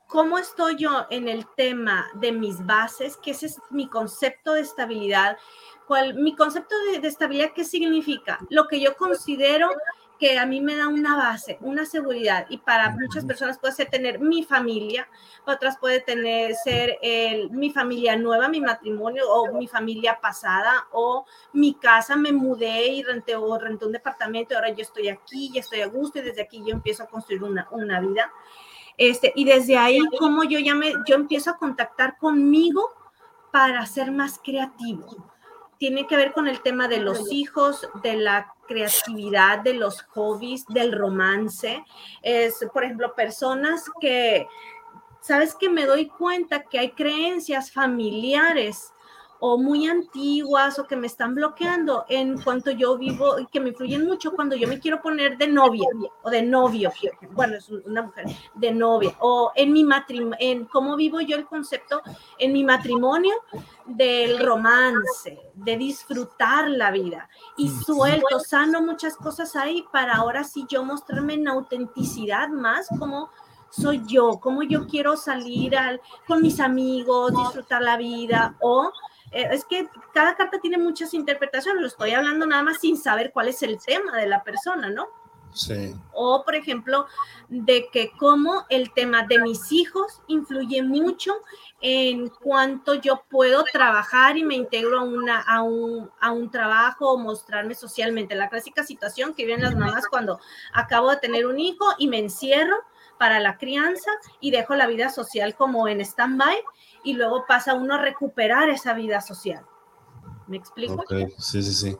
cómo 0.08 0.38
estoy 0.38 0.74
yo 0.74 1.06
en 1.10 1.28
el 1.28 1.46
tema 1.54 2.08
de 2.14 2.32
mis 2.32 2.66
bases, 2.66 3.16
que 3.18 3.30
ese 3.30 3.46
es 3.46 3.60
mi 3.70 3.88
concepto 3.88 4.52
de 4.52 4.62
estabilidad. 4.62 5.38
¿Cuál, 5.86 6.14
mi 6.14 6.34
concepto 6.34 6.74
de, 6.90 6.98
de 6.98 7.06
estabilidad, 7.06 7.52
¿qué 7.54 7.64
significa? 7.64 8.40
Lo 8.50 8.66
que 8.66 8.80
yo 8.80 8.96
considero 8.96 9.70
que 10.18 10.38
a 10.38 10.46
mí 10.46 10.60
me 10.60 10.76
da 10.76 10.88
una 10.88 11.16
base, 11.16 11.58
una 11.60 11.84
seguridad 11.84 12.46
y 12.48 12.58
para 12.58 12.90
muchas 12.90 13.24
personas 13.24 13.58
puede 13.58 13.74
ser 13.74 13.88
tener 13.88 14.18
mi 14.18 14.42
familia, 14.44 15.08
otras 15.44 15.76
puede 15.78 16.00
tener 16.00 16.54
ser 16.54 16.98
el, 17.02 17.50
mi 17.50 17.70
familia 17.70 18.16
nueva, 18.16 18.48
mi 18.48 18.60
matrimonio 18.60 19.30
o 19.30 19.52
mi 19.52 19.66
familia 19.66 20.18
pasada 20.20 20.86
o 20.92 21.26
mi 21.52 21.74
casa, 21.74 22.16
me 22.16 22.32
mudé 22.32 22.88
y 22.88 23.02
renté 23.02 23.36
o 23.36 23.58
renté 23.58 23.84
un 23.84 23.92
departamento, 23.92 24.54
ahora 24.54 24.70
yo 24.70 24.82
estoy 24.82 25.08
aquí, 25.08 25.50
ya 25.52 25.60
estoy 25.60 25.82
a 25.82 25.86
gusto 25.86 26.18
y 26.18 26.22
desde 26.22 26.42
aquí 26.42 26.62
yo 26.64 26.72
empiezo 26.72 27.02
a 27.02 27.08
construir 27.08 27.42
una, 27.42 27.68
una 27.70 28.00
vida. 28.00 28.30
Este, 28.98 29.32
y 29.36 29.44
desde 29.44 29.76
ahí, 29.76 30.00
como 30.18 30.44
yo 30.44 30.58
ya 30.58 30.74
me, 30.74 30.92
yo 31.06 31.16
empiezo 31.16 31.50
a 31.50 31.58
contactar 31.58 32.16
conmigo 32.16 32.88
para 33.52 33.84
ser 33.84 34.10
más 34.10 34.40
creativo 34.42 35.35
tiene 35.78 36.06
que 36.06 36.16
ver 36.16 36.32
con 36.32 36.48
el 36.48 36.60
tema 36.62 36.88
de 36.88 36.98
los 36.98 37.30
hijos, 37.32 37.88
de 38.02 38.16
la 38.16 38.54
creatividad, 38.66 39.60
de 39.60 39.74
los 39.74 40.02
hobbies, 40.02 40.64
del 40.68 40.92
romance. 40.92 41.84
Es, 42.22 42.64
por 42.72 42.84
ejemplo, 42.84 43.14
personas 43.14 43.84
que, 44.00 44.46
sabes 45.20 45.54
que 45.54 45.68
me 45.68 45.86
doy 45.86 46.06
cuenta 46.06 46.62
que 46.62 46.78
hay 46.78 46.92
creencias 46.92 47.70
familiares 47.72 48.92
o 49.40 49.58
muy 49.58 49.86
antiguas 49.86 50.78
o 50.78 50.86
que 50.86 50.96
me 50.96 51.06
están 51.06 51.34
bloqueando 51.34 52.04
en 52.08 52.40
cuanto 52.40 52.70
yo 52.70 52.96
vivo 52.96 53.38
y 53.38 53.46
que 53.46 53.60
me 53.60 53.70
influyen 53.70 54.04
mucho 54.04 54.32
cuando 54.32 54.56
yo 54.56 54.68
me 54.68 54.80
quiero 54.80 55.00
poner 55.00 55.36
de 55.36 55.48
novia 55.48 55.86
o 56.22 56.30
de 56.30 56.42
novio, 56.42 56.92
bueno, 57.32 57.56
es 57.56 57.68
una 57.68 58.02
mujer 58.02 58.26
de 58.54 58.72
novia. 58.72 59.14
O 59.20 59.52
en 59.54 59.72
mi 59.72 59.84
matrimonio, 59.84 60.36
en 60.40 60.64
cómo 60.66 60.96
vivo 60.96 61.20
yo 61.20 61.36
el 61.36 61.46
concepto 61.46 62.02
en 62.38 62.52
mi 62.52 62.64
matrimonio 62.64 63.34
del 63.84 64.38
romance, 64.38 65.38
de 65.54 65.76
disfrutar 65.76 66.68
la 66.68 66.90
vida. 66.90 67.28
Y 67.56 67.68
suelto, 67.68 68.40
sano 68.40 68.82
muchas 68.82 69.16
cosas 69.16 69.54
ahí 69.56 69.84
para 69.92 70.14
ahora 70.14 70.44
sí 70.44 70.66
yo 70.68 70.84
mostrarme 70.84 71.34
en 71.34 71.48
autenticidad 71.48 72.48
más 72.48 72.88
como 72.98 73.30
soy 73.70 74.02
yo, 74.06 74.38
cómo 74.40 74.62
yo 74.62 74.86
quiero 74.86 75.16
salir 75.16 75.76
al, 75.76 76.00
con 76.26 76.40
mis 76.40 76.60
amigos, 76.60 77.32
disfrutar 77.32 77.82
la 77.82 77.96
vida 77.96 78.56
o 78.60 78.90
eh, 79.32 79.48
es 79.50 79.64
que 79.64 79.88
cada 80.14 80.36
carta 80.36 80.58
tiene 80.60 80.78
muchas 80.78 81.14
interpretaciones, 81.14 81.80
lo 81.80 81.88
estoy 81.88 82.12
hablando 82.12 82.46
nada 82.46 82.62
más 82.62 82.78
sin 82.80 82.96
saber 82.96 83.32
cuál 83.32 83.48
es 83.48 83.62
el 83.62 83.78
tema 83.78 84.16
de 84.16 84.26
la 84.26 84.42
persona, 84.42 84.90
¿no? 84.90 85.08
Sí. 85.52 85.94
O, 86.12 86.44
por 86.44 86.54
ejemplo, 86.54 87.06
de 87.48 87.88
que 87.90 88.12
cómo 88.18 88.66
el 88.68 88.92
tema 88.92 89.22
de 89.22 89.38
mis 89.38 89.72
hijos 89.72 90.20
influye 90.26 90.82
mucho 90.82 91.32
en 91.80 92.28
cuanto 92.28 92.94
yo 92.94 93.24
puedo 93.30 93.64
trabajar 93.72 94.36
y 94.36 94.44
me 94.44 94.54
integro 94.54 95.00
a, 95.00 95.04
una, 95.04 95.40
a, 95.40 95.62
un, 95.62 96.10
a 96.20 96.30
un 96.30 96.50
trabajo 96.50 97.10
o 97.10 97.18
mostrarme 97.18 97.74
socialmente. 97.74 98.34
La 98.34 98.50
clásica 98.50 98.84
situación 98.84 99.32
que 99.32 99.46
viven 99.46 99.62
las 99.62 99.76
mamás 99.76 100.06
cuando 100.08 100.40
acabo 100.74 101.10
de 101.10 101.18
tener 101.18 101.46
un 101.46 101.58
hijo 101.58 101.86
y 101.98 102.08
me 102.08 102.18
encierro 102.18 102.76
para 103.18 103.40
la 103.40 103.56
crianza 103.56 104.10
y 104.40 104.50
dejo 104.50 104.74
la 104.74 104.86
vida 104.86 105.08
social 105.08 105.54
como 105.54 105.88
en 105.88 106.00
stand-by 106.00 106.56
y 107.06 107.14
luego 107.14 107.44
pasa 107.46 107.74
uno 107.74 107.94
a 107.94 107.98
recuperar 107.98 108.68
esa 108.68 108.92
vida 108.92 109.20
social. 109.20 109.64
¿Me 110.48 110.56
explico? 110.56 111.04
Sí, 111.38 111.62
sí, 111.62 111.72
sí. 111.72 111.96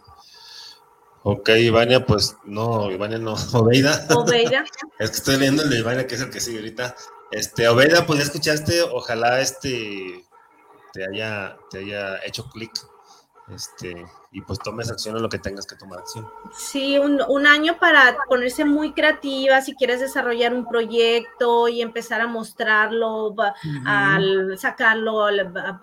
Ok, 1.22 1.48
Ivania, 1.50 2.04
pues 2.04 2.36
no, 2.44 2.90
Ivania 2.90 3.18
no, 3.18 3.34
Obeida. 3.54 4.04
Obeida. 4.10 4.64
es 4.98 5.10
que 5.10 5.16
estoy 5.16 5.36
leyendo 5.36 5.62
el 5.62 5.70
de 5.70 5.78
Ivania, 5.78 6.06
que 6.08 6.16
es 6.16 6.20
el 6.20 6.30
que 6.30 6.40
sigue 6.40 6.58
ahorita. 6.58 6.96
Este, 7.30 7.68
Obeida, 7.68 8.04
pues 8.04 8.18
ya 8.18 8.24
escuchaste, 8.24 8.82
ojalá 8.82 9.40
este 9.40 10.24
te 10.92 11.04
haya, 11.04 11.56
te 11.70 11.78
haya 11.78 12.24
hecho 12.24 12.48
clic 12.50 12.72
este, 13.48 14.04
y 14.32 14.40
pues 14.40 14.58
tomes 14.58 14.90
acción 14.90 15.16
en 15.16 15.22
lo 15.22 15.28
que 15.28 15.38
tengas 15.38 15.66
que 15.66 15.76
tomar 15.76 16.00
acción. 16.00 16.26
Sí, 16.52 16.98
un, 16.98 17.20
un, 17.28 17.46
año 17.46 17.78
para 17.78 18.16
ponerse 18.28 18.64
muy 18.64 18.92
creativa, 18.92 19.60
si 19.60 19.76
quieres 19.76 20.00
desarrollar 20.00 20.52
un 20.52 20.66
proyecto 20.66 21.68
y 21.68 21.80
empezar 21.80 22.20
a 22.20 22.26
mostrarlo, 22.26 23.28
uh 23.28 23.36
-huh. 23.36 23.82
al 23.86 24.58
sacarlo 24.58 25.28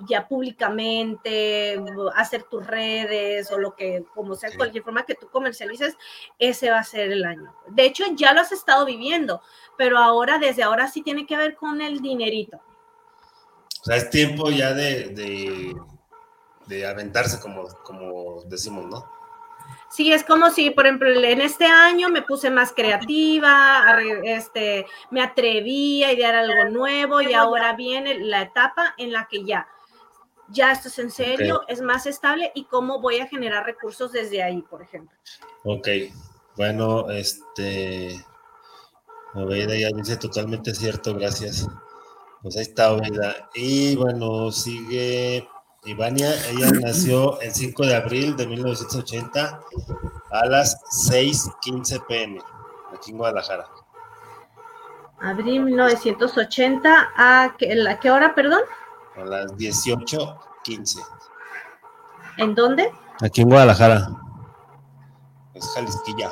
ya 0.08 0.28
públicamente, 0.28 1.82
hacer 2.16 2.44
tus 2.44 2.68
redes 2.68 3.50
o 3.52 3.58
lo 3.58 3.76
que, 3.76 4.04
como 4.14 4.36
sea, 4.36 4.50
sí. 4.50 4.58
cualquier 4.58 4.84
forma 4.84 5.06
que 5.06 5.16
tú 5.16 5.30
comercialices, 5.30 5.96
ese 6.40 6.70
va 6.70 6.80
a 6.80 6.84
ser 6.84 7.12
el 7.14 7.24
año. 7.24 7.56
De 7.68 7.86
hecho, 7.86 8.04
ya 8.14 8.34
lo 8.34 8.42
has 8.42 8.52
estado 8.52 8.86
viviendo, 8.86 9.42
pero 9.78 9.98
ahora, 9.98 10.38
desde 10.38 10.64
ahora 10.64 10.90
sí 10.90 11.02
tiene 11.02 11.26
que 11.26 11.38
ver 11.38 11.56
con 11.56 11.82
el 11.82 12.02
dinerito. 12.02 12.58
O 13.82 13.86
sea, 13.86 13.96
es 13.98 14.10
tiempo 14.10 14.50
ya 14.50 14.74
de, 14.74 15.10
de 15.10 15.76
de 16.68 16.86
aventarse, 16.86 17.40
como, 17.40 17.68
como 17.84 18.44
decimos, 18.46 18.86
¿no? 18.86 19.06
Sí, 19.90 20.12
es 20.12 20.24
como 20.24 20.50
si, 20.50 20.72
por 20.72 20.86
ejemplo, 20.86 21.10
en 21.10 21.42
este 21.42 21.66
año 21.66 22.10
me 22.10 22.24
puse 22.24 22.50
más 22.50 22.72
creativa, 22.72 23.86
este, 24.24 24.88
me 25.12 25.22
atreví 25.22 26.04
a 26.04 26.12
idear 26.12 26.34
algo 26.34 26.70
nuevo 26.72 27.22
y 27.22 27.34
ahora 27.34 27.74
viene 27.74 28.18
la 28.18 28.42
etapa 28.42 28.96
en 28.98 29.12
la 29.12 29.28
que 29.30 29.44
ya, 29.44 29.68
ya 30.50 30.72
esto 30.72 30.88
es 30.88 30.98
en 30.98 31.12
serio, 31.12 31.58
okay. 31.58 31.76
es 31.76 31.82
más 31.82 32.08
estable 32.08 32.52
y 32.56 32.66
cómo 32.66 33.02
voy 33.02 33.20
a 33.20 33.28
generar 33.28 33.66
recursos 33.66 34.12
desde 34.12 34.42
ahí, 34.42 34.64
por 34.64 34.82
ejemplo. 34.82 35.16
Ok, 35.64 35.88
bueno, 36.58 37.12
este, 37.12 38.26
Oveida 39.36 39.76
ya 39.76 39.90
dice 39.96 40.18
totalmente 40.18 40.74
cierto, 40.74 41.14
gracias. 41.14 41.68
Pues 42.42 42.58
ahí 42.58 42.64
está 42.64 42.94
Oveida. 42.94 43.50
Y 43.54 43.96
bueno, 43.96 44.52
sigue 44.52 45.48
Ivania, 45.86 46.34
ella 46.50 46.72
nació 46.82 47.40
el 47.42 47.54
5 47.54 47.86
de 47.86 47.96
abril 47.96 48.36
de 48.38 48.48
1980 48.48 49.62
a 50.32 50.46
las 50.46 50.82
6:15 51.10 52.00
pm, 52.08 52.42
aquí 52.94 53.12
en 53.12 53.18
Guadalajara. 53.18 53.68
Abril 55.20 55.62
1980, 55.62 57.12
¿a 57.16 57.56
qué, 57.58 57.86
a 57.88 58.00
qué 58.00 58.12
hora, 58.12 58.34
perdón? 58.34 58.62
A 59.16 59.26
las 59.26 59.56
18:15. 59.58 61.02
¿En 62.38 62.56
dónde? 62.56 62.92
Aquí 63.22 63.42
en 63.42 63.50
Guadalajara. 63.50 64.10
Es 65.54 65.70
Jalisquilla. 65.76 66.32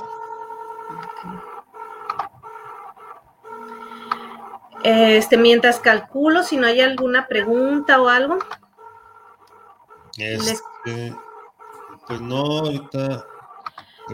Este, 4.84 5.38
mientras 5.38 5.80
calculo, 5.80 6.42
si 6.42 6.58
no 6.58 6.66
hay 6.68 6.82
alguna 6.82 7.28
pregunta 7.28 8.02
o 8.02 8.10
algo. 8.10 8.40
Este, 10.22 11.16
pues 12.08 12.22
no, 12.22 12.42
ahorita. 12.42 13.26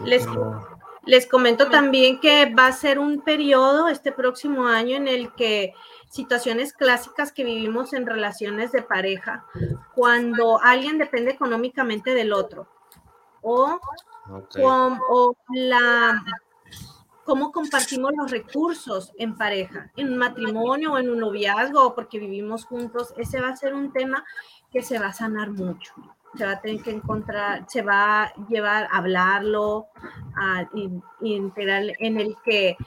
Les, 0.06 0.26
no. 0.26 0.66
les, 1.06 1.28
comento 1.28 1.70
también 1.70 2.20
que 2.20 2.54
va 2.54 2.68
a 2.68 2.72
ser 2.72 3.00
un 3.00 3.22
periodo 3.22 3.88
este 3.88 4.12
próximo 4.12 4.68
año 4.68 4.96
en 4.96 5.08
el 5.08 5.34
que 5.34 5.74
situaciones 6.10 6.74
clásicas 6.74 7.32
que 7.32 7.44
vivimos 7.44 7.94
en 7.94 8.06
relaciones 8.06 8.72
de 8.72 8.82
pareja, 8.82 9.46
cuando 9.94 10.62
alguien 10.62 10.98
depende 10.98 11.32
económicamente 11.32 12.14
del 12.14 12.32
otro, 12.32 12.68
o, 13.42 13.80
okay. 14.30 14.64
o, 14.64 14.98
o 15.10 15.38
la 15.50 16.24
cómo 17.28 17.52
compartimos 17.52 18.14
los 18.16 18.32
recursos 18.32 19.12
en 19.18 19.36
pareja, 19.36 19.92
en 19.98 20.14
un 20.14 20.18
matrimonio 20.18 20.94
o 20.94 20.98
en 20.98 21.10
un 21.10 21.20
noviazgo, 21.20 21.84
o 21.84 21.94
porque 21.94 22.20
vivimos 22.20 22.64
juntos, 22.64 23.14
ese 23.18 23.42
va 23.42 23.50
a 23.50 23.56
ser 23.58 23.74
un 23.74 23.92
tema 23.92 24.24
que 24.78 24.84
se 24.84 25.00
va 25.00 25.08
a 25.08 25.14
sanar 25.14 25.50
mucho. 25.50 25.92
Se 26.38 26.46
va 26.46 26.52
a 26.52 26.62
tener 26.62 26.84
que 26.84 26.92
encontrar, 26.92 27.66
se 27.68 27.82
va 27.82 28.26
a 28.26 28.34
llevar 28.48 28.88
a 28.92 28.98
hablarlo, 28.98 29.88
a, 30.36 30.70
integrar 31.22 31.84
en 31.98 32.20
el 32.20 32.36
que 32.46 32.78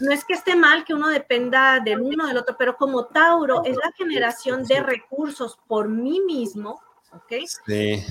no 0.00 0.12
es 0.12 0.24
que 0.24 0.32
esté 0.32 0.56
mal 0.56 0.82
que 0.84 0.94
uno 0.94 1.08
dependa 1.08 1.80
del 1.80 2.00
uno 2.00 2.26
del 2.26 2.38
otro, 2.38 2.56
pero 2.58 2.74
como 2.78 3.04
Tauro 3.04 3.64
es 3.66 3.76
la 3.76 3.92
generación 3.98 4.64
de 4.64 4.80
recursos 4.80 5.58
por 5.68 5.90
mí 5.90 6.20
mismo, 6.20 6.80
¿ok? 7.12 7.44
Sí. 7.66 8.02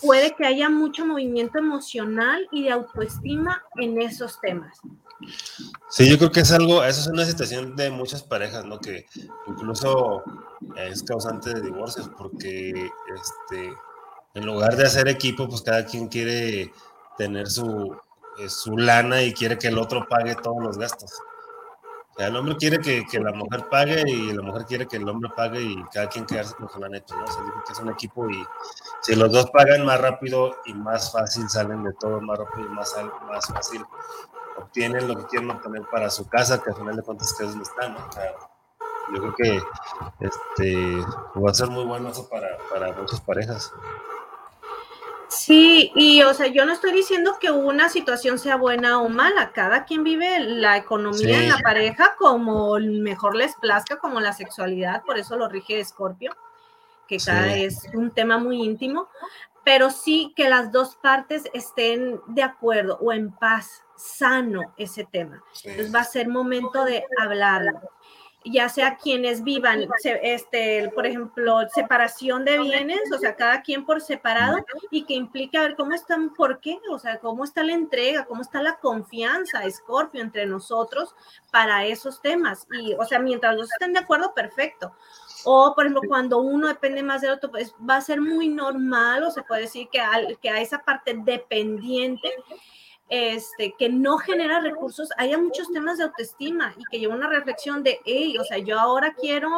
Puede 0.00 0.34
que 0.34 0.46
haya 0.46 0.70
mucho 0.70 1.04
movimiento 1.04 1.58
emocional 1.58 2.48
y 2.50 2.62
de 2.62 2.70
autoestima 2.70 3.62
en 3.76 4.00
esos 4.00 4.40
temas. 4.40 4.80
Sí, 5.88 6.10
yo 6.10 6.18
creo 6.18 6.32
que 6.32 6.40
es 6.40 6.52
algo, 6.52 6.82
eso 6.84 7.00
es 7.00 7.06
una 7.06 7.24
situación 7.24 7.76
de 7.76 7.90
muchas 7.90 8.22
parejas, 8.22 8.64
¿no? 8.64 8.80
Que 8.80 9.06
incluso 9.46 10.22
es 10.76 11.02
causante 11.02 11.54
de 11.54 11.62
divorcios, 11.62 12.10
porque 12.16 12.70
este, 12.70 13.72
en 14.34 14.46
lugar 14.46 14.76
de 14.76 14.86
hacer 14.86 15.08
equipo, 15.08 15.48
pues 15.48 15.62
cada 15.62 15.86
quien 15.86 16.08
quiere 16.08 16.72
tener 17.16 17.48
su, 17.48 17.96
su 18.48 18.76
lana 18.76 19.22
y 19.22 19.32
quiere 19.32 19.56
que 19.58 19.68
el 19.68 19.78
otro 19.78 20.06
pague 20.08 20.34
todos 20.34 20.62
los 20.62 20.78
gastos. 20.78 21.12
O 22.14 22.16
sea, 22.16 22.28
el 22.28 22.36
hombre 22.36 22.56
quiere 22.56 22.78
que, 22.78 23.04
que, 23.06 23.18
la 23.18 23.32
mujer 23.32 23.68
pague 23.68 24.04
y 24.06 24.32
la 24.32 24.42
mujer 24.42 24.66
quiere 24.66 24.86
que 24.86 24.98
el 24.98 25.08
hombre 25.08 25.30
pague 25.36 25.60
y 25.60 25.82
cada 25.92 26.08
quien 26.08 26.24
quedarse 26.26 26.54
con 26.54 26.68
su 26.68 26.78
lana 26.78 26.98
hecho, 26.98 27.16
¿no? 27.16 27.24
O 27.24 27.26
sea, 27.26 27.42
que 27.66 27.72
es 27.72 27.78
un 27.80 27.90
equipo 27.90 28.30
y 28.30 28.44
si 29.02 29.16
los 29.16 29.32
dos 29.32 29.50
pagan 29.50 29.84
más 29.84 30.00
rápido 30.00 30.56
y 30.64 30.74
más 30.74 31.10
fácil 31.10 31.48
salen 31.48 31.82
de 31.82 31.92
todo, 31.94 32.20
más 32.20 32.38
rápido 32.38 32.66
y 32.66 32.70
más, 32.70 32.94
más 33.28 33.46
fácil 33.46 33.84
obtienen 34.56 35.08
lo 35.08 35.16
que 35.16 35.26
quieren 35.26 35.50
obtener 35.50 35.82
para 35.90 36.10
su 36.10 36.28
casa, 36.28 36.62
que 36.62 36.70
al 36.70 36.76
final 36.76 36.96
de 36.96 37.02
cuentas 37.02 37.34
que 37.34 37.44
es 37.44 37.50
donde 37.50 37.64
están, 37.64 37.94
¿no? 37.94 38.06
O 38.06 38.12
sea, 38.12 38.34
yo 39.12 39.20
creo 39.20 39.34
que 39.34 39.62
este 40.20 40.96
va 41.36 41.50
a 41.50 41.54
ser 41.54 41.68
muy 41.68 41.84
bueno 41.84 42.08
eso 42.08 42.28
para, 42.28 42.56
para 42.70 42.92
muchas 42.92 43.20
parejas. 43.20 43.72
Sí, 45.28 45.90
y 45.94 46.22
o 46.22 46.32
sea, 46.32 46.46
yo 46.46 46.64
no 46.64 46.72
estoy 46.72 46.92
diciendo 46.92 47.38
que 47.40 47.50
una 47.50 47.88
situación 47.88 48.38
sea 48.38 48.56
buena 48.56 49.00
o 49.00 49.08
mala, 49.08 49.52
cada 49.52 49.84
quien 49.84 50.04
vive 50.04 50.38
la 50.38 50.76
economía 50.76 51.42
en 51.42 51.48
la 51.48 51.58
pareja 51.58 52.14
como 52.18 52.78
mejor 52.78 53.34
les 53.34 53.54
plazca, 53.56 53.98
como 53.98 54.20
la 54.20 54.32
sexualidad, 54.32 55.02
por 55.02 55.18
eso 55.18 55.36
lo 55.36 55.48
rige 55.48 55.80
Escorpio, 55.80 56.36
que 57.08 57.18
cada 57.18 57.56
es 57.56 57.88
un 57.94 58.12
tema 58.12 58.38
muy 58.38 58.62
íntimo, 58.62 59.08
pero 59.64 59.90
sí 59.90 60.32
que 60.36 60.48
las 60.48 60.70
dos 60.70 60.96
partes 60.96 61.44
estén 61.52 62.20
de 62.28 62.42
acuerdo 62.42 62.98
o 63.00 63.12
en 63.12 63.32
paz, 63.32 63.83
sano 63.96 64.74
ese 64.76 65.04
tema. 65.04 65.42
Entonces 65.64 65.94
va 65.94 66.00
a 66.00 66.04
ser 66.04 66.28
momento 66.28 66.84
de 66.84 67.04
hablarlo 67.20 67.80
ya 68.44 68.68
sea 68.68 68.96
quienes 68.96 69.42
vivan, 69.42 69.88
este, 70.04 70.90
por 70.94 71.06
ejemplo, 71.06 71.60
separación 71.74 72.44
de 72.44 72.58
bienes, 72.58 73.00
o 73.12 73.18
sea, 73.18 73.36
cada 73.36 73.62
quien 73.62 73.86
por 73.86 74.02
separado 74.02 74.58
y 74.90 75.04
que 75.04 75.14
implica 75.14 75.62
ver 75.62 75.76
cómo 75.76 75.94
están, 75.94 76.34
por 76.34 76.60
qué, 76.60 76.78
o 76.90 76.98
sea, 76.98 77.18
cómo 77.20 77.44
está 77.44 77.62
la 77.62 77.72
entrega, 77.72 78.26
cómo 78.26 78.42
está 78.42 78.62
la 78.62 78.76
confianza, 78.76 79.62
Scorpio, 79.70 80.20
entre 80.20 80.44
nosotros 80.44 81.14
para 81.50 81.86
esos 81.86 82.20
temas. 82.20 82.66
Y, 82.72 82.94
o 82.94 83.04
sea, 83.06 83.18
mientras 83.18 83.56
los 83.56 83.72
estén 83.72 83.94
de 83.94 84.00
acuerdo, 84.00 84.34
perfecto. 84.34 84.92
O, 85.44 85.74
por 85.74 85.86
ejemplo, 85.86 86.02
cuando 86.06 86.38
uno 86.38 86.68
depende 86.68 87.02
más 87.02 87.22
del 87.22 87.32
otro, 87.32 87.50
pues 87.50 87.74
va 87.88 87.96
a 87.96 88.02
ser 88.02 88.20
muy 88.20 88.48
normal, 88.48 89.24
o 89.24 89.30
se 89.30 89.42
puede 89.42 89.62
decir 89.62 89.88
que 89.90 90.00
que 90.40 90.50
a 90.50 90.60
esa 90.60 90.78
parte 90.84 91.14
dependiente 91.14 92.30
este, 93.14 93.74
que 93.78 93.88
no 93.88 94.18
genera 94.18 94.58
recursos, 94.60 95.10
haya 95.16 95.38
muchos 95.38 95.70
temas 95.72 95.98
de 95.98 96.04
autoestima 96.04 96.74
y 96.76 96.84
que 96.90 96.98
lleva 96.98 97.14
una 97.14 97.28
reflexión 97.28 97.84
de, 97.84 98.00
hey, 98.04 98.36
o 98.38 98.44
sea, 98.44 98.58
yo 98.58 98.78
ahora 98.78 99.14
quiero 99.14 99.48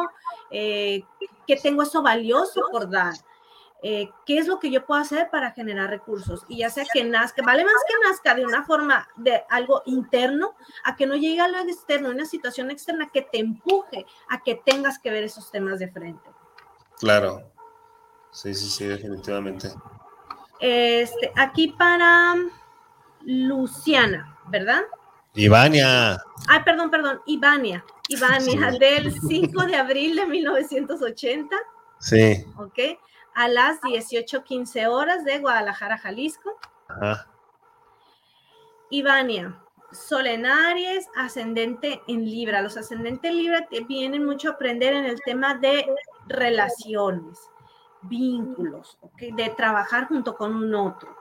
eh, 0.51 1.03
que 1.47 1.55
tengo 1.55 1.81
eso 1.81 2.03
valioso 2.03 2.61
por 2.71 2.87
dar. 2.87 3.15
Eh, 3.81 4.09
¿Qué 4.27 4.37
es 4.37 4.47
lo 4.47 4.59
que 4.59 4.69
yo 4.69 4.85
puedo 4.85 5.01
hacer 5.01 5.29
para 5.31 5.51
generar 5.51 5.89
recursos? 5.89 6.45
Y 6.47 6.57
ya 6.57 6.69
sea 6.69 6.85
que 6.91 7.03
nazca, 7.03 7.41
vale 7.43 7.63
más 7.63 7.81
que 7.87 8.07
nazca 8.07 8.35
de 8.35 8.45
una 8.45 8.63
forma 8.63 9.07
de 9.15 9.43
algo 9.49 9.81
interno, 9.85 10.55
a 10.83 10.95
que 10.95 11.07
no 11.07 11.15
llegue 11.15 11.41
a 11.41 11.47
lo 11.47 11.57
externo, 11.59 12.09
una 12.09 12.25
situación 12.25 12.69
externa 12.69 13.09
que 13.11 13.23
te 13.23 13.39
empuje 13.39 14.05
a 14.29 14.43
que 14.43 14.55
tengas 14.55 14.99
que 14.99 15.09
ver 15.09 15.23
esos 15.23 15.49
temas 15.49 15.79
de 15.79 15.89
frente. 15.89 16.29
Claro. 16.99 17.51
Sí, 18.31 18.53
sí, 18.53 18.69
sí, 18.69 18.85
definitivamente. 18.85 19.69
Este, 20.59 21.31
aquí 21.35 21.69
para 21.69 22.35
Luciana, 23.27 24.39
¿verdad? 24.47 24.83
Ivania. 25.33 26.17
Ay, 26.47 26.61
perdón, 26.63 26.89
perdón, 26.89 27.21
Ivania. 27.25 27.83
Ivania, 28.07 28.71
del 28.79 29.11
5 29.11 29.65
de 29.65 29.75
abril 29.75 30.15
de 30.15 30.25
1980. 30.27 31.57
Sí. 31.99 32.45
Ok. 32.57 32.79
A 33.35 33.49
las 33.49 33.81
18:15 33.81 34.87
horas 34.87 35.25
de 35.25 35.39
Guadalajara, 35.39 35.97
Jalisco. 35.97 36.57
Ajá. 36.87 37.27
Ivania, 38.91 39.61
Solenaries, 39.91 41.09
ascendente 41.17 42.01
en 42.07 42.23
Libra. 42.23 42.61
Los 42.61 42.77
ascendentes 42.77 43.29
en 43.29 43.37
Libra 43.37 43.67
vienen 43.89 44.23
mucho 44.23 44.47
a 44.47 44.53
aprender 44.53 44.93
en 44.93 45.03
el 45.03 45.19
tema 45.19 45.55
de 45.55 45.85
relaciones, 46.27 47.37
vínculos, 48.03 48.97
¿okay? 49.01 49.33
de 49.33 49.49
trabajar 49.49 50.07
junto 50.07 50.37
con 50.37 50.55
un 50.55 50.73
otro 50.73 51.16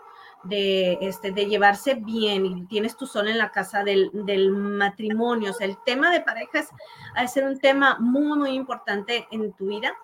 de, 0.49 0.99
este, 1.01 1.33
de 1.33 1.47
llevarse 1.47 1.95
bien 1.95 2.47
y 2.47 2.67
tienes 2.67 2.97
tu 2.97 3.07
sol 3.07 3.29
en 3.29 3.39
la 3.39 3.51
casa 3.51 3.85
del, 3.85 4.11
matrimonio. 4.51 5.51
O 5.51 5.55
sea, 5.55 5.67
el 5.67 5.77
tema 5.85 6.11
de 6.11 6.21
parejas 6.21 6.69
ha 7.15 7.23
de 7.23 7.29
ser 7.29 7.45
un 7.45 7.59
tema 7.59 7.97
muy, 7.99 8.39
muy 8.39 8.51
importante 8.51 9.27
en 9.31 9.53
tu 9.53 9.67
vida. 9.67 9.95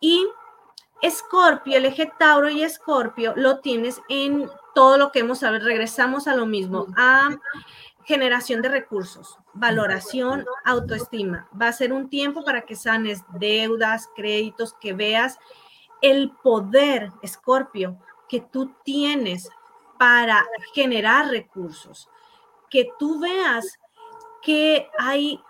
Y 0.00 0.26
Escorpio, 1.02 1.76
el 1.76 1.84
eje 1.84 2.10
Tauro 2.18 2.50
y 2.50 2.62
Escorpio 2.62 3.32
lo 3.36 3.60
tienes 3.60 4.00
en 4.08 4.50
todo 4.74 4.98
lo 4.98 5.12
que 5.12 5.20
hemos 5.20 5.42
hablado. 5.42 5.66
Regresamos 5.66 6.26
a 6.26 6.34
lo 6.34 6.46
mismo, 6.46 6.86
a 6.96 7.30
generación 8.04 8.62
de 8.62 8.70
recursos, 8.70 9.36
valoración, 9.52 10.46
autoestima. 10.64 11.46
Va 11.60 11.68
a 11.68 11.72
ser 11.72 11.92
un 11.92 12.08
tiempo 12.08 12.42
para 12.42 12.62
que 12.62 12.74
sanes 12.74 13.22
deudas, 13.38 14.08
créditos, 14.16 14.72
que 14.72 14.94
veas 14.94 15.38
el 16.00 16.30
poder, 16.42 17.12
Escorpio, 17.22 17.98
que 18.28 18.40
tú 18.40 18.72
tienes 18.82 19.50
para 19.98 20.46
generar 20.72 21.28
recursos, 21.28 22.08
que 22.70 22.90
tú 22.98 23.20
veas 23.20 23.78
que 24.42 24.88
hay 24.98 25.40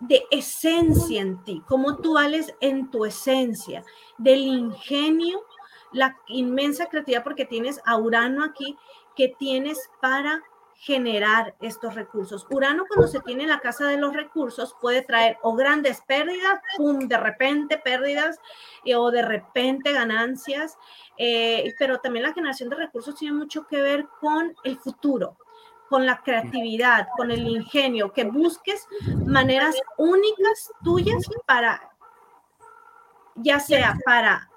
de 0.00 0.24
esencia 0.30 1.20
en 1.20 1.42
ti, 1.44 1.62
como 1.68 1.96
tú 1.98 2.14
vales 2.14 2.54
en 2.60 2.90
tu 2.90 3.04
esencia, 3.04 3.84
del 4.18 4.40
ingenio, 4.40 5.44
la 5.92 6.18
inmensa 6.26 6.86
creatividad, 6.86 7.22
porque 7.22 7.44
tienes 7.44 7.80
a 7.84 7.96
Urano 7.96 8.42
aquí, 8.42 8.76
que 9.14 9.28
tienes 9.28 9.90
para 10.00 10.42
generar 10.82 11.54
estos 11.60 11.94
recursos. 11.94 12.44
Urano 12.50 12.86
cuando 12.88 13.06
se 13.06 13.20
tiene 13.20 13.44
en 13.44 13.50
la 13.50 13.60
casa 13.60 13.86
de 13.86 13.98
los 13.98 14.12
recursos 14.14 14.74
puede 14.80 15.02
traer 15.02 15.38
o 15.42 15.54
grandes 15.54 16.00
pérdidas, 16.00 16.60
de 16.76 17.16
repente 17.16 17.78
pérdidas 17.78 18.40
eh, 18.84 18.96
o 18.96 19.12
de 19.12 19.22
repente 19.22 19.92
ganancias, 19.92 20.76
eh, 21.18 21.72
pero 21.78 22.00
también 22.00 22.24
la 22.24 22.32
generación 22.32 22.68
de 22.68 22.74
recursos 22.74 23.14
tiene 23.14 23.36
mucho 23.36 23.64
que 23.68 23.80
ver 23.80 24.08
con 24.20 24.56
el 24.64 24.76
futuro, 24.76 25.36
con 25.88 26.04
la 26.04 26.20
creatividad, 26.20 27.06
con 27.16 27.30
el 27.30 27.46
ingenio, 27.46 28.12
que 28.12 28.24
busques 28.24 28.88
maneras 29.24 29.76
únicas 29.98 30.72
tuyas 30.82 31.24
para, 31.46 31.92
ya 33.36 33.60
sea 33.60 33.96
para 34.04 34.50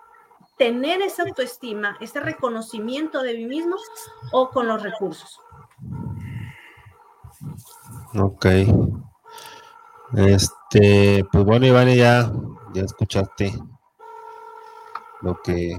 tener 0.57 1.03
esa 1.03 1.21
autoestima, 1.21 1.97
ese 2.01 2.19
reconocimiento 2.19 3.21
de 3.21 3.35
mí 3.35 3.45
mismo 3.45 3.75
o 4.31 4.49
con 4.49 4.67
los 4.67 4.81
recursos. 4.81 5.39
Ok. 8.17 8.45
Este, 10.15 11.25
pues 11.31 11.43
bueno, 11.43 11.65
Iván, 11.65 11.89
ya, 11.93 12.31
ya 12.73 12.83
escuchaste 12.83 13.53
lo 15.21 15.41
que 15.41 15.77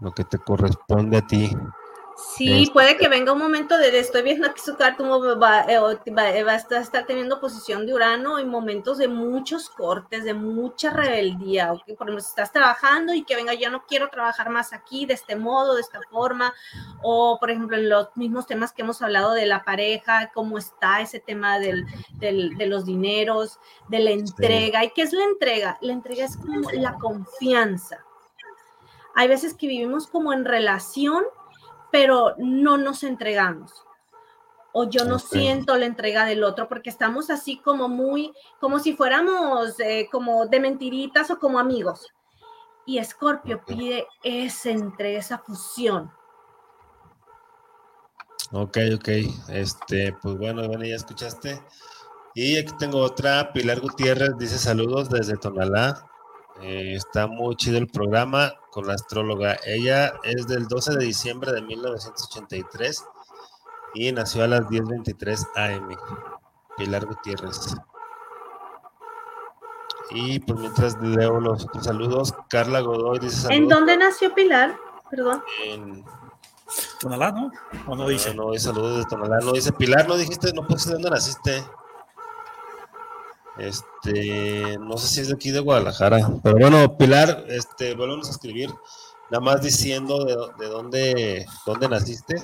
lo 0.00 0.12
que 0.12 0.24
te 0.24 0.38
corresponde 0.38 1.18
a 1.18 1.26
ti. 1.26 1.50
Sí, 2.36 2.62
este, 2.62 2.72
puede 2.72 2.96
que 2.96 3.08
venga 3.08 3.32
un 3.32 3.38
momento 3.38 3.76
de, 3.76 3.98
estoy 3.98 4.22
viendo 4.22 4.46
aquí 4.46 4.60
su 4.60 4.76
carta, 4.76 5.02
va, 5.02 5.62
eh, 5.62 5.78
va, 5.78 6.44
va, 6.44 6.52
a 6.52 6.80
estar 6.80 7.06
teniendo 7.06 7.40
posición 7.40 7.86
de 7.86 7.94
Urano 7.94 8.38
en 8.38 8.48
momentos 8.48 8.98
de 8.98 9.08
muchos 9.08 9.70
cortes, 9.70 10.24
de 10.24 10.34
mucha 10.34 10.90
rebeldía, 10.90 11.72
¿okay? 11.72 11.96
por 11.96 12.08
ejemplo, 12.08 12.20
si 12.20 12.28
estás 12.28 12.52
trabajando 12.52 13.14
y 13.14 13.24
que 13.24 13.36
venga, 13.36 13.54
ya 13.54 13.70
no 13.70 13.84
quiero 13.86 14.08
trabajar 14.08 14.50
más 14.50 14.72
aquí, 14.72 15.06
de 15.06 15.14
este 15.14 15.36
modo, 15.36 15.74
de 15.74 15.80
esta 15.80 16.00
forma, 16.10 16.52
o 17.02 17.38
por 17.38 17.50
ejemplo, 17.50 17.76
en 17.76 17.88
los 17.88 18.08
mismos 18.16 18.46
temas 18.46 18.72
que 18.72 18.82
hemos 18.82 19.00
hablado 19.02 19.32
de 19.32 19.46
la 19.46 19.64
pareja, 19.64 20.30
cómo 20.34 20.58
está 20.58 21.00
ese 21.00 21.20
tema 21.20 21.58
del, 21.58 21.86
del, 22.14 22.56
de 22.56 22.66
los 22.66 22.84
dineros, 22.84 23.58
de 23.88 24.00
la 24.00 24.10
entrega, 24.10 24.84
¿y 24.84 24.90
qué 24.90 25.02
es 25.02 25.12
la 25.12 25.24
entrega? 25.24 25.78
La 25.80 25.92
entrega 25.92 26.24
es 26.24 26.36
como 26.36 26.70
la 26.72 26.94
confianza. 26.94 28.04
Hay 29.14 29.28
veces 29.28 29.54
que 29.54 29.66
vivimos 29.66 30.06
como 30.06 30.32
en 30.32 30.44
relación, 30.44 31.24
pero 31.90 32.34
no 32.38 32.76
nos 32.76 33.02
entregamos. 33.02 33.84
O 34.72 34.88
yo 34.88 35.04
no 35.04 35.18
siento 35.18 35.76
la 35.76 35.86
entrega 35.86 36.24
del 36.24 36.44
otro 36.44 36.68
porque 36.68 36.90
estamos 36.90 37.28
así 37.28 37.58
como 37.58 37.88
muy, 37.88 38.32
como 38.60 38.78
si 38.78 38.94
fuéramos 38.94 39.78
eh, 39.80 40.08
como 40.12 40.46
de 40.46 40.60
mentiritas 40.60 41.30
o 41.30 41.38
como 41.38 41.58
amigos. 41.58 42.06
Y 42.86 42.98
Escorpio 42.98 43.64
pide 43.64 44.06
ese 44.22 44.70
entre 44.70 45.16
esa 45.16 45.38
fusión. 45.38 46.12
Ok, 48.52 48.78
ok. 48.94 49.08
Este, 49.48 50.16
pues 50.22 50.36
bueno, 50.36 50.66
bueno, 50.66 50.84
ya 50.84 50.96
escuchaste. 50.96 51.60
Y 52.34 52.56
aquí 52.58 52.72
tengo 52.78 52.98
otra, 52.98 53.52
Pilar 53.52 53.80
Gutiérrez 53.80 54.36
dice 54.38 54.58
saludos 54.58 55.10
desde 55.10 55.36
Tonalá. 55.36 56.09
Eh, 56.62 56.94
está 56.94 57.26
muy 57.26 57.56
chido 57.56 57.78
el 57.78 57.86
programa 57.86 58.52
con 58.70 58.86
la 58.86 58.94
astróloga. 58.94 59.56
Ella 59.64 60.12
es 60.24 60.46
del 60.46 60.68
12 60.68 60.96
de 60.96 61.04
diciembre 61.04 61.52
de 61.52 61.62
1983 61.62 63.04
y 63.94 64.12
nació 64.12 64.44
a 64.44 64.48
las 64.48 64.62
10.23 64.62 65.48
AM. 65.56 65.96
Pilar 66.76 67.06
Gutiérrez. 67.06 67.74
Y 70.10 70.40
pues 70.40 70.58
mientras 70.58 71.00
leo 71.00 71.40
los 71.40 71.66
saludos, 71.82 72.34
Carla 72.48 72.80
Godoy 72.80 73.20
dice 73.20 73.42
saludos. 73.42 73.62
¿En 73.62 73.68
dónde 73.68 73.96
nació 73.96 74.34
Pilar? 74.34 74.76
Perdón. 75.10 75.42
En 75.64 76.04
Tonalá, 77.00 77.32
¿no? 77.32 77.50
¿O 77.86 77.96
no 77.96 78.08
dice? 78.08 78.34
No, 78.34 78.52
no, 78.52 78.58
saludos 78.58 78.98
de 78.98 79.04
Tonalá. 79.04 79.38
No 79.40 79.52
dice 79.52 79.72
Pilar, 79.72 80.08
no 80.08 80.16
dijiste, 80.16 80.52
no 80.52 80.66
puse 80.66 80.92
dónde 80.92 81.10
naciste. 81.10 81.64
Este, 83.60 84.78
no 84.78 84.96
sé 84.96 85.06
si 85.08 85.20
es 85.20 85.28
de 85.28 85.34
aquí 85.34 85.50
de 85.50 85.60
Guadalajara, 85.60 86.30
pero 86.42 86.56
bueno, 86.58 86.96
Pilar, 86.96 87.44
este, 87.48 87.94
volvemos 87.94 88.28
a 88.28 88.30
escribir, 88.30 88.70
nada 89.30 89.44
más 89.44 89.60
diciendo 89.60 90.24
de, 90.24 90.66
dónde, 90.66 91.46
dónde 91.66 91.88
naciste, 91.88 92.42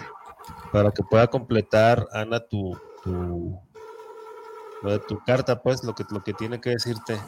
para 0.73 0.91
que 0.91 1.03
pueda 1.03 1.27
completar 1.27 2.07
Ana 2.13 2.41
tu, 2.41 2.79
lo 4.83 4.91
de 4.91 4.99
tu 5.01 5.19
carta, 5.25 5.63
pues, 5.63 5.83
lo 5.85 5.95
que, 5.95 6.05
lo 6.11 6.23
que 6.23 6.35
tiene 6.35 6.61
que 6.61 6.71
decirte. 6.71 7.19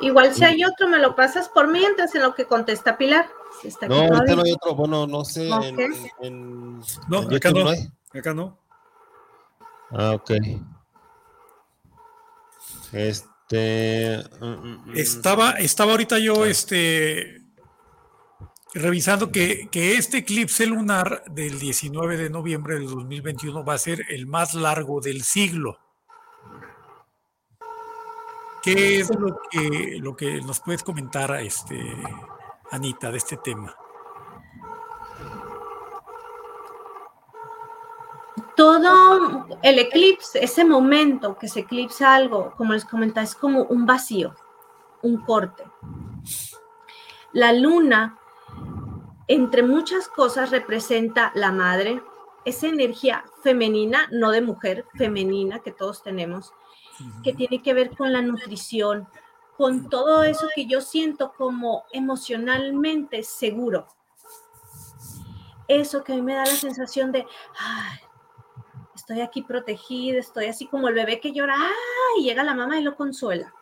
Igual 0.00 0.34
si 0.34 0.44
hay 0.44 0.64
otro, 0.64 0.88
me 0.88 0.98
lo 0.98 1.14
pasas 1.14 1.48
por 1.48 1.68
mientras 1.68 2.12
en 2.16 2.22
lo 2.22 2.34
que 2.34 2.46
contesta 2.46 2.98
Pilar. 2.98 3.28
Si 3.62 3.68
está 3.68 3.86
aquí 3.86 3.94
No, 3.94 4.00
ahorita 4.12 4.34
no 4.34 4.42
hay 4.42 4.52
otro, 4.52 4.74
bueno, 4.74 5.06
no 5.06 5.24
sé. 5.24 5.48
en- 5.48 5.74
Ok. 5.74 5.78
en- 5.78 5.94
en- 6.20 6.80
No, 7.08 7.22
en 7.22 7.34
acá 7.34 7.48
YouTube 7.50 7.64
no. 7.64 7.70
hay. 7.70 7.88
Acá 8.18 8.34
no. 8.34 8.58
Ah, 9.90 10.12
ok. 10.14 10.30
Este. 12.92 14.22
mm, 14.40 14.46
mm, 14.46 14.90
mm. 14.90 14.96
Estaba, 14.96 15.52
estaba 15.52 15.92
ahorita 15.92 16.18
yo 16.18 16.44
este, 16.44 17.42
revisando 18.74 19.30
que, 19.32 19.68
que 19.70 19.94
este 19.94 20.18
eclipse 20.18 20.66
lunar 20.66 21.24
del 21.30 21.58
19 21.58 22.16
de 22.16 22.30
noviembre 22.30 22.74
del 22.74 22.88
2021 22.88 23.64
va 23.64 23.74
a 23.74 23.78
ser 23.78 24.04
el 24.08 24.26
más 24.26 24.54
largo 24.54 25.00
del 25.00 25.22
siglo. 25.22 25.78
¿Qué 28.62 29.00
es 29.00 29.10
lo 29.10 29.40
que, 29.50 29.98
lo 30.00 30.14
que 30.14 30.40
nos 30.42 30.60
puedes 30.60 30.82
comentar, 30.82 31.34
este, 31.40 31.80
Anita, 32.70 33.10
de 33.10 33.16
este 33.16 33.38
tema? 33.38 33.74
Todo 38.60 39.46
el 39.62 39.78
eclipse, 39.78 40.44
ese 40.44 40.66
momento 40.66 41.38
que 41.38 41.48
se 41.48 41.60
eclipsa 41.60 42.14
algo, 42.14 42.52
como 42.58 42.74
les 42.74 42.84
comentaba, 42.84 43.24
es 43.24 43.34
como 43.34 43.62
un 43.62 43.86
vacío, 43.86 44.34
un 45.00 45.24
corte. 45.24 45.64
La 47.32 47.54
luna, 47.54 48.18
entre 49.28 49.62
muchas 49.62 50.08
cosas, 50.08 50.50
representa 50.50 51.32
la 51.34 51.52
madre, 51.52 52.02
esa 52.44 52.66
energía 52.66 53.24
femenina, 53.42 54.08
no 54.12 54.30
de 54.30 54.42
mujer, 54.42 54.84
femenina 54.94 55.60
que 55.60 55.72
todos 55.72 56.02
tenemos, 56.02 56.52
que 57.24 57.32
tiene 57.32 57.62
que 57.62 57.72
ver 57.72 57.96
con 57.96 58.12
la 58.12 58.20
nutrición, 58.20 59.08
con 59.56 59.88
todo 59.88 60.22
eso 60.22 60.48
que 60.54 60.66
yo 60.66 60.82
siento 60.82 61.32
como 61.32 61.84
emocionalmente 61.92 63.22
seguro. 63.22 63.86
Eso 65.66 66.04
que 66.04 66.12
a 66.12 66.16
mí 66.16 66.20
me 66.20 66.34
da 66.34 66.44
la 66.44 66.56
sensación 66.56 67.10
de, 67.10 67.24
estoy 69.00 69.22
aquí 69.22 69.42
protegida, 69.42 70.18
estoy 70.18 70.46
así 70.46 70.66
como 70.66 70.88
el 70.88 70.94
bebé 70.94 71.20
que 71.20 71.32
llora, 71.32 71.54
¡ay! 71.56 72.20
y 72.20 72.24
llega 72.24 72.44
la 72.44 72.54
mamá 72.54 72.78
y 72.78 72.82
lo 72.82 72.96
consuela. 72.96 73.52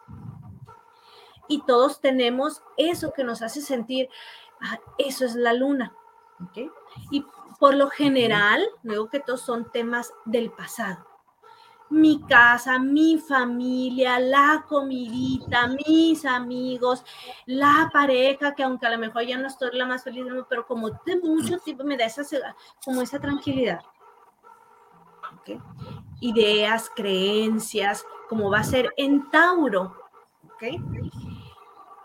Y 1.49 1.63
todos 1.63 2.01
tenemos 2.01 2.63
eso 2.77 3.13
que 3.13 3.25
nos 3.25 3.41
hace 3.41 3.63
sentir, 3.63 4.09
ah, 4.61 4.79
eso 4.99 5.25
es 5.25 5.35
la 5.35 5.55
luna. 5.55 5.95
Y 7.11 7.25
por 7.59 7.75
lo 7.75 7.89
general, 7.89 8.65
luego 8.83 9.09
que 9.09 9.21
todos 9.21 9.41
son 9.41 9.71
temas 9.71 10.13
del 10.25 10.51
pasado. 10.51 11.07
Mi 11.91 12.21
casa, 12.21 12.79
mi 12.79 13.17
familia, 13.17 14.21
la 14.21 14.67
comidita, 14.69 15.69
mis 15.69 16.27
amigos, 16.27 17.03
la 17.47 17.89
pareja, 17.91 18.55
que 18.55 18.63
aunque 18.63 18.87
a 18.87 18.91
lo 18.91 18.99
mejor 18.99 19.25
ya 19.25 19.39
no 19.39 19.47
estoy 19.47 19.71
la 19.73 19.87
más 19.87 20.05
feliz, 20.05 20.25
del 20.25 20.35
mundo, 20.35 20.47
pero 20.51 20.67
como 20.67 20.91
de 20.91 21.17
mucho 21.23 21.59
tiempo 21.59 21.85
me 21.85 21.97
da 21.97 22.05
esa, 22.05 22.23
como 22.85 23.01
esa 23.01 23.19
tranquilidad. 23.19 23.81
Ideas, 26.21 26.91
creencias, 26.95 28.05
como 28.29 28.51
va 28.51 28.59
a 28.59 28.65
ser 28.65 28.93
en 28.97 29.31
Tauro. 29.31 29.97
¿ok? 30.45 30.65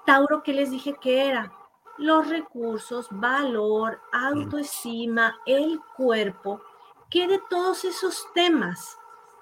Tauro, 0.06 0.44
¿qué 0.44 0.54
les 0.54 0.72
dije 0.72 0.96
que 1.00 1.28
era? 1.28 1.52
Los 1.98 2.30
recursos, 2.30 3.08
valor, 3.12 4.02
autoestima, 4.12 5.36
el 5.46 5.80
cuerpo. 5.96 6.62
¿Qué 7.10 7.28
de 7.28 7.40
todos 7.50 7.86
esos 7.86 8.28
temas 8.34 8.98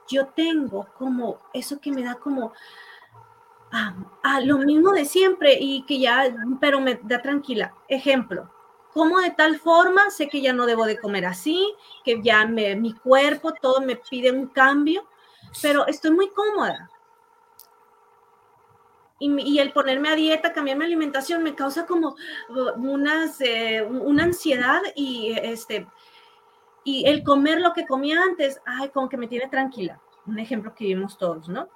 yo 0.08 0.28
tengo 0.28 0.88
como 0.98 1.40
eso 1.54 1.80
que 1.80 1.92
me 1.92 2.04
da 2.04 2.16
como 2.16 2.52
ah, 3.72 3.96
ah, 4.24 4.42
lo 4.42 4.58
mismo 4.58 4.92
de 4.92 5.06
siempre 5.06 5.58
y 5.60 5.84
que 5.84 6.00
ya, 6.00 6.36
pero 6.60 6.82
me 6.82 6.96
da 7.04 7.22
tranquila? 7.22 7.74
Ejemplo, 7.88 8.52
como 8.94 9.20
de 9.20 9.32
tal 9.32 9.60
forma, 9.60 10.10
sé 10.10 10.28
que 10.28 10.42
ya 10.42 10.54
no 10.54 10.66
debo 10.66 10.86
de 10.86 11.00
comer 11.00 11.26
así, 11.26 11.74
que 12.04 12.22
ya 12.22 12.46
me, 12.46 12.76
mi 12.76 12.94
cuerpo, 12.94 13.54
todo 13.54 13.82
me 13.82 13.96
pide 13.96 14.32
un 14.32 14.48
cambio, 14.48 15.08
pero 15.62 15.88
estoy 15.88 16.12
muy 16.12 16.30
cómoda. 16.30 16.90
Y, 19.20 19.30
y 19.42 19.60
el 19.60 19.72
ponerme 19.72 20.10
a 20.10 20.16
dieta, 20.16 20.52
cambiar 20.52 20.78
mi 20.78 20.86
alimentación, 20.86 21.44
me 21.44 21.56
causa 21.56 21.86
como 21.86 22.16
uh, 22.50 22.72
unas, 22.78 23.40
eh, 23.42 23.84
una 23.84 24.24
ansiedad 24.24 24.82
y 24.96 25.34
este 25.34 25.88
y 26.84 27.08
el 27.08 27.24
comer 27.24 27.62
lo 27.62 27.74
que 27.74 27.86
comía 27.86 28.22
antes, 28.22 28.60
ay, 28.66 28.90
como 28.90 29.08
que 29.08 29.18
me 29.18 29.28
tiene 29.28 29.48
tranquila. 29.48 30.02
Un 30.26 30.40
ejemplo 30.40 30.74
que 30.74 30.86
vimos 30.86 31.18
todos, 31.18 31.48
¿no? 31.48 31.70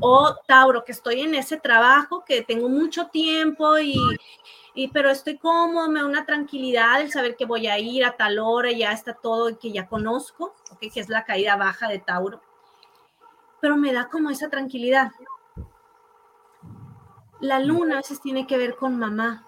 O 0.00 0.34
Tauro, 0.46 0.84
que 0.84 0.92
estoy 0.92 1.20
en 1.20 1.34
ese 1.34 1.58
trabajo, 1.58 2.24
que 2.24 2.42
tengo 2.42 2.68
mucho 2.68 3.06
tiempo 3.06 3.78
y, 3.78 3.96
pero 4.92 5.10
estoy 5.10 5.38
cómodo, 5.38 5.88
me 5.88 6.00
da 6.00 6.06
una 6.06 6.26
tranquilidad 6.26 7.00
el 7.00 7.12
saber 7.12 7.36
que 7.36 7.46
voy 7.46 7.68
a 7.68 7.78
ir 7.78 8.04
a 8.04 8.16
tal 8.16 8.40
hora, 8.40 8.72
ya 8.72 8.90
está 8.90 9.14
todo 9.14 9.50
y 9.50 9.56
que 9.56 9.70
ya 9.70 9.86
conozco, 9.86 10.54
que 10.80 10.90
es 10.92 11.08
la 11.08 11.24
caída 11.24 11.56
baja 11.56 11.88
de 11.88 12.00
Tauro. 12.00 12.40
Pero 13.60 13.76
me 13.76 13.92
da 13.92 14.08
como 14.08 14.30
esa 14.30 14.50
tranquilidad. 14.50 15.12
La 17.38 17.60
luna 17.60 17.94
a 17.94 17.96
veces 17.98 18.20
tiene 18.20 18.46
que 18.46 18.58
ver 18.58 18.74
con 18.74 18.98
mamá, 18.98 19.46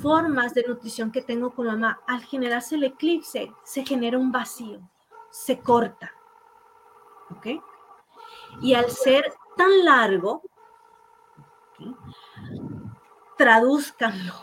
formas 0.00 0.54
de 0.54 0.64
nutrición 0.66 1.12
que 1.12 1.20
tengo 1.20 1.54
con 1.54 1.66
mamá. 1.66 2.00
Al 2.06 2.22
generarse 2.24 2.76
el 2.76 2.84
eclipse, 2.84 3.52
se 3.62 3.84
genera 3.84 4.18
un 4.18 4.32
vacío, 4.32 4.80
se 5.30 5.60
corta. 5.60 6.14
¿Ok? 7.30 7.62
Y 8.60 8.74
al 8.74 8.90
ser 8.90 9.32
tan 9.56 9.84
largo, 9.84 10.42
¿ok? 11.78 11.96
tradúzcanlo, 13.36 14.34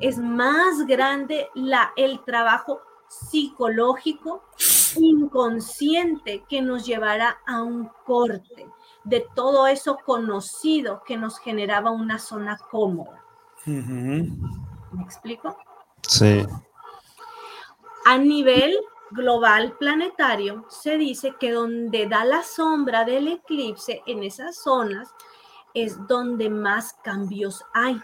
es 0.00 0.18
más 0.18 0.86
grande 0.86 1.48
la, 1.54 1.92
el 1.96 2.22
trabajo 2.24 2.80
psicológico 3.08 4.44
inconsciente 4.96 6.44
que 6.48 6.62
nos 6.62 6.86
llevará 6.86 7.38
a 7.46 7.62
un 7.62 7.90
corte 8.04 8.68
de 9.04 9.26
todo 9.34 9.66
eso 9.66 9.98
conocido 10.04 11.02
que 11.04 11.16
nos 11.16 11.38
generaba 11.38 11.90
una 11.90 12.18
zona 12.18 12.58
cómoda. 12.70 13.24
¿Me 13.64 15.02
explico? 15.02 15.56
Sí. 16.02 16.46
A 18.04 18.18
nivel 18.18 18.76
global 19.10 19.76
planetario, 19.78 20.66
se 20.68 20.96
dice 20.96 21.34
que 21.38 21.52
donde 21.52 22.06
da 22.06 22.24
la 22.24 22.42
sombra 22.42 23.04
del 23.04 23.28
eclipse, 23.28 24.02
en 24.06 24.22
esas 24.22 24.56
zonas, 24.56 25.14
es 25.74 26.06
donde 26.06 26.50
más 26.50 26.94
cambios 27.04 27.64
hay. 27.72 28.00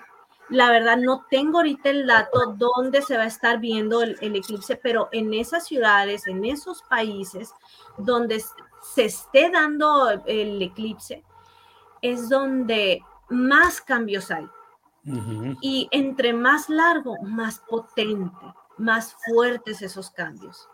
La 0.48 0.70
verdad, 0.70 0.96
no 0.96 1.26
tengo 1.28 1.58
ahorita 1.58 1.90
el 1.90 2.06
dato 2.06 2.54
dónde 2.56 3.02
se 3.02 3.16
va 3.16 3.24
a 3.24 3.26
estar 3.26 3.58
viendo 3.58 4.02
el, 4.02 4.16
el 4.20 4.36
eclipse, 4.36 4.76
pero 4.76 5.08
en 5.10 5.34
esas 5.34 5.66
ciudades, 5.66 6.26
en 6.28 6.44
esos 6.44 6.82
países 6.84 7.52
donde 7.98 8.42
se 8.94 9.06
esté 9.06 9.50
dando 9.50 10.08
el 10.26 10.62
eclipse, 10.62 11.24
es 12.02 12.28
donde 12.28 13.02
más 13.28 13.80
cambios 13.80 14.30
hay. 14.30 14.48
Y 15.60 15.88
entre 15.92 16.32
más 16.32 16.68
largo, 16.68 17.16
más 17.22 17.60
potente, 17.60 18.54
más 18.76 19.16
fuertes 19.24 19.80
esos 19.80 20.10
cambios. 20.10 20.68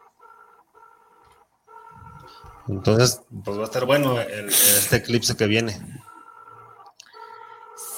Entonces, 2.69 3.23
pues 3.45 3.57
va 3.59 3.63
a 3.63 3.65
estar 3.67 3.85
bueno 3.85 4.21
el- 4.21 4.49
este 4.49 4.97
eclipse 4.97 5.37
que 5.37 5.47
viene. 5.47 5.79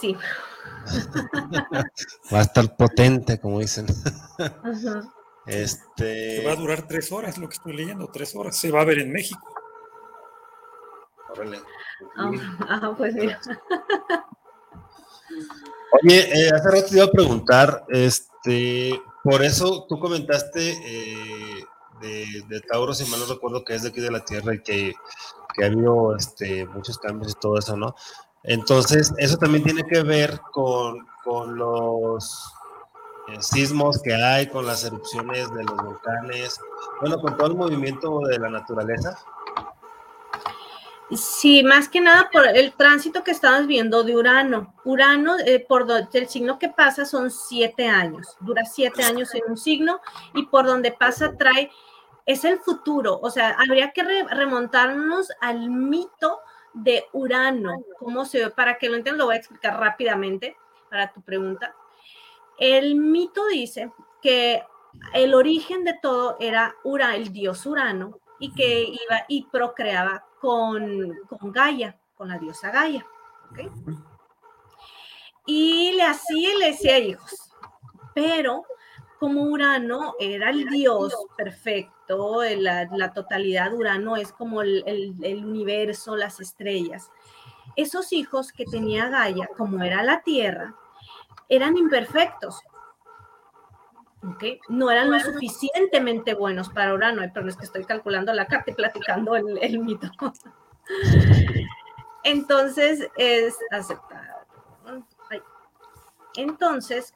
Sí. 0.00 0.16
Va 2.32 2.38
a 2.38 2.42
estar 2.42 2.76
potente, 2.76 3.38
como 3.40 3.60
dicen. 3.60 3.86
Ajá. 4.38 5.02
Este. 5.46 6.42
Va 6.46 6.52
a 6.52 6.56
durar 6.56 6.86
tres 6.88 7.12
horas, 7.12 7.36
lo 7.38 7.48
que 7.48 7.54
estoy 7.56 7.74
leyendo, 7.74 8.08
tres 8.12 8.34
horas. 8.34 8.56
Se 8.56 8.70
va 8.70 8.80
a 8.80 8.84
ver 8.84 8.98
en 9.00 9.12
México. 9.12 9.40
órale. 11.30 11.60
Ah, 12.16 12.30
ah, 12.68 12.94
pues 12.96 13.14
mira. 13.14 13.40
Oye, 16.02 16.18
eh, 16.46 16.50
hace 16.52 16.70
rato 16.70 16.88
te 16.88 16.96
iba 16.96 17.04
a 17.04 17.10
preguntar, 17.10 17.84
este, 17.88 19.00
por 19.22 19.42
eso 19.42 19.86
tú 19.88 19.98
comentaste 19.98 20.70
eh, 20.70 21.64
de, 22.00 22.42
de 22.48 22.60
Tauro, 22.60 22.94
si 22.94 23.08
mal 23.10 23.20
no 23.20 23.26
recuerdo, 23.26 23.64
que 23.64 23.74
es 23.74 23.82
de 23.82 23.88
aquí 23.88 24.00
de 24.00 24.10
la 24.10 24.24
Tierra 24.24 24.54
y 24.54 24.62
que, 24.62 24.94
que 25.54 25.64
ha 25.64 25.66
habido 25.66 26.16
este, 26.16 26.66
muchos 26.66 26.98
cambios 26.98 27.32
y 27.32 27.40
todo 27.40 27.58
eso, 27.58 27.76
¿no? 27.76 27.94
Entonces, 28.42 29.12
eso 29.18 29.36
también 29.38 29.64
tiene 29.64 29.84
que 29.84 30.02
ver 30.02 30.40
con, 30.52 31.06
con 31.24 31.56
los 31.56 32.52
eh, 33.28 33.40
sismos 33.40 34.02
que 34.02 34.14
hay, 34.14 34.48
con 34.48 34.66
las 34.66 34.84
erupciones 34.84 35.52
de 35.54 35.64
los 35.64 35.76
volcanes, 35.76 36.60
bueno, 37.00 37.18
con 37.20 37.36
todo 37.36 37.46
el 37.46 37.56
movimiento 37.56 38.20
de 38.28 38.38
la 38.38 38.50
naturaleza. 38.50 39.16
Sí, 41.10 41.62
más 41.62 41.88
que 41.88 42.00
nada 42.00 42.30
por 42.32 42.46
el 42.46 42.72
tránsito 42.72 43.22
que 43.22 43.30
estamos 43.30 43.66
viendo 43.66 44.02
de 44.04 44.16
Urano. 44.16 44.74
Urano, 44.84 45.36
eh, 45.38 45.60
por 45.60 45.86
do- 45.86 46.08
el 46.12 46.28
signo 46.28 46.58
que 46.58 46.70
pasa 46.70 47.04
son 47.04 47.30
siete 47.30 47.86
años, 47.86 48.36
dura 48.40 48.64
siete 48.64 49.02
años 49.04 49.34
en 49.34 49.42
un 49.48 49.56
signo 49.56 50.00
y 50.34 50.46
por 50.46 50.64
donde 50.66 50.92
pasa 50.92 51.36
trae, 51.36 51.70
es 52.26 52.44
el 52.44 52.58
futuro. 52.58 53.20
O 53.22 53.30
sea, 53.30 53.50
habría 53.58 53.90
que 53.92 54.02
re- 54.02 54.26
remontarnos 54.30 55.28
al 55.40 55.68
mito 55.68 56.40
de 56.72 57.04
Urano, 57.12 57.84
¿cómo 57.98 58.24
se 58.24 58.44
ve? 58.46 58.50
Para 58.50 58.78
que 58.78 58.88
lo 58.88 58.96
entiendan, 58.96 59.18
lo 59.18 59.26
voy 59.26 59.34
a 59.36 59.38
explicar 59.38 59.78
rápidamente 59.78 60.56
para 60.90 61.12
tu 61.12 61.20
pregunta. 61.20 61.74
El 62.58 62.94
mito 62.94 63.46
dice 63.48 63.92
que 64.22 64.64
el 65.12 65.34
origen 65.34 65.84
de 65.84 65.98
todo 66.00 66.36
era 66.40 66.74
Ura, 66.82 67.14
el 67.14 67.30
dios 67.32 67.66
Urano, 67.66 68.18
y 68.38 68.52
que 68.52 68.82
iba 68.84 69.24
y 69.28 69.44
procreaba 69.44 70.24
con, 70.44 71.20
con 71.26 71.52
Gaia, 71.52 71.98
con 72.14 72.28
la 72.28 72.38
diosa 72.38 72.70
Gaia. 72.70 73.06
Y 75.46 75.92
le 75.92 76.02
hacía 76.02 76.54
y 76.54 76.58
le 76.58 76.68
hacía 76.68 76.98
hijos. 76.98 77.50
Pero 78.14 78.66
como 79.18 79.44
Urano 79.44 80.16
era 80.20 80.50
el 80.50 80.66
dios 80.66 81.14
perfecto, 81.34 82.42
la, 82.42 83.12
totalidad, 83.14 83.72
Urano 83.72 84.18
es 84.18 84.32
como 84.32 84.60
el, 84.60 84.84
el, 85.22 85.46
universo, 85.46 86.14
las 86.14 86.38
estrellas. 86.40 87.10
Esos 87.74 88.12
hijos 88.12 88.52
que 88.52 88.66
tenía 88.66 89.08
Gaia, 89.08 89.48
como 89.56 89.82
era 89.82 90.02
la 90.02 90.20
Tierra, 90.20 90.74
eran 91.48 91.78
imperfectos. 91.78 92.60
No 94.68 94.90
eran 94.90 95.10
lo 95.10 95.20
suficientemente 95.20 96.34
buenos 96.34 96.68
para 96.68 96.94
Urano, 96.94 97.22
pero 97.32 97.48
es 97.48 97.56
que 97.56 97.64
estoy 97.64 97.84
calculando 97.84 98.32
la 98.32 98.46
carta 98.46 98.70
y 98.70 98.74
platicando 98.74 99.36
el, 99.36 99.58
el 99.62 99.78
mito. 99.78 100.10
Entonces 102.24 103.08
es 103.16 103.56
aceptado. 103.70 104.34
Entonces, 106.36 107.14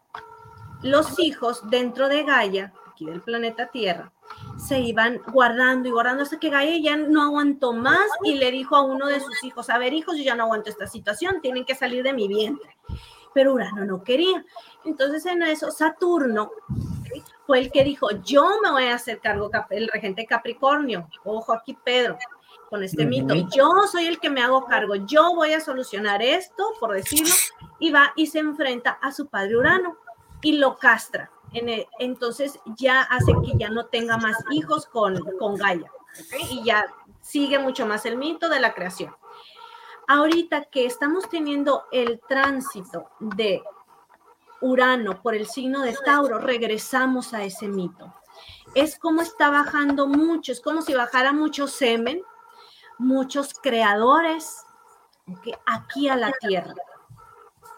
los 0.83 1.19
hijos 1.19 1.69
dentro 1.71 2.09
de 2.09 2.23
Gaia, 2.23 2.73
aquí 2.91 3.05
del 3.05 3.21
planeta 3.21 3.67
Tierra, 3.67 4.13
se 4.59 4.81
iban 4.81 5.21
guardando 5.33 5.89
y 5.89 5.93
guardando 5.93 6.23
hasta 6.23 6.39
que 6.39 6.51
Gaia 6.51 6.79
ya 6.79 6.97
no 6.97 7.23
aguantó 7.23 7.73
más 7.73 8.07
y 8.23 8.37
le 8.37 8.51
dijo 8.51 8.77
a 8.77 8.83
uno 8.83 9.07
de 9.07 9.21
sus 9.21 9.43
hijos, 9.43 9.71
a 9.71 9.79
ver 9.79 9.93
hijos, 9.93 10.17
yo 10.17 10.23
ya 10.23 10.37
no 10.37 10.45
aguanto 10.45 10.71
esta 10.71 10.87
situación, 10.87 11.41
tienen 11.41 11.65
que 11.65 11.75
salir 11.75 12.05
de 12.05 12.13
mi 12.13 12.29
vientre. 12.29 12.77
Pero 13.35 13.55
Urano 13.55 13.85
no 13.85 14.05
quería. 14.05 14.45
Entonces 14.85 15.27
en 15.27 15.43
eso 15.43 15.71
Saturno 15.71 16.51
fue 17.47 17.61
el 17.61 17.71
que 17.71 17.85
dijo, 17.85 18.11
yo 18.23 18.61
me 18.63 18.71
voy 18.71 18.85
a 18.85 18.95
hacer 18.95 19.21
cargo, 19.21 19.51
el 19.71 19.89
regente 19.89 20.27
Capricornio, 20.27 21.09
ojo 21.25 21.53
aquí 21.53 21.77
Pedro, 21.85 22.19
con 22.69 22.83
este 22.83 23.07
mito, 23.07 23.35
yo 23.35 23.71
soy 23.91 24.07
el 24.07 24.21
que 24.21 24.31
me 24.31 24.43
hago 24.43 24.67
cargo, 24.67 24.95
yo 24.95 25.35
voy 25.35 25.53
a 25.53 25.61
solucionar 25.61 26.23
esto, 26.23 26.73
por 26.79 26.93
decirlo, 26.93 27.33
y 27.79 27.91
va 27.91 28.13
y 28.17 28.27
se 28.27 28.41
enfrenta 28.41 28.91
a 29.01 29.13
su 29.13 29.29
padre 29.29 29.57
Urano 29.57 29.97
y 30.43 30.53
lo 30.53 30.77
castra. 30.77 31.31
entonces 31.99 32.61
ya 32.77 33.03
hace 33.03 33.33
que 33.45 33.57
ya 33.57 33.71
no 33.71 33.87
tenga 33.87 34.19
más 34.19 34.37
hijos 34.51 34.87
con, 34.87 35.19
con 35.39 35.57
Gaia. 35.57 35.91
Y 36.51 36.63
ya 36.65 36.87
sigue 37.21 37.59
mucho 37.59 37.87
más 37.87 38.07
el 38.07 38.17
mito 38.17 38.49
de 38.49 38.61
la 38.61 38.75
creación. 38.75 39.15
Ahorita 40.07 40.65
que 40.65 40.87
estamos 40.87 41.29
teniendo 41.29 41.85
el 41.93 42.21
tránsito 42.29 43.11
de 43.21 43.63
Urano 44.61 45.23
por 45.23 45.35
el 45.35 45.47
signo 45.47 45.83
de 45.83 45.97
Tauro, 46.05 46.39
regresamos 46.39 47.35
a 47.35 47.45
ese 47.45 47.69
mito. 47.69 48.15
Es 48.75 48.99
como 48.99 49.23
está 49.23 49.51
bajando 49.51 50.07
mucho, 50.07 50.53
es 50.53 50.61
como 50.61 50.83
si 50.83 50.95
bajara 50.95 51.33
mucho 51.33 51.67
semen, 51.67 52.23
muchos 52.99 53.55
creadores 53.55 54.65
aquí 55.67 56.09
a 56.09 56.17
la 56.17 56.33
Tierra. 56.41 56.75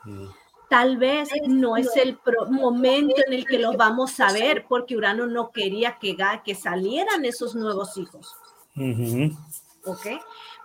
Mm 0.05 0.29
tal 0.71 0.99
vez 0.99 1.29
no 1.49 1.77
es 1.77 1.97
el 1.97 2.17
momento 2.49 3.17
en 3.27 3.33
el 3.33 3.45
que 3.45 3.59
lo 3.59 3.77
vamos 3.77 4.21
a 4.21 4.33
ver, 4.33 4.67
porque 4.69 4.97
Urano 4.97 5.27
no 5.27 5.51
quería 5.51 5.99
que, 5.99 6.17
que 6.45 6.55
salieran 6.55 7.25
esos 7.25 7.57
nuevos 7.57 7.97
hijos. 7.97 8.37
¿Ok? 9.85 10.07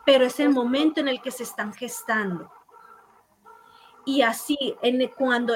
Pero 0.05 0.25
es 0.25 0.39
el 0.39 0.51
momento 0.51 0.99
en 0.99 1.07
el 1.07 1.19
que 1.21 1.31
se 1.31 1.41
están 1.41 1.73
gestando. 1.73 2.51
Y 4.05 4.21
así, 4.21 4.57
en, 4.81 5.07
cuando 5.17 5.55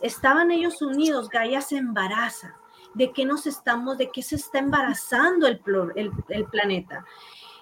estaban 0.00 0.50
ellos 0.50 0.80
unidos, 0.80 1.28
Gaia 1.28 1.60
se 1.60 1.76
embaraza. 1.76 2.56
¿De 2.94 3.12
qué 3.12 3.24
nos 3.24 3.46
estamos, 3.46 3.98
de 3.98 4.10
qué 4.10 4.22
se 4.22 4.36
está 4.36 4.58
embarazando 4.58 5.46
el, 5.46 5.60
el, 6.28 6.44
planeta? 6.46 7.04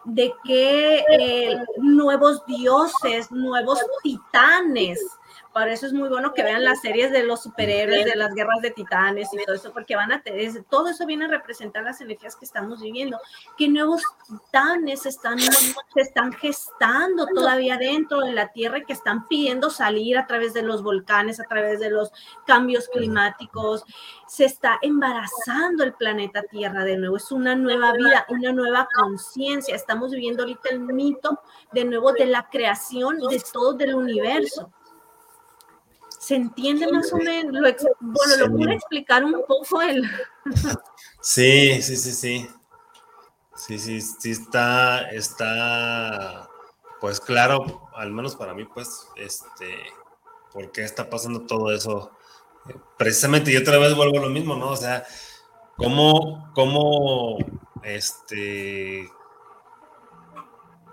de 0.05 0.32
qué 0.44 1.05
eh, 1.11 1.62
nuevos 1.77 2.44
dioses, 2.47 3.31
nuevos 3.31 3.78
titanes 4.02 4.98
para 5.52 5.72
eso 5.72 5.86
es 5.86 5.93
muy 5.93 6.09
bueno 6.09 6.32
que 6.32 6.43
vean 6.43 6.64
las 6.64 6.81
series 6.81 7.10
de 7.10 7.24
los 7.24 7.43
superhéroes, 7.43 8.05
de 8.05 8.14
las 8.14 8.35
guerras 8.35 8.60
de 8.62 8.70
titanes 8.70 9.28
y 9.32 9.44
todo 9.44 9.56
eso, 9.56 9.72
porque 9.72 9.97
van 9.97 10.12
a 10.12 10.22
tener, 10.22 10.64
todo 10.64 10.89
eso 10.89 11.06
viene 11.06 11.24
a 11.24 11.28
representar 11.28 11.82
las 11.82 12.01
energías 12.01 12.36
que 12.36 12.44
estamos 12.44 12.81
viviendo. 12.81 13.18
¿Qué 13.56 13.68
nuevos 13.68 14.02
titanes 14.27 15.06
están, 15.06 15.39
se 15.40 16.01
están 16.01 16.32
gestando 16.32 17.27
todavía 17.35 17.77
dentro 17.78 18.20
de 18.20 18.32
la 18.32 18.52
Tierra 18.52 18.78
y 18.78 18.85
que 18.85 18.93
están 18.93 19.27
pidiendo 19.27 19.70
salir 19.70 20.18
a 20.18 20.27
través 20.27 20.55
de 20.55 20.62
los 20.62 20.82
volcanes, 20.82 21.40
a 21.40 21.44
través 21.44 21.81
de 21.81 21.90
los 21.90 22.12
cambios 22.47 22.89
climáticos? 22.89 23.85
Se 24.28 24.44
está 24.44 24.78
embarazando 24.82 25.82
el 25.82 25.94
planeta 25.94 26.43
Tierra 26.43 26.85
de 26.85 26.97
nuevo. 26.97 27.16
Es 27.16 27.32
una 27.32 27.56
nueva 27.56 27.93
vida, 27.93 28.24
una 28.28 28.52
nueva 28.52 28.89
conciencia. 28.94 29.74
Estamos 29.74 30.12
viviendo 30.12 30.44
ahorita 30.44 30.68
el 30.70 30.81
mito 30.81 31.40
de 31.72 31.85
nuevo 31.85 32.12
de 32.12 32.27
la 32.27 32.48
creación 32.48 33.18
de 33.18 33.43
todo 33.52 33.74
del 33.74 33.97
universo. 33.97 34.70
¿Se 36.31 36.36
entiende 36.36 36.86
más 36.93 37.12
o 37.12 37.16
menos? 37.16 37.52
bueno, 37.98 38.36
lo 38.39 38.57
puedo 38.57 38.70
explicar 38.70 39.24
un 39.24 39.32
poco 39.48 39.82
el... 39.82 40.09
sí, 41.20 41.82
sí, 41.82 41.97
sí, 41.97 42.12
sí. 42.12 42.48
Sí, 43.57 43.81
sí, 43.81 44.01
sí 44.01 44.31
está, 44.31 45.11
está, 45.11 46.48
pues 47.01 47.20
claro, 47.20 47.90
al 47.97 48.12
menos 48.12 48.36
para 48.36 48.55
mí, 48.55 48.65
pues, 48.65 49.09
este, 49.16 49.74
¿por 50.52 50.70
qué 50.70 50.85
está 50.85 51.11
pasando 51.11 51.47
todo 51.47 51.73
eso? 51.73 52.12
Precisamente, 52.97 53.51
yo 53.51 53.59
otra 53.59 53.78
vez 53.78 53.97
vuelvo 53.97 54.19
a 54.19 54.23
lo 54.23 54.31
mismo, 54.31 54.55
¿no? 54.55 54.69
O 54.69 54.77
sea, 54.77 55.05
cómo, 55.77 56.52
cómo, 56.55 57.39
este, 57.82 59.11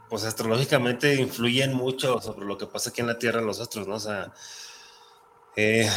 pues 0.09 0.23
astrológicamente 0.23 1.13
influyen 1.13 1.75
mucho 1.75 2.19
sobre 2.21 2.47
lo 2.47 2.57
que 2.57 2.65
pasa 2.65 2.89
aquí 2.89 3.01
en 3.01 3.07
la 3.07 3.19
Tierra 3.19 3.39
los 3.39 3.61
astros, 3.61 3.87
¿no? 3.87 3.97
O 3.97 3.99
sea, 3.99 4.33
eh, 5.57 5.89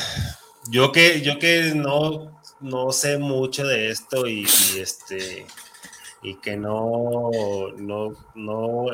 yo 0.70 0.90
que, 0.90 1.20
yo 1.20 1.38
que 1.38 1.74
no, 1.74 2.40
no 2.60 2.92
sé 2.92 3.18
mucho 3.18 3.66
de 3.66 3.90
esto 3.90 4.26
y, 4.26 4.46
este 4.78 5.46
y 6.22 6.36
que 6.36 6.56
no, 6.56 7.30
no, 7.76 8.12
no, 8.34 8.86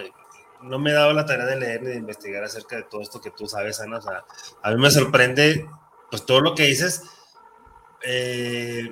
no 0.62 0.78
me 0.80 0.90
he 0.90 0.94
dado 0.94 1.12
la 1.12 1.24
tarea 1.24 1.46
de 1.46 1.56
leer 1.56 1.82
ni 1.82 1.90
de 1.90 1.96
investigar 1.96 2.42
acerca 2.42 2.76
de 2.76 2.82
todo 2.82 3.00
esto 3.00 3.20
que 3.20 3.30
tú 3.30 3.46
sabes, 3.46 3.80
Ana. 3.80 3.98
O 3.98 4.02
sea, 4.02 4.24
a 4.60 4.70
mí 4.72 4.76
me 4.76 4.90
sorprende 4.90 5.68
pues 6.10 6.26
todo 6.26 6.40
lo 6.40 6.56
que 6.56 6.64
dices 6.64 7.02
eh, 8.02 8.90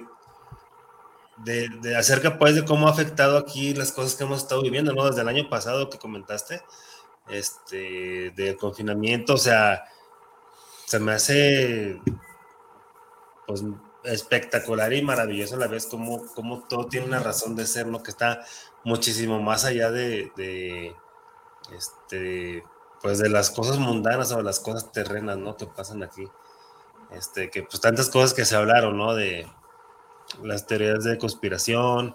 de, 1.39 1.69
de, 1.81 1.97
acerca 1.97 2.39
pues 2.39 2.55
de 2.55 2.65
cómo 2.65 2.87
ha 2.87 2.93
afectado 2.93 3.37
aquí 3.37 3.75
las 3.75 3.91
cosas 3.91 4.15
que 4.15 4.23
hemos 4.23 4.43
estado 4.43 4.63
viviendo, 4.63 4.93
¿no? 4.93 5.07
Desde 5.07 5.23
el 5.23 5.29
año 5.29 5.49
pasado 5.49 5.91
que 5.91 5.99
comentaste, 5.99 6.63
este, 7.29 8.31
del 8.31 8.57
confinamiento, 8.57 9.35
o 9.35 9.39
sea, 9.39 9.85
se 10.87 11.01
me 11.01 11.13
hace 11.13 12.01
pues 13.47 13.65
espectacular 14.05 14.93
y 14.93 15.03
maravilloso 15.03 15.57
a 15.57 15.59
la 15.59 15.67
vez 15.67 15.87
como, 15.87 16.23
todo 16.69 16.87
tiene 16.87 17.07
una 17.07 17.21
razón 17.21 17.57
de 17.57 17.67
ser, 17.67 17.87
¿no? 17.87 18.03
Que 18.03 18.11
está 18.11 18.45
muchísimo 18.85 19.41
más 19.41 19.65
allá 19.65 19.91
de, 19.91 20.95
este 21.77 22.65
pues 23.01 23.19
de 23.19 23.29
las 23.29 23.51
cosas 23.51 23.79
mundanas 23.79 24.33
o 24.33 24.39
de 24.39 24.43
las 24.43 24.61
cosas 24.61 24.93
terrenas, 24.93 25.37
¿no? 25.37 25.57
Que 25.57 25.67
pasan 25.67 26.03
aquí. 26.03 26.27
Este, 27.11 27.51
que 27.51 27.63
pues 27.63 27.81
tantas 27.81 28.09
cosas 28.09 28.33
que 28.33 28.47
se 28.47 28.57
hablaron, 28.57 28.97
¿no? 28.97 29.15
De 29.15 29.47
las 30.43 30.67
teorías 30.67 31.05
de 31.05 31.19
conspiración, 31.19 32.15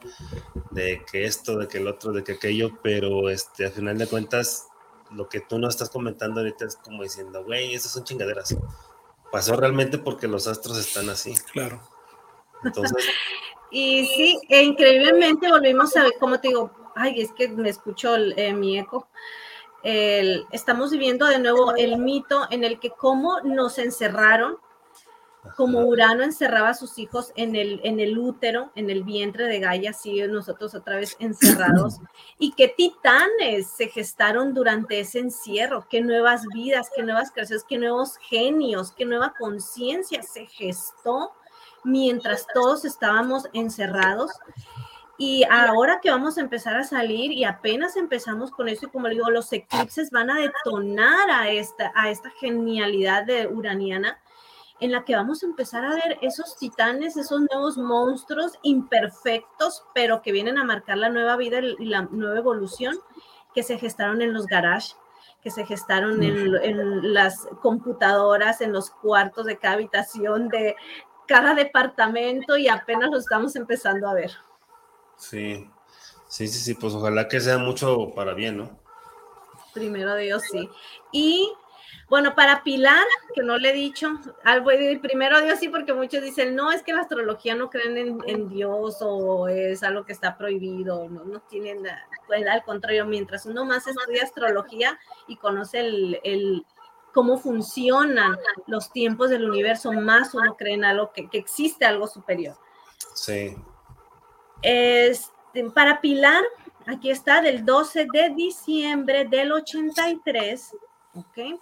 de 0.72 1.06
que 1.12 1.26
esto, 1.26 1.58
de 1.58 1.68
que 1.68 1.78
el 1.78 1.88
otro, 1.88 2.12
de 2.12 2.24
que 2.24 2.34
aquello, 2.34 2.72
pero 2.82 3.30
este, 3.30 3.66
al 3.66 3.72
final 3.72 3.98
de 4.00 4.08
cuentas, 4.08 4.69
lo 5.12 5.28
que 5.28 5.42
tú 5.42 5.58
no 5.58 5.68
estás 5.68 5.90
comentando 5.90 6.40
ahorita 6.40 6.66
es 6.66 6.76
como 6.78 7.04
diciendo, 7.04 7.44
güey, 7.44 7.74
esas 7.74 7.92
son 7.92 8.04
chingaderas. 8.04 8.56
Pasó 9.32 9.56
realmente 9.56 9.98
porque 9.98 10.28
los 10.28 10.48
astros 10.48 10.78
están 10.78 11.10
así. 11.10 11.36
Claro. 11.52 11.82
Entonces. 12.64 13.08
y 13.72 14.06
sí, 14.06 14.40
e 14.50 14.64
increíblemente 14.64 15.50
volvimos 15.50 15.96
a 15.96 16.04
ver, 16.04 16.14
como 16.20 16.40
te 16.40 16.50
digo, 16.50 16.72
ay, 16.96 17.22
es 17.22 17.32
que 17.34 17.48
me 17.48 17.70
escucho 17.70 18.16
eh, 18.16 18.54
mi 18.54 18.80
eco. 18.80 19.08
estamos 19.84 20.92
viviendo 20.92 21.26
de 21.26 21.40
nuevo 21.40 21.76
el 21.76 21.98
mito 21.98 22.48
en 22.50 22.64
el 22.64 22.80
que 22.80 22.90
cómo 22.92 23.40
nos 23.42 23.78
encerraron 23.78 24.58
como 25.56 25.86
Urano 25.86 26.24
encerraba 26.24 26.70
a 26.70 26.74
sus 26.74 26.98
hijos 26.98 27.32
en 27.36 27.56
el, 27.56 27.80
en 27.84 28.00
el 28.00 28.18
útero, 28.18 28.72
en 28.76 28.90
el 28.90 29.04
vientre 29.04 29.46
de 29.46 29.60
Gaia, 29.60 29.92
así 29.92 30.22
nosotros 30.24 30.76
otra 30.76 30.98
vez 30.98 31.16
encerrados. 31.20 32.00
Y 32.38 32.52
qué 32.54 32.68
titanes 32.68 33.68
se 33.68 33.88
gestaron 33.88 34.54
durante 34.54 35.00
ese 35.00 35.20
encierro, 35.20 35.88
qué 35.90 36.02
nuevas 36.02 36.44
vidas, 36.54 36.90
qué 36.96 37.04
nuevas 37.04 37.32
creaciones, 37.32 37.66
qué 37.68 37.78
nuevos 37.78 38.18
genios, 38.18 38.92
qué 38.92 39.06
nueva 39.06 39.34
conciencia 39.40 40.24
se 40.24 40.46
gestó 40.46 41.34
mientras 41.84 42.46
todos 42.54 42.84
estábamos 42.84 43.48
encerrados. 43.54 44.32
Y 45.18 45.44
ahora 45.52 46.00
que 46.02 46.12
vamos 46.12 46.38
a 46.38 46.42
empezar 46.42 46.78
a 46.78 46.86
salir 46.86 47.32
y 47.34 47.44
apenas 47.44 47.98
empezamos 47.98 48.52
con 48.52 48.70
eso, 48.70 48.86
y 48.86 48.90
como 48.90 49.10
digo, 49.10 49.30
los 49.30 49.52
eclipses 49.52 50.12
van 50.12 50.30
a 50.30 50.40
detonar 50.40 51.30
a 51.30 51.50
esta, 51.50 51.92
a 51.94 52.10
esta 52.10 52.30
genialidad 52.40 53.26
de 53.26 53.48
uraniana, 53.48 54.18
en 54.80 54.92
la 54.92 55.04
que 55.04 55.16
vamos 55.16 55.44
a 55.44 55.46
empezar 55.46 55.86
a 55.86 55.94
ver 55.94 56.18
esos 56.22 56.58
titanes, 56.58 57.18
esos 57.18 57.42
nuevos 57.52 57.78
monstruos 57.78 58.54
imperfectos, 58.64 59.84
pero 59.94 60.22
que 60.22 60.32
vienen 60.32 60.58
a 60.58 60.64
marcar 60.64 60.98
la 60.98 61.10
nueva 61.10 61.36
vida 61.36 61.60
y 61.60 61.86
la 61.86 62.04
nueva 62.04 62.38
evolución 62.38 62.98
que 63.54 63.64
se 63.64 63.78
gestaron 63.78 64.22
en 64.22 64.34
los 64.34 64.46
garages, 64.48 64.96
que 65.42 65.52
se 65.52 65.66
gestaron 65.66 66.22
en, 66.24 66.56
en, 66.64 67.14
las 67.14 67.48
computadoras, 67.62 68.62
en 68.62 68.74
los 68.74 68.92
cuartos 68.92 69.46
de 69.46 69.58
cada 69.58 69.76
habitación 69.76 70.50
de 70.50 70.76
cada 71.28 71.54
departamento 71.54 72.58
y 72.58 72.68
apenas 72.68 73.12
lo 73.12 73.18
estamos 73.18 73.56
empezando 73.56 74.10
a 74.10 74.14
ver. 74.14 74.32
Sí, 75.16 75.70
sí, 76.28 76.48
sí, 76.48 76.60
sí, 76.60 76.74
pues 76.74 76.94
ojalá 76.96 77.28
que 77.28 77.40
sea 77.40 77.58
mucho 77.58 78.12
para 78.16 78.34
bien, 78.34 78.58
¿no? 78.58 78.80
Primero 79.74 80.16
Dios, 80.16 80.42
sí. 80.52 80.70
Y 81.12 81.54
bueno, 82.10 82.34
para 82.34 82.64
Pilar, 82.64 83.06
que 83.36 83.44
no 83.44 83.58
le 83.58 83.70
he 83.70 83.74
dicho, 83.74 84.20
algo 84.44 84.72
primero 85.00 85.42
Dios 85.42 85.60
sí, 85.60 85.70
porque 85.70 85.94
muchos 85.94 86.24
dicen, 86.24 86.56
no, 86.56 86.72
es 86.72 86.82
que 86.82 86.92
la 86.92 87.02
astrología 87.02 87.54
no 87.54 87.70
creen 87.70 88.20
en, 88.26 88.50
Dios 88.50 88.98
o 89.02 89.48
es 89.48 89.84
algo 89.84 90.06
que 90.06 90.14
está 90.14 90.36
prohibido, 90.36 91.08
no, 91.08 91.24
no 91.24 91.40
tienen, 91.42 91.84
pues, 92.26 92.48
al 92.48 92.64
contrario, 92.64 93.06
mientras 93.06 93.46
uno 93.46 93.64
más 93.64 93.86
estudia 93.86 94.24
astrología 94.24 95.00
y 95.28 95.36
conoce 95.36 95.82
el, 96.24 96.66
cómo 97.14 97.38
funcionan 97.38 98.40
los 98.66 98.92
tiempos 98.92 99.30
del 99.30 99.48
universo, 99.48 99.92
más 99.94 100.34
uno 100.34 100.58
cree 100.58 100.74
en 100.74 100.86
algo 100.86 101.12
que, 101.12 101.30
que 101.30 101.38
existe 101.38 101.86
algo 101.86 102.08
superior. 102.08 102.58
Sí. 103.14 103.56
Este, 104.64 105.70
para 105.76 106.02
Pilar, 106.02 106.44
aquí 106.88 107.12
está, 107.12 107.42
del 107.42 107.66
12 107.66 108.08
de 108.12 108.30
diciembre 108.32 109.26
del 109.26 109.52
83, 109.52 110.76
¿ok? 111.14 111.60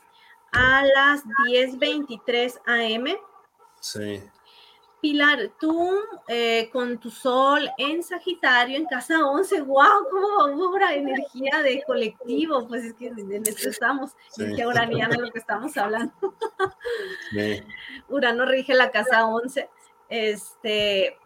A 0.51 0.83
las 0.85 1.23
10.23 1.25 2.59
am. 2.65 3.05
Sí. 3.79 4.21
Pilar, 4.99 5.51
tú 5.59 5.93
eh, 6.27 6.69
con 6.73 6.97
tu 6.97 7.11
sol 7.11 7.69
en 7.77 8.01
Sagitario, 8.01 8.77
en 8.77 8.85
casa 8.85 9.23
11, 9.25 9.61
wow, 9.61 10.07
cómo 10.09 10.67
obra 10.69 10.95
energía 10.95 11.61
de 11.61 11.83
colectivo, 11.85 12.67
pues 12.67 12.83
es 12.83 12.93
que 12.95 13.07
en 13.07 13.43
esto 13.45 13.69
estamos, 13.69 14.11
sí. 14.31 14.43
energía 14.43 14.67
uraniana 14.67 15.15
lo 15.17 15.31
que 15.31 15.37
estamos 15.37 15.77
hablando. 15.77 16.13
Sí. 17.31 17.63
Urano 18.09 18.45
rige 18.45 18.73
la 18.73 18.89
casa 18.89 19.27
11, 19.27 19.69
este, 20.09 21.17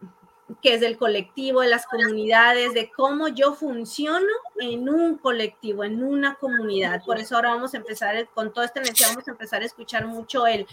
que 0.60 0.74
es 0.74 0.80
del 0.80 0.98
colectivo, 0.98 1.60
de 1.60 1.68
las 1.68 1.86
comunidades, 1.86 2.74
de 2.74 2.90
cómo 2.90 3.28
yo 3.28 3.54
funciono 3.54 4.32
en 4.60 4.88
un 4.88 5.16
colectivo, 5.18 5.84
en 5.84 6.02
una 6.02 6.34
comunidad. 6.34 7.02
Por 7.04 7.18
eso 7.18 7.36
ahora 7.36 7.50
vamos 7.50 7.74
a 7.74 7.78
empezar, 7.78 8.28
con 8.34 8.52
toda 8.52 8.66
esta 8.66 8.80
energía, 8.80 9.08
vamos 9.08 9.26
a 9.28 9.32
empezar 9.32 9.62
a 9.62 9.66
escuchar 9.66 10.06
mucho 10.06 10.46
el 10.46 10.66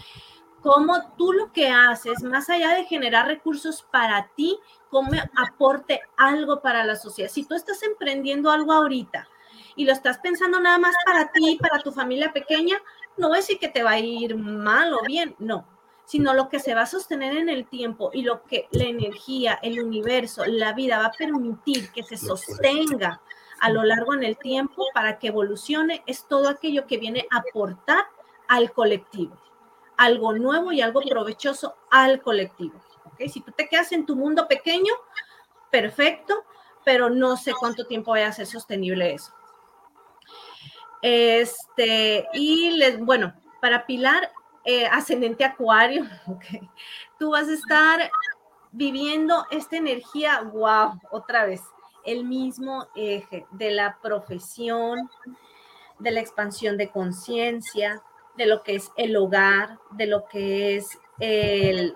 cómo 0.60 1.14
tú 1.16 1.32
lo 1.32 1.52
que 1.52 1.68
haces, 1.68 2.22
más 2.22 2.50
allá 2.50 2.74
de 2.74 2.84
generar 2.84 3.26
recursos 3.26 3.86
para 3.90 4.28
ti, 4.36 4.58
cómo 4.90 5.10
aporte 5.36 6.02
algo 6.16 6.60
para 6.60 6.84
la 6.84 6.96
sociedad. 6.96 7.30
Si 7.30 7.44
tú 7.44 7.54
estás 7.54 7.82
emprendiendo 7.82 8.50
algo 8.50 8.72
ahorita 8.72 9.26
y 9.76 9.86
lo 9.86 9.92
estás 9.92 10.18
pensando 10.18 10.60
nada 10.60 10.78
más 10.78 10.94
para 11.06 11.32
ti, 11.32 11.58
para 11.60 11.82
tu 11.82 11.92
familia 11.92 12.32
pequeña, 12.32 12.76
no 13.16 13.32
a 13.32 13.36
decir 13.36 13.58
que 13.58 13.68
te 13.68 13.82
va 13.82 13.92
a 13.92 13.98
ir 13.98 14.36
mal 14.36 14.92
o 14.92 15.02
bien, 15.06 15.34
no 15.38 15.79
sino 16.10 16.34
lo 16.34 16.48
que 16.48 16.58
se 16.58 16.74
va 16.74 16.80
a 16.80 16.86
sostener 16.86 17.36
en 17.36 17.48
el 17.48 17.66
tiempo 17.66 18.10
y 18.12 18.22
lo 18.22 18.42
que 18.42 18.66
la 18.72 18.82
energía, 18.82 19.60
el 19.62 19.80
universo, 19.80 20.44
la 20.44 20.72
vida 20.72 20.98
va 20.98 21.04
a 21.04 21.12
permitir 21.12 21.92
que 21.92 22.02
se 22.02 22.16
sostenga 22.16 23.20
a 23.60 23.70
lo 23.70 23.84
largo 23.84 24.14
en 24.14 24.24
el 24.24 24.36
tiempo 24.36 24.86
para 24.92 25.20
que 25.20 25.28
evolucione, 25.28 26.02
es 26.06 26.26
todo 26.26 26.48
aquello 26.48 26.88
que 26.88 26.98
viene 26.98 27.28
a 27.30 27.36
aportar 27.36 28.06
al 28.48 28.72
colectivo, 28.72 29.40
algo 29.96 30.32
nuevo 30.32 30.72
y 30.72 30.80
algo 30.80 31.00
provechoso 31.00 31.76
al 31.92 32.20
colectivo. 32.20 32.80
¿okay? 33.04 33.28
Si 33.28 33.40
tú 33.40 33.52
te 33.52 33.68
quedas 33.68 33.92
en 33.92 34.04
tu 34.04 34.16
mundo 34.16 34.48
pequeño, 34.48 34.92
perfecto, 35.70 36.44
pero 36.84 37.08
no 37.08 37.36
sé 37.36 37.52
cuánto 37.52 37.86
tiempo 37.86 38.10
vaya 38.10 38.26
a 38.26 38.32
ser 38.32 38.48
sostenible 38.48 39.14
eso. 39.14 39.32
Este, 41.02 42.26
y 42.34 42.70
les, 42.70 42.98
bueno, 42.98 43.32
para 43.60 43.86
Pilar, 43.86 44.32
eh, 44.64 44.86
ascendente 44.86 45.44
acuario, 45.44 46.04
tú 47.18 47.30
vas 47.30 47.48
a 47.48 47.54
estar 47.54 48.10
viviendo 48.72 49.46
esta 49.50 49.76
energía, 49.76 50.42
wow, 50.42 51.00
otra 51.10 51.44
vez, 51.44 51.62
el 52.04 52.24
mismo 52.24 52.86
eje 52.94 53.46
de 53.50 53.70
la 53.72 53.98
profesión, 54.02 55.10
de 55.98 56.10
la 56.10 56.20
expansión 56.20 56.76
de 56.76 56.90
conciencia, 56.90 58.02
de 58.36 58.46
lo 58.46 58.62
que 58.62 58.76
es 58.76 58.90
el 58.96 59.16
hogar, 59.16 59.78
de 59.90 60.06
lo 60.06 60.26
que 60.26 60.76
es 60.76 60.98
el, 61.18 61.94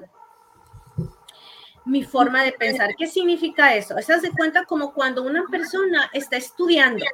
mi 1.84 2.02
forma 2.02 2.42
de 2.42 2.52
pensar. 2.52 2.94
¿Qué 2.96 3.06
significa 3.06 3.74
eso? 3.74 3.96
Se 4.00 4.12
hace 4.12 4.30
cuenta 4.30 4.64
como 4.64 4.92
cuando 4.92 5.22
una 5.22 5.44
persona 5.50 6.10
está 6.12 6.36
estudiando 6.36 7.04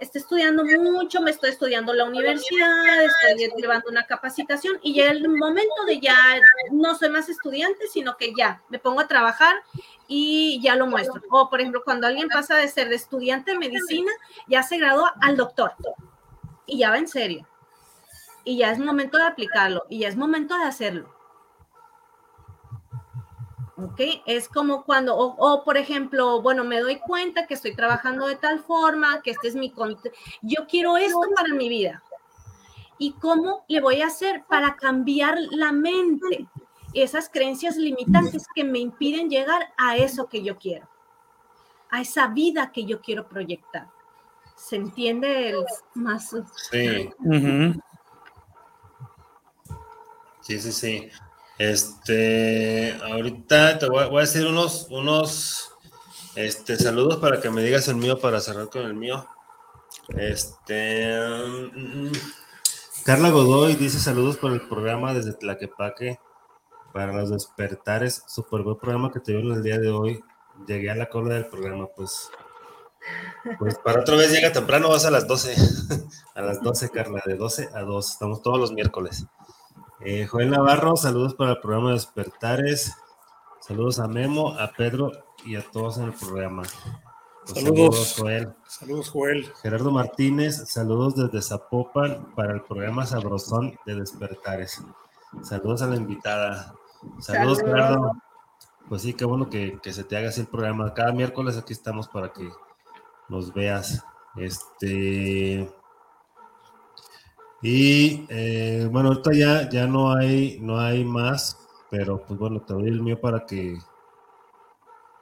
estoy 0.00 0.22
estudiando 0.22 0.64
mucho, 0.64 1.20
me 1.20 1.30
estoy 1.30 1.50
estudiando 1.50 1.92
la 1.92 2.04
universidad, 2.04 3.04
estoy 3.04 3.50
llevando 3.60 3.90
una 3.90 4.06
capacitación 4.06 4.78
y 4.82 4.94
ya 4.94 5.10
el 5.10 5.28
momento 5.28 5.84
de 5.86 6.00
ya 6.00 6.16
no 6.72 6.94
soy 6.94 7.10
más 7.10 7.28
estudiante, 7.28 7.86
sino 7.86 8.16
que 8.16 8.32
ya 8.36 8.62
me 8.70 8.78
pongo 8.78 9.00
a 9.00 9.08
trabajar 9.08 9.56
y 10.08 10.60
ya 10.62 10.74
lo 10.74 10.86
muestro. 10.86 11.22
O 11.30 11.50
por 11.50 11.60
ejemplo, 11.60 11.82
cuando 11.84 12.06
alguien 12.06 12.28
pasa 12.28 12.56
de 12.56 12.68
ser 12.68 12.88
de 12.88 12.96
estudiante 12.96 13.52
de 13.52 13.58
medicina, 13.58 14.10
ya 14.48 14.62
se 14.62 14.78
gradúa 14.78 15.14
al 15.20 15.36
doctor 15.36 15.72
y 16.66 16.78
ya 16.78 16.90
va 16.90 16.98
en 16.98 17.08
serio. 17.08 17.46
Y 18.42 18.56
ya 18.56 18.72
es 18.72 18.78
momento 18.78 19.18
de 19.18 19.24
aplicarlo 19.24 19.84
y 19.90 20.00
ya 20.00 20.08
es 20.08 20.16
momento 20.16 20.56
de 20.56 20.64
hacerlo. 20.64 21.19
¿Ok? 23.84 24.00
Es 24.26 24.48
como 24.48 24.84
cuando, 24.84 25.16
o, 25.16 25.64
por 25.64 25.76
ejemplo, 25.76 26.42
bueno, 26.42 26.64
me 26.64 26.80
doy 26.80 26.98
cuenta 26.98 27.46
que 27.46 27.54
estoy 27.54 27.74
trabajando 27.74 28.26
de 28.26 28.36
tal 28.36 28.60
forma, 28.60 29.22
que 29.22 29.30
este 29.32 29.48
es 29.48 29.54
mi, 29.54 29.72
yo 30.42 30.66
quiero 30.68 30.96
esto 30.96 31.20
para 31.34 31.54
mi 31.54 31.68
vida. 31.68 32.02
¿Y 32.98 33.12
cómo 33.12 33.64
le 33.68 33.80
voy 33.80 34.02
a 34.02 34.08
hacer 34.08 34.44
para 34.48 34.76
cambiar 34.76 35.38
la 35.52 35.72
mente? 35.72 36.46
Esas 36.92 37.28
creencias 37.28 37.76
limitantes 37.76 38.46
que 38.54 38.64
me 38.64 38.78
impiden 38.78 39.30
llegar 39.30 39.72
a 39.76 39.96
eso 39.96 40.28
que 40.28 40.42
yo 40.42 40.58
quiero, 40.58 40.88
a 41.90 42.00
esa 42.00 42.26
vida 42.26 42.72
que 42.72 42.84
yo 42.84 43.00
quiero 43.00 43.28
proyectar. 43.28 43.88
¿Se 44.56 44.76
entiende 44.76 45.50
el 45.50 45.64
más? 45.94 46.36
Sí. 46.56 47.10
Sí, 50.42 50.58
sí, 50.58 50.72
sí. 50.72 51.08
Este, 51.60 52.98
ahorita 53.02 53.78
te 53.78 53.86
voy 53.86 54.02
a, 54.02 54.20
decir 54.20 54.46
unos, 54.46 54.86
unos 54.88 55.70
este, 56.34 56.78
saludos 56.78 57.18
para 57.18 57.38
que 57.38 57.50
me 57.50 57.62
digas 57.62 57.86
el 57.88 57.96
mío 57.96 58.18
para 58.18 58.40
cerrar 58.40 58.70
con 58.70 58.80
el 58.80 58.94
mío. 58.94 59.28
Este, 60.08 61.20
um, 61.20 62.10
Carla 63.04 63.28
Godoy 63.28 63.74
dice 63.74 63.98
saludos 63.98 64.38
por 64.38 64.52
el 64.52 64.66
programa 64.68 65.12
desde 65.12 65.34
Tlaquepaque 65.34 66.18
para 66.94 67.12
los 67.12 67.28
despertares. 67.28 68.24
Super 68.26 68.62
buen 68.62 68.78
programa 68.78 69.12
que 69.12 69.20
tuvieron 69.20 69.52
el 69.52 69.62
día 69.62 69.78
de 69.78 69.90
hoy. 69.90 70.24
Llegué 70.66 70.90
a 70.90 70.94
la 70.94 71.10
cola 71.10 71.34
del 71.34 71.48
programa, 71.48 71.88
pues. 71.94 72.30
Pues 73.58 73.76
para 73.84 74.00
otra 74.00 74.16
vez 74.16 74.32
llega 74.32 74.50
temprano, 74.50 74.88
vas 74.88 75.04
a 75.04 75.10
las 75.10 75.28
12. 75.28 75.54
a 76.34 76.40
las 76.40 76.62
12, 76.62 76.88
Carla, 76.88 77.22
de 77.26 77.34
12 77.34 77.68
a 77.74 77.82
2. 77.82 78.12
Estamos 78.12 78.40
todos 78.40 78.58
los 78.58 78.72
miércoles. 78.72 79.26
Eh, 80.02 80.26
Joel 80.26 80.50
Navarro, 80.50 80.96
saludos 80.96 81.34
para 81.34 81.52
el 81.52 81.60
programa 81.60 81.92
Despertares. 81.92 82.96
Saludos 83.60 83.98
a 83.98 84.08
Memo, 84.08 84.54
a 84.58 84.72
Pedro 84.72 85.12
y 85.44 85.56
a 85.56 85.62
todos 85.70 85.98
en 85.98 86.04
el 86.04 86.12
programa. 86.14 86.62
Pues 87.44 87.60
saludos, 87.60 88.16
Joel. 88.18 88.54
Saludos, 88.66 89.10
Joel. 89.10 89.52
Gerardo 89.60 89.90
Martínez, 89.90 90.70
saludos 90.70 91.16
desde 91.16 91.46
Zapopan 91.46 92.32
para 92.34 92.54
el 92.54 92.62
programa 92.62 93.04
Sabrosón 93.04 93.78
de 93.84 93.96
Despertares. 93.96 94.82
Saludos 95.42 95.82
a 95.82 95.88
la 95.88 95.96
invitada. 95.96 96.74
Saludos, 97.18 97.60
Gerardo. 97.60 98.12
Pues 98.88 99.02
sí, 99.02 99.12
qué 99.12 99.26
bueno 99.26 99.50
que, 99.50 99.78
que 99.82 99.92
se 99.92 100.04
te 100.04 100.16
haga 100.16 100.30
así 100.30 100.40
el 100.40 100.46
programa. 100.46 100.94
Cada 100.94 101.12
miércoles 101.12 101.58
aquí 101.58 101.74
estamos 101.74 102.08
para 102.08 102.32
que 102.32 102.48
nos 103.28 103.52
veas. 103.52 104.02
Este. 104.36 105.70
Y 107.62 108.26
eh, 108.28 108.88
bueno, 108.90 109.10
ahorita 109.10 109.32
ya, 109.34 109.68
ya 109.68 109.86
no 109.86 110.12
hay, 110.12 110.58
no 110.60 110.78
hay 110.78 111.04
más, 111.04 111.58
pero 111.90 112.22
pues 112.22 112.38
bueno, 112.38 112.60
te 112.62 112.72
doy 112.72 112.88
el 112.88 113.02
mío 113.02 113.20
para 113.20 113.44
que 113.44 113.78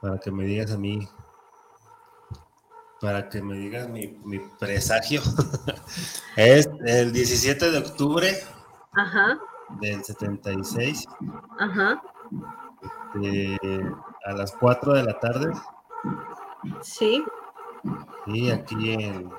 para 0.01 0.17
que 0.17 0.31
me 0.31 0.45
digas 0.45 0.71
a 0.71 0.77
mí, 0.77 1.07
para 3.01 3.27
que 3.27 3.41
me 3.41 3.55
digas 3.55 3.89
mi, 3.89 4.07
mi 4.23 4.39
presagio. 4.57 5.21
es 6.37 6.69
el 6.85 7.11
17 7.11 7.71
de 7.71 7.77
octubre 7.79 8.31
Ajá. 8.93 9.37
del 9.81 10.03
76. 10.03 11.05
Ajá. 11.59 12.01
Este, 13.15 13.59
a 14.25 14.33
las 14.33 14.51
4 14.53 14.93
de 14.93 15.03
la 15.03 15.19
tarde. 15.19 15.51
Sí. 16.81 17.23
Y 18.27 18.51
aquí 18.51 18.93
en, 18.93 19.29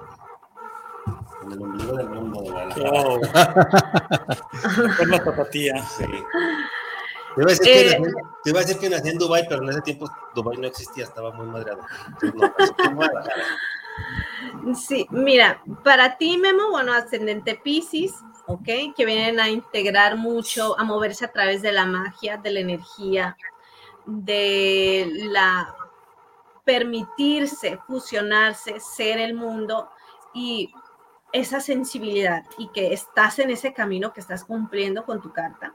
en 1.42 1.52
el 1.52 1.62
ombligo 1.62 1.96
del 1.96 2.08
mundo 2.10 2.42
de 2.42 2.50
Guadalajara. 2.50 2.90
Wow. 5.00 5.08
La 5.08 5.24
tapatía. 5.24 5.82
Sí. 5.82 6.04
Te 7.34 7.42
iba, 7.42 7.46
a 7.46 7.54
decir 7.54 7.64
que 7.64 7.80
Eh. 7.80 7.98
nací, 8.00 8.12
te 8.42 8.50
iba 8.50 8.58
a 8.58 8.62
decir 8.62 8.78
que 8.78 8.90
nací 8.90 9.08
en 9.08 9.18
Dubai, 9.18 9.46
pero 9.48 9.62
en 9.62 9.68
ese 9.70 9.80
tiempo 9.82 10.10
Dubai 10.34 10.56
no 10.56 10.66
existía, 10.66 11.04
estaba 11.04 11.32
muy 11.32 11.46
madreado. 11.46 11.80
Entonces, 12.22 12.74
no, 12.92 13.02
en. 13.02 14.74
Sí, 14.74 15.06
mira, 15.10 15.62
para 15.84 16.16
ti, 16.16 16.38
Memo, 16.38 16.70
bueno, 16.70 16.92
ascendente 16.92 17.54
Pisces, 17.62 18.14
¿ok? 18.46 18.94
Que 18.96 19.04
vienen 19.04 19.38
a 19.38 19.48
integrar 19.48 20.16
mucho, 20.16 20.78
a 20.78 20.84
moverse 20.84 21.24
a 21.24 21.32
través 21.32 21.62
de 21.62 21.72
la 21.72 21.86
magia, 21.86 22.36
de 22.36 22.50
la 22.50 22.60
energía, 22.60 23.36
de 24.06 25.08
la 25.30 25.74
permitirse, 26.64 27.78
fusionarse, 27.86 28.80
ser 28.80 29.18
el 29.18 29.34
mundo 29.34 29.90
y 30.34 30.72
esa 31.32 31.60
sensibilidad 31.60 32.44
y 32.58 32.68
que 32.68 32.92
estás 32.92 33.38
en 33.38 33.50
ese 33.50 33.72
camino 33.72 34.12
que 34.12 34.20
estás 34.20 34.44
cumpliendo 34.44 35.04
con 35.04 35.20
tu 35.20 35.32
carta, 35.32 35.74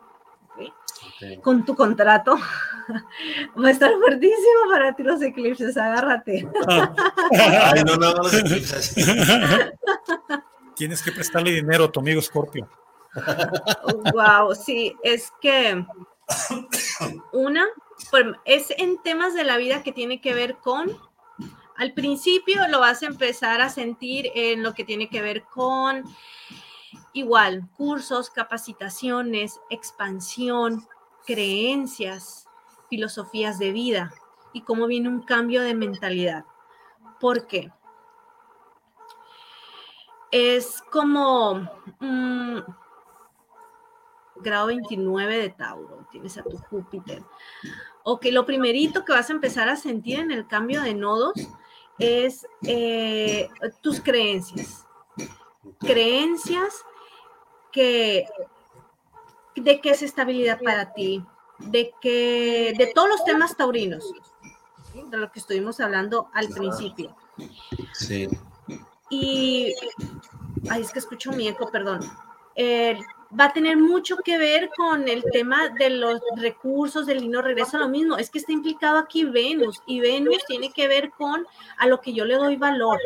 con 1.41 1.65
tu 1.65 1.75
contrato. 1.75 2.37
Va 3.63 3.67
a 3.67 3.71
estar 3.71 3.91
fuertísimo 3.93 4.69
para 4.71 4.95
ti 4.95 5.03
los 5.03 5.21
eclipses, 5.21 5.77
agárrate. 5.77 6.47
Ay, 7.31 7.83
no, 7.83 7.95
no, 7.95 8.13
no 8.13 8.23
los 8.23 8.33
eclipses. 8.33 8.95
Tienes 10.75 11.01
que 11.01 11.11
prestarle 11.11 11.51
dinero 11.51 11.85
a 11.85 11.91
tu 11.91 11.99
amigo 11.99 12.21
Scorpio. 12.21 12.69
Wow, 14.13 14.53
sí, 14.55 14.95
es 15.03 15.31
que 15.41 15.85
una 17.31 17.65
es 18.43 18.71
en 18.77 19.01
temas 19.01 19.33
de 19.33 19.45
la 19.45 19.57
vida 19.57 19.83
que 19.83 19.93
tiene 19.93 20.19
que 20.19 20.33
ver 20.33 20.57
con, 20.57 20.97
al 21.77 21.93
principio 21.93 22.67
lo 22.69 22.79
vas 22.79 23.03
a 23.03 23.07
empezar 23.07 23.61
a 23.61 23.69
sentir 23.69 24.31
en 24.33 24.63
lo 24.63 24.73
que 24.73 24.83
tiene 24.83 25.09
que 25.09 25.21
ver 25.21 25.43
con 25.43 26.03
igual, 27.13 27.67
cursos, 27.75 28.29
capacitaciones, 28.29 29.59
expansión, 29.69 30.87
creencias, 31.25 32.47
filosofías 32.89 33.59
de 33.59 33.71
vida 33.71 34.13
y 34.53 34.61
cómo 34.61 34.87
viene 34.87 35.09
un 35.09 35.21
cambio 35.21 35.61
de 35.61 35.75
mentalidad. 35.75 36.45
¿Por 37.19 37.47
qué? 37.47 37.71
Es 40.31 40.81
como... 40.91 41.69
mm, 41.99 42.59
grado 44.37 44.67
29 44.67 45.37
de 45.37 45.49
Tauro, 45.49 46.07
tienes 46.11 46.37
a 46.37 46.43
tu 46.43 46.57
Júpiter. 46.57 47.23
Ok, 48.03 48.25
lo 48.31 48.45
primerito 48.45 49.03
que 49.03 49.13
vas 49.13 49.29
a 49.29 49.33
empezar 49.33 49.69
a 49.69 49.75
sentir 49.75 50.19
en 50.19 50.31
el 50.31 50.47
cambio 50.47 50.81
de 50.81 50.93
nodos 50.93 51.33
es 51.99 52.45
eh, 52.63 53.49
tus 53.81 54.01
creencias. 54.01 54.85
Creencias 55.79 56.83
que 57.71 58.25
de 59.55 59.81
qué 59.81 59.91
es 59.91 60.01
estabilidad 60.01 60.59
para 60.61 60.93
ti, 60.93 61.23
de 61.59 61.93
que 62.01 62.73
de 62.77 62.87
todos 62.93 63.09
los 63.09 63.23
temas 63.23 63.55
taurinos, 63.55 64.11
de 64.93 65.17
lo 65.17 65.31
que 65.31 65.39
estuvimos 65.39 65.79
hablando 65.79 66.29
al 66.33 66.49
principio. 66.49 67.15
Sí. 67.93 68.27
Y, 69.09 69.73
ay, 70.69 70.81
es 70.81 70.91
que 70.91 70.99
escucho 70.99 71.31
mi 71.31 71.47
eco, 71.47 71.69
perdón. 71.71 72.01
Eh, 72.55 72.97
va 73.39 73.45
a 73.45 73.53
tener 73.53 73.77
mucho 73.77 74.17
que 74.17 74.37
ver 74.37 74.69
con 74.75 75.07
el 75.07 75.23
tema 75.31 75.69
de 75.69 75.89
los 75.89 76.19
recursos 76.37 77.05
del 77.05 77.21
dinero. 77.21 77.41
Regreso 77.41 77.77
a 77.77 77.81
lo 77.81 77.89
mismo, 77.89 78.17
es 78.17 78.29
que 78.29 78.39
está 78.39 78.51
implicado 78.51 78.97
aquí 78.97 79.25
Venus 79.25 79.81
y 79.85 79.99
Venus 79.99 80.43
tiene 80.47 80.71
que 80.71 80.87
ver 80.87 81.11
con 81.11 81.45
a 81.77 81.87
lo 81.87 82.01
que 82.01 82.13
yo 82.13 82.25
le 82.25 82.35
doy 82.35 82.55
valor, 82.55 82.99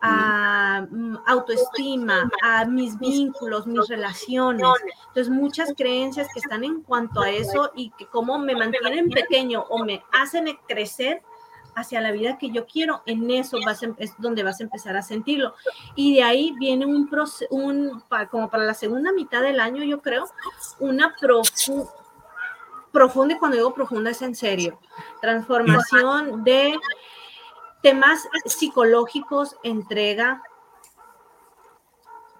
a 0.00 0.86
mm, 0.90 1.16
autoestima, 1.26 2.30
a 2.42 2.64
mis 2.64 2.98
vínculos, 2.98 3.66
mis 3.66 3.88
relaciones. 3.88 4.66
Entonces, 5.08 5.30
muchas 5.30 5.72
creencias 5.76 6.28
que 6.32 6.40
están 6.40 6.64
en 6.64 6.82
cuanto 6.82 7.20
a 7.20 7.30
eso 7.30 7.72
y 7.74 7.90
que 7.90 8.06
cómo 8.06 8.38
me 8.38 8.54
mantienen 8.54 9.10
pequeño 9.10 9.64
o 9.68 9.84
me 9.84 10.02
hacen 10.12 10.46
crecer 10.66 11.22
hacia 11.78 12.00
la 12.00 12.10
vida 12.12 12.38
que 12.38 12.50
yo 12.50 12.66
quiero, 12.66 13.02
en 13.06 13.30
eso 13.30 13.58
vas 13.64 13.82
a 13.82 13.86
em- 13.86 13.94
es 13.98 14.14
donde 14.18 14.42
vas 14.42 14.60
a 14.60 14.64
empezar 14.64 14.96
a 14.96 15.02
sentirlo. 15.02 15.54
Y 15.94 16.16
de 16.16 16.22
ahí 16.22 16.54
viene 16.58 16.86
un, 16.86 17.08
un 17.50 18.02
como 18.30 18.50
para 18.50 18.64
la 18.64 18.74
segunda 18.74 19.12
mitad 19.12 19.42
del 19.42 19.60
año, 19.60 19.82
yo 19.84 20.00
creo, 20.00 20.26
una 20.78 21.14
profu- 21.16 21.90
profunda, 22.92 23.34
y 23.34 23.38
cuando 23.38 23.56
digo 23.56 23.74
profunda 23.74 24.10
es 24.10 24.22
en 24.22 24.34
serio, 24.34 24.78
transformación 25.20 26.44
de 26.44 26.78
temas 27.82 28.26
psicológicos, 28.46 29.56
entrega, 29.62 30.42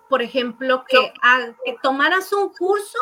por 0.09 0.23
ejemplo, 0.23 0.85
que, 0.89 1.13
que 1.65 1.77
tomaras 1.83 2.33
un 2.33 2.49
curso 2.49 2.99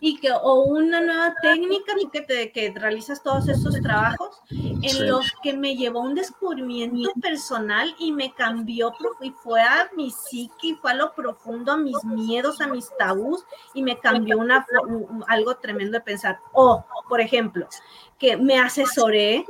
y 0.00 0.16
que 0.18 0.32
o 0.32 0.64
una 0.64 1.00
nueva 1.00 1.34
técnica 1.42 1.92
que 2.12 2.20
te 2.22 2.52
que 2.52 2.72
realizas 2.74 3.22
todos 3.22 3.48
esos 3.48 3.78
trabajos 3.80 4.40
en 4.50 4.80
Sí. 4.90 5.00
los 5.06 5.30
que 5.42 5.52
me 5.56 5.76
llevó 5.76 6.00
un 6.00 6.14
descubrimiento 6.14 7.10
personal 7.20 7.94
y 7.98 8.12
me 8.12 8.32
cambió 8.32 8.92
y 9.20 9.30
fue 9.30 9.60
a 9.62 9.90
mi 9.94 10.10
psique, 10.10 10.76
fue 10.80 10.92
a 10.92 10.94
lo 10.94 11.12
profundo, 11.14 11.72
a 11.72 11.76
mis 11.76 12.02
miedos, 12.04 12.60
a 12.60 12.66
mis 12.66 12.90
tabús 12.96 13.44
y 13.74 13.82
me 13.82 13.98
cambió 13.98 14.38
una 14.38 14.66
algo 15.28 15.56
tremendo 15.56 15.98
de 15.98 16.04
pensar. 16.04 16.40
O, 16.52 16.84
por 17.08 17.20
ejemplo, 17.20 17.68
que 18.18 18.36
me 18.36 18.58
asesoré, 18.58 19.44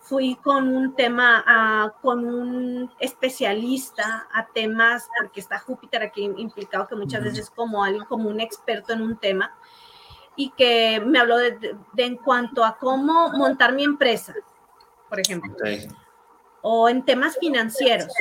fui 0.00 0.36
con 0.36 0.68
un 0.68 0.94
tema, 0.94 1.42
ah, 1.46 1.92
con 2.00 2.24
un 2.24 2.92
especialista 3.00 4.28
a 4.32 4.46
temas, 4.46 5.08
porque 5.20 5.40
está 5.40 5.58
Júpiter 5.58 6.02
aquí 6.02 6.24
implicado 6.36 6.86
que 6.86 6.94
muchas 6.96 7.24
veces 7.24 7.50
como 7.50 7.82
alguien, 7.82 8.04
como 8.04 8.28
un 8.28 8.40
experto 8.40 8.92
en 8.92 9.02
un 9.02 9.16
tema, 9.16 9.52
y 10.36 10.50
que 10.50 11.00
me 11.04 11.18
habló 11.18 11.38
de, 11.38 11.52
de- 11.52 11.76
de 11.94 12.04
en 12.04 12.16
cuanto 12.16 12.64
a 12.64 12.76
cómo 12.78 13.30
montar 13.30 13.72
mi 13.74 13.84
empresa, 13.84 14.34
por 15.08 15.20
ejemplo, 15.20 15.52
Ok. 15.54 15.92
o 16.62 16.88
en 16.88 17.04
temas 17.04 17.36
financieros. 17.38 18.12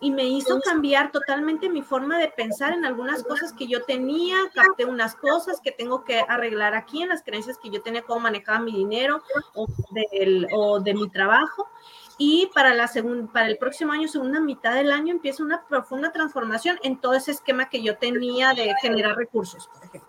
Y 0.00 0.12
me 0.12 0.22
hizo 0.24 0.60
cambiar 0.60 1.10
totalmente 1.10 1.68
mi 1.68 1.82
forma 1.82 2.18
de 2.18 2.28
pensar 2.28 2.72
en 2.72 2.84
algunas 2.84 3.24
cosas 3.24 3.52
que 3.52 3.66
yo 3.66 3.82
tenía, 3.82 4.36
capté 4.54 4.84
unas 4.84 5.16
cosas 5.16 5.60
que 5.60 5.72
tengo 5.72 6.04
que 6.04 6.20
arreglar 6.20 6.76
aquí, 6.76 7.02
en 7.02 7.08
las 7.08 7.24
creencias 7.24 7.58
que 7.58 7.68
yo 7.68 7.82
tenía, 7.82 8.02
cómo 8.02 8.20
manejaba 8.20 8.60
mi 8.60 8.70
dinero 8.70 9.20
o, 9.56 9.66
del- 10.12 10.46
o 10.54 10.78
de 10.78 10.94
mi 10.94 11.08
trabajo. 11.10 11.68
Y 12.16 12.48
para, 12.54 12.74
la 12.74 12.86
segun- 12.86 13.26
para 13.32 13.48
el 13.48 13.58
próximo 13.58 13.92
año, 13.92 14.06
segunda 14.06 14.38
mitad 14.38 14.74
del 14.74 14.92
año, 14.92 15.12
empieza 15.12 15.42
una 15.42 15.66
profunda 15.66 16.12
transformación 16.12 16.78
en 16.84 17.00
todo 17.00 17.14
ese 17.14 17.32
esquema 17.32 17.68
que 17.68 17.82
yo 17.82 17.98
tenía 17.98 18.52
de 18.54 18.72
generar 18.80 19.16
recursos, 19.16 19.66
por 19.66 19.84
ejemplo. 19.84 20.08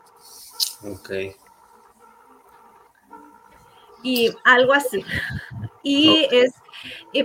Ok. 0.83 1.09
Y 4.03 4.29
algo 4.43 4.73
así. 4.73 5.03
Y 5.83 6.27
es, 6.31 6.53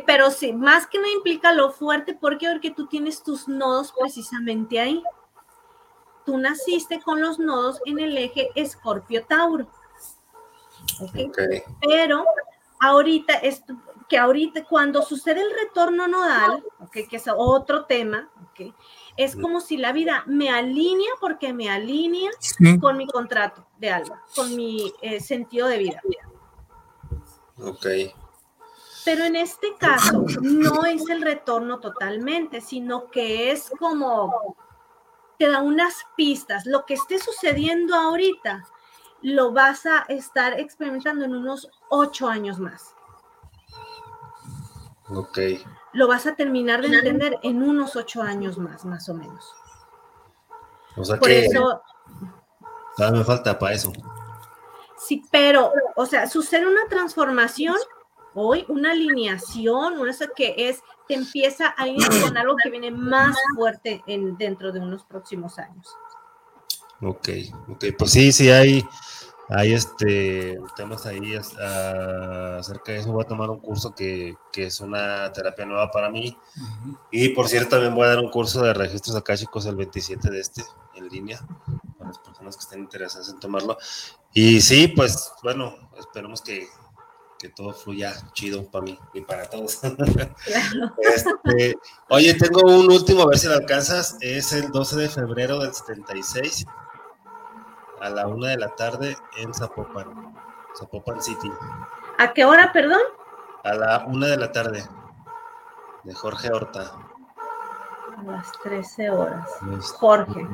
pero 0.06 0.30
sí, 0.30 0.52
más 0.52 0.86
que 0.86 0.98
no 0.98 1.06
implica 1.08 1.52
lo 1.52 1.70
fuerte, 1.70 2.14
porque 2.14 2.48
porque 2.50 2.70
tú 2.70 2.86
tienes 2.86 3.22
tus 3.22 3.48
nodos 3.48 3.92
precisamente 3.98 4.80
ahí. 4.80 5.02
Tú 6.24 6.38
naciste 6.38 7.00
con 7.00 7.20
los 7.20 7.38
nodos 7.38 7.80
en 7.84 8.00
el 8.00 8.16
eje 8.16 8.50
Escorpio-Tauro. 8.54 9.66
¿ok? 11.00 11.16
Ok. 11.28 11.38
Pero 11.80 12.24
ahorita, 12.80 13.34
es, 13.34 13.62
que 14.08 14.18
ahorita 14.18 14.64
cuando 14.64 15.02
sucede 15.02 15.40
el 15.42 15.50
retorno 15.52 16.08
nodal, 16.08 16.64
que 16.92 17.06
es 17.10 17.24
otro 17.28 17.84
tema, 17.86 18.30
es 19.16 19.36
como 19.36 19.60
si 19.60 19.76
la 19.76 19.92
vida 19.92 20.24
me 20.26 20.50
alinea 20.50 21.10
porque 21.20 21.52
me 21.52 21.70
alinea 21.70 22.30
con 22.80 22.96
mi 22.96 23.06
contrato 23.06 23.66
de 23.78 23.90
alma, 23.90 24.22
con 24.34 24.54
mi 24.54 24.92
eh, 25.02 25.20
sentido 25.20 25.68
de 25.68 25.78
vida. 25.78 26.02
Ok. 27.64 27.86
Pero 29.04 29.24
en 29.24 29.36
este 29.36 29.74
caso 29.78 30.24
no 30.40 30.84
es 30.86 31.08
el 31.10 31.20
retorno 31.22 31.78
totalmente, 31.78 32.60
sino 32.60 33.10
que 33.10 33.50
es 33.50 33.70
como 33.78 34.56
te 35.38 35.48
da 35.48 35.60
unas 35.60 36.06
pistas. 36.16 36.64
Lo 36.64 36.86
que 36.86 36.94
esté 36.94 37.18
sucediendo 37.18 37.94
ahorita 37.94 38.64
lo 39.20 39.52
vas 39.52 39.86
a 39.86 40.00
estar 40.08 40.58
experimentando 40.58 41.24
en 41.24 41.34
unos 41.34 41.68
ocho 41.90 42.28
años 42.28 42.58
más. 42.58 42.94
Ok. 45.10 45.38
Lo 45.92 46.08
vas 46.08 46.26
a 46.26 46.34
terminar 46.34 46.80
de 46.80 46.88
entender 46.88 47.38
en 47.42 47.62
unos 47.62 47.96
ocho 47.96 48.22
años 48.22 48.58
más, 48.58 48.84
más 48.84 49.08
o 49.08 49.14
menos. 49.14 49.54
O 50.96 51.04
sea 51.04 51.18
Por 51.18 51.28
que 51.28 51.46
eso, 51.46 51.82
todavía 52.96 53.18
me 53.18 53.24
falta 53.24 53.58
para 53.58 53.74
eso. 53.74 53.92
Sí, 55.06 55.22
pero, 55.30 55.72
o 55.96 56.06
sea, 56.06 56.28
sucede 56.28 56.66
una 56.66 56.86
transformación 56.88 57.76
hoy, 58.34 58.64
una 58.68 58.92
alineación, 58.92 59.98
una 59.98 60.10
eso 60.10 60.26
que 60.36 60.54
es, 60.56 60.80
te 61.06 61.14
empieza 61.14 61.74
a 61.76 61.86
ir 61.86 62.02
con 62.22 62.36
algo 62.36 62.56
que 62.62 62.70
viene 62.70 62.90
más 62.90 63.36
fuerte 63.56 64.02
en, 64.06 64.36
dentro 64.36 64.72
de 64.72 64.80
unos 64.80 65.04
próximos 65.04 65.58
años. 65.58 65.88
Ok, 67.00 67.28
ok. 67.68 67.84
Pues 67.98 68.10
sí, 68.12 68.32
sí 68.32 68.50
hay, 68.50 68.84
Hay 69.50 69.74
este, 69.74 70.58
temas 70.74 71.04
ahí 71.04 71.34
ah, 71.60 72.56
acerca 72.58 72.92
de 72.92 72.98
eso. 72.98 73.12
Voy 73.12 73.24
a 73.24 73.28
tomar 73.28 73.50
un 73.50 73.60
curso 73.60 73.94
que, 73.94 74.36
que 74.50 74.66
es 74.66 74.80
una 74.80 75.30
terapia 75.32 75.66
nueva 75.66 75.90
para 75.90 76.08
mí. 76.08 76.36
Y 77.10 77.30
por 77.30 77.48
cierto, 77.48 77.70
también 77.70 77.94
voy 77.94 78.04
a 78.04 78.10
dar 78.10 78.20
un 78.20 78.30
curso 78.30 78.62
de 78.62 78.72
registros 78.72 79.14
akáshicos 79.16 79.66
el 79.66 79.76
27 79.76 80.30
de 80.30 80.40
este, 80.40 80.64
en 80.94 81.08
línea, 81.08 81.40
para 81.98 82.10
las 82.10 82.18
personas 82.18 82.56
que 82.56 82.62
estén 82.62 82.80
interesadas 82.80 83.28
en 83.28 83.38
tomarlo. 83.38 83.76
Y 84.34 84.60
sí, 84.60 84.88
pues 84.88 85.32
bueno, 85.44 85.76
esperemos 85.96 86.42
que, 86.42 86.66
que 87.38 87.50
todo 87.50 87.72
fluya 87.72 88.12
chido 88.32 88.68
para 88.68 88.84
mí 88.84 88.98
y 89.14 89.20
para 89.20 89.48
todos. 89.48 89.80
Este, 90.98 91.76
oye, 92.08 92.34
tengo 92.34 92.62
un 92.62 92.90
último, 92.90 93.22
a 93.22 93.28
ver 93.28 93.38
si 93.38 93.46
lo 93.46 93.54
alcanzas. 93.54 94.16
Es 94.20 94.52
el 94.52 94.72
12 94.72 94.96
de 94.96 95.08
febrero 95.08 95.60
del 95.60 95.72
76 95.72 96.66
a 98.00 98.10
la 98.10 98.26
una 98.26 98.48
de 98.48 98.58
la 98.58 98.74
tarde 98.74 99.16
en 99.36 99.54
Zapopan, 99.54 100.34
Zapopan 100.76 101.22
City. 101.22 101.50
¿A 102.18 102.32
qué 102.32 102.44
hora, 102.44 102.72
perdón? 102.72 103.00
A 103.62 103.72
la 103.74 104.04
una 104.06 104.26
de 104.26 104.36
la 104.36 104.50
tarde 104.50 104.84
de 106.02 106.14
Jorge 106.14 106.52
Horta. 106.52 106.92
A 108.18 108.22
las 108.24 108.50
13 108.62 109.10
horas. 109.10 109.48
Este, 109.78 109.96
Jorge. 109.96 110.48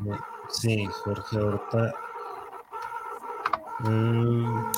Sí, 0.48 0.86
Jorge 1.02 1.38
Horta. 1.38 1.94
Mm. 3.84 4.72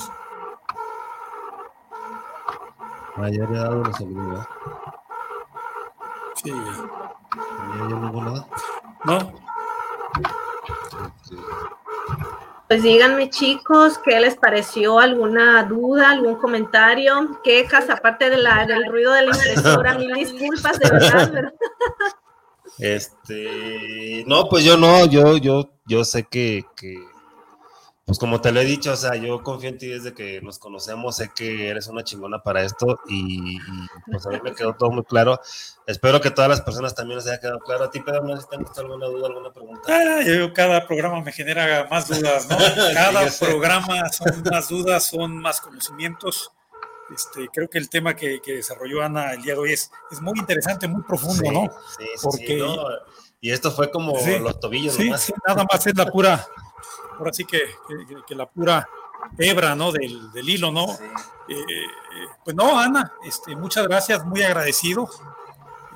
Ah, 3.17 3.29
ya 3.29 3.43
había 3.43 3.59
dado 3.59 3.83
la 3.83 3.91
¿verdad? 3.99 4.47
Sí. 6.43 6.51
¿Ya 6.51 7.89
yo 7.89 7.99
no 7.99 8.11
hubo 8.11 8.23
nada? 8.23 8.47
No, 9.05 9.33
Sí. 11.23 11.35
Pues 12.67 12.81
díganme, 12.81 13.29
chicos, 13.29 13.99
¿qué 13.99 14.19
les 14.19 14.35
pareció? 14.35 14.99
¿Alguna 14.99 15.63
duda, 15.63 16.09
algún 16.11 16.35
comentario? 16.35 17.39
Quejas, 17.43 17.89
aparte 17.89 18.29
de 18.29 18.37
la, 18.37 18.65
del 18.65 18.89
ruido 18.89 19.11
de 19.13 19.23
la 19.27 19.35
impresora, 19.35 19.93
mil 19.95 20.13
disculpas, 20.13 20.79
de 20.79 20.89
verdad. 20.89 21.31
pero- 21.33 21.51
Este, 22.79 24.23
no, 24.25 24.45
pues 24.49 24.63
yo 24.63 24.77
no, 24.77 25.05
yo, 25.05 25.37
yo, 25.37 25.69
yo 25.85 26.03
sé 26.03 26.23
que, 26.23 26.65
que, 26.75 26.95
pues 28.05 28.19
como 28.19 28.41
te 28.41 28.51
lo 28.51 28.59
he 28.59 28.65
dicho, 28.65 28.91
o 28.91 28.95
sea, 28.97 29.15
yo 29.15 29.41
confío 29.43 29.69
en 29.69 29.77
ti 29.77 29.87
desde 29.87 30.13
que 30.13 30.41
nos 30.41 30.59
conocemos, 30.59 31.15
sé 31.15 31.31
que 31.33 31.69
eres 31.69 31.87
una 31.87 32.03
chingona 32.03 32.43
para 32.43 32.61
esto 32.61 32.99
y, 33.07 33.55
y, 33.55 33.59
pues 34.11 34.25
a 34.25 34.29
mí 34.29 34.39
me 34.43 34.53
quedó 34.53 34.73
todo 34.73 34.91
muy 34.91 35.03
claro. 35.05 35.39
Espero 35.87 36.19
que 36.19 36.29
todas 36.29 36.49
las 36.49 36.61
personas 36.61 36.93
también 36.95 37.17
les 37.19 37.27
haya 37.27 37.39
quedado 37.39 37.59
claro. 37.59 37.85
A 37.85 37.91
ti, 37.91 38.01
Pedro, 38.01 38.23
no 38.23 38.35
sé 38.35 38.41
si 38.43 38.49
tengas 38.49 38.77
alguna 38.77 39.05
duda, 39.05 39.27
alguna 39.27 39.51
pregunta. 39.53 39.81
Ah, 39.87 40.21
yo- 40.21 40.51
cada 40.53 40.85
programa 40.85 41.21
me 41.21 41.31
genera 41.31 41.87
más 41.89 42.07
dudas, 42.09 42.47
¿no? 42.49 42.57
Cada 42.93 43.29
sé. 43.29 43.45
programa 43.45 44.09
son 44.09 44.43
más 44.51 44.67
dudas, 44.67 45.03
son 45.07 45.37
más 45.37 45.61
conocimientos. 45.61 46.51
Este, 47.15 47.47
creo 47.53 47.69
que 47.69 47.77
el 47.77 47.89
tema 47.89 48.15
que, 48.15 48.41
que 48.41 48.53
desarrolló 48.55 49.01
Ana 49.03 49.33
el 49.33 49.41
día 49.43 49.53
de 49.53 49.59
hoy 49.59 49.73
es, 49.73 49.91
es 50.11 50.19
muy 50.21 50.37
interesante, 50.39 50.87
muy 50.87 51.03
profundo, 51.03 51.43
Sí, 51.43 51.49
¿no? 51.51 51.61
Sí, 51.67 51.69
sí, 51.99 52.05
sí, 52.15 52.19
Porque- 52.23 52.57
no, 52.57 52.75
Y 53.39 53.51
esto 53.51 53.71
fue 53.71 53.91
como 53.91 54.17
Sí, 54.19 54.39
los 54.39 54.59
tobillos 54.59 54.95
Sí, 54.95 55.05
nomás. 55.05 55.21
sí, 55.21 55.33
nada 55.47 55.65
más 55.71 55.85
es 55.85 55.95
la 55.97 56.05
pura, 56.07 56.45
ahora 57.23 57.33
sí 57.33 57.45
que, 57.45 57.59
que- 57.87 58.23
que 58.27 58.35
la 58.35 58.45
pura 58.49 58.87
hebra, 59.37 59.75
¿no? 59.75 59.91
Del, 59.91 60.31
del 60.31 60.49
hilo, 60.49 60.71
¿no? 60.71 60.87
Sí. 60.87 61.03
Eh, 61.49 61.55
eh, 61.55 62.27
pues 62.43 62.55
no, 62.55 62.77
Ana, 62.79 63.13
este, 63.25 63.55
muchas 63.55 63.87
gracias, 63.87 64.25
muy 64.25 64.41
agradecido. 64.43 65.09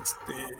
Este, 0.02 0.56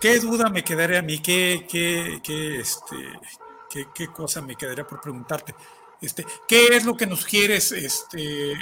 ¿Qué 0.00 0.18
duda 0.20 0.50
me 0.50 0.62
quedaría 0.62 0.98
a 0.98 1.02
mí? 1.02 1.20
¿Qué, 1.20 1.66
qué, 1.70 2.20
qué, 2.22 2.60
este, 2.60 2.96
qué, 3.70 3.88
qué 3.94 4.08
cosa 4.08 4.42
me 4.42 4.54
quedaría 4.56 4.86
por 4.86 5.00
preguntarte? 5.00 5.54
Este, 6.00 6.26
¿Qué 6.46 6.66
es 6.76 6.84
lo 6.84 6.96
que 6.96 7.06
nos 7.06 7.24
quieres? 7.24 7.72
Este, 7.72 8.54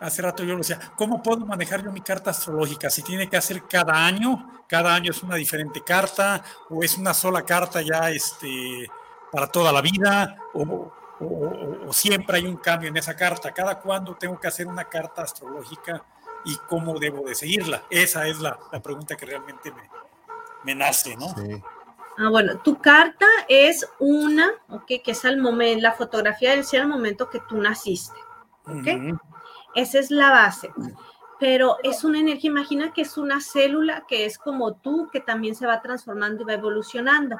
hace 0.00 0.22
rato 0.22 0.42
yo 0.44 0.52
lo 0.52 0.58
decía, 0.58 0.78
¿cómo 0.96 1.22
puedo 1.22 1.44
manejar 1.46 1.82
yo 1.82 1.90
mi 1.92 2.00
carta 2.00 2.30
astrológica? 2.30 2.90
Si 2.90 3.02
tiene 3.02 3.28
que 3.28 3.36
hacer 3.36 3.62
cada 3.64 4.06
año, 4.06 4.62
cada 4.68 4.94
año 4.94 5.10
es 5.10 5.22
una 5.22 5.36
diferente 5.36 5.82
carta, 5.82 6.42
o 6.70 6.82
es 6.82 6.98
una 6.98 7.14
sola 7.14 7.42
carta 7.42 7.80
ya 7.82 8.10
este, 8.10 8.90
para 9.32 9.46
toda 9.46 9.72
la 9.72 9.80
vida, 9.80 10.36
o, 10.54 10.62
o- 10.62 10.92
o- 11.24 11.88
o 11.88 11.92
siempre 11.92 12.36
hay 12.38 12.46
un 12.46 12.56
cambio 12.56 12.88
en 12.90 12.96
esa 12.96 13.16
carta. 13.16 13.52
¿Cada 13.52 13.78
cuándo 13.80 14.14
tengo 14.16 14.38
que 14.38 14.48
hacer 14.48 14.66
una 14.66 14.84
carta 14.84 15.22
astrológica 15.22 16.02
y 16.44 16.56
cómo 16.68 16.98
debo 16.98 17.26
de 17.26 17.34
seguirla? 17.34 17.82
Esa 17.88 18.26
es 18.26 18.38
la, 18.40 18.58
la 18.70 18.80
pregunta 18.80 19.16
que 19.16 19.24
realmente 19.26 19.70
me, 19.72 19.82
me 20.64 20.74
nace, 20.74 21.16
¿no? 21.16 21.28
Sí. 21.34 21.62
Ah, 22.18 22.28
bueno, 22.30 22.58
tu 22.58 22.78
carta 22.80 23.26
es 23.48 23.86
una, 23.98 24.50
ok, 24.70 24.86
que 25.04 25.10
es 25.12 25.24
al 25.24 25.36
momento, 25.38 25.82
la 25.82 25.92
fotografía 25.92 26.50
del 26.52 26.64
cielo 26.64 26.84
al 26.84 26.90
momento 26.90 27.28
que 27.30 27.40
tú 27.48 27.56
naciste. 27.58 28.18
¿ok? 28.66 29.18
Esa 29.76 30.00
es 30.00 30.10
la 30.10 30.30
base. 30.30 30.72
Pero 31.38 31.76
es 31.82 32.02
una 32.02 32.18
energía, 32.18 32.50
imagina 32.50 32.92
que 32.92 33.02
es 33.02 33.16
una 33.18 33.40
célula 33.40 34.04
que 34.08 34.24
es 34.24 34.38
como 34.38 34.74
tú, 34.76 35.08
que 35.12 35.20
también 35.20 35.54
se 35.54 35.66
va 35.66 35.82
transformando 35.82 36.42
y 36.42 36.46
va 36.46 36.54
evolucionando. 36.54 37.36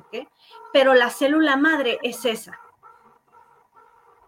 ¿ok? 0.00 0.28
Pero 0.72 0.92
la 0.94 1.08
célula 1.08 1.56
madre 1.56 1.98
es 2.02 2.24
esa. 2.24 2.58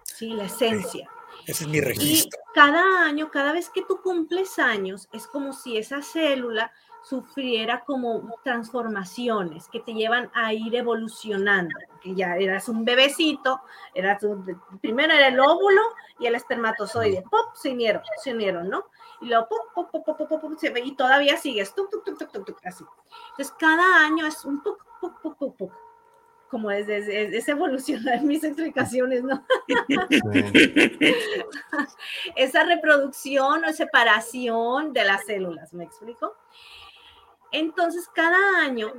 Sí, 0.05 0.29
la 0.33 0.45
esencia. 0.45 1.09
Ese 1.47 1.65
es 1.65 1.71
mi 1.71 1.79
Y 1.79 1.81
registro. 1.81 2.39
cada 2.55 3.05
año, 3.05 3.31
cada 3.31 3.53
vez 3.53 3.71
que 3.71 3.83
tú 3.83 4.01
cumples 4.03 4.59
años, 4.59 5.09
es 5.13 5.27
como 5.27 5.53
si 5.53 5.77
esa 5.79 6.03
célula 6.03 6.71
sufriera 7.03 7.81
como 7.85 8.35
transformaciones 8.45 9.69
que 9.69 9.81
te 9.81 9.95
llevan 9.95 10.31
a 10.35 10.53
ir 10.53 10.75
evolucionando. 10.75 11.75
Que 12.03 12.15
ya 12.15 12.37
eras 12.37 12.69
un 12.69 12.85
bebecito, 12.85 13.61
eras 13.95 14.23
un- 14.23 14.61
primero 14.81 15.13
era 15.13 15.29
el 15.29 15.39
óvulo 15.41 15.81
y 16.19 16.27
el 16.27 16.35
espermatozoide, 16.35 17.23
pop, 17.31 17.55
se 17.55 17.71
unieron, 17.73 18.03
se 18.23 18.33
unieron, 18.33 18.69
¿no? 18.69 18.85
Y 19.21 19.27
luego 19.27 19.49
pop, 19.49 19.59
pop, 19.75 19.91
pop, 19.91 20.05
pop, 20.07 20.19
pop, 20.19 20.29
pop, 20.29 20.41
pop, 20.41 20.59
se 20.59 20.71
ve, 20.71 20.81
y 20.81 20.95
todavía 20.97 21.37
sigues, 21.37 21.75
tuc, 21.75 21.91
tuc, 21.91 22.05
tuc, 22.05 22.59
así. 22.65 22.85
Entonces, 23.31 23.55
cada 23.59 24.05
año 24.05 24.27
es 24.27 24.45
un 24.45 24.63
poco, 24.63 24.85
poc, 25.01 25.21
poc, 25.21 25.37
poc, 25.37 25.57
poc. 25.57 25.73
Como 26.51 26.71
es, 26.71 26.89
es, 26.89 27.07
es- 27.07 27.33
es 27.35 27.49
evolucionar 27.49 28.21
mis 28.23 28.43
explicaciones, 28.45 29.23
¿no? 29.23 29.45
esa 32.37 32.65
reproducción 32.65 33.65
o 33.65 33.73
separación 33.73 34.93
de 34.93 35.05
las 35.05 35.25
células, 35.27 35.73
¿me 35.73 35.85
explico? 35.85 36.35
Entonces, 37.53 38.09
cada 38.15 38.63
año 38.63 38.93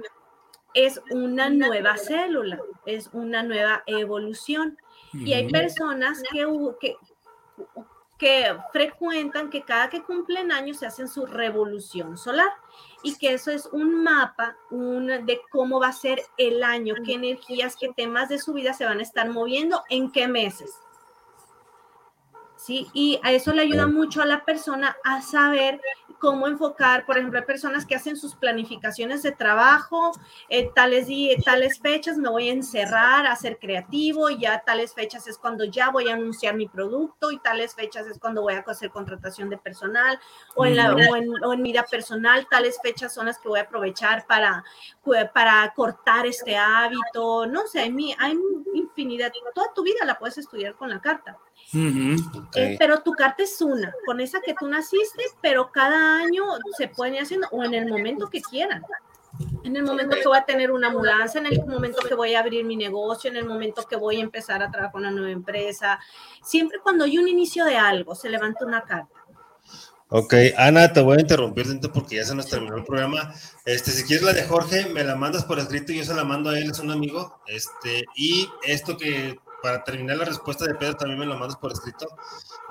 es 0.73 1.01
una 1.11 1.49
nueva 1.49 1.97
célula, 1.97 2.59
es 2.85 3.09
una 3.13 3.43
nueva 3.43 3.83
evolución. 3.85 4.77
Y 5.13 5.33
hay 5.33 5.49
personas 5.49 6.23
que, 6.31 6.47
que, 6.79 6.95
que 8.17 8.55
frecuentan 8.71 9.49
que 9.49 9.63
cada 9.63 9.89
que 9.89 10.03
cumplen 10.03 10.51
años 10.51 10.77
se 10.77 10.85
hacen 10.85 11.09
su 11.09 11.25
revolución 11.25 12.17
solar 12.17 12.49
y 13.03 13.17
que 13.17 13.33
eso 13.33 13.51
es 13.51 13.65
un 13.65 14.03
mapa 14.03 14.55
un, 14.69 15.07
de 15.07 15.41
cómo 15.49 15.79
va 15.79 15.87
a 15.87 15.93
ser 15.93 16.21
el 16.37 16.63
año, 16.63 16.95
qué 17.05 17.15
energías, 17.15 17.75
qué 17.75 17.89
temas 17.89 18.29
de 18.29 18.39
su 18.39 18.53
vida 18.53 18.73
se 18.73 18.85
van 18.85 18.99
a 18.99 19.03
estar 19.03 19.29
moviendo, 19.29 19.83
en 19.89 20.11
qué 20.11 20.27
meses. 20.27 20.79
¿Sí? 22.61 22.87
Y 22.93 23.19
a 23.23 23.31
eso 23.31 23.53
le 23.53 23.63
ayuda 23.63 23.87
mucho 23.87 24.21
a 24.21 24.25
la 24.25 24.45
persona 24.45 24.95
a 25.03 25.21
saber 25.21 25.81
cómo 26.19 26.47
enfocar, 26.47 27.07
por 27.07 27.17
ejemplo, 27.17 27.39
hay 27.39 27.45
personas 27.45 27.83
que 27.87 27.95
hacen 27.95 28.15
sus 28.15 28.35
planificaciones 28.35 29.23
de 29.23 29.31
trabajo, 29.31 30.11
eh, 30.49 30.69
tales, 30.75 31.07
di- 31.07 31.35
tales 31.43 31.79
fechas 31.79 32.17
me 32.17 32.29
voy 32.29 32.49
a 32.49 32.53
encerrar 32.53 33.25
a 33.25 33.35
ser 33.35 33.57
creativo, 33.57 34.29
y 34.29 34.37
ya 34.41 34.61
tales 34.63 34.93
fechas 34.93 35.27
es 35.27 35.39
cuando 35.39 35.63
ya 35.63 35.89
voy 35.89 36.09
a 36.09 36.13
anunciar 36.13 36.53
mi 36.53 36.67
producto, 36.67 37.31
y 37.31 37.39
tales 37.39 37.73
fechas 37.73 38.05
es 38.05 38.19
cuando 38.19 38.43
voy 38.43 38.53
a 38.53 38.59
hacer 38.59 38.91
contratación 38.91 39.49
de 39.49 39.57
personal, 39.57 40.19
o 40.55 40.63
en, 40.67 40.75
la, 40.75 40.93
o 40.93 41.15
en, 41.15 41.43
o 41.43 41.53
en 41.53 41.61
mi 41.63 41.71
vida 41.71 41.85
personal, 41.89 42.47
tales 42.51 42.77
fechas 42.83 43.11
son 43.11 43.25
las 43.25 43.39
que 43.39 43.47
voy 43.49 43.59
a 43.59 43.63
aprovechar 43.63 44.27
para, 44.27 44.63
para 45.33 45.73
cortar 45.75 46.27
este 46.27 46.55
hábito, 46.55 47.47
no 47.47 47.65
sé, 47.65 47.79
hay, 47.79 48.15
hay 48.19 48.37
infinidad, 48.75 49.31
toda 49.55 49.73
tu 49.73 49.81
vida 49.81 50.05
la 50.05 50.19
puedes 50.19 50.37
estudiar 50.37 50.75
con 50.75 50.91
la 50.91 51.01
carta. 51.01 51.35
Ujú. 51.73 52.39
Ok. 52.39 52.55
Eh, 52.55 52.75
pero 52.77 53.01
tu 53.01 53.13
carta 53.13 53.43
es 53.43 53.61
una, 53.61 53.93
con 54.05 54.19
esa 54.19 54.41
que 54.41 54.53
tú 54.59 54.67
naciste, 54.67 55.23
pero 55.41 55.71
cada 55.71 56.17
año 56.17 56.43
se 56.77 56.87
pueden 56.87 57.15
ir 57.15 57.21
haciendo 57.21 57.47
o 57.51 57.63
en 57.63 57.73
el 57.73 57.87
momento 57.87 58.29
que 58.29 58.41
quieran. 58.41 58.83
En 59.63 59.75
el 59.77 59.83
momento 59.83 60.17
que 60.17 60.27
voy 60.27 60.37
a 60.37 60.43
tener 60.43 60.71
una 60.71 60.89
mudanza, 60.89 61.39
en 61.39 61.45
el 61.45 61.65
momento 61.65 62.01
que 62.05 62.15
voy 62.15 62.35
a 62.35 62.41
abrir 62.41 62.65
mi 62.65 62.75
negocio, 62.75 63.29
en 63.29 63.37
el 63.37 63.45
momento 63.45 63.87
que 63.87 63.95
voy 63.95 64.17
a 64.17 64.23
empezar 64.23 64.61
a 64.61 64.69
trabajar 64.69 64.91
con 64.91 65.01
una 65.01 65.11
nueva 65.11 65.31
empresa. 65.31 65.99
Siempre 66.43 66.79
cuando 66.83 67.05
hay 67.05 67.17
un 67.17 67.27
inicio 67.27 67.63
de 67.65 67.77
algo, 67.77 68.13
se 68.13 68.29
levanta 68.29 68.65
una 68.65 68.83
carta. 68.83 69.21
Ok, 70.09 70.33
Ana, 70.57 70.91
te 70.91 70.99
voy 70.99 71.17
a 71.17 71.21
interrumpir 71.21 71.67
dentro 71.67 71.93
porque 71.93 72.17
ya 72.17 72.25
se 72.25 72.35
nos 72.35 72.49
terminó 72.49 72.75
el 72.75 72.83
programa. 72.83 73.33
Este, 73.63 73.91
si 73.91 74.03
quieres 74.03 74.25
la 74.25 74.33
de 74.33 74.43
Jorge, 74.43 74.87
me 74.87 75.05
la 75.05 75.15
mandas 75.15 75.45
por 75.45 75.57
escrito 75.57 75.93
y 75.93 75.99
yo 75.99 76.03
se 76.03 76.13
la 76.13 76.25
mando 76.25 76.49
a 76.49 76.59
él, 76.59 76.69
es 76.69 76.79
un 76.79 76.91
amigo. 76.91 77.39
Este, 77.47 78.03
y 78.15 78.49
esto 78.63 78.97
que 78.97 79.39
para 79.61 79.83
terminar 79.83 80.17
la 80.17 80.25
respuesta 80.25 80.65
de 80.65 80.75
Pedro 80.75 80.95
también 80.95 81.19
me 81.19 81.25
lo 81.25 81.37
mandas 81.37 81.57
por 81.57 81.71
escrito 81.71 82.07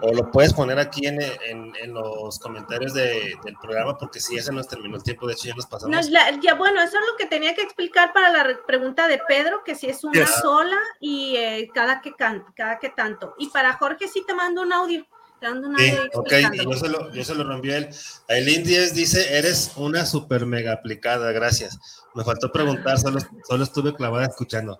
o 0.03 0.12
lo 0.15 0.31
puedes 0.31 0.53
poner 0.55 0.79
aquí 0.79 1.07
en, 1.07 1.21
en, 1.21 1.73
en 1.77 1.93
los 1.95 2.39
comentarios 2.39 2.95
de, 2.95 3.35
del 3.45 3.57
programa 3.61 3.97
porque 3.99 4.21
si 4.21 4.37
ya 4.37 4.43
se 4.43 4.53
nos 4.53 4.67
terminó 4.69 4.97
el 4.97 5.03
tiempo, 5.03 5.27
de 5.27 5.35
hecho 5.35 5.49
ya 5.49 5.55
nos 5.55 5.67
pasamos. 5.67 5.95
No, 6.07 6.11
la, 6.12 6.39
ya, 6.41 6.55
bueno, 6.55 6.81
eso 6.81 6.97
es 6.99 7.05
lo 7.11 7.17
que 7.17 7.27
tenía 7.27 7.55
que 7.55 7.62
explicar 7.62 8.12
para 8.12 8.31
la 8.33 8.57
pregunta 8.67 9.09
de 9.09 9.21
Pedro, 9.29 9.62
que 9.65 9.75
si 9.75 9.87
es 9.89 10.03
una 10.05 10.21
Yes. 10.21 10.31
sola 10.43 10.79
y 11.01 11.37
eh, 11.37 11.71
cada, 11.75 12.01
que 12.01 12.15
can, 12.15 12.45
cada 12.57 12.79
que 12.79 12.91
tanto. 12.91 13.35
Y 13.39 13.49
para 13.51 13.75
Jorge 13.75 14.09
sí 14.09 14.25
te 14.27 14.35
mando 14.35 14.62
un 14.62 14.73
audio. 14.73 15.07
Te 15.41 15.49
mando 15.49 15.69
un 15.69 15.77
Sí, 15.79 15.89
audio 15.91 16.03
ok, 16.15 16.33
explicándolo. 16.33 16.62
y 16.62 16.75
yo 16.75 16.79
se 16.81 16.89
lo, 16.89 17.12
yo 17.15 17.25
se 17.25 17.35
lo 17.35 17.45
reenvié 17.45 17.75
a 17.75 17.79
él. 17.79 17.89
Aileen 18.29 18.62
Díez 18.65 18.95
dice, 18.95 19.39
eres 19.39 19.73
una 19.77 20.05
super 20.05 20.45
mega 20.45 20.73
aplicada, 20.73 21.33
gracias. 21.33 21.79
Me 22.15 22.25
faltó 22.25 22.51
preguntar, 22.53 22.99
solo, 22.99 23.21
solo 23.49 23.65
estuve 23.65 23.95
clavada 23.95 24.27
escuchando. 24.27 24.79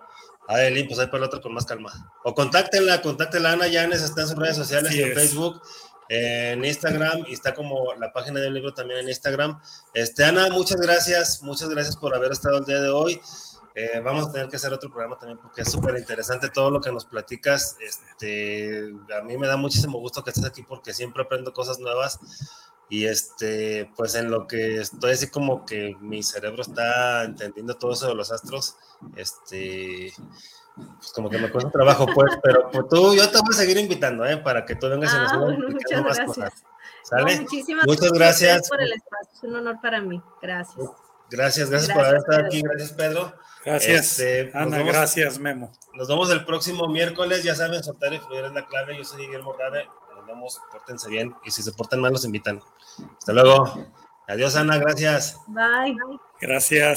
Aileen, 0.55 0.87
pues 0.87 0.99
ahí 0.99 1.07
para 1.07 1.19
el 1.19 1.23
otro 1.23 1.41
con 1.41 1.53
más 1.53 1.65
calma. 1.65 1.91
O 2.23 2.33
contáctenla, 2.33 3.01
contáctenla, 3.01 3.53
Ana 3.53 3.67
Llanes, 3.67 4.01
está 4.01 4.21
en 4.21 4.27
sus 4.27 4.37
redes 4.37 4.55
sociales, 4.55 4.91
Así 4.91 5.01
en 5.01 5.09
es. 5.09 5.15
Facebook, 5.15 5.61
en 6.09 6.65
Instagram, 6.65 7.25
y 7.27 7.33
está 7.33 7.53
como 7.53 7.93
la 7.95 8.11
página 8.11 8.39
del 8.39 8.53
libro 8.53 8.73
también 8.73 8.99
en 8.99 9.09
Instagram. 9.09 9.61
Este, 9.93 10.23
Ana, 10.23 10.49
muchas 10.49 10.79
gracias, 10.81 11.41
muchas 11.41 11.69
gracias 11.69 11.95
por 11.95 12.13
haber 12.13 12.31
estado 12.31 12.57
el 12.57 12.65
día 12.65 12.81
de 12.81 12.89
hoy. 12.89 13.21
Eh, 13.73 14.01
vamos 14.03 14.27
a 14.27 14.31
tener 14.33 14.49
que 14.49 14.57
hacer 14.57 14.73
otro 14.73 14.89
programa 14.89 15.17
también 15.17 15.39
porque 15.39 15.61
es 15.61 15.71
súper 15.71 15.97
interesante 15.97 16.49
todo 16.49 16.69
lo 16.69 16.81
que 16.81 16.91
nos 16.91 17.05
platicas. 17.05 17.77
Este, 17.79 18.91
a 19.17 19.21
mí 19.21 19.37
me 19.37 19.47
da 19.47 19.55
muchísimo 19.55 19.99
gusto 19.99 20.23
que 20.23 20.31
estés 20.31 20.45
aquí 20.45 20.63
porque 20.63 20.93
siempre 20.93 21.23
aprendo 21.23 21.53
cosas 21.53 21.79
nuevas 21.79 22.19
y 22.91 23.05
este, 23.05 23.89
pues 23.95 24.15
en 24.15 24.29
lo 24.29 24.45
que 24.47 24.81
estoy 24.81 25.13
así 25.13 25.27
como 25.29 25.65
que 25.65 25.95
mi 26.01 26.21
cerebro 26.21 26.61
está 26.61 27.23
entendiendo 27.23 27.73
todo 27.75 27.93
eso 27.93 28.07
de 28.07 28.15
los 28.15 28.31
astros, 28.33 28.75
este, 29.15 30.13
pues 30.75 31.11
como 31.13 31.29
que 31.29 31.37
me 31.37 31.49
cuesta 31.49 31.71
trabajo 31.71 32.05
pues, 32.13 32.33
pero 32.43 32.69
pues, 32.69 32.85
tú, 32.89 33.15
yo 33.15 33.29
te 33.29 33.37
voy 33.39 33.49
a 33.53 33.57
seguir 33.57 33.77
invitando, 33.77 34.25
¿eh? 34.25 34.35
Para 34.37 34.65
que 34.65 34.75
tú 34.75 34.89
vengas 34.89 35.13
y 35.13 35.17
nos 35.17 35.31
Ah, 35.31 35.37
muchas 35.69 36.01
más 36.03 36.17
gracias. 36.17 36.27
cosas. 36.27 36.53
¿Sale? 37.03 37.35
No, 37.37 37.41
muchísimas 37.43 37.85
Muchas 37.87 38.11
gracias. 38.11 38.69
por 38.69 38.81
el 38.81 38.91
espacio. 38.93 39.29
Es 39.35 39.43
un 39.43 39.55
honor 39.55 39.77
para 39.81 40.01
mí. 40.01 40.21
Gracias. 40.41 40.85
Gracias, 41.29 41.69
gracias, 41.69 41.91
por 41.95 42.03
Gracias, 42.03 42.07
haber 42.07 42.17
estado 42.17 42.37
Pedro. 42.37 42.47
aquí, 42.47 42.61
gracias 42.61 42.91
Pedro. 42.91 43.33
Gracias, 43.65 44.19
Este, 44.19 44.51
Ana. 44.53 44.77
vemos- 44.77 44.93
Gracias, 44.93 45.39
Memo. 45.39 45.71
Nos 45.93 46.07
vemos 46.09 46.29
el 46.31 46.43
próximo 46.45 46.87
miércoles, 46.89 47.43
ya 47.43 47.55
saben, 47.55 47.81
soltar 47.83 48.13
y 48.13 48.19
fluir 48.19 48.45
es 48.45 48.51
la 48.51 48.65
clave. 48.67 48.97
Yo 48.97 49.03
soy 49.05 49.25
Guillermo 49.25 49.53
Rade, 49.53 49.87
vemos, 50.31 50.61
pórtense 50.71 51.09
bien 51.09 51.35
y 51.43 51.51
si 51.51 51.61
se 51.61 51.71
portan 51.71 52.01
mal 52.01 52.13
los 52.13 52.25
invitan. 52.25 52.61
Hasta 53.17 53.33
luego. 53.33 53.85
Adiós 54.27 54.55
Ana, 54.55 54.77
gracias. 54.77 55.39
Bye. 55.47 55.97
Gracias. 56.39 56.89